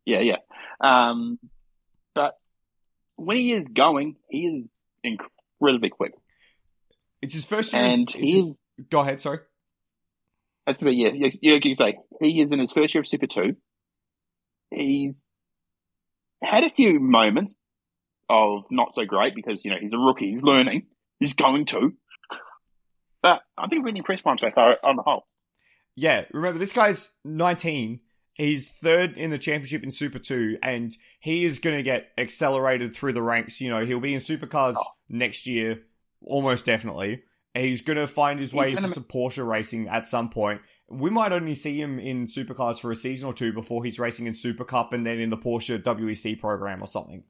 yeah, 0.06 0.20
yeah. 0.20 0.38
Um, 0.82 1.40
but 2.14 2.38
when 3.16 3.38
he 3.38 3.54
is 3.54 3.66
going, 3.74 4.16
he 4.30 4.48
is 4.48 4.66
incredibly 5.04 5.90
quick. 5.90 6.14
It's 7.22 7.34
his 7.34 7.46
first 7.46 7.74
year. 7.74 7.84
And 7.84 8.10
he's. 8.10 8.44
His, 8.44 8.62
go 8.90 9.02
ahead, 9.02 9.22
sorry. 9.22 9.40
That's 10.66 10.82
about, 10.82 10.96
yeah, 10.96 11.10
you, 11.14 11.32
you 11.42 11.60
can 11.60 11.76
say 11.76 11.98
he 12.22 12.42
is 12.42 12.52
in 12.52 12.60
his 12.60 12.72
first 12.72 12.94
year 12.94 13.02
of 13.02 13.08
Super 13.08 13.28
2. 13.28 13.56
He's 14.72 15.26
had 16.44 16.64
a 16.64 16.70
few 16.70 17.00
moments 17.00 17.56
of 18.30 18.66
not 18.70 18.94
so 18.94 19.04
great 19.06 19.34
because, 19.36 19.66
you 19.66 19.72
know, 19.72 19.78
he's 19.82 19.94
a 19.94 19.98
rookie, 19.98 20.32
he's 20.32 20.44
learning, 20.44 20.84
he's 21.20 21.34
going 21.34 21.66
to. 21.66 21.94
But 23.22 23.42
I 23.58 23.68
think 23.68 23.86
really 23.86 23.98
impressed 23.98 24.24
by 24.24 24.32
him 24.32 24.38
so 24.38 24.52
far 24.52 24.78
on 24.84 24.96
the 24.96 25.04
whole. 25.04 25.26
Yeah, 25.96 26.26
remember, 26.32 26.60
this 26.60 26.74
guy's 26.74 27.12
19. 27.26 28.00
He's 28.34 28.70
third 28.70 29.18
in 29.18 29.32
the 29.32 29.38
championship 29.38 29.84
in 29.84 29.92
Super 29.92 30.20
2, 30.20 30.60
and 30.64 30.96
he 31.20 31.44
is 31.44 31.60
going 31.60 31.76
to 31.76 31.84
get 31.84 32.12
accelerated 32.18 32.96
through 32.96 33.14
the 33.14 33.22
ranks. 33.22 33.60
You 33.60 33.70
know, 33.70 33.86
he'll 33.86 34.00
be 34.00 34.14
in 34.14 34.22
Supercars 34.22 34.76
oh. 34.78 34.84
next 35.10 35.46
year 35.46 35.82
almost 36.26 36.66
definitely. 36.66 37.24
He's 37.56 37.82
going 37.82 37.98
to 37.98 38.08
find 38.08 38.40
his 38.40 38.54
way 38.54 38.72
into 38.72 38.88
some 38.90 39.04
Porsche 39.04 39.46
racing 39.46 39.88
at 39.88 40.06
some 40.06 40.30
point. 40.30 40.62
We 40.88 41.10
might 41.10 41.32
only 41.32 41.56
see 41.56 41.82
him 41.82 42.00
in 42.00 42.28
supercars 42.28 42.80
for 42.80 42.92
a 42.92 42.96
season 42.96 43.28
or 43.28 43.34
two 43.34 43.52
before 43.52 43.84
he's 43.84 44.00
racing 44.00 44.28
in 44.28 44.34
Super 44.34 44.64
Cup 44.64 44.94
and 44.94 45.06
then 45.06 45.20
in 45.20 45.30
the 45.30 45.38
Porsche 45.38 45.82
WEC 45.82 46.40
program 46.40 46.82
or 46.82 46.88
something. 46.88 47.24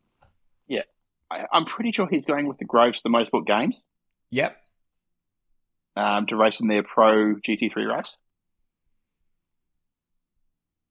I, 1.31 1.45
I'm 1.51 1.65
pretty 1.65 1.93
sure 1.93 2.07
he's 2.07 2.25
going 2.25 2.47
with 2.47 2.57
the 2.57 2.65
Groves, 2.65 3.01
the 3.01 3.09
Motorsport 3.09 3.47
Games, 3.47 3.81
Yep. 4.31 4.57
Um, 5.95 6.25
to 6.27 6.35
race 6.35 6.59
in 6.59 6.67
their 6.67 6.83
Pro 6.83 7.35
GT3 7.35 7.95
race, 7.95 8.15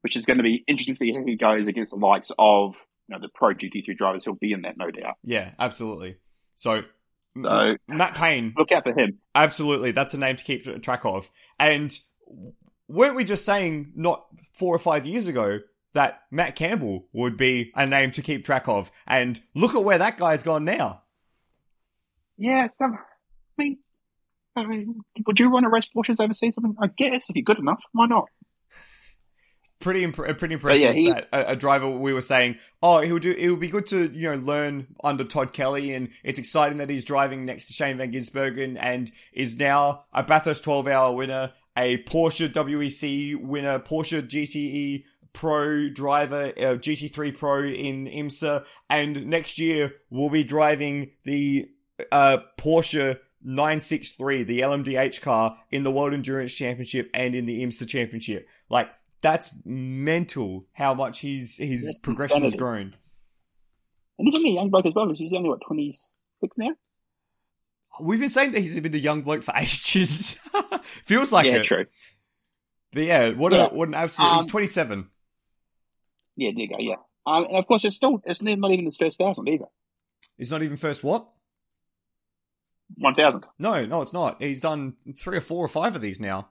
which 0.03 0.17
is 0.17 0.27
going 0.27 0.37
to 0.39 0.43
be 0.43 0.65
interesting 0.67 0.95
to 0.95 0.99
see 0.99 1.13
how 1.13 1.25
he 1.25 1.37
goes 1.37 1.67
against 1.67 1.91
the 1.91 1.99
likes 1.99 2.31
of 2.39 2.75
you 3.09 3.15
know 3.15 3.21
the 3.21 3.29
Pro 3.35 3.55
GT3 3.55 3.97
drivers. 3.97 4.25
He'll 4.25 4.35
be 4.35 4.53
in 4.53 4.63
that, 4.63 4.77
no 4.77 4.91
doubt. 4.91 5.17
Yeah, 5.25 5.51
absolutely. 5.59 6.17
So, 6.57 6.83
So 7.43 7.77
Matt 7.89 8.15
Payne, 8.15 8.55
look 8.57 8.73
out 8.73 8.85
for 8.85 8.93
him. 8.99 9.19
absolutely, 9.35 9.93
that's 9.93 10.15
a 10.15 10.19
name 10.19 10.37
to 10.37 10.45
keep 10.45 10.83
track 10.83 11.05
of. 11.05 11.31
And 11.59 11.97
weren't 12.89 13.17
we 13.17 13.25
just 13.25 13.45
saying 13.45 13.93
not 13.95 14.27
four 14.55 14.75
or 14.75 14.79
five 14.79 15.07
years 15.07 15.27
ago 15.29 15.61
that 15.95 16.21
Matt 16.31 16.55
Campbell 16.57 17.07
would 17.13 17.37
be 17.37 17.73
a 17.75 17.87
name 17.87 18.11
to 18.13 18.23
keep 18.23 18.45
track 18.45 18.69
of? 18.69 18.91
And 19.07 19.41
look 19.55 19.75
at 19.75 19.85
where 19.85 19.99
that 19.99 20.17
guy's 20.19 20.43
gone 20.43 20.65
now. 20.65 21.03
Yeah, 22.37 22.69
some, 22.79 22.95
I 22.95 23.63
mean, 23.63 23.79
I 24.59 24.67
mean, 24.67 25.01
would 25.27 25.39
you 25.39 25.51
run 25.51 25.65
a 25.65 25.69
race 25.69 25.87
Porsches 25.95 26.21
overseas? 26.21 26.55
I, 26.59 26.61
mean, 26.63 26.77
I 26.81 26.89
guess 26.89 27.31
if 27.31 27.37
you're 27.37 27.43
good 27.43 27.59
enough, 27.59 27.83
why 27.93 28.07
not? 28.07 28.29
pretty 29.81 30.03
imp- 30.03 30.17
pretty 30.39 30.55
impressive 30.55 30.83
yeah, 30.83 30.93
he- 30.93 31.11
that 31.11 31.29
a, 31.33 31.53
a 31.53 31.57
driver 31.57 31.89
we 31.89 32.13
were 32.13 32.21
saying 32.21 32.57
oh 32.83 33.01
he 33.01 33.13
would 33.13 33.23
do 33.23 33.33
it 33.33 33.49
would 33.49 33.61
be 33.61 33.69
good 33.69 33.87
to 33.87 34.11
you 34.13 34.31
know 34.31 34.37
learn 34.37 34.87
under 35.05 35.25
Todd 35.25 35.53
Kelly 35.53 35.95
and 35.95 36.09
it's 36.25 36.39
exciting 36.39 36.79
that 36.79 36.91
he's 36.91 37.05
driving 37.05 37.45
next 37.45 37.67
to 37.67 37.73
Shane 37.73 37.97
van 37.97 38.13
Gisbergen 38.13 38.77
and 38.81 39.11
is 39.33 39.57
now 39.57 40.05
a 40.13 40.23
Bathurst 40.23 40.65
12 40.65 40.89
hour 40.89 41.15
winner 41.15 41.53
a 41.77 42.03
Porsche 42.05 42.53
WEC 42.53 43.41
winner 43.41 43.79
Porsche 43.79 44.23
GTE 44.23 45.05
Pro 45.33 45.89
driver 45.89 46.53
uh, 46.57 46.75
GT3 46.75 47.37
Pro 47.37 47.63
in 47.63 48.07
IMSA 48.07 48.65
and 48.91 49.27
next 49.27 49.59
year 49.59 49.93
we'll 50.11 50.31
be 50.31 50.43
driving 50.43 51.13
the 51.25 51.69
uh, 52.11 52.39
Porsche 52.59 53.19
963 53.43 54.43
the 54.45 54.61
LMDH 54.61 55.21
car 55.23 55.57
in 55.71 55.83
the 55.85 55.91
World 55.91 56.13
Endurance 56.15 56.55
Championship 56.55 57.11
and 57.15 57.35
in 57.35 57.47
the 57.47 57.63
IMSA 57.65 57.89
Championship 57.89 58.49
like 58.69 58.89
that's 59.21 59.51
mental 59.65 60.67
how 60.73 60.95
much 60.95 61.21
his 61.21 61.57
his 61.59 61.87
That's 61.87 61.99
progression 62.01 62.43
has 62.43 62.55
grown. 62.55 62.95
And 64.19 64.27
he's 64.29 64.35
only 64.35 64.51
a 64.51 64.55
young 64.55 64.71
bloke 64.71 64.87
as 64.87 64.95
well. 64.95 65.13
He's 65.13 65.33
only 65.33 65.49
what 65.49 65.61
26 65.67 66.57
now. 66.57 66.71
We've 68.01 68.21
been 68.21 68.31
saying 68.31 68.53
that 68.53 68.61
he's 68.61 68.79
been 68.79 68.95
a 68.95 68.99
young 68.99 69.23
bloke 69.23 69.43
for 69.43 69.55
ages. 69.57 70.39
Feels 71.05 71.33
like 71.33 71.47
yeah, 71.47 71.57
it. 71.57 71.65
true. 71.65 71.87
But 72.93 73.03
yeah, 73.03 73.31
what 73.31 73.53
Yeah. 73.53 73.67
a 73.67 73.69
what 73.69 73.89
an 73.89 73.95
absolute. 73.95 74.31
he's 74.35 74.43
Um, 74.45 74.49
twenty 74.49 74.67
seven. 74.67 75.11
Yeah, 76.37 76.51
there 76.55 76.63
you 76.63 76.69
go. 76.69 76.77
Yeah, 76.79 76.95
um, 77.27 77.45
and 77.45 77.57
of 77.57 77.67
course, 77.67 77.85
it's 77.85 77.97
still 77.97 78.23
it's 78.25 78.41
not 78.41 78.71
even 78.71 78.85
his 78.85 78.97
first 78.97 79.19
thousand 79.19 79.49
either. 79.49 79.65
He's 80.37 80.51
not 80.51 80.63
even 80.63 80.77
first 80.77 81.03
what? 81.03 81.29
One 82.97 83.15
thousand. 83.15 83.45
No, 83.59 83.85
no, 83.85 84.03
it's 84.03 84.13
not. 84.13 84.43
He's 84.43 84.61
done 84.61 84.95
three 85.19 85.37
or 85.37 85.43
four 85.43 85.65
or 85.65 85.69
five 85.69 85.95
of 85.95 86.03
these 86.03 86.21
now. 86.21 86.51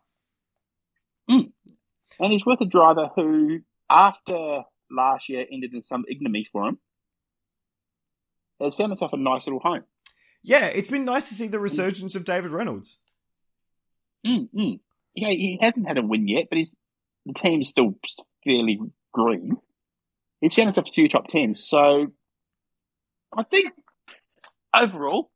And 2.19 2.31
he's 2.33 2.45
with 2.45 2.61
a 2.61 2.65
driver 2.65 3.09
who, 3.15 3.59
after 3.89 4.63
last 4.89 5.29
year 5.29 5.45
ended 5.51 5.73
in 5.73 5.83
some 5.83 6.05
ignominy 6.09 6.47
for 6.51 6.67
him, 6.67 6.79
has 8.59 8.75
found 8.75 8.91
himself 8.91 9.13
a 9.13 9.17
nice 9.17 9.45
little 9.45 9.59
home. 9.59 9.83
Yeah, 10.43 10.65
it's 10.65 10.89
been 10.89 11.05
nice 11.05 11.29
to 11.29 11.35
see 11.35 11.47
the 11.47 11.59
resurgence 11.59 12.15
of 12.15 12.25
David 12.25 12.51
Reynolds. 12.51 12.99
Mm, 14.25 14.49
mm. 14.55 14.79
Yeah, 15.13 15.29
he 15.29 15.59
hasn't 15.61 15.87
had 15.87 15.97
a 15.97 16.01
win 16.01 16.27
yet, 16.27 16.45
but 16.49 16.57
he's 16.57 16.73
the 17.25 17.33
team's 17.33 17.69
still 17.69 17.95
fairly 18.43 18.79
green. 19.13 19.57
He's 20.41 20.55
found 20.55 20.67
himself 20.67 20.87
a 20.89 20.91
few 20.91 21.09
top 21.09 21.27
tens, 21.27 21.63
so 21.67 22.07
I 23.37 23.43
think 23.43 23.73
overall 24.73 25.31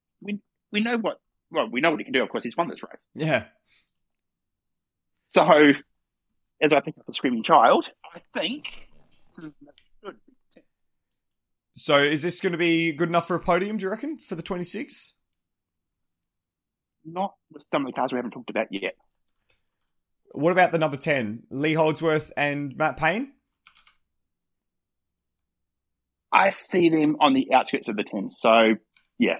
we 0.71 0.79
know 0.81 0.97
what 0.97 1.19
well 1.51 1.67
we 1.69 1.81
know 1.81 1.91
what 1.91 1.99
he 1.99 2.03
can 2.03 2.13
do. 2.13 2.23
Of 2.23 2.29
course, 2.29 2.43
he's 2.43 2.57
won 2.57 2.69
this 2.69 2.81
race. 2.83 3.01
Yeah, 3.13 3.45
So 5.27 5.43
as 6.61 6.73
I 6.73 6.79
pick 6.81 6.97
up 6.97 7.07
a 7.07 7.13
screaming 7.13 7.43
child, 7.43 7.91
I 8.13 8.21
think 8.37 8.87
this 9.29 9.45
is 9.45 9.51
good. 10.03 10.15
So 11.73 11.97
is 11.97 12.21
this 12.21 12.41
going 12.41 12.51
to 12.51 12.57
be 12.57 12.91
good 12.91 13.09
enough 13.09 13.27
for 13.27 13.35
a 13.35 13.39
podium? 13.39 13.77
Do 13.77 13.83
you 13.83 13.89
reckon 13.89 14.17
for 14.17 14.35
the 14.35 14.43
twenty 14.43 14.63
six? 14.65 15.15
Not 17.05 17.33
with 17.51 17.65
some 17.71 17.85
of 17.85 17.91
the 17.91 17.95
cars 17.95 18.11
we 18.11 18.17
haven't 18.17 18.31
talked 18.31 18.49
about 18.49 18.67
yet. 18.71 18.95
What 20.33 20.51
about 20.51 20.71
the 20.71 20.77
number 20.77 20.97
ten, 20.97 21.43
Lee 21.49 21.73
Holdsworth 21.73 22.31
and 22.37 22.75
Matt 22.77 22.97
Payne? 22.97 23.31
I 26.31 26.51
see 26.51 26.89
them 26.89 27.17
on 27.19 27.33
the 27.33 27.53
outskirts 27.53 27.89
of 27.89 27.95
the 27.95 28.03
ten. 28.03 28.31
So 28.31 28.75
yeah, 29.17 29.37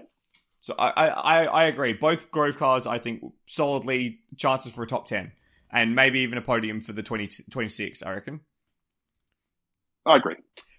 So 0.61 0.75
I, 0.79 0.89
I, 0.89 1.07
I- 1.07 1.45
I 1.45 1.63
agree. 1.65 1.93
Both 1.93 2.31
Grove 2.31 2.57
cars, 2.57 2.87
I 2.87 2.97
think, 2.99 3.23
solidly 3.45 4.19
chances 4.37 4.71
for 4.71 4.83
a 4.83 4.87
top 4.87 5.05
10. 5.07 5.31
And 5.73 5.95
maybe 5.95 6.19
even 6.19 6.37
a 6.37 6.41
podium 6.41 6.81
for 6.81 6.91
the 6.93 7.01
20, 7.03 7.29
26, 7.49 8.03
I 8.03 8.13
reckon. 8.13 8.41
I 10.05 10.17
agree. 10.17 10.35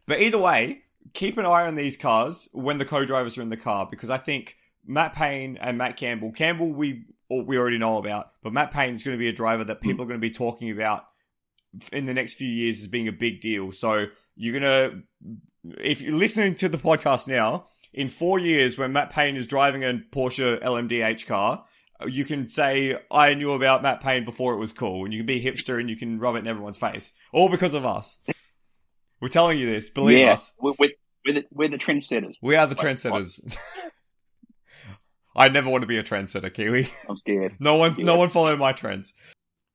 But 0.07 0.21
either 0.21 0.39
way, 0.39 0.83
keep 1.15 1.39
an 1.39 1.47
eye 1.47 1.67
on 1.67 1.77
these 1.77 1.97
cars 1.97 2.49
when 2.53 2.79
the 2.79 2.85
co-drivers 2.85 3.39
are 3.39 3.43
in 3.43 3.49
the 3.49 3.57
car 3.57 3.89
because 3.91 4.11
I 4.11 4.19
think 4.19 4.57
Matt 4.87 5.15
Payne 5.15 5.57
and 5.61 5.79
Matt 5.79 5.97
Campbell, 5.97 6.33
Campbell 6.33 6.73
we 6.73 7.05
we 7.31 7.57
already 7.57 7.79
know 7.79 7.97
about, 7.97 8.33
but 8.43 8.53
Matt 8.53 8.73
Payne 8.73 8.93
is 8.93 9.03
going 9.03 9.17
to 9.17 9.19
be 9.19 9.29
a 9.29 9.33
driver 9.33 9.65
that 9.65 9.81
people 9.81 10.05
are 10.05 10.09
going 10.09 10.21
to 10.21 10.27
be 10.27 10.31
talking 10.31 10.71
about 10.71 11.05
in 11.91 12.05
the 12.05 12.13
next 12.13 12.35
few 12.35 12.49
years 12.49 12.81
as 12.83 12.89
being 12.89 13.09
a 13.09 13.13
big 13.13 13.41
deal. 13.41 13.73
So 13.73 14.07
you're 14.37 14.61
going 14.61 14.63
to, 15.65 15.79
if 15.83 16.03
you're 16.03 16.15
listening 16.15 16.55
to 16.57 16.69
the 16.69 16.77
podcast 16.77 17.27
now, 17.29 17.65
in 17.93 18.09
four 18.09 18.39
years 18.39 18.79
when 18.79 18.93
Matt 18.93 19.11
Payne 19.11 19.37
is 19.37 19.47
driving 19.47 19.85
a 19.85 20.01
Porsche 20.11 20.63
LMDH 20.63 21.27
car, 21.27 21.65
you 22.07 22.25
can 22.25 22.47
say, 22.47 22.99
I 23.11 23.35
knew 23.35 23.53
about 23.53 23.83
Matt 23.83 24.01
Payne 24.01 24.25
before 24.25 24.55
it 24.55 24.59
was 24.59 24.73
cool, 24.73 25.05
and 25.05 25.13
you 25.13 25.21
can 25.21 25.27
be 25.27 25.43
hipster 25.43 25.79
and 25.79 25.89
you 25.89 25.97
can 25.97 26.19
rub 26.19 26.35
it 26.37 26.41
in 26.41 26.47
everyone's 26.47 26.79
face. 26.79 27.13
All 27.33 27.49
because 27.49 27.75
of 27.75 27.85
us. 27.85 28.19
We're 29.21 29.29
telling 29.29 29.59
you 29.59 29.71
this, 29.71 29.89
believe 29.91 30.19
yeah, 30.19 30.33
us. 30.33 30.53
we're, 30.61 30.73
we're, 30.79 30.91
the, 31.27 31.45
we're 31.53 31.69
the 31.69 31.79
trendsetters. 31.79 32.35
We 32.43 32.57
are 32.57 32.67
the 32.67 32.75
Wait, 32.75 32.97
trendsetters. 32.97 33.57
I 35.37 35.49
never 35.49 35.71
want 35.71 35.83
to 35.83 35.87
be 35.87 35.99
a 35.99 36.03
trendsetter, 36.03 36.53
Kiwi. 36.53 36.91
I'm 37.09 37.17
scared. 37.17 37.57
No 37.61 37.77
one, 37.77 37.95
no 37.99 38.17
one 38.17 38.31
follow 38.31 38.57
my 38.57 38.73
trends. 38.73 39.15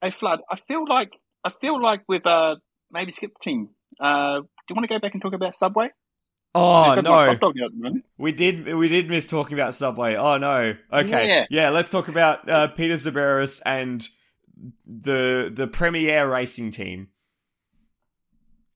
Hey, 0.02 0.12
Flood, 0.12 0.42
I 0.52 0.58
feel 0.68 0.88
like 0.88 1.12
I 1.44 1.52
feel 1.62 1.82
like 1.82 2.04
we've 2.08 2.26
uh, 2.26 2.58
maybe 2.92 3.12
skipped 3.12 3.42
team. 3.42 3.70
Uh, 4.00 4.42
do 4.42 4.48
you 4.70 4.76
want 4.76 4.84
to 4.84 4.94
go 4.94 5.00
back 5.00 5.14
and 5.14 5.22
talk 5.22 5.34
about 5.34 5.56
Subway? 5.56 5.90
Oh 6.60 6.96
They've 6.96 7.04
got 7.04 7.10
my 7.12 7.26
no, 7.26 7.32
hot 7.32 7.40
dog 7.40 7.56
out 7.62 7.66
at 7.66 7.72
the 7.72 7.78
moment. 7.84 8.06
we 8.18 8.32
did, 8.32 8.74
we 8.74 8.90
did 8.90 9.10
miss 9.10 9.30
talking 9.30 9.54
about 9.54 9.74
Subway. 9.76 10.16
Oh 10.16 10.38
no. 10.38 10.76
Okay, 10.92 11.28
Yeah. 11.28 11.46
yeah, 11.50 11.70
let's 11.70 11.92
talk 11.92 12.08
about 12.08 12.50
uh, 12.50 12.68
Peter 12.70 12.96
Xiberras 12.96 13.62
and 13.66 14.08
the 14.86 15.52
the 15.54 15.68
PremiAir 15.68 16.32
Racing 16.32 16.72
Team. 16.72 17.10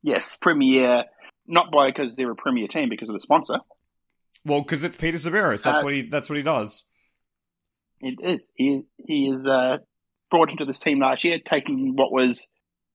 Yes, 0.04 0.36
Premier. 0.40 1.06
Not 1.48 1.72
by 1.72 1.88
because 1.88 2.16
they're 2.16 2.32
a 2.32 2.36
Premier 2.36 2.68
team, 2.68 2.88
because 2.90 3.10
of 3.10 3.14
the 3.16 3.22
sponsor. 3.22 3.60
Well, 4.46 4.62
because 4.62 4.84
it's 4.84 4.96
Peter 4.96 5.18
Xiberras. 5.18 5.64
That's 5.64 5.80
Uh, 5.80 5.84
what 5.84 5.94
he. 5.94 6.04
That's 6.04 6.30
what 6.30 6.38
he 6.38 6.44
does. 6.44 6.86
It 8.00 8.20
is. 8.22 8.50
He 8.56 8.84
he 8.98 9.28
is 9.30 9.46
uh, 9.46 9.78
brought 10.30 10.52
into 10.52 10.66
this 10.66 10.80
team 10.80 11.00
last 11.00 11.24
year, 11.24 11.40
taking 11.44 11.96
what 11.96 12.12
was 12.12 12.46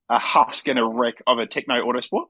a 0.08 0.18
husk 0.18 0.68
and 0.68 0.78
a 0.78 0.84
wreck 0.84 1.16
of 1.26 1.38
a 1.38 1.46
Tekno 1.46 1.82
Autosport, 1.84 2.26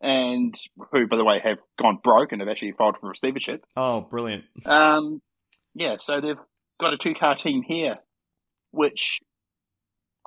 and 0.00 0.54
who, 0.92 1.06
by 1.06 1.16
the 1.16 1.24
way, 1.24 1.40
have 1.42 1.58
gone 1.78 1.98
broke 2.02 2.32
and 2.32 2.40
have 2.40 2.48
actually 2.48 2.72
filed 2.72 2.98
for 2.98 3.08
receivership. 3.08 3.64
Oh, 3.76 4.02
brilliant. 4.02 4.44
Um, 4.64 5.22
yeah, 5.74 5.96
so 6.00 6.20
they've 6.20 6.36
got 6.78 6.94
a 6.94 6.98
two 6.98 7.14
car 7.14 7.34
team 7.34 7.62
here, 7.62 7.96
which 8.70 9.20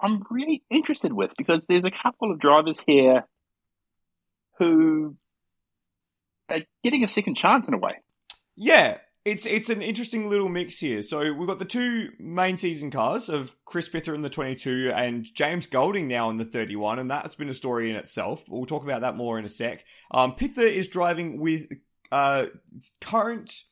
I'm 0.01 0.23
really 0.29 0.63
interested 0.69 1.13
with 1.13 1.33
because 1.37 1.65
there's 1.67 1.85
a 1.85 1.91
couple 1.91 2.31
of 2.31 2.39
drivers 2.39 2.79
here 2.85 3.25
who 4.57 5.15
are 6.49 6.61
getting 6.83 7.03
a 7.03 7.07
second 7.07 7.35
chance 7.35 7.67
in 7.67 7.73
a 7.73 7.77
way. 7.77 7.93
Yeah, 8.55 8.97
it's 9.25 9.45
it's 9.45 9.69
an 9.69 9.81
interesting 9.81 10.29
little 10.29 10.49
mix 10.49 10.79
here. 10.79 11.01
So 11.01 11.33
we've 11.33 11.47
got 11.47 11.59
the 11.59 11.65
two 11.65 12.11
main 12.19 12.57
season 12.57 12.89
cars 12.91 13.29
of 13.29 13.53
Chris 13.65 13.89
Pither 13.89 14.15
in 14.15 14.21
the 14.21 14.29
22 14.29 14.91
and 14.95 15.25
James 15.33 15.67
Golding 15.67 16.07
now 16.07 16.29
in 16.29 16.37
the 16.37 16.45
31, 16.45 16.99
and 16.99 17.11
that's 17.11 17.35
been 17.35 17.49
a 17.49 17.53
story 17.53 17.89
in 17.89 17.95
itself. 17.95 18.43
We'll 18.47 18.65
talk 18.65 18.83
about 18.83 19.01
that 19.01 19.15
more 19.15 19.37
in 19.37 19.45
a 19.45 19.49
sec. 19.49 19.83
Um, 20.11 20.35
Pither 20.35 20.61
is 20.61 20.87
driving 20.87 21.39
with 21.39 21.67
uh, 22.11 22.47
current 23.01 23.63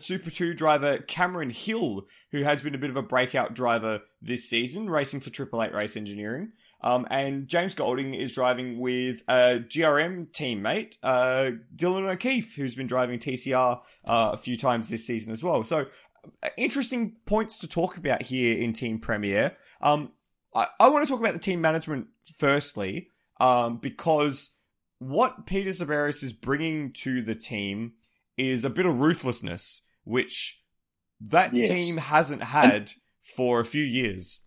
Super 0.00 0.30
2 0.30 0.54
driver 0.54 0.98
Cameron 0.98 1.50
Hill, 1.50 2.06
who 2.32 2.42
has 2.42 2.60
been 2.60 2.74
a 2.74 2.78
bit 2.78 2.90
of 2.90 2.96
a 2.96 3.02
breakout 3.02 3.54
driver 3.54 4.02
this 4.20 4.48
season, 4.48 4.90
racing 4.90 5.20
for 5.20 5.30
Triple 5.30 5.62
Eight 5.62 5.72
Race 5.72 5.96
Engineering. 5.96 6.52
Um, 6.82 7.06
and 7.10 7.48
James 7.48 7.74
Golding 7.74 8.14
is 8.14 8.34
driving 8.34 8.78
with 8.78 9.22
a 9.28 9.60
GRM 9.60 10.30
teammate, 10.30 10.96
uh, 11.02 11.52
Dylan 11.74 12.08
O'Keeffe, 12.08 12.54
who's 12.54 12.74
been 12.74 12.86
driving 12.86 13.18
TCR 13.18 13.80
uh, 14.04 14.30
a 14.34 14.36
few 14.36 14.56
times 14.56 14.88
this 14.88 15.06
season 15.06 15.32
as 15.32 15.42
well. 15.42 15.62
So 15.64 15.86
interesting 16.56 17.16
points 17.24 17.58
to 17.60 17.68
talk 17.68 17.96
about 17.96 18.22
here 18.22 18.58
in 18.58 18.72
Team 18.72 19.00
PremiAir. 19.00 19.54
Um, 19.80 20.12
I, 20.54 20.68
I 20.78 20.88
want 20.88 21.06
to 21.06 21.10
talk 21.10 21.20
about 21.20 21.32
the 21.32 21.38
team 21.38 21.60
management 21.60 22.08
firstly, 22.38 23.08
um, 23.40 23.78
because 23.78 24.54
what 24.98 25.46
Peter 25.46 25.70
Xiberras 25.70 26.22
is 26.22 26.32
bringing 26.32 26.92
to 26.94 27.22
the 27.22 27.34
team 27.34 27.92
is 28.36 28.64
a 28.64 28.70
bit 28.70 28.86
of 28.86 28.98
ruthlessness, 28.98 29.82
which 30.04 30.62
that 31.20 31.54
yes. 31.54 31.68
team 31.68 31.96
hasn't 31.96 32.42
had 32.42 32.72
and 32.72 32.94
for 33.36 33.60
a 33.60 33.64
few 33.64 33.84
years. 33.84 34.40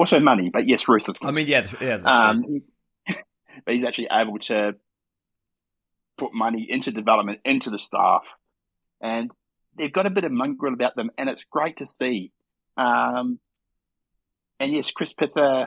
Also 0.00 0.18
money, 0.18 0.48
but 0.48 0.66
yes, 0.66 0.88
ruthlessness. 0.88 1.28
I 1.28 1.30
mean, 1.30 1.46
yeah, 1.46 1.66
yeah. 1.78 1.96
Um, 1.96 2.62
but 3.06 3.74
he's 3.74 3.84
actually 3.84 4.08
able 4.10 4.38
to 4.38 4.72
put 6.16 6.32
money 6.32 6.66
into 6.66 6.90
development, 6.90 7.40
into 7.44 7.68
the 7.68 7.78
staff, 7.78 8.24
and 9.02 9.30
they've 9.76 9.92
got 9.92 10.06
a 10.06 10.10
bit 10.10 10.24
of 10.24 10.32
mongrel 10.32 10.72
about 10.72 10.96
them, 10.96 11.10
and 11.18 11.28
it's 11.28 11.44
great 11.50 11.76
to 11.76 11.86
see. 11.86 12.32
Um, 12.78 13.40
and 14.58 14.72
yes, 14.72 14.90
Chris 14.90 15.12
Pither. 15.12 15.66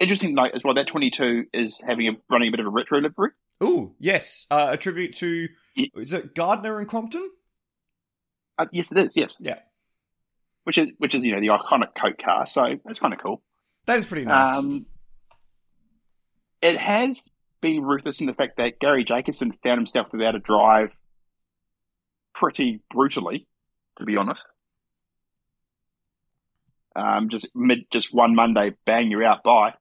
Interesting 0.00 0.34
note 0.34 0.50
as 0.56 0.62
well. 0.64 0.74
That 0.74 0.88
twenty 0.88 1.12
two 1.12 1.44
is 1.52 1.80
having 1.86 2.08
a 2.08 2.12
running 2.28 2.48
a 2.48 2.50
bit 2.50 2.58
of 2.58 2.66
a 2.66 2.70
retro 2.70 2.98
livery. 2.98 3.30
Oh 3.60 3.94
yes, 4.00 4.48
uh, 4.50 4.70
a 4.72 4.76
tribute 4.76 5.14
to 5.18 5.46
yeah. 5.76 5.86
is 5.94 6.12
it 6.12 6.34
Gardner 6.34 6.80
and 6.80 6.88
Crompton? 6.88 7.30
Uh, 8.58 8.66
yes, 8.72 8.86
it 8.90 8.98
is. 8.98 9.16
Yes. 9.16 9.36
Yeah. 9.38 9.60
Which 10.64 10.78
is 10.78 10.90
which 10.98 11.14
is 11.14 11.22
you 11.22 11.32
know 11.32 11.40
the 11.40 11.56
iconic 11.56 11.94
Coke 11.96 12.18
car, 12.18 12.48
so 12.50 12.64
that's 12.84 12.98
kind 12.98 13.14
of 13.14 13.20
cool. 13.22 13.40
That 13.88 13.96
is 13.96 14.04
pretty 14.04 14.26
nice. 14.26 14.54
Um, 14.54 14.84
it 16.60 16.76
has 16.76 17.18
been 17.62 17.82
ruthless 17.82 18.20
in 18.20 18.26
the 18.26 18.34
fact 18.34 18.58
that 18.58 18.78
Garry 18.78 19.02
Jacobson 19.02 19.50
found 19.64 19.78
himself 19.78 20.08
without 20.12 20.34
a 20.34 20.38
drive 20.38 20.92
pretty 22.34 22.82
brutally, 22.90 23.46
to 23.98 24.04
be 24.04 24.18
honest. 24.18 24.44
Um, 26.94 27.30
just 27.30 27.48
mid, 27.54 27.86
just 27.90 28.12
one 28.12 28.34
Monday, 28.34 28.72
bang, 28.84 29.10
you're 29.10 29.24
out 29.24 29.42
by. 29.42 29.72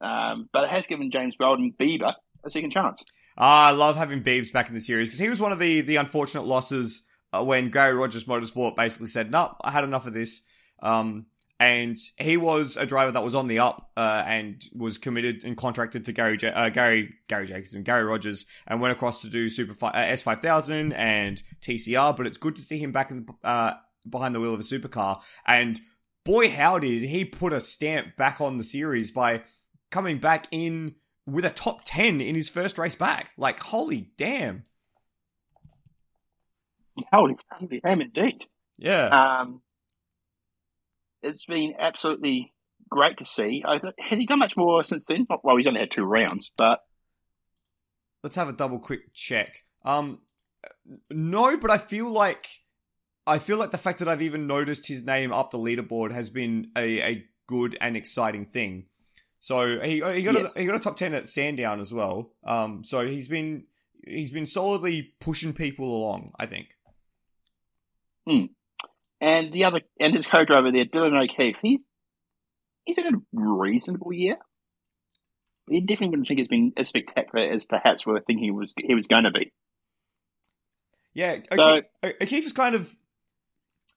Um, 0.00 0.48
but 0.50 0.64
it 0.64 0.70
has 0.70 0.86
given 0.86 1.10
James 1.10 1.34
Weldon 1.38 1.74
Bieber 1.78 2.14
a 2.42 2.50
second 2.50 2.72
chance. 2.72 3.04
Ah, 3.36 3.68
I 3.68 3.70
love 3.72 3.96
having 3.96 4.22
Beebs 4.22 4.50
back 4.50 4.68
in 4.68 4.74
the 4.74 4.80
series 4.80 5.08
because 5.08 5.18
he 5.18 5.28
was 5.28 5.38
one 5.38 5.52
of 5.52 5.58
the 5.58 5.82
the 5.82 5.96
unfortunate 5.96 6.46
losses 6.46 7.02
uh, 7.34 7.44
when 7.44 7.68
Garry 7.68 7.92
Rogers 7.92 8.24
Motorsport 8.24 8.76
basically 8.76 9.08
said, 9.08 9.30
"No, 9.30 9.48
nope, 9.48 9.56
I 9.62 9.70
had 9.70 9.84
enough 9.84 10.06
of 10.06 10.14
this." 10.14 10.40
Um, 10.82 11.26
and 11.62 11.96
he 12.18 12.36
was 12.36 12.76
a 12.76 12.86
driver 12.86 13.12
that 13.12 13.22
was 13.22 13.34
on 13.34 13.46
the 13.46 13.60
up 13.60 13.90
uh, 13.96 14.24
and 14.26 14.62
was 14.74 14.98
committed 14.98 15.44
and 15.44 15.56
contracted 15.56 16.04
to 16.06 16.12
Gary 16.12 16.36
J- 16.36 16.52
uh, 16.52 16.68
Gary 16.70 17.14
Garry 17.28 17.46
Jacobson, 17.46 17.82
Garry 17.82 18.04
Rogers, 18.04 18.46
and 18.66 18.80
went 18.80 18.92
across 18.92 19.22
to 19.22 19.30
do 19.30 19.48
Super 19.48 19.74
fi- 19.74 19.90
uh, 19.90 19.92
S 20.06 20.22
five 20.22 20.40
thousand 20.40 20.92
and 20.92 21.42
TCR. 21.60 22.16
But 22.16 22.26
it's 22.26 22.38
good 22.38 22.56
to 22.56 22.62
see 22.62 22.78
him 22.78 22.92
back 22.92 23.10
in 23.10 23.26
the, 23.26 23.48
uh, 23.48 23.74
behind 24.08 24.34
the 24.34 24.40
wheel 24.40 24.54
of 24.54 24.60
a 24.60 24.64
supercar. 24.64 25.22
And 25.46 25.80
boy, 26.24 26.50
how 26.50 26.78
did 26.78 27.02
he 27.02 27.24
put 27.24 27.52
a 27.52 27.60
stamp 27.60 28.16
back 28.16 28.40
on 28.40 28.58
the 28.58 28.64
series 28.64 29.10
by 29.10 29.42
coming 29.90 30.18
back 30.18 30.48
in 30.50 30.96
with 31.26 31.44
a 31.44 31.50
top 31.50 31.82
10 31.84 32.20
in 32.20 32.34
his 32.34 32.48
first 32.48 32.78
race 32.78 32.96
back. 32.96 33.30
Like, 33.36 33.60
holy 33.60 34.10
damn. 34.16 34.64
Holy, 37.12 37.36
holy 37.50 37.80
damn, 37.80 38.00
indeed. 38.00 38.44
Yeah. 38.78 39.06
Um, 39.40 39.62
it's 41.22 41.44
been 41.46 41.74
absolutely 41.78 42.52
great 42.90 43.18
to 43.18 43.24
see. 43.24 43.62
has 43.66 44.18
he 44.18 44.26
done 44.26 44.38
much 44.38 44.56
more 44.56 44.84
since 44.84 45.04
then? 45.06 45.26
Well, 45.42 45.56
he's 45.56 45.66
only 45.66 45.80
had 45.80 45.90
two 45.90 46.04
rounds, 46.04 46.50
but. 46.56 46.80
Let's 48.22 48.36
have 48.36 48.48
a 48.48 48.52
double 48.52 48.78
quick 48.78 49.12
check. 49.14 49.64
Um, 49.84 50.20
no, 51.10 51.56
but 51.56 51.70
I 51.70 51.78
feel 51.78 52.08
like 52.08 52.46
I 53.26 53.38
feel 53.38 53.58
like 53.58 53.70
the 53.70 53.78
fact 53.78 53.98
that 54.00 54.08
I've 54.08 54.22
even 54.22 54.46
noticed 54.46 54.88
his 54.88 55.04
name 55.04 55.32
up 55.32 55.50
the 55.50 55.58
leaderboard 55.58 56.12
has 56.12 56.30
been 56.30 56.70
a, 56.76 57.00
a 57.00 57.24
good 57.46 57.76
and 57.80 57.96
exciting 57.96 58.46
thing. 58.46 58.86
So 59.40 59.80
he 59.80 59.94
he 59.94 60.22
got 60.22 60.34
yes. 60.34 60.54
a, 60.54 60.60
he 60.60 60.66
got 60.66 60.76
a 60.76 60.80
top 60.80 60.96
ten 60.96 61.14
at 61.14 61.26
Sandown 61.26 61.80
as 61.80 61.92
well. 61.92 62.32
Um, 62.44 62.84
so 62.84 63.06
he's 63.06 63.28
been 63.28 63.64
he's 64.04 64.30
been 64.30 64.46
solidly 64.46 65.14
pushing 65.20 65.52
people 65.52 65.96
along. 65.96 66.32
I 66.38 66.46
think. 66.46 66.68
Hmm. 68.26 68.46
And 69.22 69.52
the 69.52 69.64
other 69.66 69.82
and 70.00 70.16
his 70.16 70.26
co-driver 70.26 70.72
there, 70.72 70.84
Dylan 70.84 71.22
O'Keeffe, 71.22 71.60
he's 71.62 71.80
he's 72.84 72.96
had 72.96 73.06
a 73.06 73.18
reasonable 73.32 74.12
year. 74.12 74.36
He 75.70 75.80
definitely 75.80 76.08
wouldn't 76.08 76.26
think 76.26 76.40
it's 76.40 76.48
been 76.48 76.72
as 76.76 76.88
spectacular 76.88 77.46
as 77.52 77.64
perhaps 77.64 78.04
we 78.04 78.14
are 78.14 78.20
thinking 78.20 78.46
he 78.46 78.50
was 78.50 78.74
he 78.76 78.96
was 78.96 79.06
going 79.06 79.22
to 79.22 79.30
be. 79.30 79.52
Yeah, 81.14 81.38
O'Keeffe, 81.52 81.84
so, 82.02 82.12
O'Keeffe 82.20 82.46
is 82.46 82.52
kind 82.52 82.74
of 82.74 82.96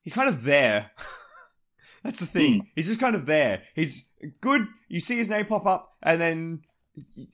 he's 0.04 0.14
kind 0.14 0.30
of 0.30 0.44
there. 0.44 0.92
That's 2.04 2.20
the 2.20 2.28
thing. 2.28 2.62
Mm. 2.62 2.68
He's 2.76 2.86
just 2.86 3.00
kind 3.00 3.16
of 3.16 3.26
there. 3.26 3.64
He's 3.74 4.08
good. 4.42 4.68
You 4.90 5.00
see 5.00 5.18
his 5.18 5.28
name 5.28 5.48
pop 5.48 5.66
up, 5.66 5.96
and 6.04 6.22
then 6.22 6.62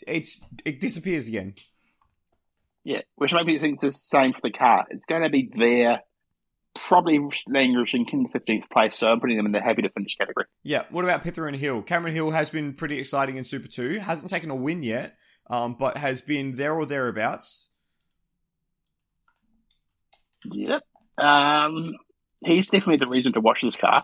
it's 0.08 0.40
it 0.64 0.80
disappears 0.80 1.28
again. 1.28 1.56
Yeah, 2.86 3.02
which 3.16 3.34
makes 3.34 3.46
me 3.46 3.60
think 3.60 3.82
the 3.82 3.92
same 3.92 4.32
for 4.32 4.40
the 4.42 4.52
car. 4.52 4.86
It's 4.90 5.06
going 5.06 5.24
to 5.24 5.30
be 5.30 5.52
there, 5.54 6.04
probably 6.88 7.20
languishing 7.48 8.06
in 8.12 8.24
the 8.24 8.30
fifteenth 8.30 8.70
place. 8.70 8.98
So 8.98 9.08
I'm 9.08 9.20
putting 9.20 9.38
them 9.38 9.46
in 9.46 9.52
the 9.52 9.62
happy 9.62 9.82
to 9.82 9.90
finish 9.90 10.16
category. 10.16 10.46
Yeah. 10.64 10.84
What 10.90 11.06
about 11.06 11.24
Pither 11.24 11.48
and 11.48 11.56
Hill? 11.56 11.82
Cameron 11.82 12.14
Hill 12.14 12.32
has 12.32 12.50
been 12.50 12.74
pretty 12.74 13.00
exciting 13.00 13.38
in 13.38 13.44
Super 13.44 13.68
Two. 13.68 14.00
Hasn't 14.00 14.30
taken 14.30 14.50
a 14.50 14.56
win 14.56 14.84
yet, 14.84 15.18
um, 15.50 15.76
but 15.78 15.98
has 15.98 16.22
been 16.22 16.56
there 16.56 16.74
or 16.74 16.86
thereabouts. 16.86 17.70
Yep. 20.46 20.82
Um, 21.18 21.94
he's 22.44 22.70
definitely 22.70 22.98
the 22.98 23.08
reason 23.08 23.34
to 23.34 23.42
watch 23.42 23.62
this 23.62 23.76
car. 23.76 24.04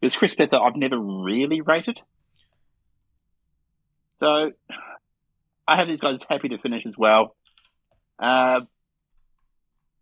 Because 0.00 0.16
Chris 0.16 0.34
Pither, 0.34 0.60
I've 0.60 0.76
never 0.76 0.98
really 0.98 1.60
rated. 1.60 2.00
So 4.18 4.52
I 5.68 5.76
have 5.76 5.88
these 5.88 6.00
guys 6.00 6.24
happy 6.28 6.48
to 6.48 6.58
finish 6.58 6.84
as 6.84 6.96
well. 6.96 7.36
Uh, 8.18 8.62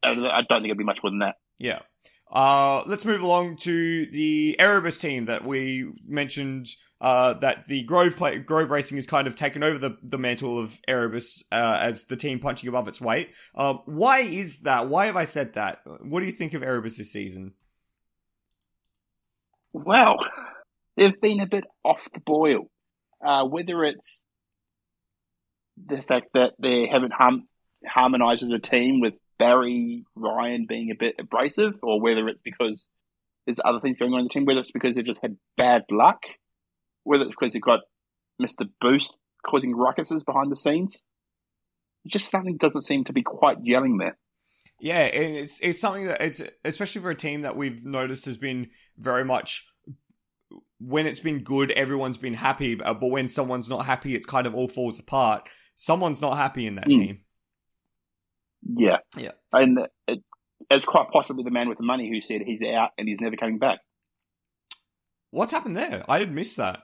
I 0.03 0.15
don't 0.15 0.49
think 0.49 0.65
it'll 0.65 0.77
be 0.77 0.85
much 0.85 1.01
more 1.03 1.11
than 1.11 1.19
that. 1.19 1.35
Yeah. 1.59 1.81
Uh, 2.31 2.83
let's 2.87 3.05
move 3.05 3.23
along 3.23 3.57
to 3.57 4.07
the 4.07 4.57
Erebus 4.59 5.01
team 5.01 5.27
that 5.27 5.45
we 5.45 5.91
mentioned. 6.07 6.69
Uh, 7.01 7.35
that 7.35 7.65
the 7.67 7.85
Grove 7.85 8.17
play, 8.17 8.41
Grove 8.41 8.71
Racing 8.71 8.97
has 8.97 9.07
kind 9.07 9.29
of 9.29 9.37
taken 9.37 9.63
over 9.63 9.79
the, 9.79 9.97
the 10.03 10.19
mantle 10.19 10.59
of 10.59 10.81
Erebus 10.89 11.45
uh, 11.53 11.79
as 11.81 12.07
the 12.07 12.17
team 12.17 12.41
punching 12.41 12.69
above 12.69 12.89
its 12.89 13.01
weight. 13.01 13.31
Uh, 13.55 13.75
why 13.87 14.19
is 14.19 14.63
that? 14.63 14.89
Why 14.89 15.07
have 15.07 15.17
I 15.17 15.25
said 15.25 15.55
that? 15.55 15.79
What 15.85 16.19
do 16.19 16.27
you 16.27 16.33
think 16.33 16.55
of 16.55 16.65
Erebus 16.65 16.99
this 16.99 17.13
season? 17.13 17.55
well, 19.85 20.17
they've 20.97 21.21
been 21.21 21.41
a 21.41 21.47
bit 21.47 21.65
off 21.85 22.01
the 22.13 22.21
boil. 22.21 22.71
Uh, 23.25 23.45
whether 23.45 23.85
it's 23.85 24.23
the 25.87 26.03
fact 26.03 26.29
that 26.35 26.53
they 26.59 26.87
haven't 26.87 27.13
harmonised 27.87 28.43
as 28.43 28.51
a 28.51 28.59
team 28.59 29.01
with 29.01 29.15
Barry 29.39 30.05
Ryan 30.15 30.67
being 30.69 30.91
a 30.91 30.97
bit 30.99 31.17
abrasive, 31.19 31.75
or 31.83 32.01
whether 32.01 32.29
it's 32.29 32.41
because 32.43 32.87
there's 33.47 33.59
other 33.65 33.81
things 33.81 33.99
going 33.99 34.13
on 34.13 34.21
in 34.21 34.25
the 34.27 34.31
team, 34.31 34.45
whether 34.45 34.61
it's 34.61 34.73
because 34.73 34.95
they've 34.95 35.05
just 35.05 35.23
had 35.23 35.37
bad 35.57 35.85
luck, 35.91 36.23
whether 37.05 37.25
it's 37.25 37.35
because 37.39 37.53
they've 37.53 37.63
got 37.63 37.81
Mr. 38.41 38.69
Boost 38.81 39.15
causing 39.47 39.75
ruckuses 39.75 40.25
behind 40.25 40.51
the 40.51 40.57
scenes. 40.57 40.99
Just 42.07 42.31
something 42.31 42.57
doesn't 42.57 42.85
seem 42.85 43.05
to 43.05 43.13
be 43.13 43.23
quite 43.23 43.63
gelling 43.63 43.99
there. 43.99 44.17
Yeah, 44.81 45.01
and 45.01 45.37
it's 45.37 45.61
it's 45.61 45.81
something 45.81 46.07
that 46.07 46.23
it's 46.23 46.41
especially 46.65 47.01
for 47.03 47.11
a 47.11 47.15
team 47.15 47.43
that 47.43 47.57
we've 47.57 47.85
noticed 47.85 48.27
has 48.27 48.37
been 48.37 48.69
very 48.97 49.25
much 49.25 49.67
when 50.81 51.07
it's 51.07 51.21
been 51.21 51.43
good, 51.43 51.71
everyone's 51.73 52.19
been 52.19 52.35
happy, 52.35 52.77
but 52.77 53.03
when 53.03 53.29
someone's 53.29 53.69
not 53.69 53.87
happy, 53.87 54.15
it's 54.15 54.27
kind 54.27 54.47
of 54.47 54.55
all 54.55 54.69
falls 54.69 54.99
apart. 54.99 55.49
Someone's 55.75 56.23
not 56.23 56.37
happy 56.37 56.67
in 56.67 56.77
that 56.77 56.87
mm. 56.87 56.93
team. 56.93 57.19
Yeah, 58.63 58.99
yeah, 59.17 59.33
and 59.53 59.89
it, 60.07 60.23
it's 60.71 60.85
quite 60.85 61.11
possibly 61.13 61.45
the 61.45 61.51
man 61.51 61.69
with 61.69 61.79
the 61.79 61.85
money 61.85 62.09
who 62.09 62.21
said 62.21 62.43
he's 62.45 62.61
out 62.63 62.91
and 62.99 63.09
he's 63.09 63.19
never 63.21 63.37
coming 63.37 63.59
back. 63.59 63.79
What's 65.31 65.53
happened 65.53 65.77
there? 65.77 66.05
I 66.09 66.21
had 66.21 66.33
missed 66.33 66.57
that. 66.57 66.83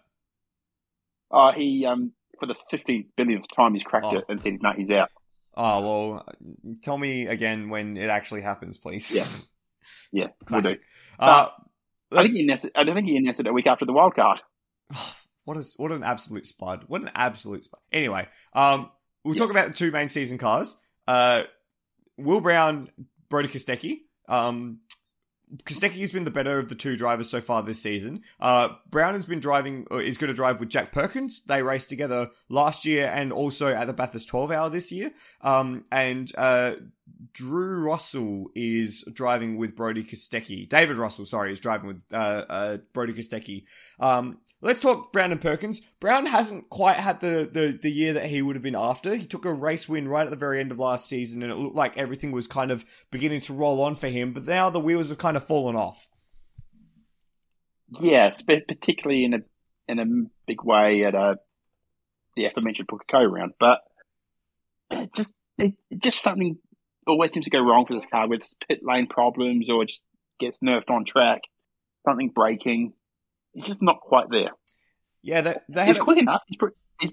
Oh, 1.31 1.49
uh, 1.49 1.53
he 1.53 1.85
um 1.87 2.13
for 2.39 2.47
the 2.47 2.55
fifty 2.71 3.09
billionth 3.17 3.47
time 3.55 3.75
he's 3.75 3.83
cracked 3.83 4.07
oh. 4.07 4.19
it 4.19 4.25
and 4.29 4.41
said 4.43 4.59
no, 4.63 4.73
he's 4.77 4.91
out. 4.91 5.11
Oh 5.57 5.81
well, 5.81 6.27
tell 6.83 6.99
me 6.99 7.27
again 7.27 7.69
when 7.69 7.97
it 7.97 8.11
actually 8.11 8.43
happens, 8.43 8.79
please. 8.79 9.15
Yeah, 9.15 9.27
yeah, 10.13 10.29
we'll 10.51 10.61
do. 10.61 10.77
Uh, 11.19 11.49
I 12.13 12.23
think 12.23 12.35
he 12.35 12.43
announced 12.43 12.67
it. 12.67 12.73
I 12.75 12.85
think 12.85 13.07
he 13.07 13.17
announced 13.17 13.41
it 13.41 13.47
a 13.47 13.53
week 13.53 13.67
after 13.67 13.85
the 13.85 13.93
wild 13.93 14.15
card. 14.15 14.41
what 15.45 15.57
is 15.57 15.75
what 15.77 15.93
an 15.93 16.03
absolute 16.03 16.47
spud! 16.47 16.85
What 16.87 17.03
an 17.03 17.11
absolute 17.15 17.65
spud! 17.65 17.81
Anyway, 17.93 18.27
um, 18.53 18.91
we'll 19.25 19.35
yeah. 19.35 19.41
talk 19.41 19.51
about 19.51 19.69
the 19.69 19.75
two 19.75 19.91
main 19.91 20.09
season 20.09 20.39
cars. 20.39 20.77
Uh, 21.07 21.45
Will 22.17 22.41
Brown, 22.41 22.91
Brodie 23.29 23.49
Kostecki. 23.49 24.01
Um, 24.29 24.81
Kostecki 25.65 26.01
has 26.01 26.13
been 26.13 26.25
the 26.25 26.31
better 26.31 26.59
of 26.59 26.69
the 26.69 26.75
two 26.75 26.97
drivers 26.97 27.29
so 27.31 27.41
far 27.41 27.63
this 27.63 27.81
season. 27.81 28.23
Uh, 28.41 28.71
Brown 28.91 29.15
has 29.15 29.27
been 29.27 29.41
driving, 29.41 29.87
is 29.93 30.19
going 30.19 30.29
to 30.29 30.35
drive 30.35 30.59
with 30.59 30.69
Jack 30.69 30.91
Perkins. 30.91 31.45
They 31.45 31.63
raced 31.63 31.89
together 31.89 32.31
last 32.49 32.85
year 32.85 33.11
and 33.13 33.33
also 33.33 33.69
at 33.69 33.87
the 33.87 33.93
Bathurst 33.93 34.29
12 34.29 34.51
hour 34.51 34.71
this 34.71 34.91
year. 34.91 35.13
Um, 35.43 35.85
and, 35.93 36.31
uh, 36.37 36.75
Drew 37.33 37.85
Russell 37.85 38.51
is 38.55 39.05
driving 39.13 39.57
with 39.57 39.77
Brodie 39.77 40.05
Kostecki. 40.05 40.69
David 40.69 40.97
Russell, 40.97 41.27
sorry, 41.27 41.53
is 41.53 41.61
driving 41.61 41.89
with 41.89 42.05
uh, 42.13 42.45
uh, 42.49 42.77
Brodie 42.93 43.13
Kostecki. 43.13 43.65
Um, 44.01 44.39
let's 44.65 44.81
talk 44.81 45.15
and 45.15 45.41
Perkins. 45.41 45.81
Brown 46.01 46.27
hasn't 46.27 46.71
quite 46.71 46.97
had 46.97 47.21
the, 47.21 47.49
the, 47.51 47.79
the 47.81 47.93
year 47.93 48.15
that 48.15 48.27
he 48.27 48.43
would 48.43 48.57
have 48.57 48.63
been 48.63 48.75
after. 48.75 49.15
He 49.15 49.27
took 49.27 49.45
a 49.45 49.53
race 49.53 49.89
win 49.89 50.09
right 50.09 50.27
at 50.27 50.31
the 50.31 50.37
very 50.37 50.59
end 50.59 50.73
of 50.73 50.79
last 50.79 51.07
season, 51.07 51.43
and 51.43 51.53
it 51.53 51.57
looked 51.57 51.77
like 51.77 51.97
everything 51.97 52.33
was 52.33 52.47
kind 52.47 52.71
of 52.71 52.85
beginning 53.13 53.43
to 53.43 53.53
roll 53.53 53.83
on 53.83 53.95
for 53.95 54.09
him. 54.09 54.33
But 54.33 54.47
now 54.47 54.71
the 54.71 54.81
wheels 54.81 55.11
have 55.11 55.19
kind 55.19 55.37
of 55.37 55.47
fallen 55.47 55.77
off. 55.77 56.09
Yeah, 58.01 58.35
particularly 58.49 59.25
in 59.25 59.35
a 59.35 59.39
in 59.87 59.99
a 59.99 60.07
big 60.47 60.65
way 60.65 61.05
at 61.05 61.15
a 61.15 61.37
the 62.35 62.47
aforementioned 62.47 62.89
Pukekohe 62.89 63.31
round, 63.31 63.53
but 63.61 63.81
just 65.15 65.33
it, 65.59 65.75
just 65.99 66.21
something 66.21 66.57
always 67.07 67.33
seems 67.33 67.45
to 67.45 67.51
go 67.51 67.61
wrong 67.61 67.85
for 67.87 67.95
this 67.95 68.09
car 68.11 68.27
with 68.27 68.43
pit 68.67 68.81
lane 68.83 69.07
problems 69.07 69.69
or 69.71 69.85
just 69.85 70.03
gets 70.41 70.59
nerfed 70.59 70.91
on 70.91 71.05
track, 71.05 71.43
something 72.09 72.31
breaking. 72.35 72.95
It's 73.55 73.67
just 73.67 73.83
not 73.83 74.01
quite 74.01 74.31
there. 74.31 74.51
Yeah, 75.23 75.41
they, 75.41 75.57
they 75.69 75.87
he's 75.87 75.99
quick 75.99 76.19
enough. 76.19 76.43
He's, 76.47 76.59
he's, 77.01 77.11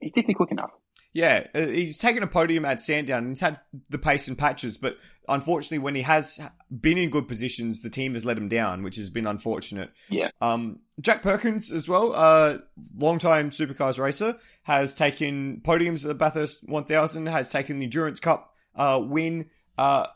he's 0.00 0.10
definitely 0.12 0.34
quick 0.34 0.52
enough. 0.52 0.70
Yeah, 1.14 1.46
uh, 1.54 1.66
he's 1.66 1.98
taken 1.98 2.22
a 2.22 2.26
podium 2.26 2.64
at 2.64 2.80
Sandown 2.80 3.18
and 3.18 3.28
he's 3.32 3.40
had 3.40 3.60
the 3.90 3.98
pace 3.98 4.28
in 4.28 4.36
patches, 4.36 4.78
but 4.78 4.96
unfortunately, 5.28 5.78
when 5.78 5.94
he 5.94 6.02
has 6.02 6.40
been 6.70 6.96
in 6.96 7.10
good 7.10 7.28
positions, 7.28 7.82
the 7.82 7.90
team 7.90 8.14
has 8.14 8.24
let 8.24 8.38
him 8.38 8.48
down, 8.48 8.82
which 8.82 8.96
has 8.96 9.10
been 9.10 9.26
unfortunate. 9.26 9.90
Yeah. 10.08 10.30
Um, 10.40 10.80
Jack 11.00 11.20
Perkins 11.22 11.70
as 11.70 11.86
well, 11.86 12.14
uh, 12.14 12.58
long-time 12.96 13.50
supercars 13.50 13.98
racer, 13.98 14.38
has 14.62 14.94
taken 14.94 15.60
podiums 15.62 16.02
at 16.02 16.08
the 16.08 16.14
Bathurst 16.14 16.66
1000, 16.66 17.26
has 17.26 17.50
taken 17.50 17.78
the 17.78 17.84
Endurance 17.84 18.18
Cup 18.18 18.54
uh, 18.74 18.98
win, 19.02 19.50
uh, 19.76 20.06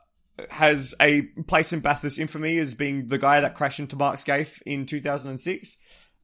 has 0.50 0.94
a 1.00 1.22
place 1.46 1.72
in 1.72 1.80
Bathurst 1.80 2.18
infamy 2.18 2.58
as 2.58 2.74
being 2.74 3.06
the 3.06 3.18
guy 3.18 3.40
that 3.40 3.54
crashed 3.54 3.80
into 3.80 3.96
Mark 3.96 4.16
Skaife 4.16 4.60
in 4.66 4.86
2006 4.86 5.78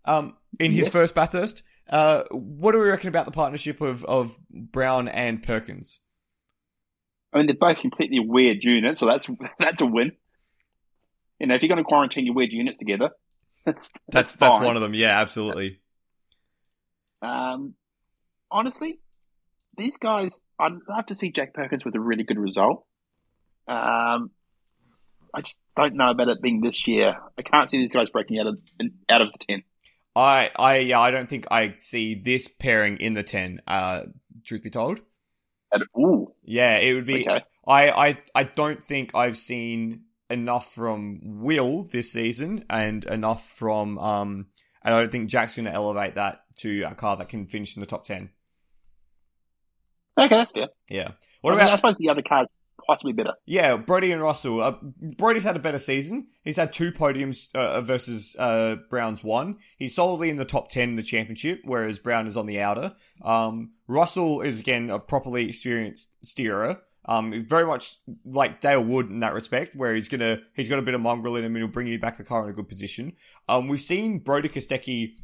um, 0.04 0.36
in 0.58 0.72
his 0.72 0.88
first 0.88 1.14
Bathurst. 1.14 1.62
Uh, 1.88 2.24
what 2.30 2.72
do 2.72 2.78
we 2.78 2.88
reckon 2.88 3.08
about 3.08 3.26
the 3.26 3.32
partnership 3.32 3.80
of, 3.80 4.04
of 4.04 4.38
Brown 4.50 5.08
and 5.08 5.42
Perkins? 5.42 6.00
I 7.32 7.38
mean, 7.38 7.46
they're 7.46 7.56
both 7.56 7.78
completely 7.78 8.20
weird 8.20 8.58
units, 8.62 9.00
so 9.00 9.06
that's 9.06 9.30
that's 9.58 9.80
a 9.80 9.86
win. 9.86 10.12
You 11.40 11.46
know, 11.46 11.54
if 11.54 11.62
you're 11.62 11.68
going 11.68 11.78
to 11.78 11.84
quarantine 11.84 12.26
your 12.26 12.34
weird 12.34 12.52
units 12.52 12.78
together, 12.78 13.10
that's 13.64 13.88
that's, 14.08 14.34
that's, 14.34 14.36
that's 14.36 14.64
one 14.64 14.76
of 14.76 14.82
them. 14.82 14.94
Yeah, 14.94 15.18
absolutely. 15.20 15.80
Um, 17.22 17.74
honestly, 18.50 19.00
these 19.76 19.96
guys, 19.96 20.40
I'd 20.58 20.72
love 20.88 21.06
to 21.06 21.14
see 21.14 21.30
Jack 21.30 21.54
Perkins 21.54 21.84
with 21.84 21.94
a 21.94 22.00
really 22.00 22.24
good 22.24 22.38
result. 22.38 22.84
Um, 23.68 24.30
I 25.34 25.40
just 25.42 25.58
don't 25.76 25.94
know 25.94 26.10
about 26.10 26.28
it 26.28 26.42
being 26.42 26.60
this 26.60 26.86
year. 26.86 27.16
I 27.38 27.42
can't 27.42 27.70
see 27.70 27.78
these 27.78 27.92
guys 27.92 28.08
breaking 28.10 28.38
out 28.38 28.46
of 28.48 28.58
out 29.08 29.22
of 29.22 29.28
the 29.32 29.38
ten. 29.38 29.62
I, 30.14 30.50
I, 30.58 30.76
yeah, 30.78 31.00
I 31.00 31.10
don't 31.10 31.28
think 31.28 31.46
I 31.50 31.76
see 31.78 32.14
this 32.14 32.46
pairing 32.46 32.98
in 32.98 33.14
the 33.14 33.22
ten. 33.22 33.62
Uh, 33.66 34.02
truth 34.44 34.62
be 34.62 34.70
told. 34.70 35.00
And, 35.70 35.84
ooh. 35.98 36.34
Yeah, 36.42 36.76
it 36.76 36.92
would 36.92 37.06
be. 37.06 37.26
Okay. 37.26 37.42
I, 37.66 37.90
I, 37.90 38.18
I 38.34 38.44
don't 38.44 38.82
think 38.82 39.14
I've 39.14 39.38
seen 39.38 40.02
enough 40.28 40.74
from 40.74 41.20
Will 41.40 41.84
this 41.84 42.12
season, 42.12 42.64
and 42.68 43.04
enough 43.04 43.48
from 43.48 43.98
um. 43.98 44.46
And 44.84 44.94
I 44.94 45.00
don't 45.00 45.12
think 45.12 45.30
Jack's 45.30 45.54
going 45.56 45.66
to 45.66 45.72
elevate 45.72 46.16
that 46.16 46.40
to 46.56 46.82
a 46.82 46.94
car 46.94 47.16
that 47.16 47.28
can 47.28 47.46
finish 47.46 47.76
in 47.76 47.80
the 47.80 47.86
top 47.86 48.04
ten. 48.04 48.30
Okay, 50.20 50.28
that's 50.28 50.52
good. 50.52 50.68
Yeah. 50.90 51.12
What 51.40 51.52
I 51.52 51.54
about? 51.54 51.64
Mean, 51.64 51.72
I 51.72 51.76
suppose 51.76 51.96
the 51.98 52.08
other 52.10 52.22
cars 52.22 52.48
possibly 52.86 53.12
better. 53.12 53.34
Yeah, 53.46 53.76
Brodie 53.76 54.12
and 54.12 54.22
Russell. 54.22 54.60
Uh, 54.60 54.74
Brodie's 55.16 55.44
had 55.44 55.56
a 55.56 55.60
better 55.60 55.78
season. 55.78 56.28
He's 56.42 56.56
had 56.56 56.72
two 56.72 56.92
podiums 56.92 57.54
uh, 57.54 57.80
versus 57.82 58.36
uh, 58.38 58.76
Brown's 58.90 59.22
one. 59.22 59.58
He's 59.76 59.94
solidly 59.94 60.30
in 60.30 60.36
the 60.36 60.44
top 60.44 60.68
10 60.68 60.90
in 60.90 60.96
the 60.96 61.02
championship, 61.02 61.60
whereas 61.64 61.98
Brown 61.98 62.26
is 62.26 62.36
on 62.36 62.46
the 62.46 62.60
outer. 62.60 62.94
Um, 63.22 63.72
Russell 63.86 64.40
is, 64.40 64.60
again, 64.60 64.90
a 64.90 64.98
properly 64.98 65.46
experienced 65.46 66.12
steerer. 66.24 66.80
Um, 67.04 67.44
very 67.48 67.66
much 67.66 67.96
like 68.24 68.60
Dale 68.60 68.82
Wood 68.82 69.10
in 69.10 69.20
that 69.20 69.34
respect, 69.34 69.74
where 69.74 69.92
he's 69.92 70.08
gonna 70.08 70.38
he's 70.54 70.68
got 70.68 70.78
a 70.78 70.82
bit 70.82 70.94
of 70.94 71.00
mongrel 71.00 71.34
in 71.34 71.44
him 71.44 71.56
and 71.56 71.64
he'll 71.64 71.72
bring 71.72 71.88
you 71.88 71.98
back 71.98 72.16
the 72.16 72.22
car 72.22 72.44
in 72.44 72.50
a 72.50 72.52
good 72.52 72.68
position. 72.68 73.14
Um, 73.48 73.66
we've 73.66 73.80
seen 73.80 74.20
Brodie 74.20 74.48
Kostecki 74.48 75.14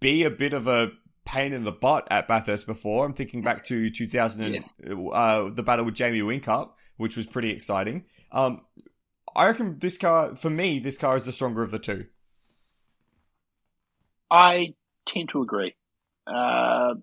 be 0.00 0.24
a 0.24 0.30
bit 0.30 0.54
of 0.54 0.66
a 0.66 0.92
pain 1.26 1.52
in 1.52 1.64
the 1.64 1.72
butt 1.72 2.08
at 2.10 2.26
Bathurst 2.26 2.66
before. 2.66 3.04
I'm 3.04 3.12
thinking 3.12 3.42
back 3.42 3.64
to 3.64 3.90
2000, 3.90 4.54
yes. 4.54 4.72
uh, 5.12 5.50
the 5.50 5.62
battle 5.62 5.84
with 5.84 5.94
Jamie 5.94 6.20
Whincup, 6.20 6.70
which 6.96 7.16
was 7.16 7.26
pretty 7.26 7.50
exciting. 7.50 8.04
Um, 8.32 8.62
I 9.34 9.46
reckon 9.46 9.78
this 9.78 9.98
car, 9.98 10.34
for 10.34 10.50
me, 10.50 10.78
this 10.78 10.96
car 10.96 11.16
is 11.16 11.24
the 11.24 11.32
stronger 11.32 11.62
of 11.62 11.70
the 11.70 11.78
two. 11.78 12.06
I 14.30 14.74
tend 15.04 15.28
to 15.30 15.42
agree. 15.42 15.74
Uh, 16.26 16.94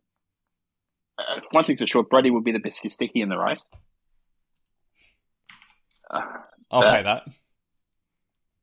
one 1.52 1.66
thing's 1.66 1.80
for 1.80 1.88
sure, 1.88 2.04
Brady 2.04 2.32
would 2.32 2.44
be 2.44 2.52
the 2.52 2.60
best 2.60 2.80
sticky 2.90 3.22
in 3.22 3.30
the 3.30 3.38
race. 3.38 3.66
Uh, 6.10 6.22
I'll 6.72 6.82
but, 6.82 6.96
pay 6.96 7.04
that. 7.04 7.28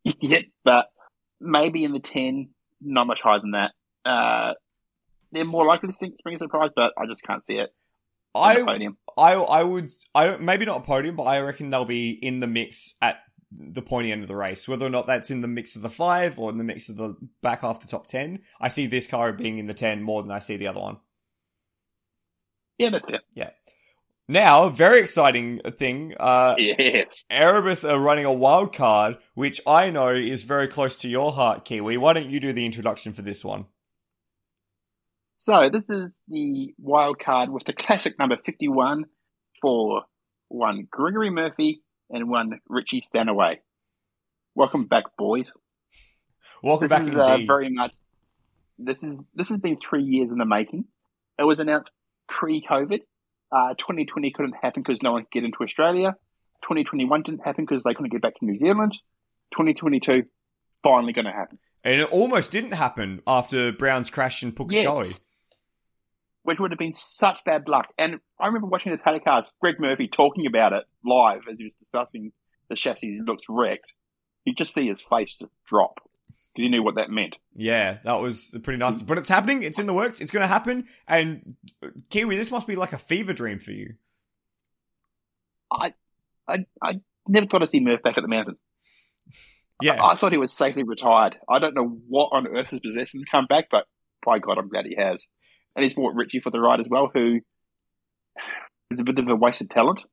Yeah, 0.20 0.40
but 0.64 0.86
maybe 1.40 1.84
in 1.84 1.92
the 1.92 2.00
10, 2.00 2.48
not 2.80 3.06
much 3.06 3.20
higher 3.20 3.38
than 3.38 3.50
that. 3.50 3.72
Uh, 4.04 4.54
they're 5.30 5.44
more 5.44 5.66
likely 5.66 5.88
to 5.88 5.92
spring 5.92 6.34
a 6.34 6.38
surprise, 6.38 6.70
but 6.74 6.92
I 6.98 7.06
just 7.06 7.22
can't 7.22 7.44
see 7.44 7.56
it. 7.56 7.70
I, 8.34 8.62
I, 9.18 9.32
I 9.34 9.62
would, 9.62 9.90
I 10.14 10.36
maybe 10.36 10.64
not 10.64 10.82
a 10.82 10.84
podium, 10.84 11.16
but 11.16 11.24
I 11.24 11.40
reckon 11.40 11.70
they'll 11.70 11.84
be 11.84 12.10
in 12.10 12.40
the 12.40 12.46
mix 12.46 12.94
at 13.02 13.18
the 13.52 13.82
pointy 13.82 14.12
end 14.12 14.22
of 14.22 14.28
the 14.28 14.36
race. 14.36 14.68
Whether 14.68 14.86
or 14.86 14.90
not 14.90 15.06
that's 15.06 15.30
in 15.30 15.40
the 15.40 15.48
mix 15.48 15.74
of 15.74 15.82
the 15.82 15.90
five 15.90 16.38
or 16.38 16.50
in 16.50 16.58
the 16.58 16.64
mix 16.64 16.88
of 16.88 16.96
the 16.96 17.16
back 17.42 17.62
half 17.62 17.80
the 17.80 17.88
top 17.88 18.06
ten, 18.06 18.40
I 18.60 18.68
see 18.68 18.86
this 18.86 19.06
car 19.06 19.32
being 19.32 19.58
in 19.58 19.66
the 19.66 19.74
ten 19.74 20.02
more 20.02 20.22
than 20.22 20.30
I 20.30 20.38
see 20.38 20.56
the 20.56 20.68
other 20.68 20.80
one. 20.80 20.98
Yeah, 22.78 22.90
that's 22.90 23.08
it. 23.08 23.20
Yeah. 23.34 23.50
Now, 24.28 24.68
very 24.68 25.00
exciting 25.00 25.60
thing. 25.76 26.14
Uh, 26.18 26.54
yes. 26.56 27.24
Erebus 27.28 27.84
are 27.84 27.98
running 27.98 28.24
a 28.24 28.32
wild 28.32 28.72
card, 28.72 29.18
which 29.34 29.60
I 29.66 29.90
know 29.90 30.10
is 30.10 30.44
very 30.44 30.68
close 30.68 30.96
to 30.98 31.08
your 31.08 31.32
heart, 31.32 31.64
Kiwi. 31.64 31.96
Why 31.96 32.12
don't 32.12 32.30
you 32.30 32.38
do 32.38 32.52
the 32.52 32.64
introduction 32.64 33.12
for 33.12 33.22
this 33.22 33.44
one? 33.44 33.66
So 35.42 35.70
this 35.72 35.88
is 35.88 36.20
the 36.28 36.74
wild 36.78 37.18
card 37.18 37.48
with 37.48 37.64
the 37.64 37.72
classic 37.72 38.18
number 38.18 38.36
51 38.44 39.06
for 39.62 40.02
one 40.48 40.86
Gregory 40.90 41.30
Murphy 41.30 41.82
and 42.10 42.28
one 42.28 42.60
Richie 42.68 43.00
Stanaway. 43.00 43.60
Welcome 44.54 44.84
back, 44.84 45.04
boys. 45.16 45.54
Welcome 46.62 46.88
this 46.88 46.98
back, 46.98 47.06
is, 47.06 47.14
uh, 47.14 47.38
very 47.46 47.70
much. 47.70 47.94
This 48.78 49.02
is 49.02 49.24
this 49.34 49.48
has 49.48 49.56
been 49.56 49.78
three 49.78 50.02
years 50.02 50.30
in 50.30 50.36
the 50.36 50.44
making. 50.44 50.84
It 51.38 51.44
was 51.44 51.58
announced 51.58 51.90
pre-COVID. 52.28 53.00
Uh, 53.50 53.72
2020 53.78 54.32
couldn't 54.32 54.56
happen 54.60 54.82
because 54.82 55.00
no 55.02 55.12
one 55.12 55.22
could 55.22 55.30
get 55.32 55.44
into 55.44 55.62
Australia. 55.62 56.16
2021 56.64 57.22
didn't 57.22 57.46
happen 57.46 57.64
because 57.64 57.82
they 57.82 57.94
couldn't 57.94 58.12
get 58.12 58.20
back 58.20 58.34
to 58.40 58.44
New 58.44 58.58
Zealand. 58.58 58.92
2022 59.52 60.24
finally 60.82 61.14
going 61.14 61.24
to 61.24 61.32
happen. 61.32 61.58
And 61.82 62.02
it 62.02 62.10
almost 62.10 62.50
didn't 62.50 62.72
happen 62.72 63.22
after 63.26 63.72
Brown's 63.72 64.10
crash 64.10 64.42
in 64.42 64.52
Pukekohe. 64.52 65.06
Yes 65.06 65.20
which 66.42 66.58
would 66.58 66.70
have 66.70 66.78
been 66.78 66.94
such 66.94 67.38
bad 67.44 67.68
luck. 67.68 67.88
And 67.98 68.20
I 68.38 68.46
remember 68.46 68.68
watching 68.68 68.92
the 68.92 68.98
telecast, 68.98 69.52
Greg 69.60 69.76
Murphy 69.78 70.08
talking 70.08 70.46
about 70.46 70.72
it 70.72 70.84
live 71.04 71.42
as 71.50 71.58
he 71.58 71.64
was 71.64 71.74
discussing 71.74 72.32
the 72.68 72.76
chassis 72.76 73.06
he 73.06 73.20
looks 73.20 73.44
wrecked. 73.48 73.92
You 74.44 74.54
just 74.54 74.74
see 74.74 74.88
his 74.88 75.02
face 75.02 75.34
just 75.34 75.52
drop 75.68 76.00
because 76.54 76.64
he 76.64 76.68
knew 76.68 76.82
what 76.82 76.94
that 76.94 77.10
meant. 77.10 77.36
Yeah, 77.54 77.98
that 78.04 78.20
was 78.20 78.56
pretty 78.62 78.78
nasty. 78.78 79.04
But 79.04 79.18
it's 79.18 79.28
happening. 79.28 79.62
It's 79.62 79.78
in 79.78 79.86
the 79.86 79.92
works. 79.92 80.20
It's 80.20 80.30
going 80.30 80.42
to 80.42 80.48
happen. 80.48 80.86
And 81.06 81.56
uh, 81.84 81.88
Kiwi, 82.08 82.36
this 82.36 82.50
must 82.50 82.66
be 82.66 82.76
like 82.76 82.92
a 82.92 82.98
fever 82.98 83.32
dream 83.32 83.58
for 83.58 83.72
you. 83.72 83.94
I, 85.70 85.92
I, 86.48 86.64
I 86.82 87.00
never 87.28 87.46
thought 87.46 87.62
I'd 87.62 87.70
see 87.70 87.80
Murph 87.80 88.02
back 88.02 88.16
at 88.16 88.22
the 88.22 88.28
mountain. 88.28 88.56
Yeah, 89.82 90.02
I, 90.02 90.12
I 90.12 90.14
thought 90.14 90.32
he 90.32 90.38
was 90.38 90.52
safely 90.52 90.82
retired. 90.82 91.36
I 91.48 91.58
don't 91.58 91.74
know 91.74 92.00
what 92.08 92.30
on 92.32 92.46
earth 92.48 92.68
has 92.68 92.80
possessed 92.80 93.14
him 93.14 93.20
to 93.24 93.30
come 93.30 93.46
back, 93.46 93.68
but 93.70 93.84
by 94.24 94.38
God, 94.38 94.58
I'm 94.58 94.68
glad 94.68 94.86
he 94.86 94.96
has 94.96 95.24
and 95.76 95.82
he's 95.82 95.94
brought 95.94 96.14
Richie 96.14 96.40
for 96.40 96.50
the 96.50 96.60
ride 96.60 96.80
as 96.80 96.88
well, 96.88 97.10
who 97.12 97.40
is 98.90 99.00
a 99.00 99.04
bit 99.04 99.18
of 99.18 99.28
a 99.28 99.36
wasted 99.36 99.70
talent. 99.70 100.04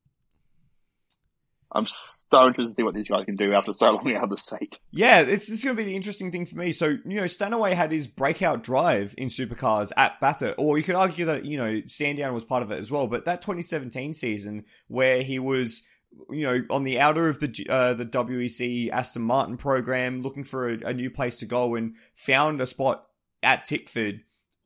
I'm 1.72 1.86
so 1.86 2.48
interested 2.48 2.70
to 2.70 2.76
see 2.76 2.84
what 2.84 2.96
these 2.96 3.10
guys 3.10 3.26
can 3.26 3.36
do 3.36 3.54
after 3.54 3.74
so 3.74 3.86
long 3.92 4.16
out 4.16 4.24
of 4.24 4.30
the 4.30 4.38
seat. 4.38 4.80
Yeah, 4.92 5.22
it's, 5.22 5.52
it's 5.52 5.64
going 5.64 5.76
to 5.76 5.82
be 5.82 5.86
the 5.86 5.96
interesting 5.96 6.32
thing 6.32 6.46
for 6.46 6.58
me. 6.58 6.72
So, 6.72 6.98
you 7.06 7.20
know, 7.20 7.28
Stanaway 7.28 7.74
had 7.74 7.92
his 7.92 8.08
breakout 8.08 8.64
drive 8.64 9.14
in 9.18 9.28
supercars 9.28 9.92
at 9.98 10.20
Bathurst, 10.22 10.56
or 10.58 10.78
you 10.78 10.84
could 10.84 10.96
argue 10.96 11.26
that, 11.26 11.46
you 11.46 11.58
know, 11.58 11.82
Sandown 11.88 12.34
was 12.34 12.46
part 12.46 12.64
of 12.64 12.72
it 12.72 12.80
as 12.80 12.90
well. 12.90 13.08
But 13.08 13.26
that 13.26 13.42
2017 13.42 14.14
season 14.14 14.66
where 14.88 15.22
he 15.22 15.40
was, 15.40 15.84
you 16.30 16.44
know, 16.44 16.62
on 16.70 16.84
the 16.84 17.00
outer 17.00 17.28
of 17.28 17.40
the 17.40 17.68
uh, 17.70 17.94
the 17.94 18.06
WEC 18.06 18.90
Aston 18.90 19.22
Martin 19.22 19.58
program, 19.58 20.22
looking 20.22 20.46
for 20.46 20.70
a, 20.70 20.80
a 20.86 20.94
new 20.94 21.12
place 21.12 21.38
to 21.38 21.46
go 21.46 21.76
and 21.76 21.96
found 22.16 22.62
a 22.62 22.66
spot 22.66 23.04
at 23.44 23.66
Tickford 23.66 24.22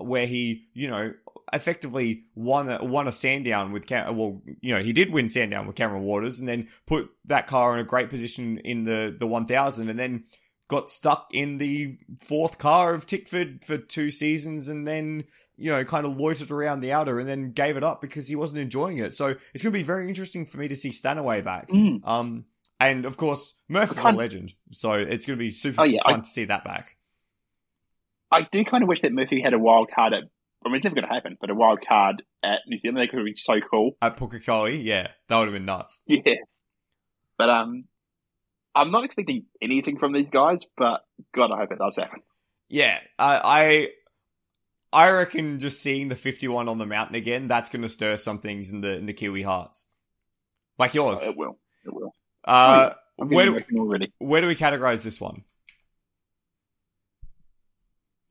where 0.06 0.26
he, 0.26 0.68
you 0.74 0.88
know, 0.90 1.14
effectively 1.54 2.24
won 2.36 2.70
a, 2.70 2.84
won 2.84 3.08
a 3.08 3.12
Sandown 3.12 3.72
with 3.72 3.86
Cam- 3.86 4.16
well, 4.16 4.42
you 4.62 4.74
know, 4.76 4.82
he 4.82 4.94
did 4.94 5.12
win 5.12 5.28
Sandown 5.30 5.68
with 5.68 5.76
Cameron 5.76 6.04
Waters, 6.04 6.40
and 6.40 6.48
then 6.48 6.68
put 6.88 7.10
that 7.26 7.48
car 7.48 7.74
in 7.76 7.80
a 7.82 7.88
great 7.88 8.10
position 8.10 8.58
in 8.60 8.84
the 8.86 9.16
the 9.18 9.28
1000, 9.28 9.90
and 9.90 10.00
then 10.00 10.24
got 10.68 10.90
stuck 10.90 11.28
in 11.34 11.58
the 11.58 11.98
fourth 12.22 12.58
car 12.58 12.94
of 12.94 13.06
Tickford 13.06 13.66
for 13.66 13.78
two 13.78 14.10
seasons, 14.12 14.68
and 14.70 14.88
then 14.88 15.26
you 15.58 15.70
know 15.72 15.84
kind 15.84 16.06
of 16.06 16.16
loitered 16.18 16.52
around 16.52 16.80
the 16.80 16.94
outer, 16.94 17.20
and 17.20 17.28
then 17.28 17.52
gave 17.52 17.76
it 17.78 17.84
up 17.84 18.02
because 18.02 18.28
he 18.28 18.36
wasn't 18.36 18.62
enjoying 18.62 18.98
it. 18.98 19.14
So 19.14 19.28
it's 19.54 19.62
going 19.64 19.74
to 19.74 19.80
be 19.80 19.84
very 19.84 20.08
interesting 20.08 20.46
for 20.46 20.58
me 20.60 20.68
to 20.70 20.76
see 20.76 20.92
Stanaway 20.92 21.42
back. 21.42 21.70
Mm. 21.70 22.08
Um, 22.08 22.46
and 22.80 23.06
of 23.06 23.18
course 23.18 23.54
Murphy's 23.68 24.04
a 24.04 24.12
legend, 24.12 24.54
so 24.72 24.94
it's 24.94 25.26
going 25.26 25.38
to 25.38 25.44
be 25.44 25.50
super 25.50 25.82
Oh, 25.82 25.84
yeah, 25.84 26.00
fun 26.06 26.16
I- 26.16 26.24
to 26.24 26.26
see 26.26 26.46
that 26.46 26.64
back. 26.64 26.96
I 28.32 28.48
do 28.52 28.64
kind 28.64 28.84
of 28.84 28.90
wish 28.90 29.02
that 29.02 29.12
Murphy 29.12 29.42
had 29.42 29.54
a 29.54 29.60
wild 29.60 29.90
card 29.94 30.14
at. 30.14 30.24
I 30.64 30.70
mean, 30.70 30.76
it's 30.76 30.84
never 30.84 30.96
going 30.96 31.08
to 31.08 31.14
happen, 31.14 31.38
but 31.42 31.50
a 31.50 31.56
wild 31.56 31.80
card 31.88 32.22
at 32.44 32.60
New 32.68 32.80
Zealand 32.80 33.00
that 33.00 33.10
could 33.10 33.26
be 33.26 33.36
so 33.36 33.60
cool. 33.60 33.98
At 34.02 34.16
Pukekohe, 34.16 34.84
yeah, 34.84 35.08
that 35.28 35.38
would 35.38 35.48
have 35.48 35.54
been 35.54 35.66
nuts. 35.66 36.02
Yeah, 36.06 36.36
but 37.38 37.50
um, 37.50 37.86
I'm 38.76 38.92
not 38.92 39.04
expecting 39.04 39.46
anything 39.62 39.98
from 39.98 40.14
these 40.14 40.30
guys, 40.30 40.66
but 40.78 41.02
God, 41.34 41.52
I 41.52 41.58
hope 41.58 41.72
it 41.72 41.80
does 41.80 41.96
happen. 41.96 42.20
Yeah, 42.70 43.00
I, 43.18 43.90
I, 44.94 45.06
I 45.06 45.10
reckon 45.10 45.60
just 45.60 45.82
seeing 45.82 46.10
the 46.10 46.16
51 46.16 46.70
on 46.70 46.78
the 46.78 46.86
mountain 46.86 47.16
again, 47.16 47.48
that's 47.48 47.70
going 47.70 47.82
to 47.82 47.90
stir 47.90 48.16
some 48.18 48.38
things 48.38 48.72
in 48.72 48.82
the 48.82 48.96
in 48.96 49.08
the 49.08 49.14
Kiwi 49.14 49.42
hearts, 49.42 49.88
like 50.78 50.94
yours. 50.94 51.20
Oh, 51.24 51.30
it 51.30 51.38
will. 51.38 51.58
It 51.86 51.94
will. 51.94 52.16
Uh, 52.46 52.92
I'm 53.20 53.30
where 53.30 53.46
do, 53.46 53.60
already. 53.78 54.14
where 54.20 54.42
do 54.42 54.48
we 54.48 54.56
categorize 54.56 55.04
this 55.04 55.20
one? 55.20 55.44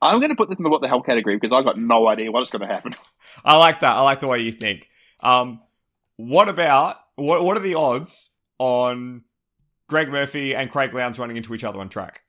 I'm 0.02 0.18
going 0.18 0.30
to 0.30 0.34
put 0.36 0.48
this 0.48 0.58
in 0.58 0.62
the 0.64 0.70
what 0.70 0.80
the 0.80 0.88
hell 0.88 1.02
category 1.02 1.36
because 1.38 1.54
I've 1.56 1.64
got 1.64 1.76
no 1.78 2.06
idea 2.08 2.32
what's 2.32 2.50
going 2.50 2.66
to 2.66 2.72
happen. 2.72 2.94
I 3.44 3.56
like 3.58 3.80
that. 3.80 3.92
I 3.96 4.00
like 4.00 4.20
the 4.20 4.28
way 4.28 4.40
you 4.40 4.52
think. 4.52 4.88
Um, 5.20 5.60
what 6.16 6.48
about 6.48 6.96
what? 7.16 7.44
What 7.44 7.56
are 7.56 7.60
the 7.60 7.74
odds 7.74 8.30
on 8.58 9.24
Greg 9.88 10.08
Murphy 10.08 10.54
and 10.54 10.70
Craig 10.70 10.94
Lowndes 10.94 11.18
running 11.18 11.36
into 11.36 11.54
each 11.54 11.64
other 11.64 11.80
on 11.80 11.88
track? 11.88 12.22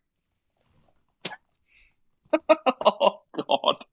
oh 2.86 3.22
God! 3.36 3.86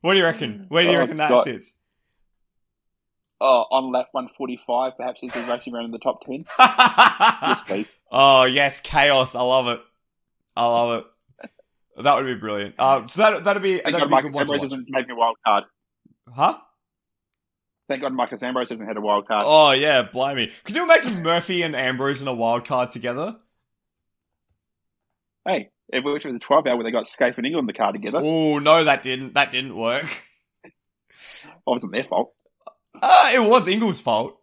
What 0.00 0.12
do 0.12 0.18
you 0.18 0.24
reckon? 0.24 0.66
Where 0.68 0.82
do 0.82 0.90
you 0.90 0.96
Oh, 0.96 1.00
reckon 1.00 1.16
that 1.18 1.30
God. 1.30 1.44
sits? 1.44 1.74
Oh, 3.40 3.66
on 3.70 3.92
lap 3.92 4.08
145, 4.12 4.96
perhaps 4.96 5.20
he's 5.20 5.32
been 5.32 5.46
racing 5.48 5.74
around 5.74 5.86
in 5.86 5.90
the 5.90 5.98
top 5.98 6.20
10. 6.24 6.44
Yes, 7.68 7.86
oh 8.10 8.44
yes, 8.44 8.80
chaos! 8.80 9.34
I 9.34 9.42
love 9.42 9.66
it. 9.68 9.80
I 10.56 10.64
love 10.66 11.00
it. 11.00 11.06
That 11.96 12.16
would 12.16 12.26
be 12.26 12.34
brilliant. 12.34 12.78
Um, 12.80 13.08
so 13.08 13.22
that 13.22 13.44
that'd 13.44 13.62
be 13.62 13.78
Thank 13.78 13.84
that'd 13.84 14.00
God 14.00 14.06
be 14.06 14.06
a 14.06 14.10
Marcus 14.10 14.30
good 14.30 14.34
one 14.36 14.46
to 14.46 14.52
Ambrose 14.54 14.72
isn't 14.72 14.86
making 14.88 15.10
a 15.12 15.16
wild 15.16 15.36
card. 15.46 15.64
Huh? 16.32 16.58
Thank 17.88 18.02
God 18.02 18.12
Marcus 18.14 18.42
Ambrose 18.42 18.70
hasn't 18.70 18.88
had 18.88 18.96
a 18.96 19.00
wild 19.00 19.28
card. 19.28 19.42
Oh 19.44 19.70
yeah, 19.72 20.02
blimey! 20.02 20.50
Could 20.64 20.74
you 20.74 20.84
imagine 20.84 21.22
Murphy 21.22 21.62
and 21.62 21.76
Ambrose 21.76 22.20
in 22.22 22.28
a 22.28 22.34
wild 22.34 22.64
card 22.64 22.90
together? 22.90 23.36
Hey, 25.46 25.70
it 25.90 26.02
worked 26.02 26.24
with 26.24 26.34
the 26.34 26.40
12 26.40 26.66
hour 26.66 26.76
where 26.76 26.84
they 26.84 26.90
got 26.90 27.06
Skaife 27.06 27.36
and 27.36 27.46
Ingall 27.46 27.58
in 27.60 27.66
the 27.66 27.74
car 27.74 27.92
together. 27.92 28.18
Oh 28.20 28.58
no, 28.58 28.84
that 28.84 29.02
didn't. 29.02 29.34
That 29.34 29.50
didn't 29.50 29.76
work. 29.76 30.06
It 31.16 31.52
wasn't 31.64 31.92
their 31.92 32.04
fault. 32.04 32.34
Uh, 33.00 33.30
it 33.32 33.38
was 33.38 33.68
Ingall's 33.68 34.00
fault. 34.00 34.38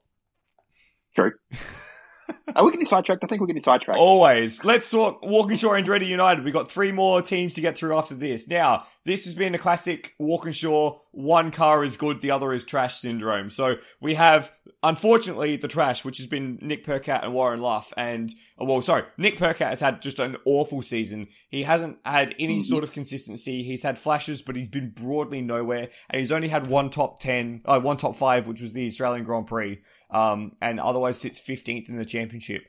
True. 1.13 1.33
Are 2.55 2.65
we 2.65 2.71
getting 2.71 2.85
sidetracked? 2.85 3.23
I 3.23 3.27
think 3.27 3.39
we're 3.41 3.47
getting 3.47 3.61
sidetracked. 3.63 3.97
Always. 3.99 4.63
Let's 4.65 4.89
talk 4.89 5.21
Walkinshaw 5.21 5.71
and 5.73 5.85
Andretti 5.87 6.07
United. 6.07 6.43
We've 6.43 6.53
got 6.53 6.69
three 6.69 6.91
more 6.91 7.21
teams 7.21 7.53
to 7.55 7.61
get 7.61 7.77
through 7.77 7.95
after 7.97 8.13
this. 8.15 8.47
Now, 8.47 8.85
this 9.05 9.25
has 9.25 9.35
been 9.35 9.55
a 9.55 9.57
classic 9.57 10.15
Walkinshaw, 10.19 10.99
one 11.11 11.51
car 11.51 11.83
is 11.83 11.97
good, 11.97 12.21
the 12.21 12.31
other 12.31 12.53
is 12.53 12.63
trash 12.65 12.97
syndrome. 12.97 13.49
So 13.49 13.75
we 13.99 14.15
have, 14.15 14.51
unfortunately, 14.83 15.55
the 15.57 15.67
trash, 15.67 16.03
which 16.05 16.17
has 16.17 16.27
been 16.27 16.57
Nick 16.61 16.85
Percat 16.85 17.23
and 17.23 17.33
Warren 17.33 17.61
Luff. 17.61 17.93
And, 17.97 18.33
oh, 18.57 18.65
well, 18.65 18.81
sorry, 18.81 19.03
Nick 19.17 19.37
Percat 19.37 19.69
has 19.69 19.79
had 19.79 20.01
just 20.01 20.19
an 20.19 20.35
awful 20.45 20.81
season. 20.81 21.27
He 21.49 21.63
hasn't 21.63 21.97
had 22.05 22.35
any 22.39 22.59
Mhm. 22.59 22.63
sort 22.63 22.83
of 22.83 22.91
consistency. 22.91 23.63
He's 23.63 23.83
had 23.83 23.97
flashes, 23.97 24.41
but 24.41 24.55
he's 24.55 24.67
been 24.69 24.89
broadly 24.91 25.41
nowhere. 25.41 25.89
And 26.09 26.19
he's 26.19 26.31
only 26.31 26.49
had 26.49 26.67
one 26.67 26.89
top 26.89 27.19
10, 27.19 27.61
uh, 27.65 27.79
one 27.79 27.97
top 27.97 28.15
5, 28.15 28.47
which 28.47 28.61
was 28.61 28.73
the 28.73 28.87
Australian 28.87 29.23
Grand 29.25 29.47
Prix. 29.47 29.79
Um, 30.11 30.57
and 30.61 30.79
otherwise 30.79 31.17
sits 31.19 31.39
15th 31.39 31.87
in 31.89 31.95
the 31.95 32.03
championship. 32.05 32.63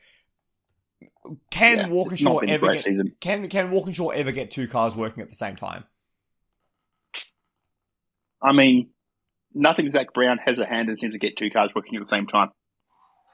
Can 1.51 1.78
Yeah, 1.78 1.89
Walkinshaw 1.89 2.39
ever 2.39 2.73
get 2.74 2.85
season. 2.85 3.14
can 3.20 3.48
can 3.48 3.70
Walkinshaw 3.73 4.10
ever 4.10 4.31
get 4.32 4.51
two 4.52 4.69
cars 4.69 4.94
working 4.94 5.23
at 5.23 5.28
the 5.28 5.35
same 5.35 5.56
time? 5.56 5.85
I 8.43 8.52
mean, 8.52 8.90
nothing 9.55 9.90
Zak 9.93 10.12
Brown 10.14 10.39
has 10.44 10.59
a 10.59 10.66
hand 10.66 10.89
and 10.89 10.98
seems 10.98 11.12
to 11.12 11.19
get 11.19 11.36
two 11.36 11.51
cars 11.51 11.70
working 11.74 11.97
at 11.97 12.01
the 12.02 12.09
same 12.09 12.27
time. 12.27 12.51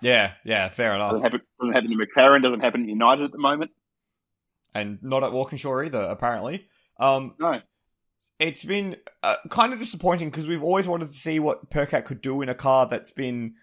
Yeah, 0.00 0.32
yeah, 0.44 0.68
fair 0.68 0.96
Doesn't 0.96 1.16
enough. 1.18 1.22
happen, 1.22 1.40
doesn't 1.60 1.74
happen 1.74 1.92
in 1.92 1.98
McLaren, 1.98 2.42
doesn't 2.42 2.60
happen 2.60 2.82
in 2.82 2.88
United 2.88 3.24
at 3.24 3.32
the 3.32 3.38
moment. 3.38 3.70
And 4.74 4.98
not 5.02 5.24
at 5.24 5.32
Walkinshaw 5.32 5.82
either, 5.84 6.02
apparently. 6.02 6.66
Um, 7.00 7.34
No. 7.40 7.60
it's 8.38 8.64
been 8.64 8.96
uh, 9.22 9.36
kind 9.50 9.72
of 9.72 9.78
disappointing 9.78 10.30
because 10.30 10.46
we've 10.46 10.62
always 10.62 10.86
wanted 10.86 11.06
to 11.06 11.14
see 11.14 11.40
what 11.40 11.70
Percat 11.70 12.04
could 12.04 12.20
do 12.20 12.42
in 12.42 12.48
a 12.48 12.54
car 12.54 12.86
that's 12.86 13.10
been, 13.10 13.54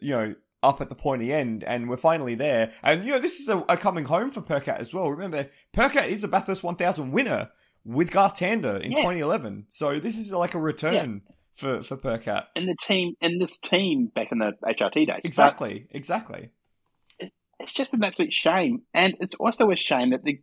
you 0.00 0.12
know, 0.12 0.34
up 0.62 0.80
at 0.80 0.88
the 0.88 0.94
pointy 0.94 1.32
end, 1.32 1.62
and 1.64 1.88
we're 1.88 1.96
finally 1.96 2.34
there. 2.34 2.72
And 2.82 3.04
you 3.04 3.12
know, 3.12 3.18
this 3.18 3.40
is 3.40 3.48
a, 3.48 3.64
a 3.68 3.76
coming 3.76 4.06
home 4.06 4.30
for 4.30 4.40
Percat 4.40 4.78
as 4.78 4.92
well. 4.92 5.10
Remember, 5.10 5.46
Percat 5.72 6.08
is 6.08 6.24
a 6.24 6.28
Bathurst 6.28 6.62
1000 6.62 7.12
winner 7.12 7.50
with 7.84 8.10
Garth 8.10 8.34
Tander 8.36 8.80
in 8.80 8.90
Yeah. 8.90 8.98
2011, 8.98 9.66
so 9.68 9.98
this 10.00 10.18
is 10.18 10.32
like 10.32 10.54
a 10.54 10.58
return 10.60 11.22
for 11.54 11.82
for 11.82 11.96
Percat. 11.96 12.44
And 12.56 12.68
the 12.68 12.76
team, 12.80 13.14
and 13.20 13.40
this 13.40 13.58
team 13.58 14.10
back 14.14 14.32
in 14.32 14.38
the 14.38 14.52
HRT 14.64 15.06
days. 15.06 15.20
Exactly, 15.24 15.86
exactly. 15.90 16.50
But 17.20 17.30
it's 17.60 17.72
just 17.72 17.92
an 17.94 18.04
absolute 18.04 18.32
shame. 18.32 18.82
And 18.94 19.16
it's 19.20 19.34
also 19.36 19.70
a 19.70 19.76
shame 19.76 20.10
that 20.10 20.20
they're 20.24 20.34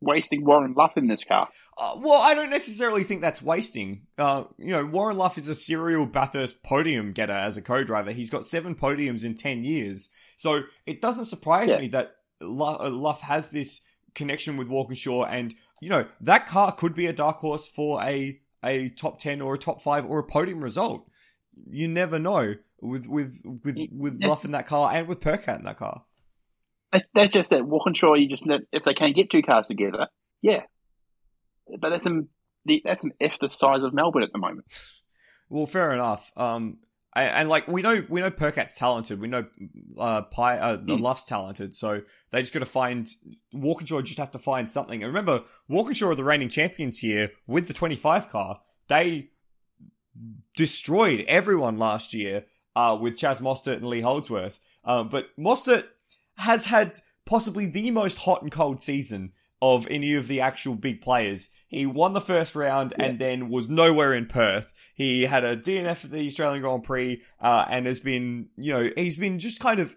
wasting 0.00 0.44
Warren 0.44 0.74
Luff 0.74 0.96
in 0.96 1.06
this 1.08 1.24
car. 1.24 1.48
Uh, 1.76 1.94
well, 1.98 2.20
I 2.22 2.34
don't 2.34 2.50
necessarily 2.50 3.02
think 3.04 3.20
that's 3.20 3.42
wasting. 3.42 4.06
Uh, 4.16 4.44
you 4.58 4.72
know, 4.72 4.84
Warren 4.84 5.16
Luff 5.16 5.38
is 5.38 5.48
a 5.48 5.54
serial 5.54 6.06
Bathurst 6.06 6.62
podium 6.62 7.12
getter 7.12 7.32
as 7.32 7.56
a 7.56 7.62
co-driver. 7.62 8.12
He's 8.12 8.30
got 8.30 8.44
seven 8.44 8.74
podiums 8.74 9.24
in 9.24 9.34
ten 9.34 9.64
years, 9.64 10.08
so 10.36 10.62
it 10.86 11.00
doesn't 11.00 11.24
surprise 11.26 11.70
Yeah. 11.70 11.78
me 11.80 11.88
that 11.88 12.16
uh, 12.40 12.90
Luff 12.90 13.20
has 13.22 13.50
this 13.50 13.80
connection 14.14 14.56
with 14.56 14.68
Walkinshaw, 14.68 15.24
and 15.24 15.54
you 15.80 15.88
know 15.88 16.06
that 16.20 16.46
car 16.46 16.72
could 16.72 16.94
be 16.94 17.06
a 17.06 17.12
dark 17.12 17.38
horse 17.38 17.68
for 17.68 18.02
a 18.02 18.40
a 18.64 18.88
top 18.90 19.18
ten 19.18 19.40
or 19.40 19.54
a 19.54 19.58
top 19.58 19.82
five 19.82 20.04
or 20.06 20.18
a 20.18 20.24
podium 20.24 20.60
result. 20.62 21.08
You 21.70 21.88
never 21.88 22.18
know 22.18 22.54
with 22.80 23.06
with 23.08 23.42
with 23.64 23.78
with 23.92 24.22
Luff 24.22 24.44
in 24.44 24.52
that 24.52 24.66
car 24.66 24.92
and 24.94 25.08
with 25.08 25.20
Percat 25.20 25.58
in 25.58 25.64
that 25.64 25.76
car. 25.78 26.04
That- 26.92 27.06
That's 27.14 27.32
just 27.32 27.50
that 27.50 27.66
Walkinshaw, 27.66 28.14
you 28.14 28.28
just, 28.28 28.44
if 28.72 28.84
they 28.84 28.94
can't 28.94 29.14
get 29.16 29.30
two 29.30 29.42
cars 29.42 29.66
together, 29.66 30.08
yeah. 30.42 30.62
But 31.80 31.90
that's 31.90 32.06
an, 32.06 32.28
the, 32.64 32.80
that's 32.84 33.02
an 33.04 33.12
F 33.20 33.38
the 33.40 33.50
size 33.50 33.82
of 33.82 33.92
Melbourne 33.94 34.22
at 34.22 34.32
the 34.32 34.38
moment. 34.38 34.66
Well, 35.50 35.64
fair 35.64 35.94
enough. 35.94 36.30
Um, 36.36 36.76
and, 37.16 37.30
and 37.30 37.48
like 37.48 37.66
we 37.68 37.80
know, 37.80 38.04
we 38.10 38.20
know 38.20 38.30
Percat's 38.30 38.76
talented. 38.78 39.18
We 39.18 39.28
know 39.28 39.46
uh, 39.98 40.20
Pi, 40.20 40.58
uh, 40.58 40.76
the 40.76 40.96
Hmm. 40.96 41.02
Luff's 41.02 41.24
talented. 41.24 41.74
So 41.74 42.02
they 42.30 42.42
just 42.42 42.52
got 42.52 42.60
to 42.60 42.66
find 42.66 43.08
Walkinshaw. 43.54 44.02
Just 44.02 44.18
have 44.18 44.30
to 44.32 44.38
find 44.38 44.70
something. 44.70 45.02
And 45.02 45.08
remember, 45.08 45.44
Walkinshaw 45.66 46.08
are 46.10 46.14
the 46.14 46.22
reigning 46.22 46.50
champions 46.50 46.98
here 46.98 47.30
with 47.46 47.66
the 47.66 47.72
25 47.72 48.28
car. 48.28 48.60
They 48.88 49.30
destroyed 50.54 51.24
everyone 51.28 51.78
last 51.78 52.12
year 52.14 52.44
uh, 52.76 52.96
with 53.00 53.16
Chaz 53.16 53.40
Mostert 53.40 53.76
and 53.76 53.86
Lee 53.86 54.00
Holdsworth. 54.02 54.60
Um, 54.84 55.08
but 55.08 55.28
Mostert 55.38 55.84
has 56.38 56.66
had 56.66 56.98
possibly 57.26 57.66
the 57.66 57.90
most 57.90 58.18
hot 58.18 58.42
and 58.42 58.50
cold 58.50 58.80
season 58.82 59.32
of 59.60 59.86
any 59.90 60.14
of 60.14 60.28
the 60.28 60.40
actual 60.40 60.74
big 60.74 61.00
players. 61.00 61.48
He 61.66 61.84
won 61.84 62.12
the 62.14 62.20
first 62.20 62.54
round 62.54 62.94
Yeah. 62.98 63.04
and 63.06 63.18
then 63.18 63.48
was 63.50 63.68
nowhere 63.68 64.14
in 64.14 64.26
Perth. 64.26 64.72
He 64.94 65.22
had 65.26 65.44
a 65.44 65.56
DNF 65.56 66.04
at 66.04 66.10
the 66.10 66.26
Australian 66.26 66.62
Grand 66.62 66.84
Prix 66.84 67.20
uh, 67.40 67.66
and 67.68 67.86
has 67.86 68.00
been, 68.00 68.48
you 68.56 68.72
know, 68.72 68.90
he's 68.96 69.16
been 69.16 69.38
just 69.38 69.60
kind 69.60 69.80
of 69.80 69.94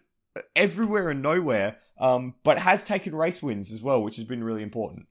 everywhere 0.56 1.10
and 1.10 1.22
nowhere, 1.22 1.78
um, 2.00 2.34
but 2.44 2.58
has 2.58 2.84
taken 2.84 3.14
race 3.16 3.42
wins 3.42 3.72
as 3.72 3.82
well, 3.82 4.02
which 4.02 4.16
has 4.18 4.26
been 4.26 4.44
really 4.44 4.64
important. 4.64 5.06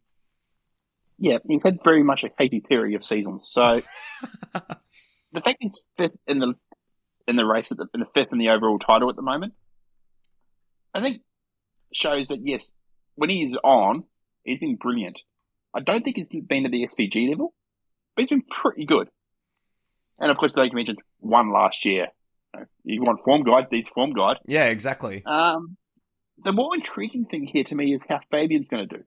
Yeah, 1.19 1.39
he's 1.47 1.63
had 1.63 1.79
very 1.85 2.03
much 2.03 2.25
a 2.25 2.29
Katy 2.31 2.61
Perry 2.61 2.95
of 2.95 3.05
seasons. 3.05 3.49
So 3.49 3.83
the 4.53 5.41
fact 5.41 5.59
he's 5.61 5.83
fifth 5.97 6.17
in 6.27 6.39
the 6.41 6.55
in 7.29 7.37
the 7.37 7.45
race, 7.45 7.71
at 7.71 7.79
the, 7.79 7.87
in 7.95 8.01
the 8.01 8.07
fifth 8.15 8.33
in 8.33 8.39
the 8.39 8.49
overall 8.49 8.79
title 8.79 9.09
at 9.11 9.17
the 9.17 9.23
moment, 9.23 9.53
I 10.95 11.03
think 11.03 11.23
shows 11.93 12.29
that 12.29 12.39
yes, 12.43 12.73
when 13.15 13.31
he 13.31 13.45
is 13.45 13.57
on, 13.63 14.05
he's 14.45 14.59
been 14.59 14.77
brilliant. 14.77 15.23
I 15.75 15.81
don't 15.81 16.03
think 16.03 16.17
he's 16.17 16.29
been 16.29 16.65
at 16.65 16.73
the 16.73 16.89
SVG 16.89 17.31
level, 17.31 17.55
but 18.15 18.23
he's 18.23 18.31
been 18.31 18.45
pretty 18.51 18.87
good. 18.87 19.09
And 20.19 20.31
of 20.31 20.37
course, 20.37 20.53
like 20.55 20.73
you 20.73 20.77
mentioned, 20.77 20.99
one 21.19 21.53
last 21.53 21.85
year. 21.85 22.09
You 22.85 23.03
want 23.03 23.23
form 23.25 23.45
guide, 23.45 23.69
these 23.71 23.89
form 23.89 24.13
guide. 24.13 24.39
Yeah, 24.47 24.67
exactly. 24.67 25.23
Um, 25.25 25.77
the 26.43 26.53
more 26.53 26.75
intriguing 26.75 27.27
thing 27.27 27.47
here 27.47 27.65
to 27.65 27.75
me 27.75 27.95
is 27.95 28.01
how 28.09 28.21
Fabian's 28.31 28.69
going 28.69 28.89
to 28.89 28.97
do. 28.99 29.05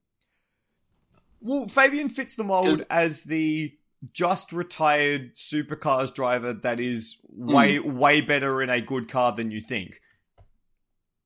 Well, 1.42 1.68
Fabian 1.68 2.08
fits 2.08 2.36
the 2.36 2.46
mold 2.46 2.86
as 2.90 3.24
the 3.24 3.78
just 4.12 4.52
retired 4.54 5.36
supercars 5.36 6.14
driver 6.14 6.54
that 6.54 6.80
is 6.80 7.18
way 7.30 7.78
mm. 7.78 7.94
way 7.94 8.22
better 8.22 8.62
in 8.62 8.70
a 8.70 8.82
good 8.82 9.10
car 9.10 9.32
than 9.32 9.52
you 9.52 9.62
think. 9.62 10.00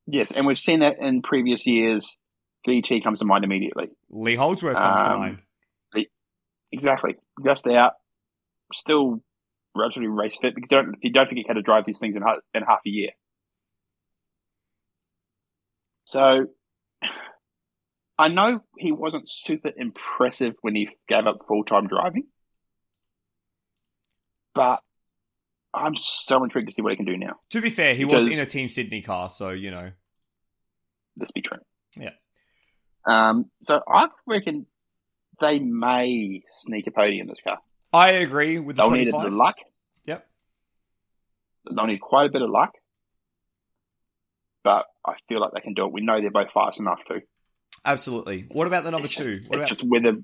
Yes, 0.07 0.31
and 0.33 0.47
we've 0.47 0.57
seen 0.57 0.79
that 0.79 0.95
in 0.99 1.21
previous 1.21 1.67
years. 1.67 2.15
VT 2.67 3.03
comes 3.03 3.19
to 3.19 3.25
mind 3.25 3.43
immediately. 3.43 3.87
Lee 4.09 4.35
Holdsworth 4.35 4.77
comes 4.77 5.01
um, 5.01 5.07
to 5.07 5.17
mind. 5.17 5.37
Exactly. 6.71 7.15
Just 7.45 7.65
out, 7.67 7.93
still 8.73 9.21
relatively 9.75 10.07
race 10.07 10.37
fit. 10.41 10.53
Because 10.55 10.69
don't, 10.69 10.95
you 11.01 11.11
don't 11.11 11.29
forget 11.29 11.45
how 11.47 11.53
to 11.53 11.61
drive 11.61 11.85
these 11.85 11.99
things 11.99 12.15
in, 12.15 12.23
in 12.53 12.63
half 12.63 12.79
a 12.85 12.89
year. 12.89 13.09
So 16.05 16.47
I 18.17 18.29
know 18.29 18.61
he 18.77 18.91
wasn't 18.91 19.29
super 19.29 19.71
impressive 19.75 20.53
when 20.61 20.75
he 20.75 20.89
gave 21.07 21.27
up 21.27 21.45
full 21.47 21.63
time 21.63 21.87
driving, 21.87 22.23
but 24.55 24.79
I'm 25.77 25.95
so 25.97 26.43
intrigued 26.43 26.69
to 26.69 26.73
see 26.73 26.81
what 26.81 26.91
he 26.91 26.95
can 26.95 27.05
do 27.05 27.17
now. 27.17 27.37
To 27.51 27.61
be 27.61 27.69
fair, 27.69 27.93
he 27.93 28.03
because, 28.03 28.25
was 28.25 28.33
in 28.33 28.39
a 28.39 28.45
Team 28.45 28.69
Sydney 28.69 29.01
car, 29.01 29.29
so 29.29 29.49
you 29.49 29.71
know. 29.71 29.91
Let's 31.17 31.31
be 31.31 31.41
true. 31.41 31.59
Yeah. 31.97 32.11
Um, 33.05 33.49
so 33.67 33.79
I 33.87 34.09
reckon 34.25 34.65
they 35.39 35.59
may 35.59 36.43
sneak 36.51 36.87
a 36.87 36.91
podium 36.91 37.21
in 37.21 37.27
this 37.27 37.41
car. 37.41 37.59
I 37.93 38.11
agree 38.11 38.59
with 38.59 38.75
the 38.75 38.83
They'll 38.83 38.89
25. 38.89 39.05
need 39.05 39.17
a 39.17 39.23
bit 39.23 39.27
of 39.27 39.33
luck. 39.33 39.55
Yep. 40.05 40.27
They'll 41.73 41.87
need 41.87 42.01
quite 42.01 42.27
a 42.27 42.31
bit 42.31 42.41
of 42.41 42.49
luck, 42.49 42.73
but 44.63 44.85
I 45.05 45.13
feel 45.29 45.39
like 45.39 45.51
they 45.53 45.61
can 45.61 45.73
do 45.73 45.85
it. 45.85 45.93
We 45.93 46.01
know 46.01 46.19
they're 46.19 46.31
both 46.31 46.51
fast 46.53 46.79
enough 46.79 47.03
to. 47.05 47.21
Absolutely. 47.85 48.45
What 48.51 48.67
about 48.67 48.83
the 48.83 48.91
number 48.91 49.07
two? 49.07 49.41
What 49.47 49.59
it's 49.59 49.65
about 49.65 49.69
just 49.69 49.83
whether 49.83 50.17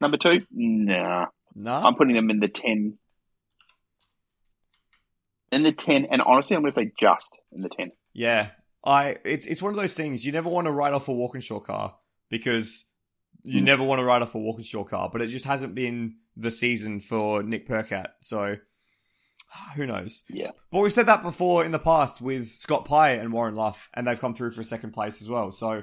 number 0.00 0.18
two? 0.18 0.42
Nah, 0.50 1.26
no. 1.54 1.72
I'm 1.72 1.94
putting 1.94 2.14
them 2.14 2.30
in 2.30 2.40
the 2.40 2.48
ten. 2.48 2.98
In 5.52 5.62
the 5.62 5.72
ten, 5.72 6.06
and 6.10 6.22
honestly, 6.22 6.56
I'm 6.56 6.62
going 6.62 6.72
to 6.72 6.80
say 6.80 6.92
just 6.98 7.36
in 7.52 7.62
the 7.62 7.68
ten. 7.68 7.90
Yeah, 8.12 8.50
I. 8.84 9.16
It's 9.24 9.46
it's 9.46 9.62
one 9.62 9.70
of 9.70 9.76
those 9.76 9.94
things 9.94 10.24
you 10.24 10.32
never 10.32 10.48
want 10.48 10.66
to 10.66 10.72
write 10.72 10.92
off 10.92 11.08
a 11.08 11.12
Walkinshaw 11.12 11.60
car 11.60 11.96
because 12.28 12.84
you 13.42 13.60
mm. 13.60 13.64
never 13.64 13.82
want 13.82 13.98
to 13.98 14.04
write 14.04 14.22
off 14.22 14.34
a 14.34 14.38
Walkinshaw 14.38 14.84
car, 14.84 15.10
but 15.12 15.22
it 15.22 15.28
just 15.28 15.44
hasn't 15.44 15.74
been 15.74 16.16
the 16.36 16.50
season 16.50 17.00
for 17.00 17.42
Nick 17.42 17.68
Percat. 17.68 18.08
So 18.20 18.56
who 19.76 19.86
knows? 19.86 20.24
Yeah. 20.28 20.50
But 20.70 20.80
we've 20.80 20.92
said 20.92 21.06
that 21.06 21.22
before 21.22 21.64
in 21.64 21.72
the 21.72 21.78
past 21.78 22.20
with 22.20 22.48
Scott 22.48 22.84
Pye 22.84 23.12
and 23.12 23.32
Warren 23.32 23.54
Luff, 23.54 23.90
and 23.94 24.06
they've 24.06 24.20
come 24.20 24.34
through 24.34 24.52
for 24.52 24.60
a 24.60 24.64
second 24.64 24.92
place 24.92 25.20
as 25.20 25.28
well. 25.28 25.52
So, 25.52 25.82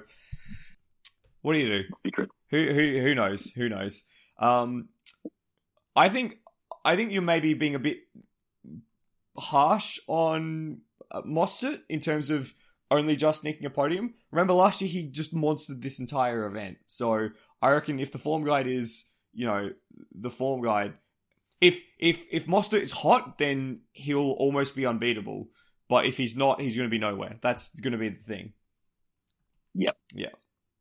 what 1.41 1.53
do 1.53 1.59
you 1.59 1.83
do? 1.83 2.25
Who 2.49 2.73
who 2.73 2.99
who 3.01 3.15
knows? 3.15 3.51
Who 3.51 3.69
knows? 3.69 4.03
Um, 4.39 4.89
I 5.95 6.09
think 6.09 6.39
I 6.85 6.95
think 6.95 7.11
you're 7.11 7.21
maybe 7.21 7.53
being 7.53 7.75
a 7.75 7.79
bit 7.79 7.97
harsh 9.37 9.99
on 10.07 10.81
uh, 11.11 11.21
Mostert 11.21 11.81
in 11.89 11.99
terms 11.99 12.29
of 12.29 12.53
only 12.89 13.15
just 13.15 13.41
sneaking 13.41 13.65
a 13.65 13.69
podium. 13.69 14.13
Remember 14.31 14.53
last 14.53 14.81
year 14.81 14.89
he 14.89 15.07
just 15.07 15.35
monstered 15.35 15.81
this 15.81 15.99
entire 15.99 16.45
event. 16.45 16.77
So 16.85 17.29
I 17.61 17.71
reckon 17.71 17.99
if 17.99 18.11
the 18.11 18.17
form 18.17 18.43
guide 18.45 18.67
is 18.67 19.05
you 19.33 19.45
know 19.45 19.71
the 20.13 20.29
form 20.29 20.61
guide 20.61 20.93
if 21.61 21.83
if 21.97 22.27
if 22.31 22.45
Mostert 22.45 22.81
is 22.81 22.91
hot, 22.91 23.37
then 23.37 23.81
he'll 23.93 24.31
almost 24.31 24.75
be 24.75 24.85
unbeatable. 24.85 25.47
But 25.89 26.05
if 26.05 26.17
he's 26.17 26.35
not, 26.35 26.61
he's 26.61 26.75
going 26.75 26.89
to 26.89 26.91
be 26.91 26.99
nowhere. 26.99 27.37
That's 27.41 27.79
going 27.79 27.93
to 27.93 27.97
be 27.97 28.09
the 28.09 28.21
thing. 28.21 28.53
Yep. 29.75 29.97
Yeah. 30.13 30.29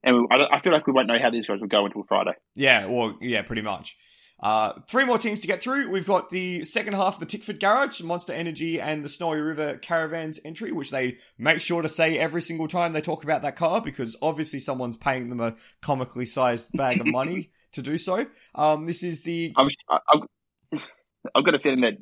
And 0.03 0.27
I 0.31 0.61
feel 0.61 0.73
like 0.73 0.87
we 0.87 0.93
won't 0.93 1.09
know 1.09 1.19
how 1.21 1.31
these 1.31 1.47
guys 1.47 1.61
will 1.61 1.69
go 1.69 1.87
until 1.87 2.05
Friday. 2.09 2.33
Yeah. 2.55 2.87
Well, 2.87 3.17
yeah, 3.21 3.43
pretty 3.43 3.63
much. 3.63 3.97
Uh, 4.39 4.75
three 4.87 5.05
more 5.05 5.19
teams 5.19 5.41
to 5.41 5.47
get 5.47 5.63
through. 5.63 5.89
We've 5.91 6.07
got 6.07 6.31
the 6.31 6.63
second 6.65 6.93
half 6.95 7.15
of 7.15 7.21
the 7.21 7.27
Tickford 7.27 7.59
Garage, 7.59 8.03
Monster 8.03 8.35
Energy, 8.35 8.81
and 8.81 9.05
the 9.05 9.09
Snowy 9.09 9.41
River 9.41 9.79
Caravans 9.79 10.39
entry, 10.45 10.73
which 10.73 10.91
they 10.91 11.17
make 11.39 11.61
sure 11.61 11.83
to 11.83 11.89
say 11.89 12.19
every 12.19 12.43
single 12.43 12.69
time 12.69 12.93
they 12.93 13.01
talk 13.01 13.25
about 13.25 13.43
that 13.43 13.57
car 13.57 13.81
because 13.81 14.17
obviously 14.21 14.59
someone's 14.59 14.97
paying 14.97 15.31
them 15.31 15.41
a 15.41 15.55
comically 15.81 16.27
sized 16.27 16.69
bag 16.75 17.01
of 17.01 17.07
money 17.07 17.51
to 17.73 17.83
do 17.83 17.97
so. 17.97 18.27
Um, 18.55 18.87
this 18.87 19.03
is 19.03 19.23
the. 19.23 19.55
I'm, 19.57 19.69
I'm, 19.91 20.81
I've 21.35 21.45
got 21.45 21.55
a 21.55 21.59
feeling 21.59 21.81
that 21.81 21.95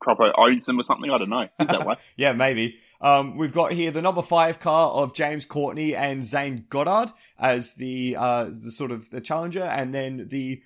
Croppo 0.00 0.32
owns 0.36 0.66
them 0.66 0.78
or 0.78 0.82
something. 0.82 1.10
I 1.10 1.18
don't 1.18 1.30
know. 1.30 1.48
that 1.58 1.86
way? 1.86 1.96
yeah, 2.16 2.32
maybe. 2.32 2.78
Um, 3.00 3.36
we've 3.36 3.52
got 3.52 3.72
here 3.72 3.90
the 3.90 4.02
number 4.02 4.22
five 4.22 4.60
car 4.60 4.90
of 4.90 5.14
James 5.14 5.46
Courtney 5.46 5.94
and 5.94 6.24
Zane 6.24 6.66
Goddard 6.68 7.12
as 7.38 7.74
the 7.74 8.16
uh, 8.18 8.44
the 8.44 8.70
sort 8.70 8.90
of 8.90 9.10
the 9.10 9.20
challenger, 9.20 9.62
and 9.62 9.92
then 9.92 10.28
the 10.28 10.62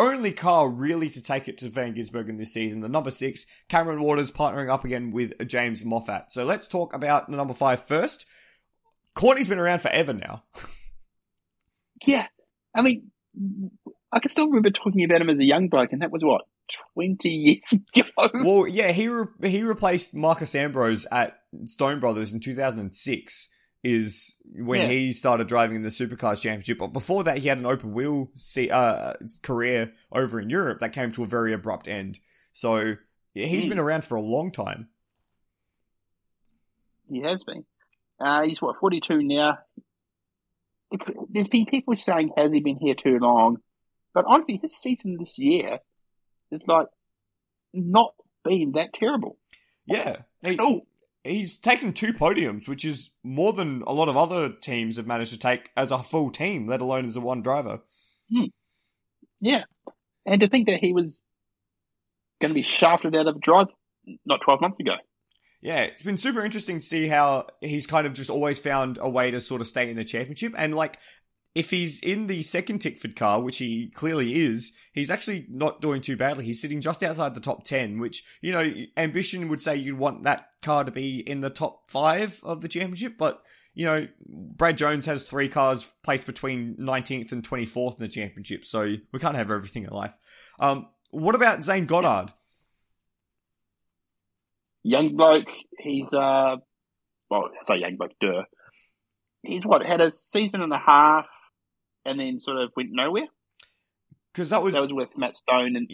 only 0.00 0.32
car 0.32 0.68
really 0.68 1.08
to 1.10 1.22
take 1.22 1.48
it 1.48 1.58
to 1.58 1.68
Van 1.68 1.94
Gisbergen 1.94 2.38
this 2.38 2.52
season, 2.52 2.80
the 2.80 2.88
number 2.88 3.10
six, 3.10 3.46
Cameron 3.68 4.02
Waters 4.02 4.30
partnering 4.30 4.70
up 4.70 4.84
again 4.84 5.10
with 5.10 5.46
James 5.46 5.84
Moffat. 5.84 6.32
So 6.32 6.44
let's 6.44 6.66
talk 6.66 6.94
about 6.94 7.30
the 7.30 7.36
number 7.36 7.54
five 7.54 7.82
first. 7.82 8.26
Courtney's 9.14 9.48
been 9.48 9.58
around 9.58 9.80
forever 9.80 10.12
now. 10.12 10.44
yeah, 12.06 12.26
I 12.74 12.82
mean, 12.82 13.10
I 14.12 14.20
can 14.20 14.30
still 14.30 14.48
remember 14.48 14.70
talking 14.70 15.04
about 15.04 15.20
him 15.20 15.30
as 15.30 15.38
a 15.38 15.44
young 15.44 15.68
bloke, 15.68 15.92
and 15.92 16.02
that 16.02 16.10
was 16.10 16.24
what 16.24 16.42
20 16.94 17.28
years 17.28 17.72
ago. 17.96 18.30
Well, 18.44 18.66
yeah, 18.66 18.92
he 18.92 19.08
re- 19.08 19.50
he 19.50 19.62
replaced 19.62 20.14
Marcus 20.14 20.54
Ambrose 20.54 21.06
at 21.10 21.38
Stone 21.66 22.00
Brothers 22.00 22.32
in 22.32 22.40
2006 22.40 23.48
is 23.82 24.36
when 24.44 24.80
yeah. 24.80 24.88
he 24.88 25.12
started 25.12 25.48
driving 25.48 25.76
in 25.76 25.82
the 25.82 25.88
Supercars 25.88 26.40
Championship. 26.40 26.78
But 26.78 26.88
before 26.88 27.24
that, 27.24 27.38
he 27.38 27.48
had 27.48 27.58
an 27.58 27.66
open 27.66 27.92
wheel 27.92 28.30
uh, 28.70 29.14
career 29.42 29.92
over 30.12 30.40
in 30.40 30.50
Europe 30.50 30.80
that 30.80 30.92
came 30.92 31.12
to 31.12 31.22
a 31.22 31.26
very 31.26 31.52
abrupt 31.52 31.88
end. 31.88 32.18
So 32.52 32.96
yeah, 33.34 33.46
he's 33.46 33.64
mm. 33.64 33.70
been 33.70 33.78
around 33.78 34.04
for 34.04 34.16
a 34.16 34.22
long 34.22 34.50
time. 34.50 34.88
He 37.08 37.22
has 37.22 37.42
been. 37.44 37.64
Uh, 38.20 38.42
he's 38.42 38.60
what 38.60 38.76
42 38.76 39.22
now. 39.22 39.58
There's 41.30 41.48
been 41.48 41.66
people 41.66 41.96
saying, 41.96 42.32
has 42.36 42.52
he 42.52 42.60
been 42.60 42.78
here 42.78 42.94
too 42.94 43.18
long? 43.18 43.58
But 44.12 44.24
honestly, 44.26 44.58
his 44.62 44.76
season 44.76 45.16
this 45.18 45.38
year 45.38 45.78
is 46.50 46.62
like 46.66 46.88
not 47.72 48.14
being 48.44 48.72
that 48.72 48.92
terrible. 48.92 49.38
Yeah. 49.86 50.22
He, 50.42 50.56
he's 51.30 51.56
taken 51.56 51.92
two 51.92 52.12
podiums, 52.12 52.68
which 52.68 52.84
is 52.84 53.10
more 53.22 53.52
than 53.52 53.82
a 53.86 53.92
lot 53.92 54.08
of 54.08 54.16
other 54.16 54.50
teams 54.50 54.96
have 54.96 55.06
managed 55.06 55.32
to 55.32 55.38
take 55.38 55.70
as 55.76 55.90
a 55.90 55.98
full 55.98 56.30
team, 56.30 56.66
let 56.66 56.80
alone 56.80 57.04
as 57.06 57.16
a 57.16 57.20
one 57.20 57.42
driver. 57.42 57.80
Hmm. 58.32 58.46
Yeah. 59.40 59.64
And 60.26 60.40
to 60.40 60.48
think 60.48 60.66
that 60.66 60.80
he 60.80 60.92
was 60.92 61.20
going 62.40 62.50
to 62.50 62.54
be 62.54 62.62
shafted 62.62 63.14
out 63.16 63.26
of 63.26 63.36
a 63.36 63.38
drive 63.38 63.68
not 64.26 64.40
12 64.42 64.60
months 64.60 64.80
ago. 64.80 64.94
Yeah, 65.62 65.82
it's 65.82 66.02
been 66.02 66.16
super 66.16 66.42
interesting 66.42 66.78
to 66.78 66.84
see 66.84 67.06
how 67.06 67.46
he's 67.60 67.86
kind 67.86 68.06
of 68.06 68.14
just 68.14 68.30
always 68.30 68.58
found 68.58 68.98
a 69.00 69.10
way 69.10 69.30
to 69.30 69.40
sort 69.40 69.60
of 69.60 69.66
stay 69.66 69.90
in 69.90 69.96
the 69.96 70.04
championship. 70.04 70.54
And 70.56 70.74
like, 70.74 70.98
if 71.54 71.70
he's 71.70 72.00
in 72.00 72.28
the 72.28 72.42
second 72.42 72.78
Tickford 72.78 73.16
car, 73.16 73.40
which 73.40 73.58
he 73.58 73.88
clearly 73.88 74.40
is, 74.40 74.72
he's 74.92 75.10
actually 75.10 75.46
not 75.50 75.80
doing 75.80 76.00
too 76.00 76.16
badly. 76.16 76.44
He's 76.44 76.60
sitting 76.60 76.80
just 76.80 77.02
outside 77.02 77.34
the 77.34 77.40
top 77.40 77.64
10, 77.64 77.98
which, 77.98 78.24
you 78.40 78.52
know, 78.52 78.72
ambition 78.96 79.48
would 79.48 79.60
say 79.60 79.74
you'd 79.74 79.98
want 79.98 80.22
that 80.24 80.46
car 80.62 80.84
to 80.84 80.92
be 80.92 81.18
in 81.18 81.40
the 81.40 81.50
top 81.50 81.90
five 81.90 82.40
of 82.44 82.60
the 82.60 82.68
championship, 82.68 83.14
but, 83.18 83.42
you 83.74 83.84
know, 83.84 84.06
Brad 84.28 84.78
Jones 84.78 85.06
has 85.06 85.24
three 85.24 85.48
cars 85.48 85.90
placed 86.04 86.26
between 86.26 86.76
19th 86.76 87.32
and 87.32 87.48
24th 87.48 87.96
in 87.96 88.02
the 88.02 88.08
championship, 88.08 88.64
so 88.64 88.94
we 89.12 89.18
can't 89.18 89.36
have 89.36 89.50
everything 89.50 89.84
in 89.84 89.90
life. 89.90 90.16
Um, 90.60 90.86
what 91.10 91.34
about 91.34 91.64
Zane 91.64 91.86
Goddard? 91.86 92.32
Young 94.84 95.16
bloke, 95.16 95.50
he's, 95.80 96.14
uh, 96.14 96.56
well, 97.28 97.50
I 97.60 97.66
say 97.66 97.80
young 97.80 97.96
bloke, 97.96 98.12
duh. 98.20 98.44
He's 99.42 99.64
what, 99.64 99.84
had 99.84 100.00
a 100.00 100.12
season 100.12 100.62
and 100.62 100.72
a 100.72 100.78
half 100.78 101.26
and 102.04 102.18
then 102.18 102.40
sort 102.40 102.58
of 102.58 102.70
went 102.76 102.90
nowhere. 102.92 103.26
Because 104.32 104.50
that 104.50 104.62
was 104.62 104.74
that 104.74 104.82
was 104.82 104.92
with 104.92 105.16
Matt 105.16 105.36
Stone 105.36 105.76
and 105.76 105.90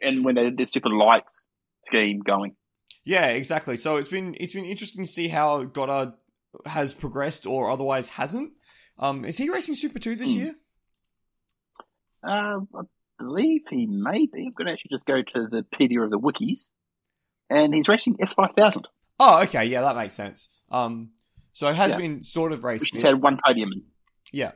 and 0.00 0.24
when 0.24 0.34
they 0.34 0.44
did 0.44 0.58
this 0.58 0.70
stupid 0.70 0.92
lights 0.92 1.46
scheme 1.86 2.20
going. 2.20 2.56
Yeah, 3.04 3.26
exactly. 3.26 3.76
So 3.76 3.96
it's 3.96 4.08
been 4.08 4.36
it's 4.38 4.54
been 4.54 4.64
interesting 4.64 5.04
to 5.04 5.10
see 5.10 5.28
how 5.28 5.64
Goddard 5.64 6.14
has 6.66 6.94
progressed 6.94 7.46
or 7.46 7.70
otherwise 7.70 8.10
hasn't. 8.10 8.52
Um, 8.98 9.24
is 9.24 9.38
he 9.38 9.50
racing 9.50 9.74
Super 9.74 9.98
Two 9.98 10.14
this 10.14 10.32
hmm. 10.32 10.40
year? 10.40 10.54
Uh, 12.22 12.60
I 12.74 12.82
believe 13.18 13.62
he 13.68 13.86
may 13.86 14.26
be. 14.26 14.46
I'm 14.46 14.52
going 14.52 14.66
to 14.66 14.72
actually 14.72 14.90
just 14.90 15.04
go 15.04 15.20
to 15.22 15.48
the 15.48 15.64
Pedia 15.74 16.02
of 16.04 16.10
the 16.10 16.18
wikis, 16.18 16.68
and 17.50 17.74
he's 17.74 17.88
racing 17.88 18.16
S 18.20 18.32
five 18.32 18.54
thousand. 18.54 18.88
Oh, 19.20 19.42
okay, 19.42 19.64
yeah, 19.66 19.82
that 19.82 19.96
makes 19.96 20.14
sense. 20.14 20.48
Um, 20.70 21.10
so 21.52 21.68
it 21.68 21.76
has 21.76 21.92
yeah. 21.92 21.98
been 21.98 22.22
sort 22.22 22.52
of 22.52 22.64
raced. 22.64 22.92
He's 22.92 23.02
had 23.02 23.20
one 23.20 23.38
podium. 23.44 23.70
Yeah, 24.32 24.52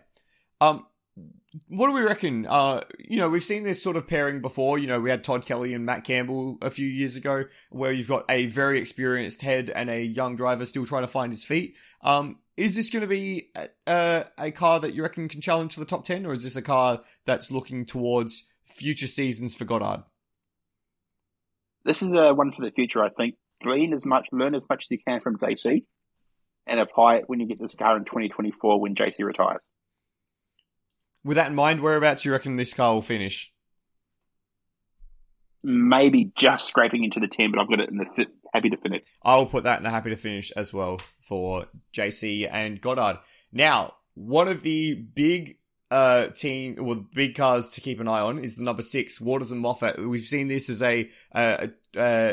um, 0.61 0.87
what 1.69 1.89
do 1.89 1.95
we 1.95 2.03
reckon? 2.03 2.47
Uh, 2.47 2.83
you 2.99 3.19
know, 3.19 3.29
we've 3.29 3.43
seen 3.43 3.63
this 3.63 3.83
sort 3.83 3.97
of 3.97 4.07
pairing 4.07 4.41
before. 4.41 4.79
You 4.79 4.87
know, 4.87 5.01
we 5.01 5.11
had 5.11 5.25
Todd 5.25 5.47
Kelly 5.47 5.75
and 5.75 5.85
Matt 5.85 6.05
Campbell 6.05 6.59
a 6.61 6.71
few 6.71 6.87
years 6.87 7.17
ago, 7.17 7.45
where 7.71 7.93
you've 7.93 8.09
got 8.09 8.25
a 8.29 8.47
very 8.47 8.79
experienced 8.79 9.43
head 9.43 9.71
and 9.71 9.89
a 9.89 10.03
young 10.03 10.37
driver 10.37 10.65
still 10.67 10.87
trying 10.87 11.03
to 11.03 11.09
find 11.09 11.33
his 11.33 11.45
feet. 11.45 11.77
Um, 12.03 12.39
is 12.57 12.77
this 12.77 12.91
going 12.91 13.03
to 13.03 13.09
be 13.09 13.51
a, 13.87 14.25
a 14.37 14.51
car 14.51 14.81
that 14.81 14.95
you 14.95 15.03
reckon 15.03 15.29
can 15.29 15.41
challenge 15.41 15.75
to 15.75 15.81
the 15.81 15.87
top 15.87 16.05
10, 16.05 16.27
or 16.27 16.33
is 16.33 16.43
this 16.43 16.57
a 16.57 16.63
car 16.63 17.01
that's 17.25 17.51
looking 17.51 17.87
towards 17.87 18.45
future 18.65 19.07
seasons 19.07 19.55
for 19.55 19.65
Goddard? 19.65 20.05
This 21.85 22.03
is 22.03 22.13
a 22.13 22.35
one 22.35 22.53
for 22.53 22.63
the 22.63 22.73
future, 22.73 23.03
I 23.03 23.11
think. 23.11 23.37
Glean 23.63 23.93
as 23.95 24.05
much, 24.05 24.29
learn 24.33 24.55
as 24.55 24.63
much 24.69 24.85
as 24.85 24.91
you 24.91 24.99
can 25.07 25.21
from 25.21 25.39
JC, 25.39 25.85
and 26.67 26.79
apply 26.79 27.17
it 27.17 27.25
when 27.27 27.41
you 27.41 27.47
get 27.47 27.59
this 27.59 27.75
car 27.75 27.97
in 27.97 28.05
2024 28.05 28.81
when 28.81 28.95
JC 28.95 29.21
retires. 29.21 29.61
With 31.29 31.35
that 31.35 31.49
in 31.49 31.55
mind, 31.55 31.83
whereabouts 31.83 32.23
do 32.23 32.31
you 32.31 32.33
reckon 32.33 32.57
this 32.57 32.73
car 32.73 32.95
will 32.95 33.03
finish? 33.03 33.53
Maybe 35.63 36.33
just 36.35 36.67
scraping 36.67 37.05
into 37.05 37.21
the 37.21 37.29
10, 37.29 37.51
but 37.51 37.61
I've 37.61 37.69
got 37.69 37.81
it 37.81 37.91
in 37.91 37.99
the 37.99 38.07
fi- 38.17 38.33
happy 38.55 38.71
to 38.71 38.79
finish. 38.79 39.03
I'll 39.23 39.45
put 39.45 39.65
that 39.65 39.77
in 39.77 39.85
the 39.85 39.91
happy 39.91 40.09
to 40.09 40.17
finish 40.17 40.51
as 40.53 40.73
well 40.73 40.97
for 41.21 41.67
JC 41.93 42.49
and 42.51 42.81
Goddard. 42.81 43.19
Now, 43.53 43.93
one 44.15 44.49
of 44.49 44.63
the 44.63 44.95
big 44.95 45.59
uh 45.91 46.29
team 46.29 46.77
well 46.79 47.05
big 47.15 47.35
cars 47.35 47.71
to 47.71 47.83
keep 47.83 48.01
an 48.01 48.09
eye 48.09 48.21
on 48.21 48.39
is 48.39 48.57
the 48.57 48.65
number 48.65 48.83
six 48.83 49.21
Waters 49.21 49.53
and 49.53 49.61
Moffat. 49.61 49.99
We've 49.99 50.23
seen 50.23 50.49
this 50.49 50.71
as 50.71 50.83
a 50.83 51.11
uh, 51.35 51.67
uh 51.95 52.33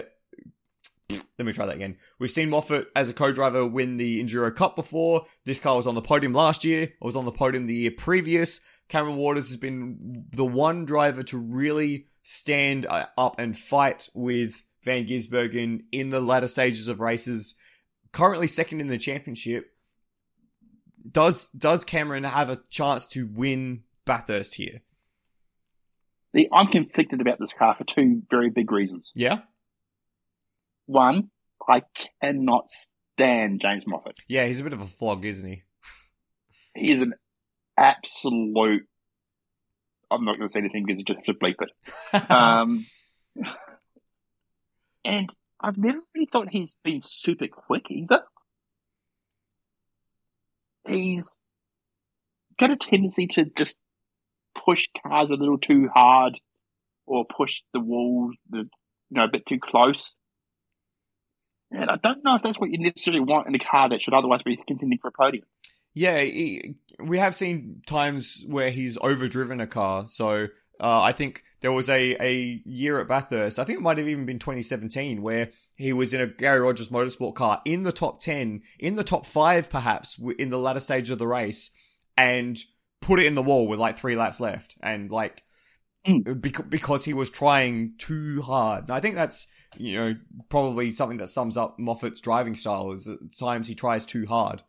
let 1.09 1.45
me 1.45 1.53
try 1.53 1.65
that 1.65 1.75
again. 1.75 1.97
We've 2.17 2.31
seen 2.31 2.49
Moffat 2.49 2.87
as 2.95 3.09
a 3.09 3.13
co-driver 3.13 3.67
win 3.67 3.97
the 3.97 4.23
Enduro 4.23 4.55
Cup 4.55 4.75
before. 4.75 5.25
This 5.43 5.59
car 5.59 5.75
was 5.75 5.85
on 5.85 5.95
the 5.95 6.01
podium 6.01 6.33
last 6.33 6.63
year. 6.63 6.83
It 6.83 6.95
was 7.01 7.15
on 7.15 7.25
the 7.25 7.31
podium 7.31 7.67
the 7.67 7.75
year 7.75 7.91
previous. 7.95 8.59
Cameron 8.87 9.15
Waters 9.15 9.49
has 9.49 9.57
been 9.57 10.25
the 10.31 10.45
one 10.45 10.85
driver 10.85 11.23
to 11.23 11.37
really 11.37 12.07
stand 12.23 12.85
uh, 12.85 13.07
up 13.17 13.39
and 13.39 13.57
fight 13.57 14.09
with 14.13 14.63
Van 14.83 15.05
Gisbergen 15.05 15.83
in 15.91 16.09
the 16.09 16.19
latter 16.19 16.47
stages 16.47 16.87
of 16.87 16.99
races. 16.99 17.55
Currently 18.11 18.47
second 18.47 18.81
in 18.81 18.87
the 18.87 18.97
championship. 18.97 19.71
Does 21.09 21.49
does 21.51 21.83
Cameron 21.83 22.23
have 22.23 22.49
a 22.49 22.57
chance 22.69 23.05
to 23.07 23.27
win 23.27 23.83
Bathurst 24.05 24.55
here? 24.55 24.81
See, 26.35 26.47
I'm 26.51 26.67
conflicted 26.67 27.21
about 27.21 27.39
this 27.39 27.53
car 27.53 27.75
for 27.77 27.83
two 27.83 28.23
very 28.29 28.49
big 28.49 28.71
reasons. 28.71 29.11
Yeah. 29.15 29.39
One, 30.85 31.29
I 31.67 31.83
cannot 32.21 32.71
stand 32.71 33.61
James 33.61 33.83
Moffat. 33.87 34.17
Yeah, 34.27 34.45
he's 34.45 34.59
a 34.59 34.63
bit 34.63 34.73
of 34.73 34.81
a 34.81 34.87
flog, 34.87 35.25
isn't 35.25 35.49
he? 35.49 35.63
He 36.75 36.91
is 36.91 37.01
an 37.01 37.13
absolute. 37.77 38.87
I'm 40.11 40.25
not 40.25 40.37
going 40.37 40.47
to 40.47 40.53
say 40.53 40.59
anything 40.59 40.85
because 40.85 40.99
you 40.99 41.05
just 41.05 41.25
have 41.25 41.25
to 41.25 41.33
bleep 41.33 41.55
it. 41.61 42.31
um, 42.31 42.85
and 45.05 45.29
I've 45.59 45.77
never 45.77 45.99
really 46.13 46.27
thought 46.27 46.49
he's 46.49 46.77
been 46.83 47.01
super 47.03 47.47
quick 47.47 47.85
either. 47.89 48.21
He's 50.87 51.37
got 52.59 52.71
a 52.71 52.75
tendency 52.75 53.27
to 53.27 53.45
just 53.45 53.77
push 54.65 54.87
cars 55.01 55.29
a 55.29 55.33
little 55.33 55.57
too 55.57 55.89
hard 55.93 56.39
or 57.05 57.25
push 57.25 57.61
the 57.73 57.79
wall 57.79 58.31
the, 58.49 58.57
you 58.59 58.67
know, 59.11 59.25
a 59.25 59.31
bit 59.31 59.45
too 59.45 59.59
close. 59.59 60.15
And 61.71 61.89
I 61.89 61.97
don't 61.97 62.23
know 62.23 62.35
if 62.35 62.43
that's 62.43 62.59
what 62.59 62.69
you 62.69 62.77
necessarily 62.79 63.21
want 63.21 63.47
in 63.47 63.55
a 63.55 63.59
car 63.59 63.89
that 63.89 64.01
should 64.01 64.13
otherwise 64.13 64.43
be 64.43 64.55
contending 64.55 64.99
for 64.99 65.09
a 65.09 65.11
podium. 65.11 65.45
Yeah, 65.95 66.19
he, 66.21 66.75
we 66.99 67.17
have 67.19 67.33
seen 67.33 67.81
times 67.87 68.43
where 68.47 68.69
he's 68.69 68.97
overdriven 69.01 69.59
a 69.61 69.67
car. 69.67 70.07
So 70.07 70.47
uh, 70.79 71.01
I 71.01 71.13
think 71.13 71.43
there 71.61 71.71
was 71.71 71.89
a, 71.89 72.15
a 72.21 72.61
year 72.65 72.99
at 72.99 73.07
Bathurst, 73.07 73.57
I 73.57 73.63
think 73.63 73.79
it 73.79 73.81
might 73.81 73.97
have 73.97 74.07
even 74.07 74.25
been 74.25 74.37
2017, 74.37 75.21
where 75.21 75.49
he 75.77 75.93
was 75.93 76.13
in 76.13 76.21
a 76.21 76.27
Garry 76.27 76.59
Rogers 76.59 76.89
motorsport 76.89 77.35
car 77.35 77.61
in 77.65 77.83
the 77.83 77.91
top 77.93 78.19
10, 78.19 78.61
in 78.77 78.95
the 78.95 79.03
top 79.03 79.25
5 79.25 79.69
perhaps, 79.69 80.19
in 80.37 80.49
the 80.49 80.59
latter 80.59 80.79
stage 80.81 81.09
of 81.09 81.17
the 81.17 81.27
race, 81.27 81.71
and 82.17 82.57
put 83.01 83.19
it 83.19 83.25
in 83.25 83.33
the 83.35 83.41
wall 83.41 83.67
with 83.67 83.79
like 83.79 83.97
three 83.97 84.15
laps 84.15 84.39
left. 84.39 84.75
And 84.83 85.09
like, 85.09 85.41
Mm. 86.07 86.39
bec- 86.39 86.69
because 86.69 87.03
he 87.03 87.15
was 87.15 87.31
trying 87.31 87.93
too 87.97 88.43
hard. 88.43 88.83
And 88.83 88.91
I 88.91 88.99
think 88.99 89.15
that's, 89.15 89.47
you 89.75 89.95
know, 89.97 90.15
probably 90.49 90.91
something 90.91 91.17
that 91.17 91.29
sums 91.29 91.57
up 91.57 91.79
Moffat's 91.79 92.21
driving 92.21 92.53
style 92.53 92.91
is 92.91 93.07
at 93.07 93.17
times 93.39 93.67
he 93.67 93.73
tries 93.73 94.05
too 94.05 94.27
hard. 94.27 94.61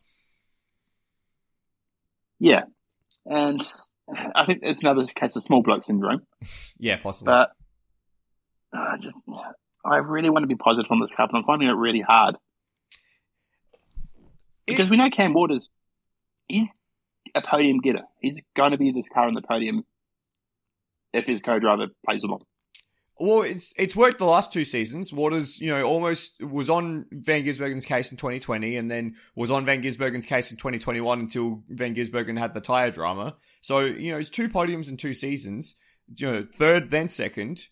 Yeah. 2.39 2.63
And 3.25 3.61
I 4.35 4.45
think 4.45 4.59
it's 4.63 4.81
another 4.81 5.05
case 5.05 5.35
of 5.35 5.43
small 5.43 5.61
bloke 5.61 5.83
syndrome. 5.83 6.21
Yeah, 6.79 6.97
possibly. 6.97 7.33
But 7.33 7.49
uh, 8.71 8.97
just, 9.01 9.17
I 9.83 9.97
really 9.97 10.29
want 10.29 10.43
to 10.43 10.47
be 10.47 10.55
positive 10.55 10.91
on 10.91 10.99
this 10.99 11.09
car, 11.17 11.27
but 11.31 11.37
I'm 11.39 11.43
finding 11.43 11.67
it 11.67 11.71
really 11.71 12.01
hard. 12.01 12.35
Because 14.67 14.91
we 14.91 14.97
know 14.97 15.09
Cam 15.09 15.33
Waters 15.33 15.71
is 16.47 16.69
a 17.33 17.41
podium 17.41 17.79
getter. 17.79 18.03
He's 18.19 18.39
going 18.55 18.71
to 18.71 18.77
be 18.77 18.91
this 18.91 19.07
car 19.11 19.27
on 19.27 19.33
the 19.33 19.41
podium 19.41 19.83
if 21.13 21.25
his 21.25 21.41
co-driver 21.41 21.87
plays 22.05 22.23
along. 22.23 22.43
Well, 23.19 23.41
it's 23.41 23.73
it's 23.77 23.95
worked 23.95 24.19
the 24.19 24.25
last 24.25 24.53
two 24.53 24.65
seasons. 24.65 25.11
Waters, 25.11 25.59
you 25.59 25.75
know, 25.75 25.83
almost 25.83 26.41
was 26.43 26.69
on 26.69 27.05
Van 27.11 27.43
Gisbergen's 27.43 27.85
case 27.85 28.11
in 28.11 28.17
2020, 28.17 28.77
and 28.77 28.91
then 28.91 29.15
was 29.35 29.49
on 29.49 29.65
Van 29.65 29.81
Gisbergen's 29.81 30.25
case 30.25 30.51
in 30.51 30.57
2021 30.57 31.19
until 31.19 31.63
Van 31.69 31.95
Gisbergen 31.95 32.37
had 32.37 32.53
the 32.53 32.61
tire 32.61 32.91
drama. 32.91 33.35
So 33.61 33.79
you 33.79 34.11
know, 34.11 34.19
it's 34.19 34.29
two 34.29 34.49
podiums 34.49 34.89
in 34.89 34.97
two 34.97 35.13
seasons. 35.13 35.75
You 36.15 36.31
know, 36.31 36.41
third 36.41 36.91
then 36.91 37.09
second. 37.09 37.67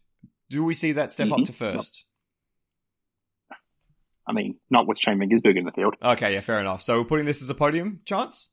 Do 0.49 0.63
we 0.63 0.73
see 0.73 0.91
that 0.93 1.11
step 1.11 1.27
mm-hmm. 1.27 1.41
up 1.41 1.45
to 1.45 1.53
first? 1.53 2.05
I 4.27 4.33
mean, 4.33 4.55
not 4.69 4.87
with 4.87 4.97
Shane 4.97 5.19
Van 5.19 5.29
Gisbergen 5.29 5.57
in 5.57 5.65
the 5.65 5.71
field. 5.71 5.95
Okay, 6.01 6.33
yeah, 6.33 6.41
fair 6.41 6.59
enough. 6.59 6.81
So 6.81 6.99
we're 6.99 7.05
putting 7.07 7.25
this 7.25 7.41
as 7.41 7.49
a 7.49 7.55
podium 7.55 8.01
chance. 8.05 8.49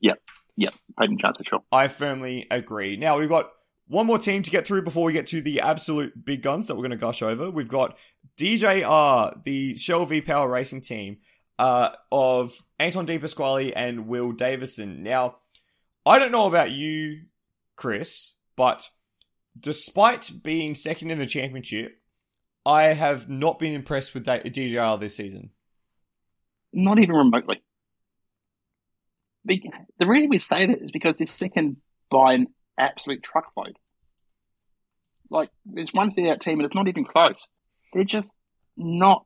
Yep, 0.00 0.18
yep, 0.56 0.74
podium 0.98 1.18
chance 1.18 1.36
for 1.36 1.44
sure. 1.44 1.60
I 1.70 1.88
firmly 1.88 2.46
agree. 2.50 2.96
Now 2.96 3.18
we've 3.18 3.28
got 3.28 3.50
one 3.86 4.06
more 4.06 4.18
team 4.18 4.42
to 4.42 4.50
get 4.50 4.66
through 4.66 4.82
before 4.82 5.04
we 5.04 5.12
get 5.12 5.26
to 5.28 5.42
the 5.42 5.60
absolute 5.60 6.24
big 6.24 6.42
guns 6.42 6.66
that 6.66 6.74
we're 6.74 6.82
going 6.82 6.90
to 6.90 6.96
gush 6.96 7.22
over. 7.22 7.50
We've 7.50 7.68
got 7.68 7.98
DJR, 8.38 9.44
the 9.44 9.76
Shell 9.76 10.06
V 10.06 10.20
Power 10.20 10.48
Racing 10.48 10.80
team, 10.80 11.18
uh, 11.58 11.90
of 12.10 12.62
Anton 12.78 13.04
De 13.04 13.18
Pasquale 13.18 13.74
and 13.74 14.08
Will 14.08 14.32
Davison. 14.32 15.02
Now, 15.02 15.36
I 16.06 16.18
don't 16.18 16.32
know 16.32 16.46
about 16.46 16.70
you, 16.70 17.22
Chris, 17.76 18.34
but 18.56 18.88
despite 19.58 20.30
being 20.42 20.74
second 20.74 21.10
in 21.10 21.18
the 21.18 21.26
championship, 21.26 21.98
I 22.66 22.84
have 22.84 23.28
not 23.28 23.58
been 23.58 23.74
impressed 23.74 24.14
with 24.14 24.24
that 24.24 24.44
DJR 24.44 24.98
this 24.98 25.16
season. 25.16 25.50
Not 26.72 26.98
even 26.98 27.14
remotely. 27.14 27.62
The 29.44 30.06
reason 30.06 30.30
we 30.30 30.38
say 30.38 30.66
that 30.66 30.82
is 30.82 30.90
because 30.90 31.18
they're 31.18 31.26
second 31.26 31.76
by 32.10 32.34
an 32.34 32.46
absolute 32.78 33.22
truckload. 33.22 33.76
Like, 35.30 35.50
there's 35.64 35.92
one 35.92 36.10
out 36.28 36.40
team 36.40 36.58
and 36.58 36.66
it's 36.66 36.74
not 36.74 36.88
even 36.88 37.04
close. 37.04 37.46
They're 37.92 38.04
just 38.04 38.32
not 38.76 39.24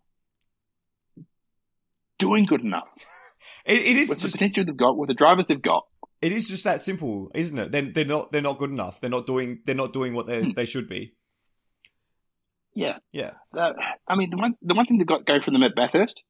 doing 2.18 2.46
good 2.46 2.60
enough. 2.60 2.88
it, 3.64 3.80
it 3.80 3.96
is 3.96 4.08
with 4.08 4.20
just, 4.20 4.32
the 4.32 4.38
potential 4.38 4.64
they've 4.64 4.76
got, 4.76 4.96
with 4.96 5.08
the 5.08 5.14
drivers 5.14 5.46
they've 5.46 5.60
got. 5.60 5.84
It 6.20 6.32
is 6.32 6.48
just 6.48 6.64
that 6.64 6.82
simple, 6.82 7.30
isn't 7.34 7.58
it? 7.58 7.72
They're, 7.72 7.92
they're 7.92 8.04
not 8.04 8.32
they're 8.32 8.42
not 8.42 8.58
good 8.58 8.70
enough. 8.70 9.00
They're 9.00 9.10
not 9.10 9.26
doing 9.26 9.60
they're 9.64 9.74
not 9.76 9.92
doing 9.92 10.14
what 10.14 10.26
they 10.26 10.42
hmm. 10.42 10.50
they 10.56 10.64
should 10.64 10.88
be. 10.88 11.14
Yeah, 12.74 12.98
yeah. 13.12 13.32
Uh, 13.56 13.72
I 14.08 14.16
mean, 14.16 14.30
the 14.30 14.36
one 14.36 14.54
the 14.62 14.74
one 14.74 14.86
thing 14.86 14.98
they've 14.98 15.06
got 15.06 15.26
go 15.26 15.40
from 15.40 15.54
them 15.54 15.62
at 15.62 15.76
Bathurst, 15.76 16.22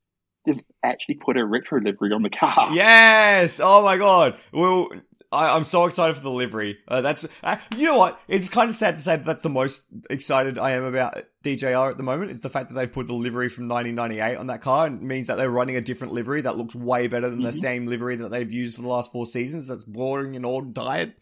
they've 0.44 0.60
actually 0.82 1.16
put 1.24 1.38
a 1.38 1.44
retro 1.44 1.80
livery 1.80 2.12
on 2.12 2.22
the 2.22 2.30
car. 2.30 2.74
Yes. 2.74 3.60
Oh 3.62 3.82
my 3.82 3.96
god. 3.96 4.38
Well, 4.52 4.88
I, 5.30 5.56
am 5.56 5.64
so 5.64 5.84
excited 5.86 6.16
for 6.16 6.22
the 6.22 6.30
livery. 6.30 6.78
Uh, 6.88 7.00
that's 7.00 7.26
uh, 7.42 7.56
you 7.76 7.86
know 7.86 7.98
what? 7.98 8.20
It's 8.28 8.48
kind 8.48 8.68
of 8.68 8.74
sad 8.74 8.96
to 8.96 9.02
say 9.02 9.16
that 9.16 9.24
that's 9.24 9.42
the 9.42 9.50
most 9.50 9.84
excited 10.08 10.58
I 10.58 10.72
am 10.72 10.84
about 10.84 11.22
DJR 11.44 11.90
at 11.90 11.96
the 11.96 12.02
moment. 12.02 12.30
Is 12.30 12.40
the 12.40 12.48
fact 12.48 12.68
that 12.68 12.74
they 12.74 12.86
put 12.86 13.06
the 13.06 13.14
livery 13.14 13.48
from 13.48 13.68
1998 13.68 14.36
on 14.36 14.46
that 14.46 14.62
car 14.62 14.86
and 14.86 15.02
means 15.02 15.26
that 15.26 15.36
they're 15.36 15.50
running 15.50 15.76
a 15.76 15.80
different 15.80 16.14
livery 16.14 16.40
that 16.42 16.56
looks 16.56 16.74
way 16.74 17.08
better 17.08 17.28
than 17.28 17.40
mm-hmm. 17.40 17.46
the 17.46 17.52
same 17.52 17.86
livery 17.86 18.16
that 18.16 18.30
they've 18.30 18.50
used 18.50 18.76
for 18.76 18.82
the 18.82 18.88
last 18.88 19.12
four 19.12 19.26
seasons. 19.26 19.68
That's 19.68 19.84
boring 19.84 20.34
and 20.34 20.46
old 20.46 20.74
tired. 20.74 21.14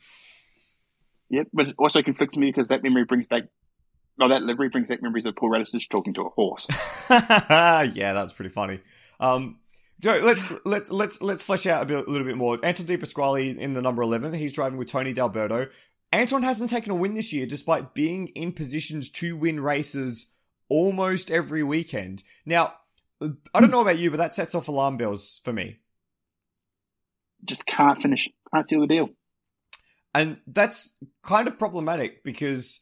Yep, 1.31 1.49
but 1.53 1.69
it 1.69 1.75
also 1.79 2.03
conflicts 2.03 2.37
me 2.37 2.53
because 2.55 2.69
that 2.69 2.83
memory 2.83 3.05
brings 3.05 3.27
back. 3.27 3.45
No, 4.19 4.29
that 4.29 4.43
livery 4.43 4.69
brings 4.69 4.89
back 4.89 5.03
memories 5.03 5.27
of 5.27 5.35
Paul 5.37 5.51
Radisich 5.51 5.91
talking 5.91 6.15
to 6.15 6.23
a 6.23 6.29
horse. 6.29 6.67
yeah, 7.11 8.13
that's 8.13 8.33
pretty 8.33 8.51
funny. 8.51 8.81
Um, 9.19 9.59
Joe, 9.99 10.21
let's 10.23 10.43
let's 10.65 10.91
let's 10.91 11.23
let's 11.23 11.43
flesh 11.43 11.67
out 11.67 11.83
a, 11.83 11.87
bit, 11.87 12.07
a 12.07 12.11
little 12.11 12.27
bit 12.27 12.37
more. 12.37 12.59
Anton 12.63 12.85
De 12.85 12.97
Pasquale 12.99 13.59
in 13.59 13.73
the 13.73 13.81
number 13.81 14.03
eleven. 14.03 14.33
He's 14.35 14.53
driving 14.53 14.79
with 14.79 14.89
Tony 14.89 15.13
D'Alberto. 15.13 15.69
Anton 16.13 16.43
hasn't 16.43 16.71
taken 16.71 16.93
a 16.93 16.95
win 16.95 17.15
this 17.15 17.33
year, 17.33 17.47
despite 17.47 17.95
being 17.95 18.29
in 18.29 18.53
positions 18.53 19.11
to 19.11 19.37
win 19.37 19.61
races 19.61 20.33
almost 20.69 21.31
every 21.31 21.63
weekend. 21.63 22.23
Now, 22.45 22.75
I 23.21 23.61
don't 23.61 23.71
know 23.71 23.81
about 23.81 23.99
you, 23.99 24.11
but 24.11 24.19
that 24.19 24.35
sets 24.35 24.55
off 24.55 24.69
alarm 24.69 24.99
bells 24.99 25.41
for 25.45 25.53
me. 25.53 25.79
Just 27.45 27.67
can't 27.67 28.01
finish, 28.01 28.29
can't 28.53 28.69
seal 28.69 28.81
the 28.81 28.87
deal, 28.87 29.09
and 30.15 30.39
that's 30.47 30.95
kind 31.23 31.49
of 31.49 31.59
problematic 31.59 32.23
because 32.23 32.81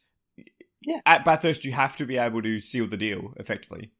yeah. 0.81 0.99
at 1.05 1.23
Bathurst 1.23 1.65
you 1.65 1.71
have 1.71 1.95
to 1.97 2.05
be 2.05 2.17
able 2.17 2.41
to 2.41 2.59
seal 2.59 2.87
the 2.87 2.97
deal 2.97 3.33
effectively. 3.37 3.91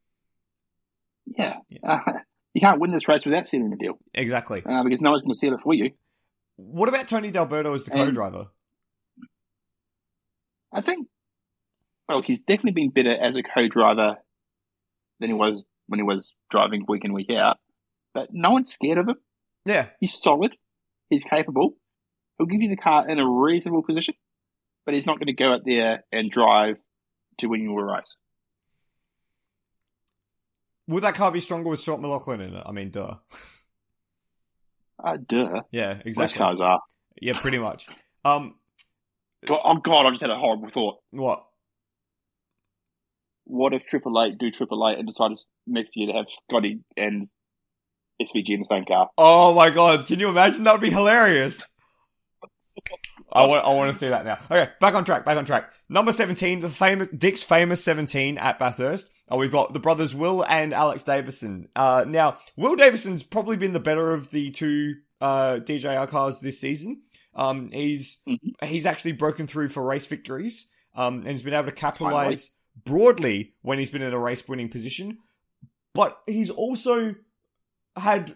Yeah. 1.25 1.57
yeah. 1.69 1.79
Uh, 1.83 2.11
you 2.55 2.61
can't 2.61 2.79
win 2.79 2.91
this 2.91 3.07
race 3.09 3.25
without 3.25 3.49
sealing 3.49 3.69
the 3.69 3.75
deal. 3.75 3.99
Exactly. 4.13 4.63
Uh, 4.65 4.81
because 4.81 5.01
no 5.01 5.11
one's 5.11 5.23
going 5.23 5.35
to 5.35 5.37
seal 5.37 5.53
it 5.53 5.61
for 5.61 5.73
you. 5.73 5.91
What 6.55 6.87
about 6.87 7.05
Tony 7.05 7.29
D'Alberto 7.29 7.73
as 7.73 7.83
the 7.83 7.91
co-driver? 7.91 8.47
I 10.73 10.81
think, 10.81 11.07
well, 12.07 12.21
he's 12.21 12.41
definitely 12.43 12.71
been 12.71 12.91
better 12.91 13.13
as 13.13 13.35
a 13.35 13.43
co-driver 13.43 14.15
than 15.19 15.29
he 15.29 15.33
was 15.33 15.63
when 15.87 15.99
he 15.99 16.03
was 16.03 16.33
driving 16.49 16.85
week 16.87 17.03
in, 17.03 17.11
week 17.11 17.29
out. 17.29 17.57
But 18.13 18.29
no 18.31 18.51
one's 18.51 18.71
scared 18.71 18.99
of 18.99 19.09
him. 19.09 19.17
Yeah. 19.65 19.89
He's 19.99 20.17
solid. 20.17 20.55
He's 21.09 21.25
capable. 21.25 21.71
He'll 22.37 22.47
give 22.47 22.61
you 22.61 22.69
the 22.69 22.77
car 22.77 23.09
in 23.09 23.19
a 23.19 23.29
reasonable 23.29 23.83
position, 23.83 24.15
but 24.85 24.95
he's 24.95 25.05
not 25.05 25.19
going 25.19 25.27
to 25.27 25.33
go 25.33 25.51
out 25.51 25.61
there 25.65 26.05
and 26.09 26.31
drive 26.31 26.77
to 27.39 27.47
win 27.47 27.61
you 27.61 27.77
a 27.77 27.83
race. 27.83 28.15
Would 30.87 31.03
that 31.03 31.15
car 31.15 31.31
be 31.31 31.39
stronger 31.39 31.69
with 31.69 31.79
Scott 31.79 32.01
McLaughlin 32.01 32.41
in 32.41 32.55
it? 32.55 32.63
I 32.65 32.71
mean, 32.71 32.91
duh. 32.91 33.15
Uh, 35.03 35.17
duh. 35.27 35.61
Yeah, 35.71 35.99
exactly. 36.05 36.23
Most 36.23 36.35
cars 36.37 36.59
are. 36.61 36.81
Yeah, 37.21 37.39
pretty 37.39 37.57
much. 37.59 37.87
Um, 38.23 38.55
God, 39.45 39.59
oh 39.63 39.75
God, 39.75 40.05
I 40.05 40.11
just 40.11 40.21
had 40.21 40.29
a 40.29 40.37
horrible 40.37 40.69
thought. 40.69 40.97
what? 41.11 41.45
What 43.45 43.73
if 43.73 43.85
Triple 43.85 44.21
Eight 44.23 44.37
do 44.39 44.49
Triple 44.49 44.87
Eight 44.89 44.97
and 44.97 45.07
decide 45.07 45.31
next 45.67 45.95
year 45.95 46.07
to 46.07 46.13
have 46.13 46.25
Scotty 46.29 46.79
and 46.97 47.29
SVG 48.21 48.49
in 48.49 48.59
the 48.61 48.67
same 48.69 48.85
car? 48.85 49.09
Oh 49.17 49.53
my 49.53 49.69
god, 49.69 50.07
can 50.07 50.19
you 50.19 50.29
imagine? 50.29 50.63
That 50.63 50.71
would 50.73 50.81
be 50.81 50.89
hilarious. 50.89 51.67
I 53.31 53.45
want, 53.45 53.65
I 53.65 53.73
want 53.73 53.91
to 53.91 53.97
see 53.97 54.09
that 54.09 54.25
now. 54.25 54.39
Okay, 54.49 54.71
back 54.79 54.93
on 54.93 55.03
track, 55.03 55.25
back 55.25 55.37
on 55.37 55.45
track. 55.45 55.73
Number 55.89 56.11
17, 56.11 56.59
the 56.61 56.69
famous, 56.69 57.09
Dick's 57.09 57.43
famous 57.43 57.83
17 57.83 58.37
at 58.37 58.59
Bathurst. 58.59 59.09
Uh, 59.31 59.37
we've 59.37 59.51
got 59.51 59.73
the 59.73 59.79
brothers 59.79 60.13
Will 60.15 60.43
and 60.45 60.73
Alex 60.73 61.03
Davison. 61.03 61.67
Uh, 61.75 62.05
now, 62.07 62.37
Will 62.55 62.75
Davison's 62.75 63.23
probably 63.23 63.57
been 63.57 63.73
the 63.73 63.79
better 63.79 64.13
of 64.13 64.31
the 64.31 64.51
two, 64.51 64.95
uh, 65.21 65.59
DJR 65.63 66.07
cars 66.07 66.39
this 66.41 66.59
season. 66.59 67.01
Um, 67.33 67.69
he's, 67.71 68.19
Mhm. 68.27 68.63
he's 68.65 68.85
actually 68.85 69.11
broken 69.13 69.47
through 69.47 69.69
for 69.69 69.83
race 69.83 70.07
victories. 70.07 70.67
Um, 70.95 71.19
and 71.19 71.27
he's 71.29 71.43
been 71.43 71.53
able 71.53 71.65
to 71.65 71.75
capitalize 71.75 72.51
broadly 72.85 73.55
when 73.61 73.79
he's 73.79 73.89
been 73.89 74.01
in 74.01 74.13
a 74.13 74.19
race 74.19 74.47
winning 74.47 74.69
position. 74.69 75.17
But 75.93 76.17
he's 76.25 76.49
also 76.49 77.15
had 77.97 78.35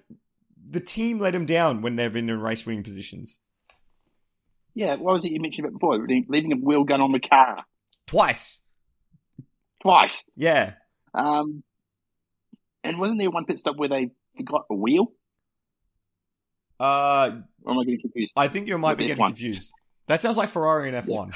the 0.70 0.80
team 0.82 1.20
let 1.20 1.34
him 1.36 1.46
down 1.46 1.82
when 1.82 1.96
they've 1.96 2.12
been 2.12 2.30
in 2.30 2.42
race 2.42 2.66
winning 2.66 2.84
positions. 2.84 3.40
Yeah, 4.76 4.96
what 4.96 5.14
was 5.14 5.26
it 5.26 5.32
you 5.32 5.40
mentioned 5.42 5.66
about 5.68 5.80
before? 5.80 5.98
Leaving 6.08 6.54
a 6.54 6.56
wheel 6.56 6.84
gun 6.84 7.02
on 7.02 7.12
the 7.12 7.20
car 7.20 7.64
Twice. 8.08 8.62
twice. 9.82 10.26
Yeah. 10.36 10.74
Um, 11.14 11.64
and 12.84 13.00
wasn't 13.00 13.20
there 13.20 13.30
one 13.32 13.46
pit 13.46 13.60
stop 13.60 13.76
where 13.78 13.90
they 13.90 14.12
forgot 14.38 14.66
a 14.70 14.76
wheel? 14.76 15.12
Uh, 16.80 17.32
Or 17.64 17.74
am 17.74 17.80
I 17.80 17.84
getting 17.84 18.02
confused? 18.02 18.34
I 18.38 18.48
think 18.48 18.68
you 18.68 18.78
might 18.78 18.98
be 18.98 19.04
With 19.06 19.10
getting 19.10 19.24
F1. 19.26 19.28
confused. 19.28 19.74
That 20.08 20.20
sounds 20.20 20.38
like 20.38 20.50
Ferrari 20.50 20.94
and 20.94 21.06
F1. 21.06 21.32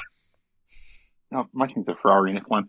No, 1.30 1.46
most 1.52 1.74
things 1.74 1.86
a 1.88 1.94
Ferrari 1.96 2.30
in 2.32 2.38
F1. 2.40 2.68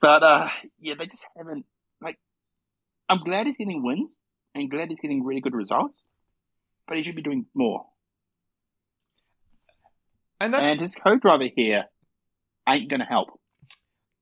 But 0.00 0.22
uh, 0.22 0.48
yeah, 0.80 0.94
they 0.98 1.06
just 1.06 1.26
haven't. 1.36 1.64
Like, 2.00 2.18
I'm 3.08 3.18
glad 3.18 3.46
he's 3.46 3.56
getting 3.56 3.82
wins 3.84 4.14
and 4.54 4.70
glad 4.70 4.88
he's 4.88 5.00
getting 5.00 5.24
really 5.24 5.40
good 5.40 5.54
results, 5.54 5.98
but 6.88 6.96
he 6.96 7.02
should 7.02 7.16
be 7.16 7.22
doing 7.22 7.46
more. 7.54 7.86
And 10.40 10.52
that's 10.52 10.68
And 10.68 10.80
his 10.80 10.94
co-driver 10.94 11.48
here 11.54 11.84
ain't 12.68 12.90
going 12.90 13.00
to 13.00 13.06
help. 13.06 13.40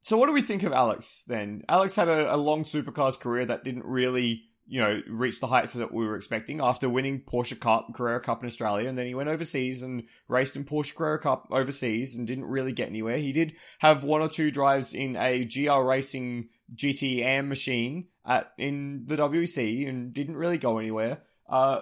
so. 0.00 0.16
What 0.16 0.26
do 0.26 0.32
we 0.32 0.42
think 0.42 0.62
of 0.62 0.72
Alex 0.72 1.24
then? 1.26 1.62
Alex 1.68 1.96
had 1.96 2.08
a, 2.08 2.34
a 2.34 2.36
long 2.36 2.64
supercars 2.64 3.18
career 3.18 3.46
that 3.46 3.64
didn't 3.64 3.84
really, 3.84 4.44
you 4.66 4.80
know, 4.80 5.00
reach 5.08 5.40
the 5.40 5.46
heights 5.48 5.72
that 5.72 5.92
we 5.92 6.06
were 6.06 6.16
expecting 6.16 6.60
after 6.60 6.88
winning 6.88 7.22
Porsche 7.22 7.58
Cup, 7.58 7.88
Carrera 7.94 8.20
Cup 8.20 8.42
in 8.42 8.46
Australia, 8.46 8.88
and 8.88 8.96
then 8.96 9.06
he 9.06 9.14
went 9.14 9.28
overseas 9.28 9.82
and 9.82 10.04
raced 10.28 10.56
in 10.56 10.64
Porsche 10.64 10.94
Carrera 10.94 11.18
Cup 11.18 11.48
overseas 11.50 12.16
and 12.16 12.26
didn't 12.26 12.44
really 12.44 12.72
get 12.72 12.88
anywhere. 12.88 13.18
He 13.18 13.32
did 13.32 13.54
have 13.80 14.04
one 14.04 14.20
or 14.20 14.28
two 14.28 14.50
drives 14.50 14.94
in 14.94 15.16
a 15.16 15.44
GR 15.44 15.82
Racing 15.82 16.48
GTM 16.74 17.48
machine 17.48 18.08
at 18.24 18.52
in 18.56 19.04
the 19.06 19.16
WC 19.16 19.88
and 19.88 20.12
didn't 20.12 20.36
really 20.36 20.58
go 20.58 20.78
anywhere. 20.78 21.22
Uh, 21.48 21.80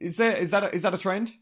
is 0.00 0.16
there 0.18 0.36
is 0.36 0.50
that 0.50 0.64
a, 0.64 0.74
is 0.74 0.82
that 0.82 0.94
a 0.94 0.98
trend? 0.98 1.32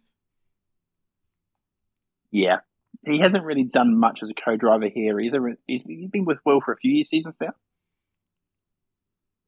Yeah. 2.30 2.58
He 3.06 3.18
hasn't 3.18 3.44
really 3.44 3.64
done 3.64 3.98
much 3.98 4.20
as 4.22 4.28
a 4.30 4.34
co-driver 4.34 4.88
here 4.88 5.18
either. 5.20 5.56
He's, 5.66 5.82
he's 5.86 6.10
been 6.10 6.24
with 6.24 6.38
Will 6.44 6.60
for 6.60 6.72
a 6.72 6.76
few 6.76 6.92
years 6.92 7.08
seasons 7.08 7.34
now. 7.40 7.54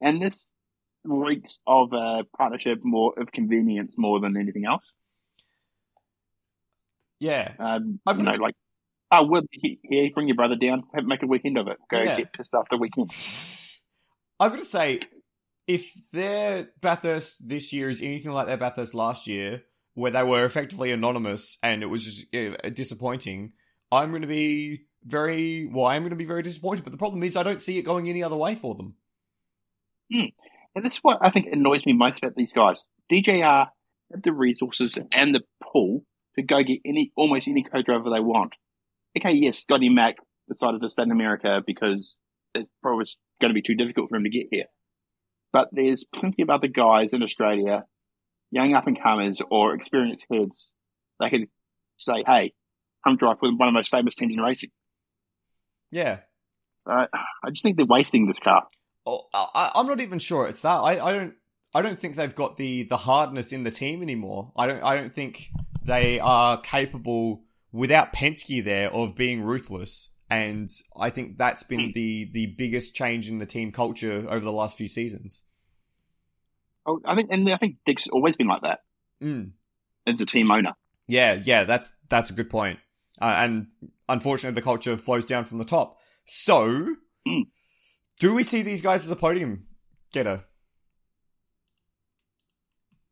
And 0.01 0.21
this 0.23 0.51
reeks 1.05 1.61
of 1.67 1.93
a 1.93 2.25
partnership 2.37 2.79
more 2.83 3.13
of 3.19 3.31
convenience 3.33 3.95
more 3.99 4.21
than 4.21 4.37
anything 4.37 4.65
else. 4.65 4.85
Yeah, 7.21 7.53
Um, 7.59 8.01
I've- 8.07 8.19
you 8.19 8.25
know, 8.25 8.35
like, 8.35 8.55
oh, 9.13 9.27
Will, 9.27 9.43
here, 9.53 10.11
bring 10.15 10.27
your 10.29 10.35
brother 10.37 10.57
down, 10.57 10.83
have, 10.95 11.05
make 11.05 11.23
a 11.23 11.27
weekend 11.27 11.57
of 11.57 11.69
it. 11.69 11.79
Go 11.89 11.99
Yeah. 12.01 12.17
get 12.17 12.33
pissed 12.33 12.55
off 12.55 12.67
the 12.71 12.77
weekend. 12.77 13.11
I've 14.41 14.51
got 14.51 14.59
to 14.59 14.65
say, 14.65 15.01
if 15.69 15.93
their 16.11 16.71
Bathurst 16.81 17.49
this 17.49 17.73
year 17.73 17.89
is 17.89 18.01
anything 18.03 18.33
like 18.33 18.49
their 18.49 18.57
Bathurst 18.57 18.95
last 18.95 19.29
year, 19.29 19.63
where 19.95 20.11
they 20.11 20.23
were 20.23 20.45
effectively 20.45 20.91
anonymous 20.91 21.59
and 21.63 21.83
it 21.83 21.87
was 21.87 22.05
just 22.05 22.35
uh, 22.35 22.69
disappointing, 22.71 23.53
I'm 23.91 24.11
going 24.11 24.23
to 24.23 24.29
be 24.29 24.87
very 25.05 25.67
well. 25.67 25.87
I'm 25.87 26.03
going 26.03 26.11
to 26.11 26.17
be 26.17 26.25
very 26.25 26.43
disappointed. 26.43 26.85
But 26.85 26.93
the 26.93 26.99
problem 26.99 27.23
is, 27.23 27.37
I 27.37 27.43
don't 27.43 27.61
see 27.61 27.79
it 27.79 27.83
going 27.83 28.09
any 28.09 28.23
other 28.23 28.37
way 28.37 28.55
for 28.55 28.75
them. 28.75 28.95
And 30.75 30.85
this 30.85 30.95
is 30.95 31.01
what 31.03 31.19
I 31.23 31.31
think 31.31 31.47
annoys 31.51 31.85
me 31.85 31.93
most 31.93 32.19
about 32.19 32.35
these 32.35 32.53
guys. 32.53 32.85
DJR 33.11 33.69
have 34.13 34.23
the 34.23 34.33
resources 34.33 34.97
and 35.13 35.35
the 35.35 35.41
pull 35.63 36.05
to 36.37 36.43
go 36.43 36.63
get 36.63 36.81
any 36.85 37.13
almost 37.17 37.49
any 37.49 37.63
co-driver 37.63 38.11
they 38.11 38.21
want. 38.21 38.55
Okay, 39.17 39.33
yes, 39.33 39.59
Scotty 39.59 39.91
Mack 39.91 40.17
decided 40.51 40.81
to 40.81 40.91
stay 40.91 41.03
in 41.03 41.11
America 41.11 41.61
because 41.67 42.17
it 42.55 42.67
probably 42.83 43.07
going 43.41 43.51
to 43.51 43.55
be 43.55 43.63
too 43.63 43.75
difficult 43.75 44.09
for 44.09 44.17
him 44.17 44.25
to 44.25 44.31
get 44.31 44.47
here. 44.51 44.67
But 45.53 45.69
there's 45.73 46.05
plenty 46.05 46.43
of 46.43 46.51
other 46.51 46.69
guys 46.69 47.11
in 47.13 47.23
Australia, 47.23 47.85
young 48.53 48.75
up 48.75 48.87
and 48.87 49.03
comers 49.03 49.41
or 49.51 49.75
experienced 49.75 50.25
heads, 50.31 50.73
they 51.19 51.29
could 51.31 51.49
say, 51.97 52.23
"Hey, 52.25 52.53
come 53.05 53.17
drive 53.17 53.39
for 53.41 53.49
one 53.51 53.67
of 53.69 53.73
the 53.73 53.79
most 53.79 53.91
famous 53.91 54.15
teams 54.15 54.33
in 54.35 54.41
racing." 54.41 54.71
Yeah. 55.91 56.21
Uh, 56.89 57.07
I 57.45 57.51
just 57.51 57.63
think 57.63 57.77
they're 57.77 57.87
wasting 57.87 58.27
this 58.27 58.41
car. 58.41 58.67
Oh, 59.07 59.25
I, 59.35 59.73
I'm 59.75 59.87
not 59.87 60.01
even 60.01 60.19
sure 60.19 60.47
it's 60.47 60.61
that. 60.61 60.77
I, 60.77 61.05
I 61.05 61.13
don't. 61.13 61.35
I 61.75 61.81
don't 61.81 61.99
think 61.99 62.17
they've 62.17 62.35
got 62.35 62.57
the 62.57 62.83
the 62.85 62.99
hardness 62.99 63.53
in 63.53 63.65
the 63.65 63.71
team 63.71 64.03
anymore. 64.03 64.53
I 64.57 64.67
don't. 64.67 64.83
I 64.83 64.95
don't 64.95 65.13
think 65.15 65.51
they 65.85 66.21
are 66.21 66.61
capable 66.61 67.45
without 67.73 68.13
Penske 68.13 68.63
there 68.65 68.93
of 68.93 69.17
being 69.17 69.43
ruthless. 69.43 70.11
And 70.31 70.71
I 70.99 71.11
think 71.11 71.37
that's 71.37 71.63
been 71.63 71.87
Hmm. 71.87 71.91
the 71.93 72.31
the 72.33 72.47
biggest 72.59 72.95
change 72.95 73.29
in 73.29 73.39
the 73.39 73.47
team 73.47 73.71
culture 73.73 74.25
over 74.29 74.41
the 74.41 74.53
last 74.53 74.77
few 74.79 74.89
seasons. 74.89 75.45
Oh, 76.87 77.01
I 77.05 77.15
think, 77.15 77.31
and 77.31 77.49
I 77.51 77.57
think 77.57 77.77
Dick's 77.87 78.07
always 78.09 78.37
been 78.37 78.49
like 78.49 78.63
that 78.63 78.81
Mm. 79.23 79.53
as 80.07 80.21
a 80.21 80.27
team 80.27 80.51
owner. 80.51 80.73
Yeah, 81.07 81.35
yeah, 81.45 81.65
that's 81.65 81.95
that's 82.09 82.31
a 82.31 82.33
good 82.33 82.51
point. 82.51 82.79
Uh, 83.21 83.35
and 83.39 83.67
unfortunately, 84.09 84.55
the 84.55 84.63
culture 84.65 84.97
flows 84.97 85.25
down 85.25 85.45
from 85.45 85.59
the 85.59 85.65
top. 85.65 85.99
So, 86.27 86.95
Mm. 87.29 87.43
do 88.19 88.35
we 88.35 88.43
see 88.43 88.63
these 88.63 88.83
guys 88.83 89.05
as 89.05 89.11
a 89.11 89.17
podium 89.17 89.67
getter? 90.13 90.43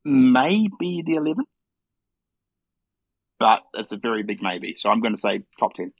maybe 0.04 1.02
the 1.04 1.14
11, 1.16 1.44
but 3.38 3.60
it's 3.74 3.92
a 3.92 3.96
very 3.96 4.22
big 4.22 4.42
maybe. 4.42 4.74
So 4.78 4.88
I'm 4.88 5.00
going 5.00 5.14
to 5.14 5.20
say 5.20 5.42
top 5.58 5.74
10. 5.74 5.92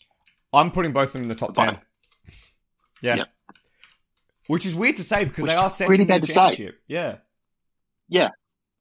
I'm 0.52 0.70
putting 0.70 0.92
both 0.92 1.08
of 1.08 1.12
them 1.14 1.22
in 1.22 1.28
the 1.28 1.34
top 1.34 1.54
ten. 1.54 1.78
Yeah. 3.02 3.16
Yep. 3.16 3.28
Which 4.48 4.66
is 4.66 4.74
weird 4.74 4.96
to 4.96 5.04
say 5.04 5.24
because 5.24 5.42
Which 5.42 5.50
they 5.52 5.56
are 5.56 5.70
second 5.70 5.90
really 5.92 6.02
in 6.12 6.20
the 6.20 6.26
championship. 6.26 6.80
Yeah. 6.88 7.18
Yeah, 8.10 8.28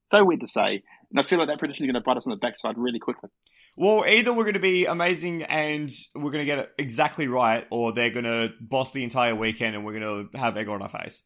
so 0.08 0.26
weird 0.26 0.42
to 0.42 0.48
say. 0.48 0.84
And 1.12 1.20
I 1.20 1.24
feel 1.24 1.40
like 1.40 1.48
that 1.48 1.60
prediction 1.60 1.86
is 1.86 1.92
going 1.92 2.02
to 2.02 2.06
bite 2.06 2.18
us 2.18 2.24
on 2.26 2.32
the 2.32 2.38
backside 2.38 2.78
really 2.78 3.00
quickly. 3.00 3.30
Well, 3.78 4.04
either 4.06 4.34
we're 4.34 4.44
going 4.44 4.56
to 4.56 4.60
be 4.60 4.86
amazing 4.86 5.44
and 5.44 5.90
we're 6.14 6.32
going 6.32 6.42
to 6.42 6.46
get 6.46 6.60
it 6.60 6.70
exactly 6.78 7.28
right, 7.28 7.66
or 7.72 7.94
they're 7.94 8.10
going 8.10 8.26
to 8.26 8.50
boss 8.60 8.92
the 8.92 9.04
entire 9.04 9.36
weekend 9.36 9.76
and 9.76 9.86
we're 9.86 9.98
going 10.00 10.30
to 10.32 10.38
have 10.38 10.58
egg 10.58 10.68
on 10.68 10.82
our 10.82 10.90
face. 10.90 11.24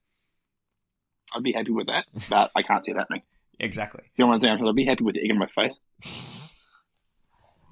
I'd 1.33 1.41
be 1.43 1.53
happy 1.53 1.71
with 1.71 1.87
that, 1.87 2.05
but 2.29 2.51
I 2.55 2.61
can't 2.61 2.85
see 2.85 2.91
it 2.91 2.97
happening. 2.97 3.23
Exactly. 3.59 4.03
You 4.15 4.25
know 4.25 4.29
what 4.29 4.35
I'm 4.35 4.59
saying? 4.59 4.67
I'd 4.67 4.75
be 4.75 4.85
happy 4.85 5.03
with 5.03 5.15
egg 5.15 5.29
in 5.29 5.39
my 5.39 5.47
face. 5.47 5.79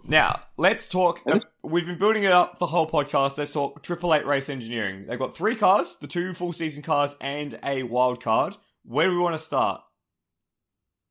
Now, 0.04 0.42
let's 0.58 0.88
talk. 0.88 1.20
Yes. 1.28 1.44
We've 1.62 1.86
been 1.86 2.00
building 2.00 2.24
it 2.24 2.32
up 2.32 2.58
the 2.58 2.66
whole 2.66 2.90
podcast. 2.90 3.38
Let's 3.38 3.54
talk 3.54 3.84
Triple 3.84 4.16
Eight 4.16 4.26
Race 4.26 4.50
Engineering. 4.50 5.06
They've 5.08 5.20
got 5.20 5.36
three 5.36 5.56
cars, 5.56 5.98
the 6.02 6.08
two 6.08 6.34
full 6.34 6.54
season 6.54 6.82
cars, 6.82 7.16
and 7.22 7.60
a 7.64 7.84
wild 7.84 8.24
card. 8.24 8.58
Where 8.84 9.08
do 9.08 9.14
we 9.14 9.22
want 9.22 9.36
to 9.36 9.40
start? 9.40 9.82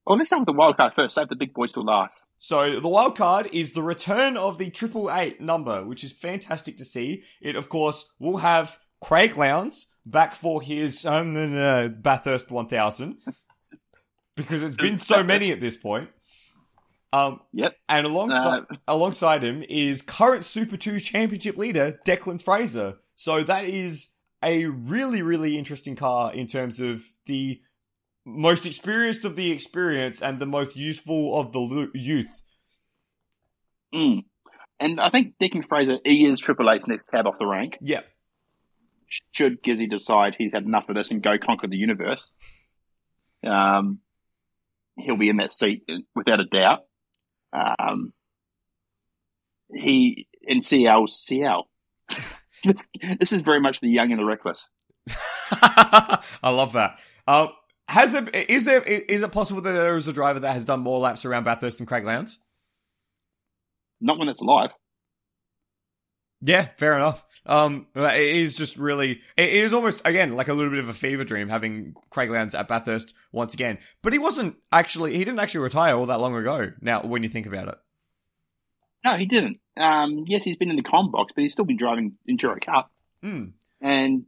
Well, 0.07 0.17
let's 0.19 0.31
start 0.31 0.41
with 0.41 0.47
the 0.47 0.53
wild 0.59 0.77
card 0.77 0.93
first. 0.97 1.15
Save 1.15 1.29
the 1.29 1.37
big 1.37 1.55
boys 1.55 1.73
till 1.73 1.85
last. 1.85 2.21
So 2.39 2.81
the 2.81 2.89
wild 2.89 3.17
card 3.17 3.49
is 3.53 3.73
the 3.73 3.83
return 3.83 4.37
of 4.37 4.59
the 4.59 4.71
triple 4.71 5.11
eight 5.13 5.41
number, 5.41 5.85
which 5.85 6.03
is 6.03 6.13
fantastic 6.13 6.77
to 6.79 6.85
see. 6.85 7.23
It, 7.41 7.55
of 7.55 7.69
course, 7.69 8.07
will 8.19 8.39
have 8.39 8.79
Craig 9.01 9.37
Lowndes 9.37 9.89
back 10.07 10.35
for 10.35 10.63
his 10.63 11.05
um, 11.05 11.37
uh, 11.37 11.89
Bathurst 12.01 12.51
1000 12.51 13.19
because 14.37 14.63
it's 14.63 14.77
been 14.77 14.97
so 14.99 15.23
many 15.23 15.53
at 15.53 15.61
this 15.61 15.77
point. 15.77 16.09
Um, 17.13 17.41
Yep. 17.53 17.75
and 17.89 18.07
alongside 18.07 18.63
Uh, 18.71 18.77
alongside 18.89 19.43
him 19.43 19.65
is 19.69 20.01
current 20.01 20.45
Super 20.45 20.77
Two 20.77 20.99
Championship 21.01 21.57
leader 21.57 21.99
Declan 22.07 22.41
Fraser. 22.41 22.99
So 23.17 23.43
that 23.43 23.65
is 23.65 24.11
a 24.43 24.67
really 24.67 25.21
really 25.21 25.59
interesting 25.59 25.97
car 25.97 26.33
in 26.33 26.47
terms 26.47 26.79
of 26.81 27.03
the 27.27 27.61
most 28.25 28.67
experienced 28.67 29.25
of 29.25 29.37
the 29.37 29.51
experience 29.51 30.21
and 30.23 30.39
the 30.39 30.47
most 30.47 30.77
useful 30.77 31.39
of 31.41 31.53
the 31.53 31.59
lo- 31.59 31.89
youth. 31.95 32.43
mm. 33.95 34.25
And 34.79 34.99
I 34.99 35.11
think 35.11 35.35
Declan 35.41 35.69
Fraser, 35.69 35.99
he 36.05 36.25
is 36.25 36.41
Triple 36.41 36.71
Eight's 36.71 36.87
next 36.87 37.11
cab 37.11 37.27
off 37.27 37.39
the 37.39 37.47
rank. 37.47 37.77
Yeah, 37.83 38.01
Should 39.33 39.63
Gizzy 39.63 39.91
decide 39.91 40.37
he's 40.39 40.53
had 40.55 40.65
enough 40.65 40.89
of 40.89 40.95
this 40.95 41.11
and 41.11 41.23
go 41.23 41.37
conquer 41.39 41.67
the 41.67 41.77
universe, 41.77 42.23
um, 43.47 43.99
he'll 44.99 45.19
be 45.19 45.29
in 45.29 45.37
that 45.37 45.53
seat 45.53 45.83
without 46.15 46.41
a 46.41 46.47
doubt. 46.47 46.81
Um, 47.53 48.13
he 49.75 50.27
in 50.43 50.63
CL 50.63 51.09
CL. 51.09 51.69
this, 52.65 52.83
this 53.21 53.33
is 53.33 53.43
very 53.43 53.61
much 53.61 53.81
the 53.81 53.89
young 53.89 54.11
and 54.13 54.21
the 54.21 54.25
reckless. 54.25 54.69
I 55.53 56.51
love 56.51 56.73
that. 56.75 57.01
Um, 57.27 57.49
has 57.91 58.13
there 58.13 58.29
is 58.29 58.65
there 58.65 58.83
is 58.83 59.23
it 59.23 59.33
possible 59.33 59.61
that 59.63 59.73
there 59.73 59.97
is 59.97 60.07
a 60.07 60.13
driver 60.13 60.41
that 60.41 60.53
has 60.53 60.65
done 60.65 60.81
more 60.81 61.01
laps 61.01 61.25
around 61.25 61.45
Bathurst 61.45 61.79
than 61.79 61.87
Craig 61.87 62.05
Lowndes? 62.05 62.39
Not 64.01 64.19
when 64.19 64.29
it's 64.29 64.41
alive. 64.41 64.71
Yeah, 66.41 66.69
fair 66.79 66.95
enough. 66.95 67.25
Um, 67.45 67.87
it 67.95 68.37
is 68.37 68.55
just 68.55 68.77
really, 68.77 69.21
it 69.37 69.51
is 69.51 69.73
almost 69.73 70.03
again 70.05 70.35
like 70.37 70.49
a 70.49 70.55
little 70.55 70.71
bit 70.71 70.79
of 70.79 70.89
a 70.89 70.95
fever 70.95 71.25
dream 71.25 71.49
having 71.49 71.95
Craig 72.11 72.31
Lowndes 72.31 72.55
at 72.55 72.69
Bathurst 72.69 73.13
once 73.33 73.55
again. 73.55 73.79
But 74.03 74.13
he 74.13 74.19
wasn't 74.19 74.57
actually, 74.71 75.17
he 75.17 75.25
didn't 75.25 75.41
actually 75.41 75.65
retire 75.65 75.97
all 75.97 76.07
that 76.07 76.21
long 76.21 76.35
ago. 76.37 76.73
Now, 76.81 77.03
when 77.03 77.23
you 77.23 77.29
think 77.29 77.47
about 77.47 77.69
it, 77.69 77.79
No, 79.05 79.17
he 79.17 79.27
didn't. 79.27 79.59
Um, 79.77 80.25
yes, 80.29 80.45
he's 80.45 80.57
been 80.57 80.71
in 80.71 80.77
the 80.77 80.83
com 80.83 81.11
box, 81.11 81.33
but 81.35 81.43
he's 81.43 81.53
still 81.53 81.65
been 81.65 81.77
driving 81.77 82.17
Enduro 82.29 82.65
Cup. 82.65 82.91
Hmm. 83.23 83.45
And 83.81 84.27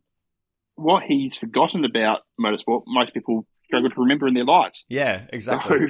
what 0.75 1.03
he's 1.03 1.37
forgotten 1.37 1.85
about 1.85 2.23
motorsport, 2.41 2.85
most 2.87 3.15
people 3.15 3.47
struggle 3.73 3.91
to 3.91 4.01
remember 4.01 4.29
in 4.29 4.35
their 4.35 4.45
lives. 4.45 4.85
yeah, 4.89 5.23
exactly. 5.33 5.89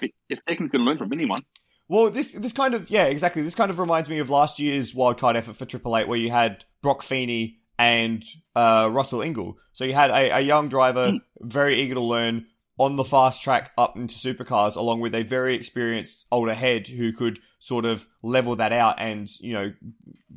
So 0.00 0.06
if 0.28 0.40
Declan's 0.48 0.70
going 0.70 0.84
to 0.84 0.88
learn 0.90 0.98
from 0.98 1.12
anyone, 1.12 1.42
Well, 1.88 2.10
this 2.10 2.32
this 2.32 2.52
kind 2.54 2.72
of 2.74 2.88
yeah, 2.90 3.04
exactly. 3.04 3.42
This 3.42 3.54
kind 3.54 3.70
of 3.70 3.78
reminds 3.78 4.08
me 4.08 4.18
of 4.18 4.30
last 4.30 4.58
year's 4.58 4.94
wildcard 4.94 5.36
effort 5.36 5.56
for 5.56 5.66
Triple 5.66 5.96
Eight, 5.98 6.08
where 6.08 6.18
you 6.18 6.30
had 6.30 6.64
Brock 6.80 7.02
Feeney 7.02 7.58
and 7.78 8.24
uh, 8.56 8.88
Russell 8.90 9.20
Ingall. 9.20 9.54
So 9.72 9.84
you 9.84 9.94
had 9.94 10.10
a, 10.10 10.36
a 10.36 10.40
young 10.40 10.68
driver, 10.68 11.12
very 11.40 11.80
eager 11.80 11.94
to 11.94 12.00
learn, 12.00 12.46
on 12.78 12.96
the 12.96 13.04
fast 13.04 13.42
track 13.42 13.72
up 13.76 13.96
into 13.96 14.14
supercars, 14.14 14.76
along 14.76 15.00
with 15.00 15.14
a 15.14 15.22
very 15.22 15.54
experienced 15.54 16.26
older 16.32 16.54
head 16.54 16.86
who 16.86 17.12
could 17.12 17.38
sort 17.58 17.84
of 17.84 18.08
level 18.22 18.56
that 18.56 18.72
out 18.72 18.96
and 18.98 19.28
you 19.40 19.52
know 19.52 19.72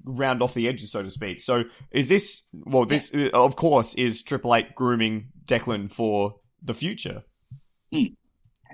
round 0.04 0.42
off 0.42 0.54
the 0.54 0.68
edges, 0.68 0.92
so 0.92 1.02
to 1.02 1.10
speak. 1.12 1.40
So 1.40 1.64
is 1.92 2.10
this 2.10 2.44
well? 2.54 2.86
This 2.86 3.14
uh, 3.14 3.30
of 3.34 3.56
course 3.56 3.96
is 3.96 4.22
Triple 4.24 4.54
Eight 4.56 4.76
grooming 4.76 5.30
Declan 5.46 5.90
for 5.90 6.36
the 6.66 6.74
future. 6.74 7.24
Hmm. 7.94 8.14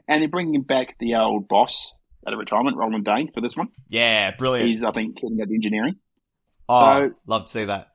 and 0.07 0.21
they're 0.21 0.29
bringing 0.29 0.63
back 0.63 0.95
the 0.99 1.15
uh, 1.15 1.21
old 1.21 1.47
boss 1.47 1.93
out 2.25 2.33
of 2.33 2.39
retirement, 2.39 2.77
Roland 2.77 3.05
Dane, 3.05 3.29
for 3.33 3.41
this 3.41 3.55
one. 3.55 3.69
Yeah, 3.89 4.31
brilliant. 4.35 4.69
He's, 4.69 4.83
I 4.83 4.91
think, 4.91 5.17
heading 5.21 5.39
out 5.41 5.47
the 5.47 5.55
engineering. 5.55 5.95
oh, 6.69 7.07
so- 7.07 7.15
love 7.27 7.45
to 7.45 7.51
see 7.51 7.65
that. 7.65 7.89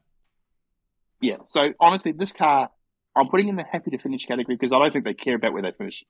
Yeah. 1.20 1.36
So 1.47 1.73
honestly, 1.81 2.12
this 2.12 2.32
car, 2.32 2.70
I'm 3.16 3.28
putting 3.28 3.48
in 3.48 3.56
the 3.56 3.64
happy 3.64 3.90
to 3.90 3.98
finish 3.98 4.27
category 4.27 4.56
because 4.56 4.74
I 4.74 4.78
don't 4.78 4.93
think 4.93 5.05
they 5.05 5.14
care 5.14 5.36
about 5.36 5.55
where 5.55 5.62
they 5.62 5.73
finish. 5.73 6.05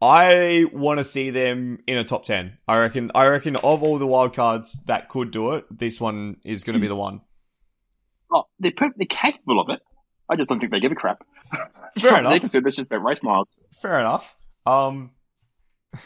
I 0.00 0.64
want 0.72 0.98
to 0.98 1.04
see 1.04 1.30
them 1.30 1.80
in 1.86 1.98
a 1.98 2.04
top 2.04 2.24
ten. 2.24 2.56
I 2.66 2.78
reckon. 2.78 3.10
I 3.14 3.26
reckon 3.26 3.56
of 3.56 3.82
all 3.82 3.98
the 3.98 4.06
wildcards 4.06 4.84
that 4.86 5.08
could 5.08 5.32
do 5.32 5.52
it, 5.54 5.66
this 5.70 6.00
one 6.00 6.36
is 6.44 6.64
going 6.64 6.74
to 6.74 6.80
be 6.80 6.86
hmm. 6.86 6.92
the 6.92 6.96
one. 6.96 7.20
Oh, 8.32 8.44
they're 8.58 8.72
per- 8.72 8.94
they're 8.96 9.06
capable 9.06 9.60
of 9.60 9.70
it. 9.70 9.80
I 10.30 10.36
just 10.36 10.48
don't 10.48 10.60
think 10.60 10.72
they 10.72 10.80
give 10.80 10.92
a 10.92 10.94
crap. 10.94 11.22
Fair 11.98 12.18
enough. 12.20 12.32
They 12.32 12.40
consider 12.40 12.64
this 12.64 12.76
just 12.76 12.86
about 12.86 13.04
race 13.04 13.22
miles. 13.22 13.48
Fair 13.80 13.98
enough. 14.00 14.36
Um, 14.66 15.12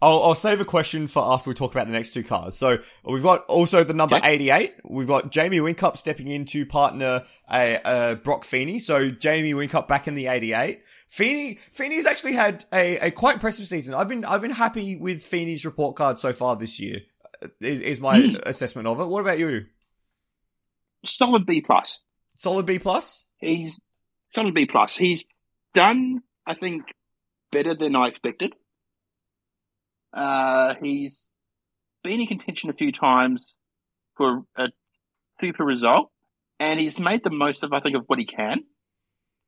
I'll, 0.00 0.22
I'll 0.22 0.34
save 0.36 0.60
a 0.60 0.64
question 0.64 1.08
for 1.08 1.24
after 1.32 1.50
we 1.50 1.54
talk 1.54 1.72
about 1.72 1.88
the 1.88 1.92
next 1.92 2.12
two 2.12 2.22
cars. 2.22 2.56
So 2.56 2.78
we've 3.04 3.22
got 3.22 3.44
also 3.46 3.82
the 3.82 3.94
number 3.94 4.14
Okay. 4.16 4.28
88. 4.34 4.74
We've 4.84 5.08
got 5.08 5.32
Jamie 5.32 5.58
Whincup 5.58 5.96
stepping 5.96 6.28
in 6.28 6.44
to 6.46 6.64
partner 6.64 7.24
a, 7.52 7.78
uh 7.84 8.14
Brock 8.14 8.44
Feeney. 8.44 8.78
So 8.78 9.10
Jamie 9.10 9.54
Whincup 9.54 9.88
back 9.88 10.06
in 10.06 10.14
the 10.14 10.28
88. 10.28 10.82
Feeney, 11.08 11.58
Feeney's 11.72 12.06
actually 12.06 12.34
had 12.34 12.64
a, 12.72 12.98
a 13.08 13.10
quite 13.10 13.34
impressive 13.34 13.66
season. 13.66 13.94
I've 13.94 14.06
been, 14.06 14.24
I've 14.24 14.40
been 14.42 14.52
happy 14.52 14.94
with 14.94 15.20
Feeney's 15.24 15.64
report 15.64 15.96
card 15.96 16.20
so 16.20 16.32
far 16.32 16.54
this 16.54 16.78
year. 16.78 17.00
uh, 17.42 17.48
Is, 17.60 17.80
is 17.80 18.00
my 18.00 18.20
Hmm. 18.20 18.36
assessment 18.46 18.86
of 18.86 19.00
it. 19.00 19.06
What 19.06 19.22
about 19.22 19.40
you? 19.40 19.66
Solid 21.04 21.44
B 21.44 21.60
plus. 21.60 21.98
Solid 22.36 22.66
B 22.66 22.78
plus? 22.78 23.24
He's 23.38 23.80
solid 24.34 24.54
B 24.54 24.66
plus. 24.66 24.96
He's 24.96 25.24
done, 25.74 26.20
I 26.46 26.54
think, 26.54 26.82
better 27.52 27.74
than 27.74 27.94
I 27.96 28.08
expected. 28.08 28.54
Uh, 30.12 30.74
he's 30.82 31.28
been 32.02 32.20
in 32.20 32.26
contention 32.26 32.70
a 32.70 32.72
few 32.72 32.92
times 32.92 33.58
for 34.16 34.42
a 34.56 34.68
super 35.40 35.64
result, 35.64 36.10
and 36.58 36.80
he's 36.80 36.98
made 36.98 37.22
the 37.22 37.30
most 37.30 37.62
of, 37.62 37.72
I 37.72 37.80
think, 37.80 37.96
of 37.96 38.04
what 38.06 38.18
he 38.18 38.24
can. 38.24 38.64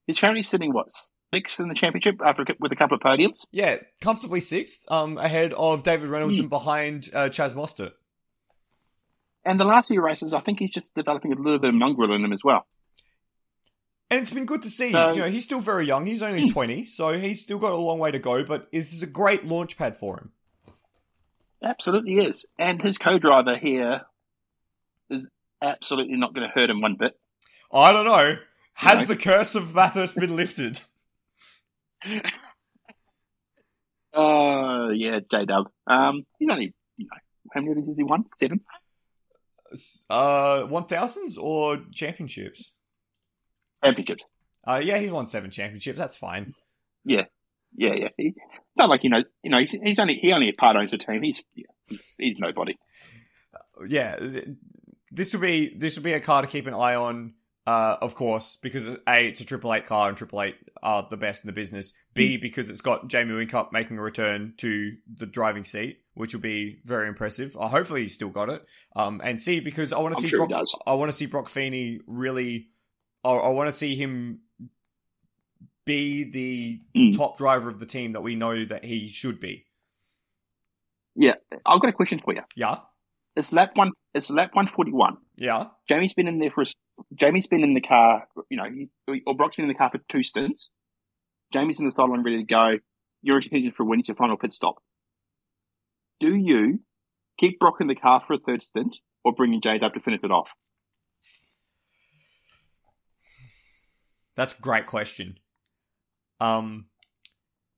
He's 0.07 0.19
currently 0.21 0.43
sitting 0.43 0.73
what 0.73 0.87
sixth 1.33 1.61
in 1.61 1.69
the 1.69 1.75
championship 1.75 2.17
after 2.25 2.45
with 2.59 2.73
a 2.73 2.77
couple 2.77 2.97
of 2.97 3.03
podiums. 3.03 3.39
Yeah, 3.53 3.77
comfortably 4.01 4.41
sixth, 4.41 4.91
um, 4.91 5.17
ahead 5.19 5.53
of 5.55 5.83
David 5.83 6.09
Reynolds 6.09 6.39
Hmm. 6.39 6.43
and 6.45 6.51
behind 6.51 7.09
uh, 7.15 7.29
Chaz 7.29 7.55
Mostert. 7.55 7.93
And 9.45 9.59
the 9.59 9.65
last 9.65 9.89
few 9.89 10.03
races, 10.03 10.33
I 10.35 10.41
think 10.41 10.59
he's 10.59 10.71
just 10.71 10.95
developing 10.95 11.33
a 11.33 11.37
little 11.37 11.59
bit 11.59 11.69
of 11.71 11.75
mongrel 11.75 12.15
in 12.15 12.23
him 12.25 12.33
as 12.33 12.43
well. 12.45 12.67
And 14.11 14.21
it's 14.21 14.33
been 14.33 14.47
good 14.47 14.63
to 14.63 14.71
see. 14.71 14.91
So- 14.91 15.13
you 15.13 15.21
know, 15.21 15.29
he's 15.29 15.45
still 15.45 15.61
very 15.61 15.87
young. 15.87 16.05
He's 16.07 16.23
only 16.23 16.49
20, 16.49 16.85
so 16.87 17.17
he's 17.19 17.41
still 17.41 17.59
got 17.59 17.73
a 17.73 17.77
long 17.77 17.99
way 17.99 18.11
to 18.11 18.19
go, 18.19 18.43
but 18.45 18.71
this 18.73 18.93
is 18.93 19.03
a 19.03 19.07
great 19.07 19.45
launch 19.45 19.79
pad 19.79 19.97
for 19.97 20.19
him. 20.19 20.33
Absolutely 21.63 22.15
is. 22.17 22.45
And 22.59 22.81
his 22.83 22.99
co-driver 22.99 23.57
here 23.57 24.03
is 25.11 25.27
absolutely 25.63 26.17
not 26.17 26.35
going 26.35 26.49
to 26.49 26.53
hurt 26.53 26.71
him 26.71 26.81
one 26.81 26.97
bit. 26.99 27.19
I 27.73 27.93
don't 27.93 28.07
know. 28.07 28.37
Has 28.75 29.01
No. 29.03 29.15
the 29.15 29.17
curse 29.17 29.55
of 29.55 29.75
Bathurst 29.75 30.17
been 30.19 30.35
lifted? 30.35 30.81
Uh, 34.15 34.89
yeah, 34.95 35.21
J 35.31 35.45
Dub. 35.45 35.67
Um, 35.87 36.25
he's 36.39 36.49
only, 36.51 36.75
you 36.97 37.05
know, 37.07 37.17
how 37.53 37.61
many 37.61 37.73
of 37.73 37.77
these 37.77 37.89
has 37.89 37.97
he 37.97 38.03
won? 38.05 38.25
Seven? 38.35 38.61
Uh, 40.09 40.67
1000s 40.67 41.39
or 41.41 41.79
championships? 41.93 42.75
Championships. 43.85 44.25
Uh, 44.67 44.81
yeah, 44.83 44.99
he's 44.99 45.11
won 45.11 45.27
seven 45.27 45.51
championships. 45.51 45.99
That's 45.99 46.17
fine. 46.17 46.55
Yeah, 47.05 47.25
yeah. 47.75 47.95
Yeah. 47.95 48.09
He, 48.17 48.35
not 48.77 48.89
like, 48.89 49.05
you 49.05 49.11
know, 49.11 49.23
you 49.43 49.51
know, 49.51 49.59
he's, 49.59 49.71
he's 49.83 49.99
only, 49.99 50.19
he 50.21 50.33
only 50.33 50.53
part 50.53 50.77
owns 50.77 50.91
the 50.91 50.99
team. 50.99 51.23
He's, 51.23 51.43
he's, 51.87 52.15
he's 52.19 52.37
nobody. 52.39 52.79
Yeah, 53.87 54.17
this 55.11 55.33
would 55.33 55.41
be 55.41 55.75
this 55.75 55.97
would 55.97 56.05
be 56.05 56.13
a 56.13 56.21
car 56.21 56.43
to 56.43 56.49
keep 56.49 56.67
an 56.67 56.75
eye 56.75 56.95
on. 56.95 57.35
Uh, 57.67 57.97
of 58.03 58.15
course, 58.15 58.59
because 58.61 58.87
A, 59.07 59.27
it's 59.29 59.41
a 59.41 59.45
Triple 59.45 59.73
Eight 59.73 59.87
car 59.87 60.09
and 60.09 60.17
Triple 60.17 60.43
Eight 60.43 60.57
are 60.83 61.07
the 61.09 61.17
best 61.17 61.45
in 61.45 61.47
the 61.47 61.53
business. 61.53 61.93
B, 62.15 62.37
because 62.37 62.69
it's 62.69 62.81
got 62.81 63.09
Jamie 63.09 63.33
Whincup 63.33 63.71
making 63.71 63.97
a 63.99 64.03
return 64.03 64.55
to 64.59 64.93
the 65.15 65.27
driving 65.27 65.65
seat, 65.65 65.99
which 66.15 66.35
will 66.35 66.41
be 66.41 66.81
very 66.85 67.07
impressive. 67.09 67.57
Uh, 67.59 67.69
hopefully 67.69 68.03
he's 68.03 68.15
still 68.15 68.31
got 68.31 68.51
it. 68.51 68.65
Um, 68.97 69.21
and 69.23 69.41
C, 69.41 69.61
because 69.61 69.93
I 69.93 70.01
want 70.01 70.17
to 70.17 70.21
see 70.21 70.29
sure 70.29 70.47
Brock. 70.47 70.67
I 70.87 70.95
want 70.95 71.11
to 71.11 71.17
see 71.17 71.27
Brock 71.27 71.49
Feeney 71.49 72.01
really, 72.07 72.69
I, 73.25 73.31
I 73.31 73.49
want 73.49 73.69
to 73.69 73.73
see 73.73 73.95
him 73.97 74.41
be 75.85 76.25
the 76.25 76.81
Mm. 76.97 77.17
top 77.17 77.39
driver 77.39 77.69
of 77.71 77.79
the 77.79 77.87
team 77.87 78.13
that 78.13 78.21
we 78.23 78.35
know 78.37 78.65
that 78.65 78.85
he 78.85 79.11
should 79.11 79.41
be. 79.41 79.65
Yeah. 81.17 81.35
I've 81.67 81.81
got 81.81 81.89
a 81.89 81.93
question 81.93 82.21
for 82.25 82.35
you. 82.35 82.43
Yeah, 82.55 82.79
It's 83.37 83.53
lap 83.53 83.71
one, 83.75 83.93
it's 84.15 84.31
lap 84.31 84.51
141. 84.55 85.17
yeah, 85.37 85.67
Jamie's 85.89 86.15
been 86.15 86.29
in 86.29 86.39
there 86.39 86.51
for 86.51 86.63
a, 86.63 86.67
Jamie's 87.15 87.47
been 87.47 87.63
in 87.63 87.75
the 87.75 87.81
car, 87.81 88.29
you 88.51 88.57
know, 88.57 88.65
he, 88.71 89.23
or 89.27 89.35
Brock's 89.35 89.57
been 89.57 89.65
in 89.65 89.69
the 89.69 89.75
car 89.75 89.91
for 89.91 89.99
two 90.11 90.23
stints. 90.23 90.71
Jamie's 91.53 91.79
in 91.81 91.87
the 91.87 91.93
sideline 91.93 92.23
ready 92.23 92.39
to 92.39 92.45
go. 92.45 92.79
You're 93.23 93.37
in 93.39 93.43
contention 93.43 93.73
for. 93.77 93.93
It's 93.95 94.09
your 94.09 94.17
final 94.17 94.37
pit 94.37 94.53
stop. 94.53 94.77
Do 96.21 96.39
you 96.39 96.81
keep 97.39 97.59
Brock 97.59 97.77
in 97.81 97.87
the 97.89 97.95
car 97.97 98.23
for 98.27 98.35
a 98.35 98.39
third 98.39 98.63
stint 98.63 98.99
or 99.25 99.33
bring 99.35 99.53
in 99.55 99.61
Jade 99.61 99.83
up 99.83 99.95
to 99.95 100.01
finish 100.01 100.21
it 100.23 100.31
off? 100.31 100.51
That's 104.41 104.59
a 104.59 104.63
great 104.63 104.87
question. 104.87 105.39
Um, 106.41 106.87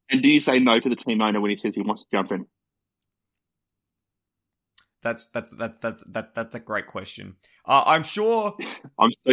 And 0.08 0.22
do 0.22 0.28
you 0.28 0.38
say 0.38 0.60
no 0.60 0.78
to 0.78 0.88
the 0.88 0.94
team 0.94 1.20
owner 1.20 1.40
when 1.40 1.50
he 1.50 1.56
says 1.56 1.74
he 1.74 1.80
wants 1.82 2.04
to 2.04 2.08
jump 2.12 2.30
in? 2.30 2.46
That's 5.02 5.24
that's 5.26 5.50
that's 5.50 5.80
that's 5.80 6.04
that, 6.06 6.34
that's 6.36 6.54
a 6.54 6.60
great 6.60 6.86
question. 6.86 7.34
Uh, 7.66 7.82
I'm 7.84 8.04
sure 8.04 8.56
I'm 9.00 9.10
so, 9.26 9.32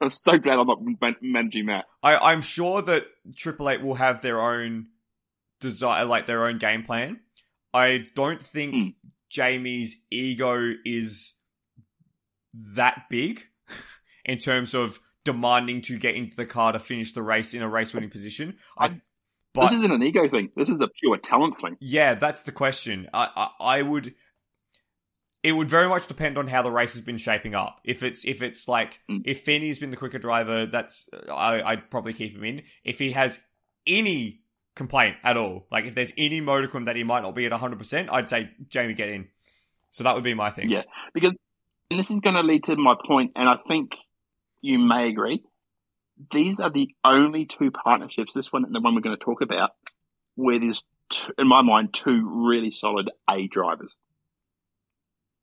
I'm 0.00 0.10
so 0.12 0.38
glad 0.38 0.60
I'm 0.60 0.68
not 0.68 0.78
man- 1.00 1.16
managing 1.20 1.66
that. 1.66 1.86
I, 2.00 2.16
I'm 2.16 2.42
sure 2.42 2.80
that 2.82 3.06
Triple 3.34 3.68
Eight 3.68 3.82
will 3.82 3.96
have 3.96 4.22
their 4.22 4.40
own 4.40 4.86
desire, 5.60 6.04
like 6.04 6.26
their 6.26 6.46
own 6.46 6.58
game 6.58 6.84
plan. 6.84 7.18
I 7.74 7.98
don't 8.14 8.40
think 8.46 8.74
Mm. 8.74 8.94
Jamie's 9.30 10.04
ego 10.12 10.74
is 10.84 11.34
that 12.54 13.06
big 13.10 13.46
in 14.24 14.38
terms 14.38 14.74
of 14.74 15.00
demanding 15.24 15.82
to 15.82 15.98
get 15.98 16.14
into 16.14 16.36
the 16.36 16.46
car 16.46 16.72
to 16.72 16.78
finish 16.78 17.12
the 17.12 17.22
race 17.22 17.54
in 17.54 17.62
a 17.62 17.68
race 17.68 17.94
winning 17.94 18.10
position. 18.10 18.56
I, 18.78 19.00
but 19.54 19.68
this 19.68 19.78
isn't 19.78 19.92
an 19.92 20.02
ego 20.02 20.28
thing. 20.28 20.50
This 20.56 20.68
is 20.68 20.80
a 20.80 20.88
pure 20.88 21.18
talent 21.18 21.54
thing. 21.60 21.76
yeah, 21.80 22.14
that's 22.14 22.42
the 22.42 22.52
question. 22.52 23.08
I, 23.12 23.28
I 23.60 23.78
I 23.78 23.82
would. 23.82 24.14
It 25.42 25.52
would 25.52 25.68
very 25.68 25.88
much 25.88 26.06
depend 26.06 26.38
on 26.38 26.46
how 26.46 26.62
the 26.62 26.70
race 26.70 26.92
has 26.94 27.02
been 27.02 27.18
shaping 27.18 27.54
up. 27.54 27.80
If 27.84 28.02
it's 28.04 28.24
if 28.24 28.42
it's 28.42 28.68
like 28.68 29.00
Mm. 29.10 29.22
if 29.24 29.42
Feeney's 29.42 29.78
been 29.80 29.90
the 29.90 29.96
quicker 29.96 30.18
driver, 30.20 30.66
that's 30.66 31.08
I, 31.30 31.60
I'd 31.62 31.90
probably 31.90 32.12
keep 32.12 32.36
him 32.36 32.44
in. 32.44 32.62
If 32.84 33.00
he 33.00 33.10
has 33.12 33.40
any 33.86 34.42
complaint 34.76 35.16
at 35.24 35.36
all, 35.36 35.66
like 35.70 35.84
if 35.84 35.94
there's 35.96 36.12
any 36.16 36.40
modicum 36.40 36.84
that 36.84 36.94
he 36.96 37.02
might 37.02 37.22
not 37.24 37.34
be 37.34 37.44
at 37.44 37.50
100, 37.50 37.76
percent 37.76 38.08
I'd 38.12 38.30
say 38.30 38.50
Jamie 38.68 38.94
get 38.94 39.08
in. 39.08 39.28
So 39.90 40.04
that 40.04 40.14
would 40.14 40.22
be 40.24 40.32
my 40.34 40.50
thing. 40.50 40.70
Yeah. 40.70 40.84
Because 41.12 41.32
and 41.90 41.98
this 42.00 42.10
is 42.10 42.20
going 42.20 42.36
to 42.36 42.42
lead 42.42 42.64
to 42.64 42.76
my 42.76 42.94
point, 43.06 43.32
and 43.36 43.48
I 43.48 43.56
think 43.68 43.96
you 44.62 44.78
may 44.78 45.08
agree. 45.08 45.42
These 46.32 46.60
are 46.60 46.70
the 46.70 46.88
only 47.04 47.44
two 47.46 47.70
partnerships, 47.70 48.32
this 48.32 48.52
one 48.52 48.64
and 48.64 48.74
the 48.74 48.80
one 48.80 48.94
we're 48.94 49.00
going 49.00 49.16
to 49.16 49.24
talk 49.24 49.42
about, 49.42 49.72
where 50.36 50.58
there's, 50.58 50.82
two, 51.10 51.32
in 51.36 51.48
my 51.48 51.62
mind, 51.62 51.92
two 51.92 52.46
really 52.46 52.70
solid 52.70 53.10
A 53.28 53.48
drivers, 53.48 53.96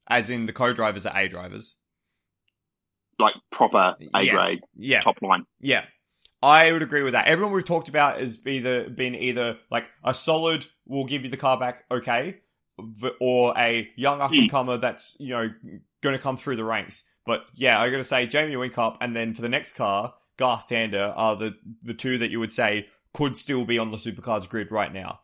As 0.08 0.30
in 0.30 0.46
the 0.48 0.54
co-drivers 0.54 1.06
are 1.06 1.16
A 1.16 1.28
drivers. 1.28 1.78
like 3.20 3.36
proper 3.52 3.98
A 4.16 4.24
Yeah. 4.24 4.32
grade 4.32 4.60
Yeah. 4.76 5.02
top 5.02 5.22
line. 5.22 5.46
Yeah. 5.60 5.86
I 6.42 6.72
would 6.72 6.82
agree 6.82 7.04
with 7.04 7.14
that. 7.14 7.28
Everyone 7.28 7.54
we've 7.54 7.66
talked 7.66 7.90
about 7.90 8.18
has 8.18 8.40
either 8.48 8.90
been 8.90 9.14
either 9.14 9.60
like 9.70 9.92
a 10.06 10.14
solid, 10.14 10.66
we'll 10.86 11.04
give 11.04 11.26
you 11.26 11.30
the 11.30 11.36
car 11.36 11.60
back, 11.60 11.84
okay, 11.92 12.40
or 13.20 13.54
a 13.58 13.90
young 13.98 14.18
hmm. 14.18 14.22
up 14.22 14.32
and 14.32 14.50
comer 14.50 14.78
that's 14.78 15.18
you 15.20 15.30
know 15.30 15.50
going 16.02 16.16
to 16.16 16.22
come 16.22 16.38
through 16.38 16.56
the 16.56 16.64
ranks. 16.64 17.04
But 17.30 17.46
yeah, 17.54 17.80
I 17.80 17.92
got 17.92 17.98
to 17.98 18.04
say 18.04 18.26
Jamie 18.26 18.56
Whincup, 18.56 18.98
and 19.02 19.16
then 19.16 19.36
for 19.36 19.44
the 19.44 19.50
next 19.50 19.74
car, 19.74 20.16
Garth 20.38 20.68
Tander 20.68 21.14
are 21.16 21.36
the 21.36 21.52
the 21.84 21.94
two 21.94 22.18
that 22.18 22.32
you 22.32 22.40
would 22.40 22.52
say 22.52 22.88
could 23.14 23.38
still 23.38 23.66
be 23.66 23.78
on 23.78 23.92
the 23.92 23.98
supercars 23.98 24.50
grid 24.50 24.72
right 24.72 24.92
now. 24.92 25.20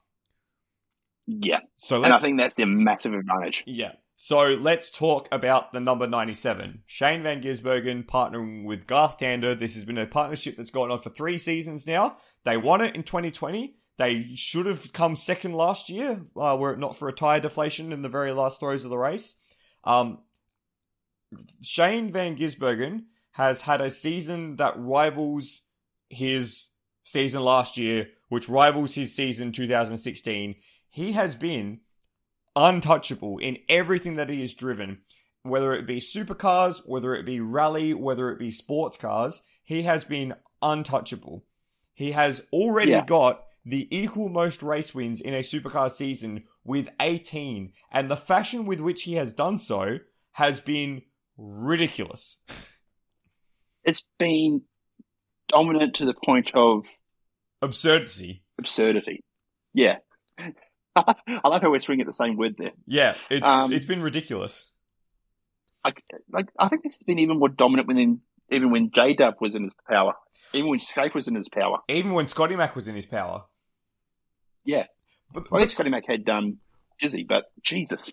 Yeah. 1.26 1.62
So 1.78 2.04
And 2.04 2.14
I 2.14 2.22
think 2.22 2.40
that's 2.40 2.56
their 2.58 2.68
massive 2.68 3.14
advantage. 3.16 3.64
yeah. 3.66 3.94
So 4.18 4.50
let's 4.50 4.92
talk 4.92 5.28
about 5.32 5.74
the 5.74 5.80
number 5.80 6.06
97. 6.06 6.84
Shane 6.86 7.24
Van 7.24 7.42
Gisbergen 7.42 8.06
partnering 8.06 8.66
with 8.66 8.86
Garth 8.86 9.18
Tander. 9.18 9.58
This 9.58 9.74
has 9.74 9.84
been 9.84 9.98
a 9.98 10.06
partnership 10.06 10.58
that's 10.58 10.70
gone 10.70 10.92
on 10.92 11.00
for 11.00 11.10
three 11.10 11.40
seasons 11.40 11.88
now. 11.88 12.18
They 12.44 12.56
won 12.56 12.82
it 12.82 12.94
in 12.96 13.02
2020. 13.02 13.78
They 13.98 14.28
should 14.36 14.68
have 14.68 14.94
come 14.94 15.16
second 15.16 15.54
last 15.54 15.90
year, 15.90 16.22
uh, 16.40 16.56
were 16.60 16.72
it 16.72 16.80
not 16.80 16.96
for 16.96 17.10
a 17.10 17.14
tyre 17.14 17.40
deflation 17.40 17.92
in 17.92 18.04
the 18.04 18.10
very 18.10 18.32
last 18.32 18.60
throws 18.60 18.84
of 18.84 18.92
the 18.92 18.98
race. 18.98 19.36
Um, 19.84 20.20
Shane 21.62 22.12
Van 22.12 22.36
Gisbergen 22.38 23.06
has 23.32 23.62
had 23.62 23.82
a 23.82 23.90
season 23.90 24.56
that 24.58 24.74
rivals 24.78 25.64
his 26.10 26.70
season 27.04 27.44
last 27.44 27.78
year, 27.78 28.10
which 28.30 28.50
rivals 28.50 28.96
his 28.96 29.16
season 29.16 29.52
2016. 29.52 30.56
He 30.90 31.12
has 31.14 31.36
been 31.36 31.82
untouchable 32.56 33.38
in 33.40 33.58
everything 33.68 34.16
that 34.16 34.30
he 34.30 34.42
has 34.42 34.54
driven, 34.54 35.00
whether 35.44 35.74
it 35.74 35.86
be 35.86 35.98
supercars, 36.00 36.82
whether 36.86 37.14
it 37.16 37.26
be 37.26 37.40
rally, 37.40 37.94
whether 37.94 38.32
it 38.32 38.40
be 38.40 38.52
sports 38.52 38.98
cars. 38.98 39.44
He 39.64 39.84
has 39.84 40.06
been 40.06 40.36
untouchable. 40.62 41.46
He 41.94 42.12
has 42.12 42.42
already 42.54 42.92
Yeah. 42.92 43.06
got 43.06 43.46
the 43.66 43.88
equal 43.96 44.30
most 44.30 44.62
race 44.62 44.94
wins 44.94 45.20
in 45.20 45.34
a 45.34 45.40
supercar 45.40 45.90
season 45.90 46.44
with 46.64 46.90
18, 47.00 47.74
and 47.92 48.10
the 48.10 48.18
fashion 48.18 48.66
with 48.66 48.80
which 48.80 49.04
he 49.04 49.14
has 49.16 49.34
done 49.34 49.58
so 49.58 50.00
has 50.34 50.60
been 50.60 51.02
ridiculous. 51.38 52.40
It's 53.84 54.04
been 54.18 54.62
dominant 55.48 55.96
to 55.96 56.06
the 56.06 56.14
point 56.14 56.52
of 56.54 56.84
Absurdity. 57.62 58.44
absurdity. 58.60 59.24
Yeah. 59.74 59.98
I 60.96 61.48
like 61.48 61.62
how 61.62 61.72
we're 61.72 61.80
swinging 61.80 62.02
at 62.02 62.08
the 62.08 62.14
same 62.14 62.38
word 62.38 62.56
there. 62.58 62.72
Yeah, 62.88 63.16
it's 63.30 63.46
Um, 63.46 63.72
it's 63.74 63.86
been 63.86 64.02
ridiculous. 64.02 64.72
Like, 65.84 66.02
like 66.32 66.48
I 66.58 66.70
think 66.70 66.84
this 66.84 66.96
has 66.96 67.04
been 67.04 67.20
even 67.20 67.38
more 67.38 67.50
dominant 67.50 67.88
when 67.88 68.22
even 68.50 68.72
when 68.72 68.92
J 68.92 69.14
Dub 69.14 69.36
was 69.42 69.56
in 69.56 69.64
his 69.64 69.74
power, 69.90 70.14
even 70.54 70.70
when 70.70 70.80
Skaife 70.80 71.14
was 71.14 71.28
in 71.28 71.36
his 71.36 71.50
power. 71.50 71.80
Even 71.90 72.14
when 72.14 72.28
Scotty 72.28 72.56
Mac 72.56 72.76
was 72.76 72.88
in 72.88 72.96
his 72.96 73.06
power. 73.06 73.44
Yeah. 74.64 74.86
But, 75.34 75.46
I 75.52 75.60
think 75.60 75.72
Scotty 75.72 75.90
Mac 75.90 76.06
had 76.08 76.28
um, 76.30 76.60
Dizzy, 77.00 77.26
but 77.28 77.46
Jesus, 77.62 78.12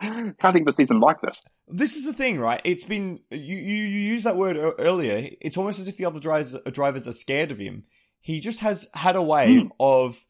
can't 0.00 0.36
think 0.38 0.62
of 0.62 0.68
a 0.68 0.72
season 0.72 1.00
like 1.00 1.20
this. 1.20 1.36
This 1.68 1.96
is 1.96 2.04
the 2.04 2.12
thing, 2.12 2.38
right? 2.38 2.60
It's 2.64 2.84
been 2.84 3.20
you 3.30 3.56
you, 3.56 3.74
you 3.84 4.00
used 4.00 4.24
that 4.24 4.36
word 4.36 4.56
earlier. 4.78 5.28
It's 5.40 5.56
almost 5.56 5.78
as 5.78 5.88
if 5.88 5.96
the 5.96 6.04
other 6.04 6.20
drivers 6.20 6.56
drivers 6.72 7.08
are 7.08 7.12
scared 7.12 7.50
of 7.50 7.58
him. 7.58 7.84
He 8.20 8.40
just 8.40 8.60
has 8.60 8.88
had 8.94 9.16
a 9.16 9.22
way 9.22 9.56
Hmm. 9.56 9.68
of 9.80 10.24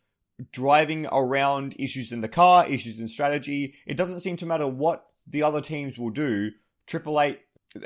driving 0.50 1.06
around 1.12 1.76
issues 1.78 2.10
in 2.12 2.20
the 2.20 2.28
car, 2.28 2.66
issues 2.66 2.98
in 2.98 3.06
strategy. 3.06 3.74
It 3.86 3.96
doesn't 3.96 4.20
seem 4.20 4.36
to 4.38 4.46
matter 4.46 4.66
what 4.66 5.04
the 5.26 5.42
other 5.42 5.60
teams 5.60 5.98
will 5.98 6.10
do. 6.10 6.50
Triple 6.86 7.20
Eight, 7.20 7.40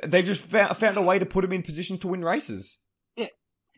they've 0.07 0.25
just 0.25 0.43
found, 0.43 0.77
found 0.77 0.97
a 0.97 1.03
way 1.03 1.19
to 1.19 1.27
put 1.27 1.45
him 1.45 1.53
in 1.53 1.63
positions 1.63 1.99
to 2.01 2.09
win 2.09 2.25
races. 2.25 2.79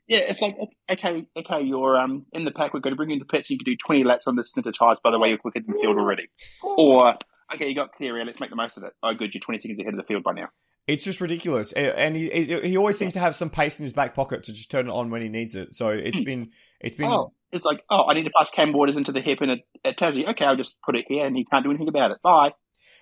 Yeah, 0.08 0.20
it's 0.20 0.40
like 0.40 0.56
okay, 0.90 1.26
okay, 1.36 1.60
you're 1.62 1.96
um 1.96 2.26
in 2.32 2.44
the 2.44 2.50
pack. 2.50 2.72
We're 2.74 2.80
going 2.80 2.92
to 2.92 2.96
bring 2.96 3.10
you 3.10 3.14
into 3.14 3.26
pits. 3.26 3.50
You 3.50 3.58
can 3.58 3.64
do 3.64 3.76
20 3.76 4.04
laps 4.04 4.26
on 4.26 4.36
this 4.36 4.52
center 4.52 4.72
tires. 4.72 4.98
By 5.04 5.10
the 5.10 5.18
way, 5.18 5.28
you're 5.28 5.38
quicker 5.38 5.60
than 5.60 5.74
the 5.74 5.80
field 5.82 5.98
already. 5.98 6.28
Or 6.62 7.14
okay, 7.54 7.68
you 7.68 7.74
got 7.74 7.92
clear 7.92 8.16
air. 8.18 8.24
Let's 8.24 8.40
make 8.40 8.50
the 8.50 8.56
most 8.56 8.76
of 8.78 8.84
it. 8.84 8.92
Oh, 9.02 9.12
good, 9.14 9.34
you're 9.34 9.40
20 9.40 9.60
seconds 9.60 9.78
ahead 9.80 9.94
of 9.94 10.00
the 10.00 10.06
field 10.06 10.22
by 10.24 10.32
now. 10.32 10.48
It's 10.86 11.04
just 11.04 11.20
ridiculous, 11.20 11.72
and 11.72 12.16
he 12.16 12.30
he 12.30 12.76
always 12.78 12.96
seems 12.96 13.12
to 13.12 13.18
have 13.18 13.36
some 13.36 13.50
pace 13.50 13.78
in 13.78 13.82
his 13.82 13.92
back 13.92 14.14
pocket 14.14 14.42
to 14.44 14.52
just 14.54 14.70
turn 14.70 14.88
it 14.88 14.92
on 14.92 15.10
when 15.10 15.20
he 15.20 15.28
needs 15.28 15.54
it. 15.54 15.74
So 15.74 15.90
it's 15.90 16.20
been 16.20 16.50
it's 16.80 16.94
been 16.94 17.10
Oh, 17.12 17.34
it's 17.52 17.66
like 17.66 17.82
oh, 17.90 18.06
I 18.08 18.14
need 18.14 18.24
to 18.24 18.30
pass 18.34 18.50
Cam 18.50 18.72
Waters 18.72 18.96
into 18.96 19.12
the 19.12 19.20
hairpin 19.20 19.50
at, 19.50 19.58
at 19.84 19.98
Tassie. 19.98 20.26
Okay, 20.26 20.46
I'll 20.46 20.56
just 20.56 20.80
put 20.80 20.96
it 20.96 21.04
here, 21.06 21.26
and 21.26 21.36
he 21.36 21.44
can't 21.44 21.62
do 21.62 21.68
anything 21.70 21.88
about 21.88 22.12
it. 22.12 22.22
Bye. 22.22 22.54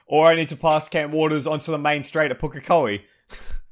or 0.09 0.27
I 0.27 0.35
need 0.35 0.49
to 0.49 0.57
pass 0.57 0.89
Cam 0.89 1.12
Waters 1.12 1.47
onto 1.47 1.70
the 1.70 1.78
main 1.78 2.03
straight 2.03 2.33
at 2.33 2.41
Pukekohe. 2.41 3.03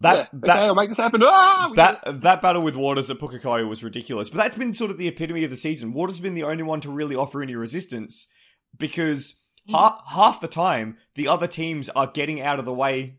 that 0.00 0.16
yeah, 0.16 0.26
that 0.32 0.50
okay, 0.50 0.66
I'll 0.66 0.74
make 0.74 0.90
this 0.90 0.98
happen. 0.98 1.22
Ah, 1.24 1.68
we 1.70 1.76
did 1.76 1.78
that 1.78 2.20
that 2.22 2.42
battle 2.42 2.62
with 2.62 2.76
Waters 2.76 3.10
at 3.10 3.18
Pukekohe 3.18 3.68
was 3.68 3.82
ridiculous. 3.82 4.30
But 4.30 4.38
that's 4.38 4.56
been 4.56 4.74
sort 4.74 4.90
of 4.90 4.98
the 4.98 5.08
epitome 5.08 5.44
of 5.44 5.50
the 5.50 5.56
season. 5.56 5.92
Waters 5.92 6.16
has 6.16 6.22
been 6.22 6.34
the 6.34 6.44
only 6.44 6.62
one 6.62 6.80
to 6.82 6.90
really 6.90 7.16
offer 7.16 7.42
any 7.42 7.54
resistance 7.54 8.28
because 8.76 9.42
ha- 9.70 10.02
half 10.08 10.40
the 10.40 10.48
time 10.48 10.96
the 11.14 11.28
other 11.28 11.46
teams 11.46 11.88
are 11.90 12.06
getting 12.06 12.40
out 12.40 12.58
of 12.58 12.64
the 12.64 12.74
way 12.74 13.18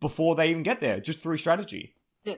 before 0.00 0.34
they 0.34 0.50
even 0.50 0.62
get 0.62 0.80
there, 0.80 1.00
just 1.00 1.20
through 1.20 1.38
strategy. 1.38 1.94
Yeah, 2.24 2.34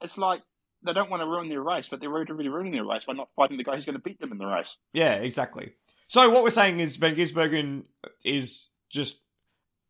it's 0.00 0.18
like 0.18 0.42
they 0.84 0.92
don't 0.92 1.10
want 1.10 1.22
to 1.22 1.26
ruin 1.26 1.48
their 1.48 1.62
race, 1.62 1.88
but 1.88 2.00
they're 2.00 2.10
already 2.10 2.48
ruining 2.48 2.72
their 2.72 2.84
race 2.84 3.04
by 3.04 3.12
not 3.12 3.28
fighting 3.36 3.56
the 3.56 3.64
guy 3.64 3.76
who's 3.76 3.84
going 3.84 3.96
to 3.96 4.02
beat 4.02 4.20
them 4.20 4.32
in 4.32 4.38
the 4.38 4.46
race. 4.46 4.76
Yeah, 4.92 5.14
exactly. 5.14 5.72
So 6.08 6.30
what 6.30 6.42
we're 6.42 6.50
saying 6.50 6.80
is 6.80 6.96
Van 6.96 7.14
Gisbergen 7.14 7.84
is 8.24 8.68
just 8.90 9.22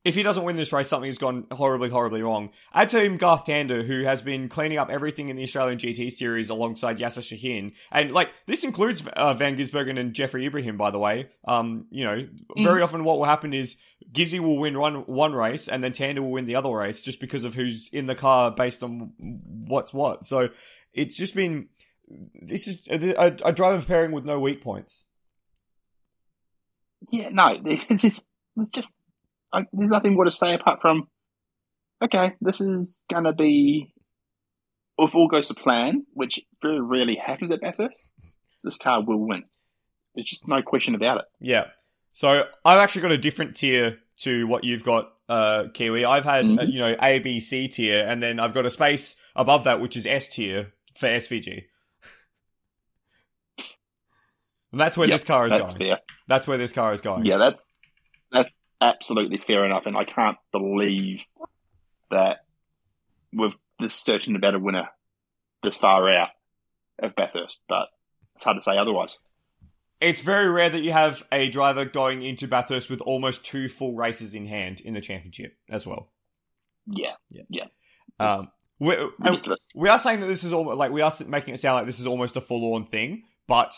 if 0.05 0.15
he 0.15 0.23
doesn't 0.23 0.43
win 0.43 0.57
this 0.57 0.73
race, 0.73 0.89
something 0.89 1.09
has 1.09 1.19
gone 1.19 1.47
horribly, 1.53 1.89
horribly 1.89 2.23
wrong. 2.23 2.51
Add 2.75 2.89
to 2.91 3.01
him 3.01 3.17
Garth 3.17 3.45
Tander, 3.45 3.85
who 3.85 4.03
has 4.03 4.21
been 4.21 4.49
cleaning 4.49 4.79
up 4.79 4.91
everything 4.91 5.29
in 5.29 5.37
the 5.37 5.45
Australian 5.45 5.79
GT 5.79 6.11
series 6.11 6.51
alongside 6.51 6.99
Yasser 6.99 7.23
Shahin, 7.23 7.73
and 7.91 8.11
like 8.11 8.31
this 8.47 8.65
includes 8.65 9.07
uh, 9.07 9.35
Van 9.35 9.57
Gisbergen 9.57 9.99
and 9.99 10.13
Jeffrey 10.13 10.45
Ibrahim, 10.45 10.77
by 10.77 10.91
the 10.91 10.99
way. 10.99 11.29
Um, 11.47 11.87
you 11.91 12.05
know, 12.05 12.27
very 12.57 12.83
often 12.83 13.05
what 13.05 13.19
will 13.19 13.27
happen 13.27 13.55
is 13.55 13.77
Gizzy 14.13 14.41
will 14.41 14.59
win 14.59 14.79
one 14.79 15.07
one 15.07 15.35
race, 15.35 15.69
and 15.69 15.85
then 15.85 15.93
Tander 15.93 16.21
will 16.21 16.33
win 16.33 16.47
the 16.47 16.57
other 16.57 16.71
race, 16.71 17.03
just 17.03 17.21
because 17.21 17.45
of 17.45 17.55
who's 17.55 17.89
in 17.93 18.07
the 18.07 18.15
car 18.15 18.51
based 18.51 18.83
on 18.83 19.13
what's 19.19 19.95
what. 19.95 20.25
So 20.25 20.49
it's 20.93 21.17
just 21.17 21.35
been 21.35 21.69
this 22.35 22.69
is 22.69 22.87
a, 22.89 23.15
a, 23.15 23.37
a 23.47 23.53
driver 23.53 23.85
pairing 23.85 24.13
with 24.13 24.25
no 24.25 24.41
weak 24.41 24.63
points. 24.63 25.07
Yeah, 27.11 27.31
no, 27.31 27.57
just, 27.97 28.25
there's 28.57 28.69
just 28.71 28.95
like, 29.53 29.67
there's 29.73 29.91
nothing 29.91 30.15
more 30.15 30.25
to 30.25 30.31
say 30.31 30.55
apart 30.55 30.81
from, 30.81 31.09
okay, 32.03 32.35
this 32.41 32.61
is 32.61 33.05
going 33.11 33.25
to 33.25 33.33
be, 33.33 33.93
if 34.99 35.15
all 35.15 35.29
goes 35.29 35.49
to 35.49 35.55
plan, 35.55 36.05
which 36.15 36.41
very 36.63 36.81
rarely 36.81 37.17
happens 37.17 37.51
at 37.53 37.61
Bathurst, 37.61 37.95
this 38.65 38.77
car 38.77 39.03
will 39.03 39.19
win. 39.27 39.45
There's 40.15 40.29
just 40.29 40.47
no 40.47 40.63
question 40.63 40.95
about 40.95 41.19
it. 41.19 41.25
Yeah. 41.41 41.67
So 42.13 42.45
I've 42.65 42.79
actually 42.79 43.03
got 43.03 43.13
a 43.13 43.19
different 43.19 43.57
tier 43.57 43.99
to 44.19 44.47
what 44.47 44.65
you've 44.65 44.85
got, 44.85 45.13
uh, 45.29 45.65
Kiwi. 45.73 46.05
I've 46.05 46.25
had, 46.25 46.45
uh, 46.45 46.49
Mhm. 46.49 46.73
you 46.73 46.79
know, 46.79 46.95
A, 47.01 47.19
B, 47.21 47.41
C 47.41 47.67
tier, 47.69 48.05
and 48.07 48.23
then 48.23 48.39
I've 48.39 48.53
got 48.55 48.67
a 48.67 48.71
space 48.71 49.17
above 49.35 49.65
that, 49.65 49.81
which 49.81 49.97
is 49.97 50.07
S 50.07 50.29
tier 50.29 50.75
for 50.95 51.07
SVG. 51.09 51.65
And 54.73 54.81
that's 54.81 54.97
where 54.97 55.07
Yep, 55.07 55.15
this 55.15 55.25
car 55.25 55.47
is 55.47 55.53
That's 55.53 55.75
going. 55.75 55.87
fair. 55.89 55.99
That's 56.29 56.47
where 56.49 56.57
this 56.57 56.73
car 56.73 56.95
is 56.95 57.03
going. 57.03 57.27
Yeah, 57.27 57.37
that's 57.37 57.63
that's 58.31 58.55
absolutely 58.83 59.39
fair 59.39 59.65
enough, 59.65 59.87
and 59.87 59.97
I 59.97 60.05
can't 60.05 60.37
believe 60.53 61.23
that 62.11 62.45
we're 63.33 63.53
this 63.79 63.95
certain 63.95 64.37
about 64.37 64.55
a 64.55 64.59
winner 64.59 64.89
this 65.63 65.79
far 65.79 66.09
out 66.11 66.29
of 67.03 67.15
Bathurst, 67.17 67.59
but 67.69 67.89
it's 68.37 68.45
hard 68.45 68.59
to 68.59 68.63
say 68.63 68.77
otherwise. 68.77 69.17
it's 70.01 70.21
very 70.21 70.51
rare 70.51 70.69
that 70.69 70.83
you 70.83 70.93
have 70.93 71.23
a 71.33 71.49
driver 71.49 71.85
going 71.85 72.23
into 72.23 72.49
Bathurst 72.49 72.91
with 72.91 73.01
almost 73.01 73.45
two 73.45 73.69
full 73.69 73.95
races 73.97 74.35
in 74.35 74.47
hand 74.47 74.81
in 74.81 74.95
the 74.95 75.01
championship 75.01 75.57
as 75.71 75.87
well. 75.87 76.11
Yeah, 76.87 77.15
Yeah. 77.31 77.43
yeah. 77.49 77.67
Um, 78.19 78.49
we 78.79 78.97
we 79.75 79.89
are 79.89 79.99
saying 79.99 80.21
that 80.21 80.27
this 80.27 80.43
is 80.45 80.53
almost 80.53 80.77
like 80.77 80.91
we 80.91 81.01
are 81.03 81.11
making 81.29 81.55
it 81.55 81.59
sound 81.59 81.77
like 81.77 81.87
this 81.87 82.01
is 82.01 82.07
almost 82.07 82.37
a 82.37 82.41
full 82.41 82.75
on 82.75 82.85
thing, 82.85 83.23
but 83.47 83.75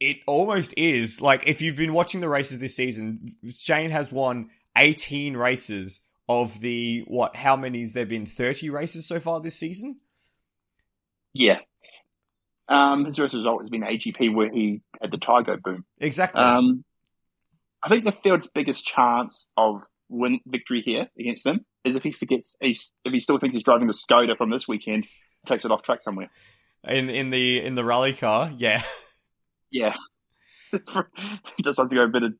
it 0.00 0.18
almost 0.26 0.74
is. 0.76 1.20
Like 1.20 1.46
if 1.46 1.62
you've 1.62 1.76
been 1.76 1.92
watching 1.92 2.20
the 2.20 2.28
races 2.28 2.58
this 2.58 2.76
season, 2.76 3.28
Shane 3.50 3.90
has 3.90 4.12
won 4.12 4.50
18 4.76 5.36
races 5.36 6.02
of 6.28 6.60
the 6.60 7.04
what? 7.06 7.36
How 7.36 7.56
many's 7.56 7.92
there 7.92 8.06
been? 8.06 8.26
30 8.26 8.70
races 8.70 9.06
so 9.06 9.20
far 9.20 9.40
this 9.40 9.54
season. 9.54 10.00
Yeah. 11.32 11.58
Um, 12.68 13.04
his 13.04 13.16
first 13.16 13.34
result 13.34 13.62
has 13.62 13.70
been 13.70 13.82
AGP 13.82 14.34
where 14.34 14.50
he 14.50 14.80
had 15.00 15.10
the 15.10 15.18
Tygo 15.18 15.60
boom. 15.62 15.84
Exactly. 15.98 16.42
Um, 16.42 16.84
I 17.82 17.88
think 17.88 18.04
the 18.04 18.16
field's 18.24 18.48
biggest 18.52 18.84
chance 18.84 19.46
of 19.56 19.84
win 20.08 20.40
victory 20.46 20.82
here 20.84 21.08
against 21.18 21.44
them 21.44 21.64
is 21.84 21.94
if 21.94 22.02
he 22.02 22.10
forgets, 22.10 22.56
he's, 22.60 22.92
if 23.04 23.12
he 23.12 23.20
still 23.20 23.38
thinks 23.38 23.54
he's 23.54 23.62
driving 23.62 23.86
the 23.86 23.92
Skoda 23.92 24.36
from 24.36 24.50
this 24.50 24.66
weekend, 24.66 25.04
takes 25.46 25.64
it 25.64 25.70
off 25.70 25.82
track 25.82 26.02
somewhere. 26.02 26.28
in 26.84 27.08
in 27.08 27.30
the 27.30 27.64
in 27.64 27.76
the 27.76 27.84
rally 27.84 28.12
car, 28.12 28.52
yeah. 28.56 28.82
Yeah. 29.76 29.94
Just 31.62 31.78
have 31.78 31.88
to 31.90 31.94
go 31.94 32.04
a 32.04 32.08
bit 32.08 32.22
of 32.22 32.32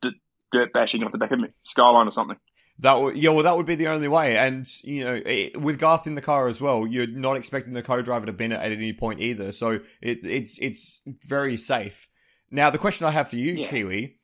dirt 0.53 0.73
bashing 0.73 1.03
off 1.05 1.13
the 1.13 1.19
back 1.19 1.33
of 1.33 1.41
me, 1.41 1.49
Skyline 1.65 2.09
or 2.09 2.13
something. 2.13 2.37
That 2.79 2.95
would, 2.95 3.17
yeah, 3.17 3.31
well, 3.31 3.45
that 3.45 3.57
would 3.57 3.67
be 3.67 3.75
the 3.75 3.89
only 3.89 4.09
way. 4.09 4.37
And, 4.37 4.67
you 4.83 5.05
know, 5.05 5.21
it, 5.25 5.59
with 5.59 5.79
Garth 5.79 6.07
in 6.07 6.15
the 6.15 6.21
car 6.21 6.47
as 6.47 6.61
well, 6.61 6.87
you're 6.87 7.07
not 7.07 7.37
expecting 7.37 7.73
the 7.73 7.83
co-driver 7.83 8.27
to 8.27 8.33
bin 8.33 8.53
it 8.53 8.61
at 8.61 8.73
any 8.73 8.93
point 8.93 9.21
either. 9.21 9.53
So 9.53 9.81
it, 10.03 10.19
it's, 10.25 10.59
it's 10.59 11.03
very 11.27 11.57
safe. 11.57 12.09
Now, 12.51 12.71
the 12.71 12.79
question 12.79 13.07
I 13.07 13.13
have 13.13 13.31
for 13.31 13.37
you, 13.37 13.53
Yeah. 13.55 13.69
Kiwi, 13.69 14.19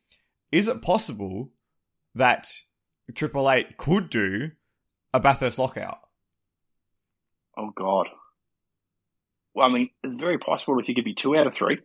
is 0.51 0.69
it 0.69 0.83
possible 0.83 1.53
that 2.15 2.47
Triple 3.15 3.51
Eight 3.51 3.79
could 3.79 4.11
do 4.11 4.51
a 5.15 5.21
Bathurst 5.21 5.59
lockout? 5.59 6.01
Oh, 7.57 7.71
God. 7.75 8.09
Well, 9.55 9.67
I 9.67 9.73
mean, 9.73 9.91
it's 10.03 10.15
very 10.15 10.39
possible 10.39 10.79
if 10.79 10.89
you 10.89 10.95
could 10.95 11.05
be 11.05 11.15
two 11.15 11.37
out 11.37 11.47
of 11.47 11.55
three. 11.55 11.79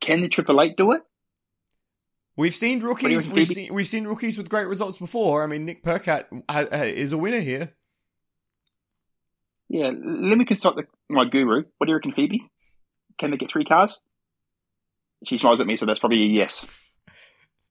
Can 0.00 0.20
the 0.20 0.28
Triple 0.28 0.60
Eight 0.60 0.76
do 0.76 0.92
it? 0.92 1.02
We've 2.36 2.54
seen 2.54 2.80
rookies. 2.80 3.28
We've 3.28 3.48
seen 3.48 3.74
we've 3.74 3.86
seen 3.86 4.06
rookies 4.06 4.38
with 4.38 4.48
great 4.48 4.68
results 4.68 4.98
before. 4.98 5.42
I 5.42 5.46
mean, 5.46 5.64
Nick 5.64 5.84
ha, 5.84 6.22
is 6.48 7.12
a 7.12 7.18
winner 7.18 7.40
here. 7.40 7.74
Yeah, 9.68 9.88
let 9.88 10.38
me 10.38 10.44
consult 10.44 10.76
the, 10.76 10.84
my 11.10 11.24
guru. 11.24 11.64
What 11.76 11.86
do 11.86 11.90
you 11.90 11.96
reckon, 11.96 12.12
Phoebe? 12.12 12.48
Can 13.18 13.30
they 13.30 13.36
get 13.36 13.50
three 13.50 13.64
cars? 13.64 13.98
She 15.26 15.38
smiles 15.38 15.60
at 15.60 15.66
me, 15.66 15.76
so 15.76 15.84
that's 15.84 16.00
probably 16.00 16.22
a 16.22 16.26
yes. 16.26 16.66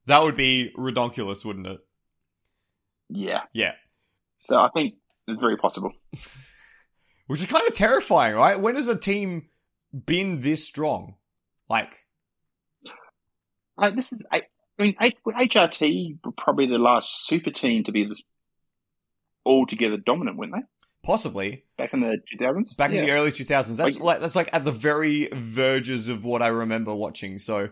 That 0.07 0.23
would 0.23 0.37
be 0.37 0.71
redonkulous, 0.77 1.43
wouldn't 1.43 1.67
it? 1.67 1.79
Yeah. 3.09 3.41
Yeah. 3.51 3.73
So 4.37 4.55
I 4.55 4.69
think 4.69 4.95
it's 5.27 5.37
very 5.37 5.57
possible. 5.57 5.91
Which 7.27 7.41
is 7.41 7.47
kind 7.47 7.67
of 7.67 7.73
terrifying, 7.73 8.33
right? 8.35 8.57
When 8.57 8.75
has 8.75 8.87
a 8.87 8.97
team 8.97 9.49
been 10.05 10.39
this 10.39 10.65
strong? 10.65 11.15
Like, 11.69 12.06
Uh, 13.77 13.89
this 13.91 14.11
is, 14.11 14.25
I, 14.31 14.43
I 14.79 14.83
mean, 14.83 14.95
HRT 14.95 16.17
were 16.25 16.31
probably 16.31 16.67
the 16.67 16.77
last 16.79 17.27
super 17.27 17.51
team 17.51 17.83
to 17.85 17.91
be 17.91 18.05
this 18.05 18.21
altogether 19.45 19.97
dominant, 19.97 20.37
weren't 20.37 20.53
they? 20.53 20.61
possibly 21.03 21.63
Back 21.77 21.93
in 21.93 22.01
the 22.01 22.17
2000s? 22.37 22.75
back 22.75 22.91
in 22.91 22.97
the 22.97 23.11
early 23.11 23.31
2000s. 23.31 23.77
That's 23.77 23.95
Like- 23.95 24.03
like 24.03 24.19
that's 24.19 24.35
like 24.35 24.49
at 24.51 24.65
the 24.65 24.73
very 24.73 25.29
verges 25.31 26.09
of 26.09 26.25
what 26.25 26.41
I 26.41 26.47
remember 26.47 26.93
watching. 26.93 27.37
So, 27.39 27.69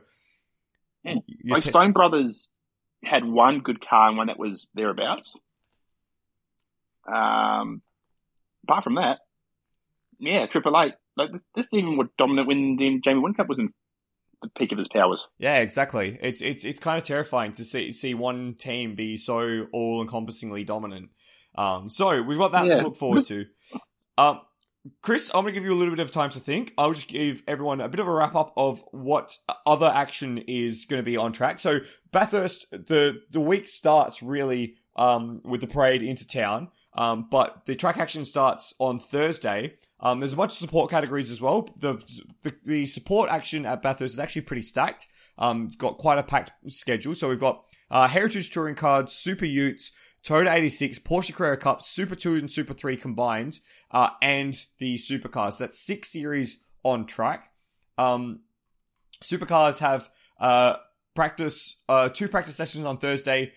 Yeah. 1.04 1.16
Like 1.44 1.64
Stone 1.64 1.92
Brothers 1.92 2.48
had 3.04 3.26
one 3.26 3.60
good 3.60 3.86
car 3.86 4.08
and 4.08 4.18
one 4.18 4.28
that 4.28 4.40
was 4.40 4.70
thereabouts. 4.74 5.36
Um, 7.12 7.82
apart 8.64 8.84
from 8.84 8.96
that, 8.96 9.20
yeah, 10.18 10.46
Triple 10.46 10.80
Eight. 10.82 10.94
Like 11.18 11.32
this, 11.34 11.42
this 11.56 11.68
even 11.74 11.98
was 11.98 12.08
dominant 12.18 12.48
when 12.48 12.78
the 12.78 13.00
Jamie 13.04 13.22
Whincup 13.22 13.48
was 13.48 13.60
in 13.60 13.74
the 14.46 14.60
peak 14.60 14.72
of 14.72 14.78
his 14.78 14.88
powers. 14.88 15.28
yeah, 15.38 15.58
exactly. 15.58 16.18
It's 16.22 16.42
it's 16.42 16.64
it's 16.66 16.80
kind 16.80 16.98
of 16.98 17.04
terrifying 17.04 17.54
to 17.54 17.64
see 17.64 17.92
see 17.92 18.14
one 18.14 18.56
team 18.56 18.96
be 18.96 19.18
so 19.18 19.68
all 19.74 20.02
encompassingly 20.02 20.64
dominant. 20.64 21.10
Um, 21.58 21.90
so 21.90 22.22
we've 22.22 22.38
got 22.38 22.52
that 22.54 22.66
Yeah. 22.66 22.78
to 22.78 22.84
look 22.84 22.98
forward 22.98 23.26
to. 23.26 23.46
Um, 24.18 24.42
Chris, 25.02 25.32
I'm 25.34 25.42
going 25.44 25.54
to 25.54 25.60
give 25.60 25.64
you 25.64 25.74
a 25.74 25.80
little 25.80 25.96
bit 25.96 26.04
of 26.04 26.12
time 26.12 26.30
to 26.32 26.40
think. 26.40 26.74
I'll 26.78 26.94
just 26.94 27.08
give 27.08 27.42
everyone 27.48 27.82
a 27.82 27.90
bit 27.90 28.00
of 28.00 28.08
a 28.08 28.14
wrap 28.14 28.36
up 28.36 28.54
of 28.56 28.84
what 28.92 29.36
other 29.66 29.88
action 29.88 30.38
is 30.48 30.86
going 30.86 31.00
to 31.02 31.06
be 31.06 31.18
on 31.18 31.32
track. 31.34 31.58
So 31.60 31.80
Bathurst, 32.12 32.70
the 32.72 33.22
the 33.32 33.42
week 33.42 33.68
starts 33.68 34.22
really 34.22 34.76
um, 34.96 35.42
with 35.44 35.62
the 35.62 35.68
parade 35.68 36.04
into 36.04 36.28
town. 36.28 36.70
Um, 36.96 37.28
but 37.30 37.66
the 37.66 37.76
track 37.76 37.98
action 37.98 38.24
starts 38.26 38.74
on 38.80 39.00
Thursday. 39.00 39.76
Um, 40.00 40.20
there's 40.20 40.34
a 40.34 40.38
bunch 40.38 40.54
of 40.54 40.58
support 40.58 40.90
categories 40.90 41.30
as 41.30 41.42
well. 41.42 41.70
The, 41.78 42.02
the 42.42 42.56
the 42.64 42.86
support 42.86 43.30
action 43.30 43.66
at 43.66 43.82
Bathurst 43.82 44.14
is 44.14 44.20
actually 44.20 44.44
pretty 44.44 44.62
stacked. 44.62 45.08
Um, 45.38 45.66
it's 45.68 45.76
got 45.76 45.98
quite 45.98 46.18
a 46.18 46.24
packed 46.24 46.54
schedule. 46.72 47.14
So 47.14 47.28
we've 47.28 47.40
got 47.40 47.66
uh, 47.92 48.08
Heritage 48.08 48.50
Touring 48.50 48.76
Cards, 48.76 49.12
Super 49.12 49.46
Utes, 49.46 49.92
Toyota 50.26 50.54
86, 50.54 51.00
Porsche 51.00 51.34
Carrera 51.36 51.58
Cup, 51.58 51.82
Super 51.82 52.16
2 52.16 52.36
and 52.36 52.52
Super 52.52 52.74
3 52.74 52.98
combined, 52.98 53.60
uh, 53.92 54.10
and 54.22 54.56
the 54.80 54.96
supercars. 54.96 55.60
That's 55.60 55.80
six 55.80 56.12
series 56.12 56.60
on 56.84 57.06
track. 57.06 57.52
Um, 57.98 58.42
supercars 59.22 59.80
have 59.80 60.10
uh, 60.40 60.78
practice, 61.14 61.82
uh, 61.88 62.10
two 62.10 62.28
practice 62.28 62.56
sessions 62.56 62.86
on 62.86 62.98
Thursday, 62.98 63.52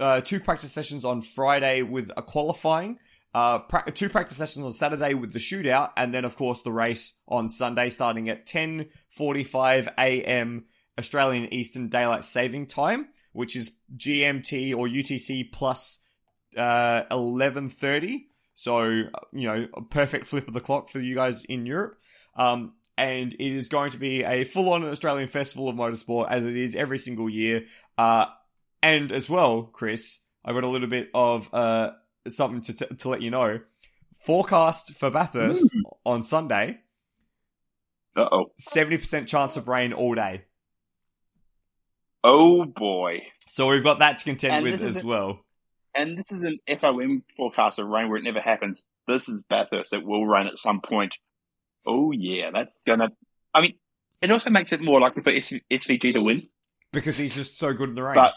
uh, 0.00 0.20
two 0.20 0.40
practice 0.40 0.72
sessions 0.72 1.04
on 1.04 1.22
Friday 1.22 1.82
with 1.82 2.10
a 2.16 2.22
qualifying, 2.22 2.98
uh, 3.34 3.60
pra- 3.60 3.90
two 3.90 4.08
practice 4.08 4.36
sessions 4.36 4.64
on 4.64 4.72
Saturday 4.72 5.14
with 5.14 5.32
the 5.32 5.38
shootout, 5.38 5.90
and 5.96 6.12
then 6.12 6.24
of 6.24 6.36
course 6.36 6.62
the 6.62 6.72
race 6.72 7.14
on 7.28 7.48
Sunday 7.48 7.90
starting 7.90 8.28
at 8.28 8.46
10:45 8.46 9.88
a.m. 9.98 10.64
Australian 10.98 11.52
Eastern 11.52 11.88
Daylight 11.88 12.24
Saving 12.24 12.66
Time, 12.66 13.08
which 13.32 13.54
is 13.54 13.70
GMT 13.94 14.74
or 14.74 14.88
UTC 14.88 15.52
plus 15.52 15.98
uh, 16.56 17.02
11:30. 17.10 18.26
So 18.54 18.84
you 18.84 19.10
know, 19.32 19.68
a 19.74 19.82
perfect 19.82 20.26
flip 20.26 20.48
of 20.48 20.54
the 20.54 20.60
clock 20.60 20.88
for 20.88 21.00
you 21.00 21.14
guys 21.14 21.44
in 21.44 21.66
Europe. 21.66 21.98
Um, 22.34 22.72
and 22.98 23.34
it 23.34 23.52
is 23.52 23.68
going 23.68 23.90
to 23.90 23.98
be 23.98 24.24
a 24.24 24.44
full-on 24.44 24.82
Australian 24.84 25.28
festival 25.28 25.68
of 25.68 25.76
motorsport 25.76 26.28
as 26.30 26.46
it 26.46 26.56
is 26.56 26.74
every 26.74 26.98
single 26.98 27.28
year. 27.28 27.64
Uh, 27.98 28.26
and 28.86 29.12
as 29.12 29.28
well, 29.28 29.62
Chris, 29.64 30.20
I've 30.44 30.54
got 30.54 30.64
a 30.64 30.68
little 30.68 30.88
bit 30.88 31.10
of 31.14 31.52
uh, 31.52 31.90
something 32.28 32.60
to, 32.62 32.72
t- 32.72 32.94
to 32.96 33.08
let 33.08 33.22
you 33.22 33.30
know. 33.30 33.60
Forecast 34.24 34.94
for 34.98 35.10
Bathurst 35.10 35.68
on 36.04 36.22
Sunday. 36.22 36.78
Uh 38.16 38.28
oh. 38.32 38.46
70% 38.60 39.26
chance 39.26 39.56
of 39.56 39.68
rain 39.68 39.92
all 39.92 40.14
day. 40.14 40.44
Oh 42.24 42.64
boy. 42.64 43.22
So 43.48 43.68
we've 43.68 43.84
got 43.84 44.00
that 44.00 44.18
to 44.18 44.24
contend 44.24 44.54
And 44.54 44.64
with 44.64 44.82
as 44.82 45.02
a- 45.02 45.06
well. 45.06 45.40
And 45.94 46.18
this 46.18 46.26
is 46.30 46.42
an 46.42 46.58
FOM 46.68 47.22
forecast 47.36 47.78
of 47.78 47.86
rain 47.88 48.08
where 48.08 48.18
it 48.18 48.24
never 48.24 48.40
happens. 48.40 48.84
This 49.08 49.28
is 49.30 49.42
Bathurst. 49.42 49.92
It 49.94 50.04
will 50.04 50.26
rain 50.26 50.46
at 50.46 50.58
some 50.58 50.80
point. 50.82 51.16
Oh 51.86 52.10
yeah, 52.12 52.50
that's 52.50 52.82
gonna. 52.84 53.10
I 53.54 53.62
mean, 53.62 53.74
it 54.20 54.30
also 54.30 54.50
makes 54.50 54.72
it 54.72 54.80
more 54.82 55.00
likely 55.00 55.22
for 55.22 55.30
S- 55.30 55.52
SVG 55.70 56.12
to 56.14 56.22
win. 56.22 56.48
Because 56.92 57.16
he's 57.16 57.34
just 57.34 57.58
so 57.58 57.72
good 57.72 57.88
in 57.90 57.94
the 57.94 58.02
rain. 58.02 58.14
But- 58.14 58.34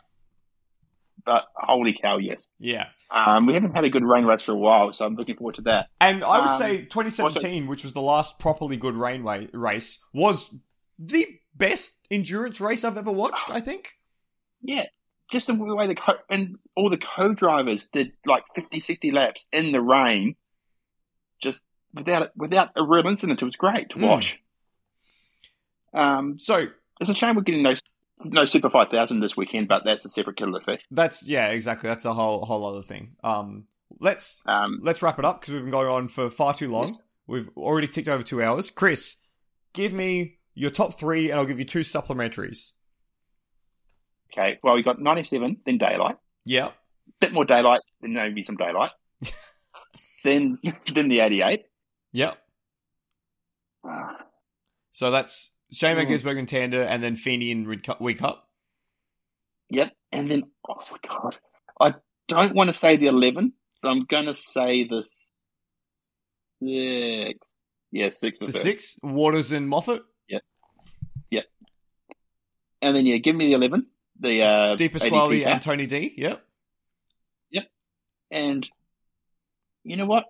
But 1.26 1.46
holy 1.56 1.94
cow, 1.94 2.18
yes. 2.18 2.50
yeah. 2.60 2.88
Um, 3.12 3.46
we 3.46 3.54
haven't 3.54 3.76
had 3.76 3.84
a 3.84 3.90
good 3.90 4.04
rain 4.06 4.26
race 4.26 4.42
for 4.44 4.52
a 4.54 4.58
while, 4.58 4.94
so 4.94 5.06
I'm 5.06 5.16
looking 5.16 5.36
forward 5.36 5.56
to 5.56 5.62
that. 5.64 5.88
And 6.00 6.24
I 6.24 6.40
would 6.40 6.52
Um, 6.52 6.60
say 6.60 6.78
2017, 6.86 7.68
which 7.68 7.84
was 7.84 7.94
the 7.94 8.02
last 8.02 8.40
properly 8.40 8.78
good 8.78 8.96
rain 8.96 9.24
race, 9.54 10.00
was 10.14 10.56
the 10.98 11.26
best 11.56 11.98
endurance 12.10 12.62
race 12.62 12.84
I've 12.84 12.98
ever 12.98 13.12
watched, 13.12 13.50
I 13.52 13.60
think. 13.60 13.96
Yeah, 14.62 14.86
just 15.32 15.48
the 15.48 15.56
way 15.56 15.88
the 15.88 15.96
co- 15.96 16.20
and 16.30 16.58
all 16.76 16.90
the 16.90 16.98
co-drivers 16.98 17.88
did 17.88 18.12
like 18.26 18.44
50, 18.56 18.80
60 18.80 19.12
laps 19.12 19.48
in 19.52 19.72
the 19.72 19.82
rain, 19.82 20.36
just 21.42 21.64
without 21.94 22.32
without 22.38 22.70
a 22.76 22.84
real 22.84 23.08
incident. 23.08 23.42
It 23.42 23.46
was 23.46 23.56
great 23.56 23.90
to 23.92 23.98
Mm. 23.98 24.08
watch. 24.08 24.40
Um, 25.94 26.38
So 26.38 26.68
it's 27.02 27.10
a 27.10 27.16
shame 27.16 27.36
we're 27.36 27.42
getting 27.42 27.64
no 27.64 27.76
no 28.24 28.46
Super 28.46 28.70
Five 28.70 28.90
Thousand 28.90 29.20
this 29.22 29.36
weekend, 29.38 29.68
but 29.68 29.84
that's 29.86 30.06
a 30.06 30.10
separate 30.10 30.38
kettle 30.38 30.56
of 30.56 30.64
fish. 30.64 30.82
that's 30.92 31.28
yeah, 31.28 31.48
exactly. 31.48 31.88
That's 31.90 32.06
a 32.06 32.14
whole 32.14 32.46
whole 32.46 32.66
other 32.66 32.82
thing. 32.82 33.16
Um, 33.24 33.66
let's 34.00 34.42
Um, 34.46 34.80
let's 34.82 35.02
wrap 35.02 35.20
it 35.20 35.26
up 35.26 35.42
because 35.42 35.54
we've 35.54 35.64
been 35.64 35.72
going 35.72 35.88
on 35.88 36.08
for 36.08 36.30
far 36.30 36.54
too 36.54 36.70
long. 36.72 36.88
Yes. 36.90 36.98
We've 37.28 37.50
already 37.58 37.88
ticked 37.88 38.08
over 38.08 38.24
two 38.24 38.42
hours. 38.44 38.72
Chris, 38.72 39.18
give 39.74 39.94
me 39.94 40.38
your 40.56 40.72
top 40.72 40.94
three, 41.00 41.30
and 41.32 41.40
I'll 41.40 41.46
give 41.46 41.60
you 41.60 41.66
two 41.66 41.82
supplementaries. 41.82 42.72
okay, 44.34 44.60
well 44.64 44.76
we 44.76 44.84
got 44.84 45.00
ninety 45.00 45.24
seven, 45.24 45.58
then 45.66 45.78
daylight, 45.78 46.18
Yeah, 46.46 46.72
bit 47.22 47.32
more 47.34 47.46
daylight, 47.46 47.82
then 48.02 48.14
maybe 48.14 48.44
some 48.44 48.58
daylight, 48.58 48.92
then 50.24 50.58
then 50.94 51.08
the 51.08 51.20
eighty 51.22 51.42
eight. 51.42 51.64
yeah. 52.12 52.34
Uh, 53.88 54.14
So 54.92 55.12
that's 55.12 55.56
Shane 55.72 55.98
Mm. 55.98 56.08
Gisbergen 56.08 56.48
Tander, 56.48 56.86
and 56.86 57.04
then 57.04 57.16
Feeney 57.16 57.54
Rid 57.66 57.84
Cup- 57.84 58.02
Wee 58.02 58.18
Yep. 59.70 59.92
And 60.12 60.32
then, 60.32 60.44
oh 60.68 60.82
my 60.92 60.98
God. 61.08 61.38
I 61.80 61.94
don't 62.28 62.56
want 62.56 62.70
to 62.70 62.74
say 62.74 62.98
the 62.98 63.08
11, 63.08 63.54
but 63.82 63.90
I'm 63.90 64.06
going 64.06 64.26
to 64.26 64.36
say 64.36 64.84
the 64.86 65.04
six. 66.62 67.56
Yeah, 67.92 68.10
six. 68.12 68.40
The 68.40 68.46
first. 68.48 68.62
six, 68.62 69.00
Waters 69.02 69.52
and 69.52 69.68
Moffat. 69.70 70.04
Yep, 70.28 70.44
yep. 71.32 71.46
And 72.82 72.96
then, 72.96 73.06
yeah, 73.06 73.18
give 73.18 73.36
me 73.36 73.48
the 73.48 73.54
11. 73.54 73.88
The 74.20 74.42
uh, 74.44 74.76
ADP 74.76 74.92
Pasquale 74.92 75.44
and 75.46 75.62
Tony 75.62 75.86
D. 75.88 76.14
Yep, 76.18 76.46
yep. 77.52 77.72
And 78.30 78.68
you 79.84 79.96
know 79.96 80.06
what? 80.06 80.26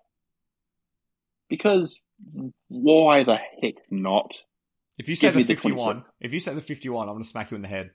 Because 1.49 1.99
why 2.67 3.23
the 3.23 3.37
heck 3.61 3.75
not? 3.89 4.37
If 4.99 5.07
you 5.07 5.15
say 5.15 5.29
the 5.29 5.43
the 5.43 5.55
51, 5.55 6.01
if 6.19 6.33
you 6.33 6.39
say 6.39 6.53
the 6.53 6.61
51, 6.61 7.07
I'm 7.07 7.15
going 7.15 7.23
to 7.23 7.29
smack 7.29 7.51
you 7.51 7.55
in 7.55 7.61
the 7.61 7.69
head. 7.69 7.91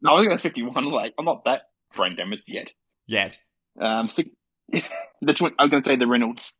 No, 0.00 0.12
I 0.12 0.14
was 0.14 0.26
going 0.26 0.38
to 0.38 0.42
51. 0.42 0.84
Like, 0.92 1.12
I'm 1.18 1.24
not 1.24 1.44
that 1.44 1.62
brain 1.94 2.14
damaged 2.16 2.44
yet. 2.46 2.70
Yet. 3.06 3.36
Um, 3.80 4.08
the 5.20 5.34
tw- 5.34 5.54
I'm 5.58 5.68
going 5.68 5.82
to 5.82 5.88
say 5.88 5.96
the 5.96 6.06
Reynolds 6.06 6.52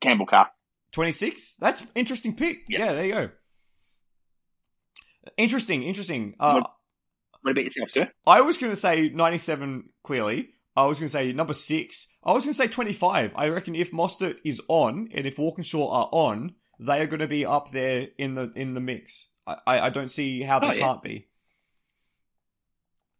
Campbell 0.00 0.26
car. 0.26 0.48
26? 0.92 1.56
That's 1.60 1.82
interesting 1.94 2.34
pick. 2.34 2.62
Yeah. 2.68 2.86
Yeah, 2.86 2.92
there 2.94 3.06
you 3.06 3.12
go. 3.12 3.30
Interesting, 5.36 5.82
interesting. 5.82 6.34
Uh, 6.40 6.62
What 7.42 7.50
about 7.50 7.64
yourself, 7.64 7.90
sir? 7.90 8.10
I 8.26 8.40
was 8.40 8.56
going 8.56 8.72
to 8.72 8.76
say 8.76 9.10
97 9.10 9.90
clearly. 10.02 10.50
I 10.74 10.86
was 10.86 10.98
going 10.98 11.08
to 11.08 11.12
say 11.12 11.32
number 11.32 11.52
six. 11.52 12.08
I 12.24 12.32
was 12.32 12.44
going 12.44 12.52
to 12.54 12.56
say 12.56 12.66
25. 12.68 13.32
I 13.36 13.48
reckon 13.48 13.74
if 13.74 13.92
Mostert 13.92 14.38
is 14.44 14.62
on 14.68 15.08
and 15.14 15.26
if 15.26 15.38
Walkinshaw 15.38 15.86
are 15.90 16.08
on, 16.12 16.54
they 16.80 17.00
are 17.00 17.06
going 17.06 17.20
to 17.20 17.28
be 17.28 17.44
up 17.46 17.70
there 17.70 18.08
in 18.18 18.34
the 18.34 18.50
in 18.56 18.74
the 18.74 18.80
mix. 18.80 19.28
I, 19.46 19.56
I, 19.66 19.80
I 19.86 19.90
don't 19.90 20.10
see 20.10 20.42
how 20.42 20.58
they 20.58 20.66
Oh, 20.66 20.72
yeah. 20.72 20.78
can't 20.80 21.02
be. 21.02 21.28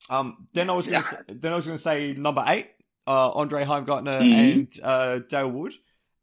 Um, 0.08 0.46
then 0.54 0.70
I 0.70 0.72
was 0.74 0.88
going 0.88 1.02
to 1.02 1.08
Yeah. 1.28 1.34
then 1.38 1.52
I 1.52 1.56
was 1.56 1.66
going 1.66 1.76
to 1.76 1.82
say 1.82 2.12
number 2.14 2.42
eight, 2.46 2.70
uh, 3.06 3.30
Andre 3.32 3.64
Heimgartner 3.64 4.22
Mhm. 4.22 4.32
and 4.34 4.80
uh, 4.82 5.18
Dale 5.28 5.50
Wood. 5.50 5.74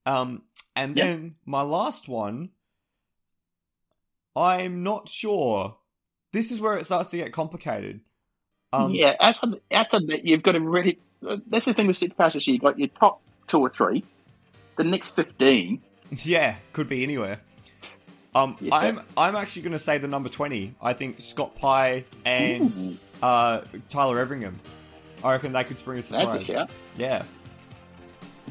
Um, 0.05 0.41
and 0.75 0.95
Yep. 0.97 1.05
then 1.05 1.35
my 1.45 1.61
last 1.61 2.09
one, 2.09 2.49
I'm 4.35 4.83
not 4.83 5.09
sure. 5.09 5.77
This 6.33 6.51
is 6.51 6.59
where 6.59 6.77
it 6.77 6.85
starts 6.85 7.11
to 7.11 7.17
get 7.17 7.33
complicated. 7.33 8.01
Um, 8.73 8.93
yeah, 8.93 9.15
outside, 9.19 9.61
outside 9.71 10.07
that, 10.07 10.25
you've 10.25 10.43
got 10.43 10.55
a 10.55 10.59
really. 10.59 10.99
That's 11.21 11.65
the 11.65 11.73
thing 11.73 11.87
with 11.87 11.97
six 11.97 12.13
passes. 12.13 12.45
You've 12.47 12.61
got 12.61 12.77
your 12.77 12.89
top 12.89 13.21
two 13.47 13.59
or 13.59 13.69
three. 13.69 14.03
The 14.77 14.83
next 14.83 15.15
15. 15.15 15.81
Yeah, 16.23 16.55
could 16.73 16.87
be 16.89 17.03
anywhere. 17.03 17.39
Um, 18.35 18.55
Yeah. 18.59 18.75
I'm 18.75 19.01
I'm 19.17 19.35
actually 19.35 19.63
going 19.63 19.71
to 19.73 19.79
say 19.79 19.97
the 19.97 20.07
number 20.07 20.29
twenty. 20.29 20.75
I 20.81 20.93
think 20.93 21.19
Scott 21.21 21.55
Pye 21.55 22.05
and 22.25 22.97
uh, 23.21 23.61
Tyler 23.89 24.19
Everingham. 24.19 24.59
I 25.23 25.31
reckon 25.33 25.51
they 25.53 25.63
could 25.63 25.79
spring 25.79 25.99
a 25.99 26.01
surprise. 26.01 26.45
shout. 26.45 26.69
Yeah, 26.95 27.23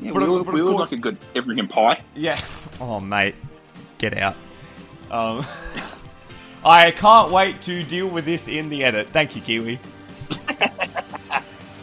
Yeah, 0.01 0.11
But 0.12 0.23
we 0.23 0.28
all, 0.28 0.43
but 0.45 0.55
we 0.55 0.61
all 0.62 0.73
course- 0.77 0.91
like 0.93 0.99
a 0.99 1.03
good 1.03 1.16
Everingham 1.37 1.69
pie. 1.69 2.01
yeah. 2.15 2.39
Oh 2.81 3.01
mate, 3.01 3.35
get 3.99 4.19
out. 4.19 4.35
Um, 5.11 5.47
I 6.65 6.91
can't 6.91 7.31
wait 7.31 7.62
to 7.62 7.83
deal 7.85 8.09
with 8.09 8.24
this 8.27 8.49
in 8.49 8.69
the 8.69 8.83
edit. 8.85 9.09
Thank 9.12 9.35
you, 9.37 9.41
Kiwi. 9.43 9.78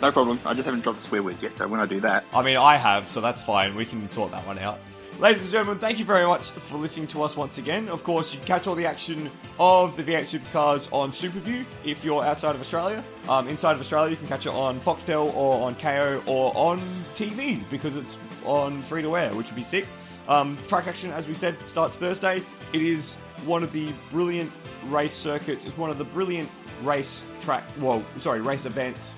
No 0.02 0.12
problem. 0.12 0.40
I 0.46 0.54
just 0.54 0.66
haven't 0.66 0.82
dropped 0.82 1.00
a 1.00 1.04
swear 1.04 1.24
word 1.24 1.38
yet, 1.42 1.58
so 1.58 1.66
when 1.68 1.80
I 1.80 1.86
do 1.86 2.02
that, 2.02 2.26
I 2.34 2.42
mean, 2.44 2.58
I 2.58 2.76
have, 2.76 3.08
so 3.08 3.22
that's 3.22 3.42
fine. 3.42 3.74
We 3.76 3.86
can 3.86 4.10
sort 4.10 4.32
that 4.32 4.46
one 4.46 4.60
out. 4.60 4.80
Ladies 5.20 5.44
and 5.44 5.52
gentlemen, 5.52 5.78
thank 5.78 6.00
you 6.00 6.06
very 6.06 6.26
much 6.26 6.50
for 6.50 6.78
listening 6.78 7.06
to 7.08 7.22
us 7.22 7.38
once 7.38 7.60
again. 7.60 7.88
Of 7.88 8.04
course, 8.04 8.34
you 8.34 8.40
can 8.40 8.48
catch 8.48 8.68
all 8.68 8.74
the 8.74 8.88
action 8.88 9.30
of 9.60 9.96
the 9.96 10.04
V8 10.04 10.40
Supercars 10.40 10.92
on 10.92 11.12
Superview 11.12 11.66
if 11.86 12.04
you're 12.04 12.24
outside 12.24 12.56
of 12.56 12.62
Australia. 12.62 13.06
Um, 13.30 13.48
inside 13.48 13.74
of 13.74 13.80
Australia, 13.80 14.10
you 14.10 14.18
can 14.18 14.26
catch 14.26 14.48
it 14.48 14.54
on 14.54 14.80
Foxtel 14.80 15.34
or 15.36 15.66
on 15.66 15.76
Kayo 15.76 16.28
or 16.28 16.52
on 16.56 16.80
TV 17.14 17.62
because 17.70 17.96
it's 17.96 18.18
on 18.44 18.82
free 18.82 19.04
to 19.04 19.16
air, 19.16 19.34
which 19.36 19.50
would 19.50 19.56
be 19.56 19.64
sick. 19.64 19.88
Um, 20.28 20.58
track 20.68 20.88
action, 20.88 21.12
as 21.12 21.28
we 21.28 21.36
said, 21.36 21.56
starts 21.70 21.96
Thursday. 21.96 22.42
It 22.74 22.82
is 22.82 23.16
one 23.46 23.62
of 23.62 23.72
the 23.72 23.94
brilliant 24.10 24.52
race 24.86 25.14
circuits. 25.14 25.64
It's 25.66 25.78
one 25.78 25.92
of 25.92 26.00
the 26.00 26.06
brilliant 26.06 26.50
race 26.82 27.26
track, 27.40 27.64
well, 27.78 28.04
sorry, 28.18 28.42
race 28.42 28.66
events 28.66 29.16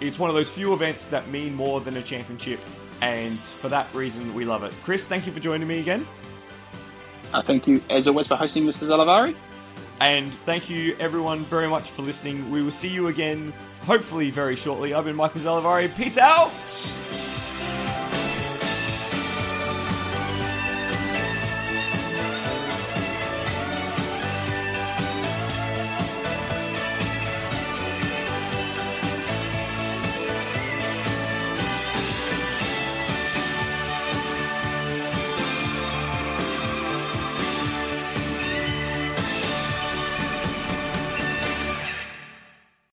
it's 0.00 0.18
one 0.18 0.30
of 0.30 0.36
those 0.36 0.50
few 0.50 0.72
events 0.72 1.06
that 1.08 1.28
mean 1.28 1.54
more 1.54 1.80
than 1.80 1.96
a 1.98 2.02
championship, 2.02 2.58
and 3.00 3.38
for 3.38 3.68
that 3.68 3.92
reason, 3.94 4.34
we 4.34 4.44
love 4.44 4.62
it. 4.64 4.74
Chris, 4.84 5.06
thank 5.06 5.26
you 5.26 5.32
for 5.32 5.40
joining 5.40 5.66
me 5.68 5.80
again, 5.80 6.06
uh, 7.32 7.42
thank 7.42 7.66
you 7.66 7.82
as 7.90 8.06
always 8.06 8.26
for 8.28 8.36
hosting, 8.36 8.64
Mr. 8.64 8.86
Zalavari. 8.88 9.34
and 10.00 10.34
thank 10.44 10.68
you 10.70 10.96
everyone 10.98 11.40
very 11.40 11.68
much 11.68 11.90
for 11.90 12.02
listening. 12.02 12.50
We 12.50 12.62
will 12.62 12.70
see 12.70 12.88
you 12.88 13.08
again, 13.08 13.52
hopefully 13.82 14.30
very 14.30 14.56
shortly. 14.56 14.94
I've 14.94 15.04
been 15.04 15.16
Michael 15.16 15.40
Zalavari. 15.40 15.94
Peace 15.96 16.18
out. 16.18 16.50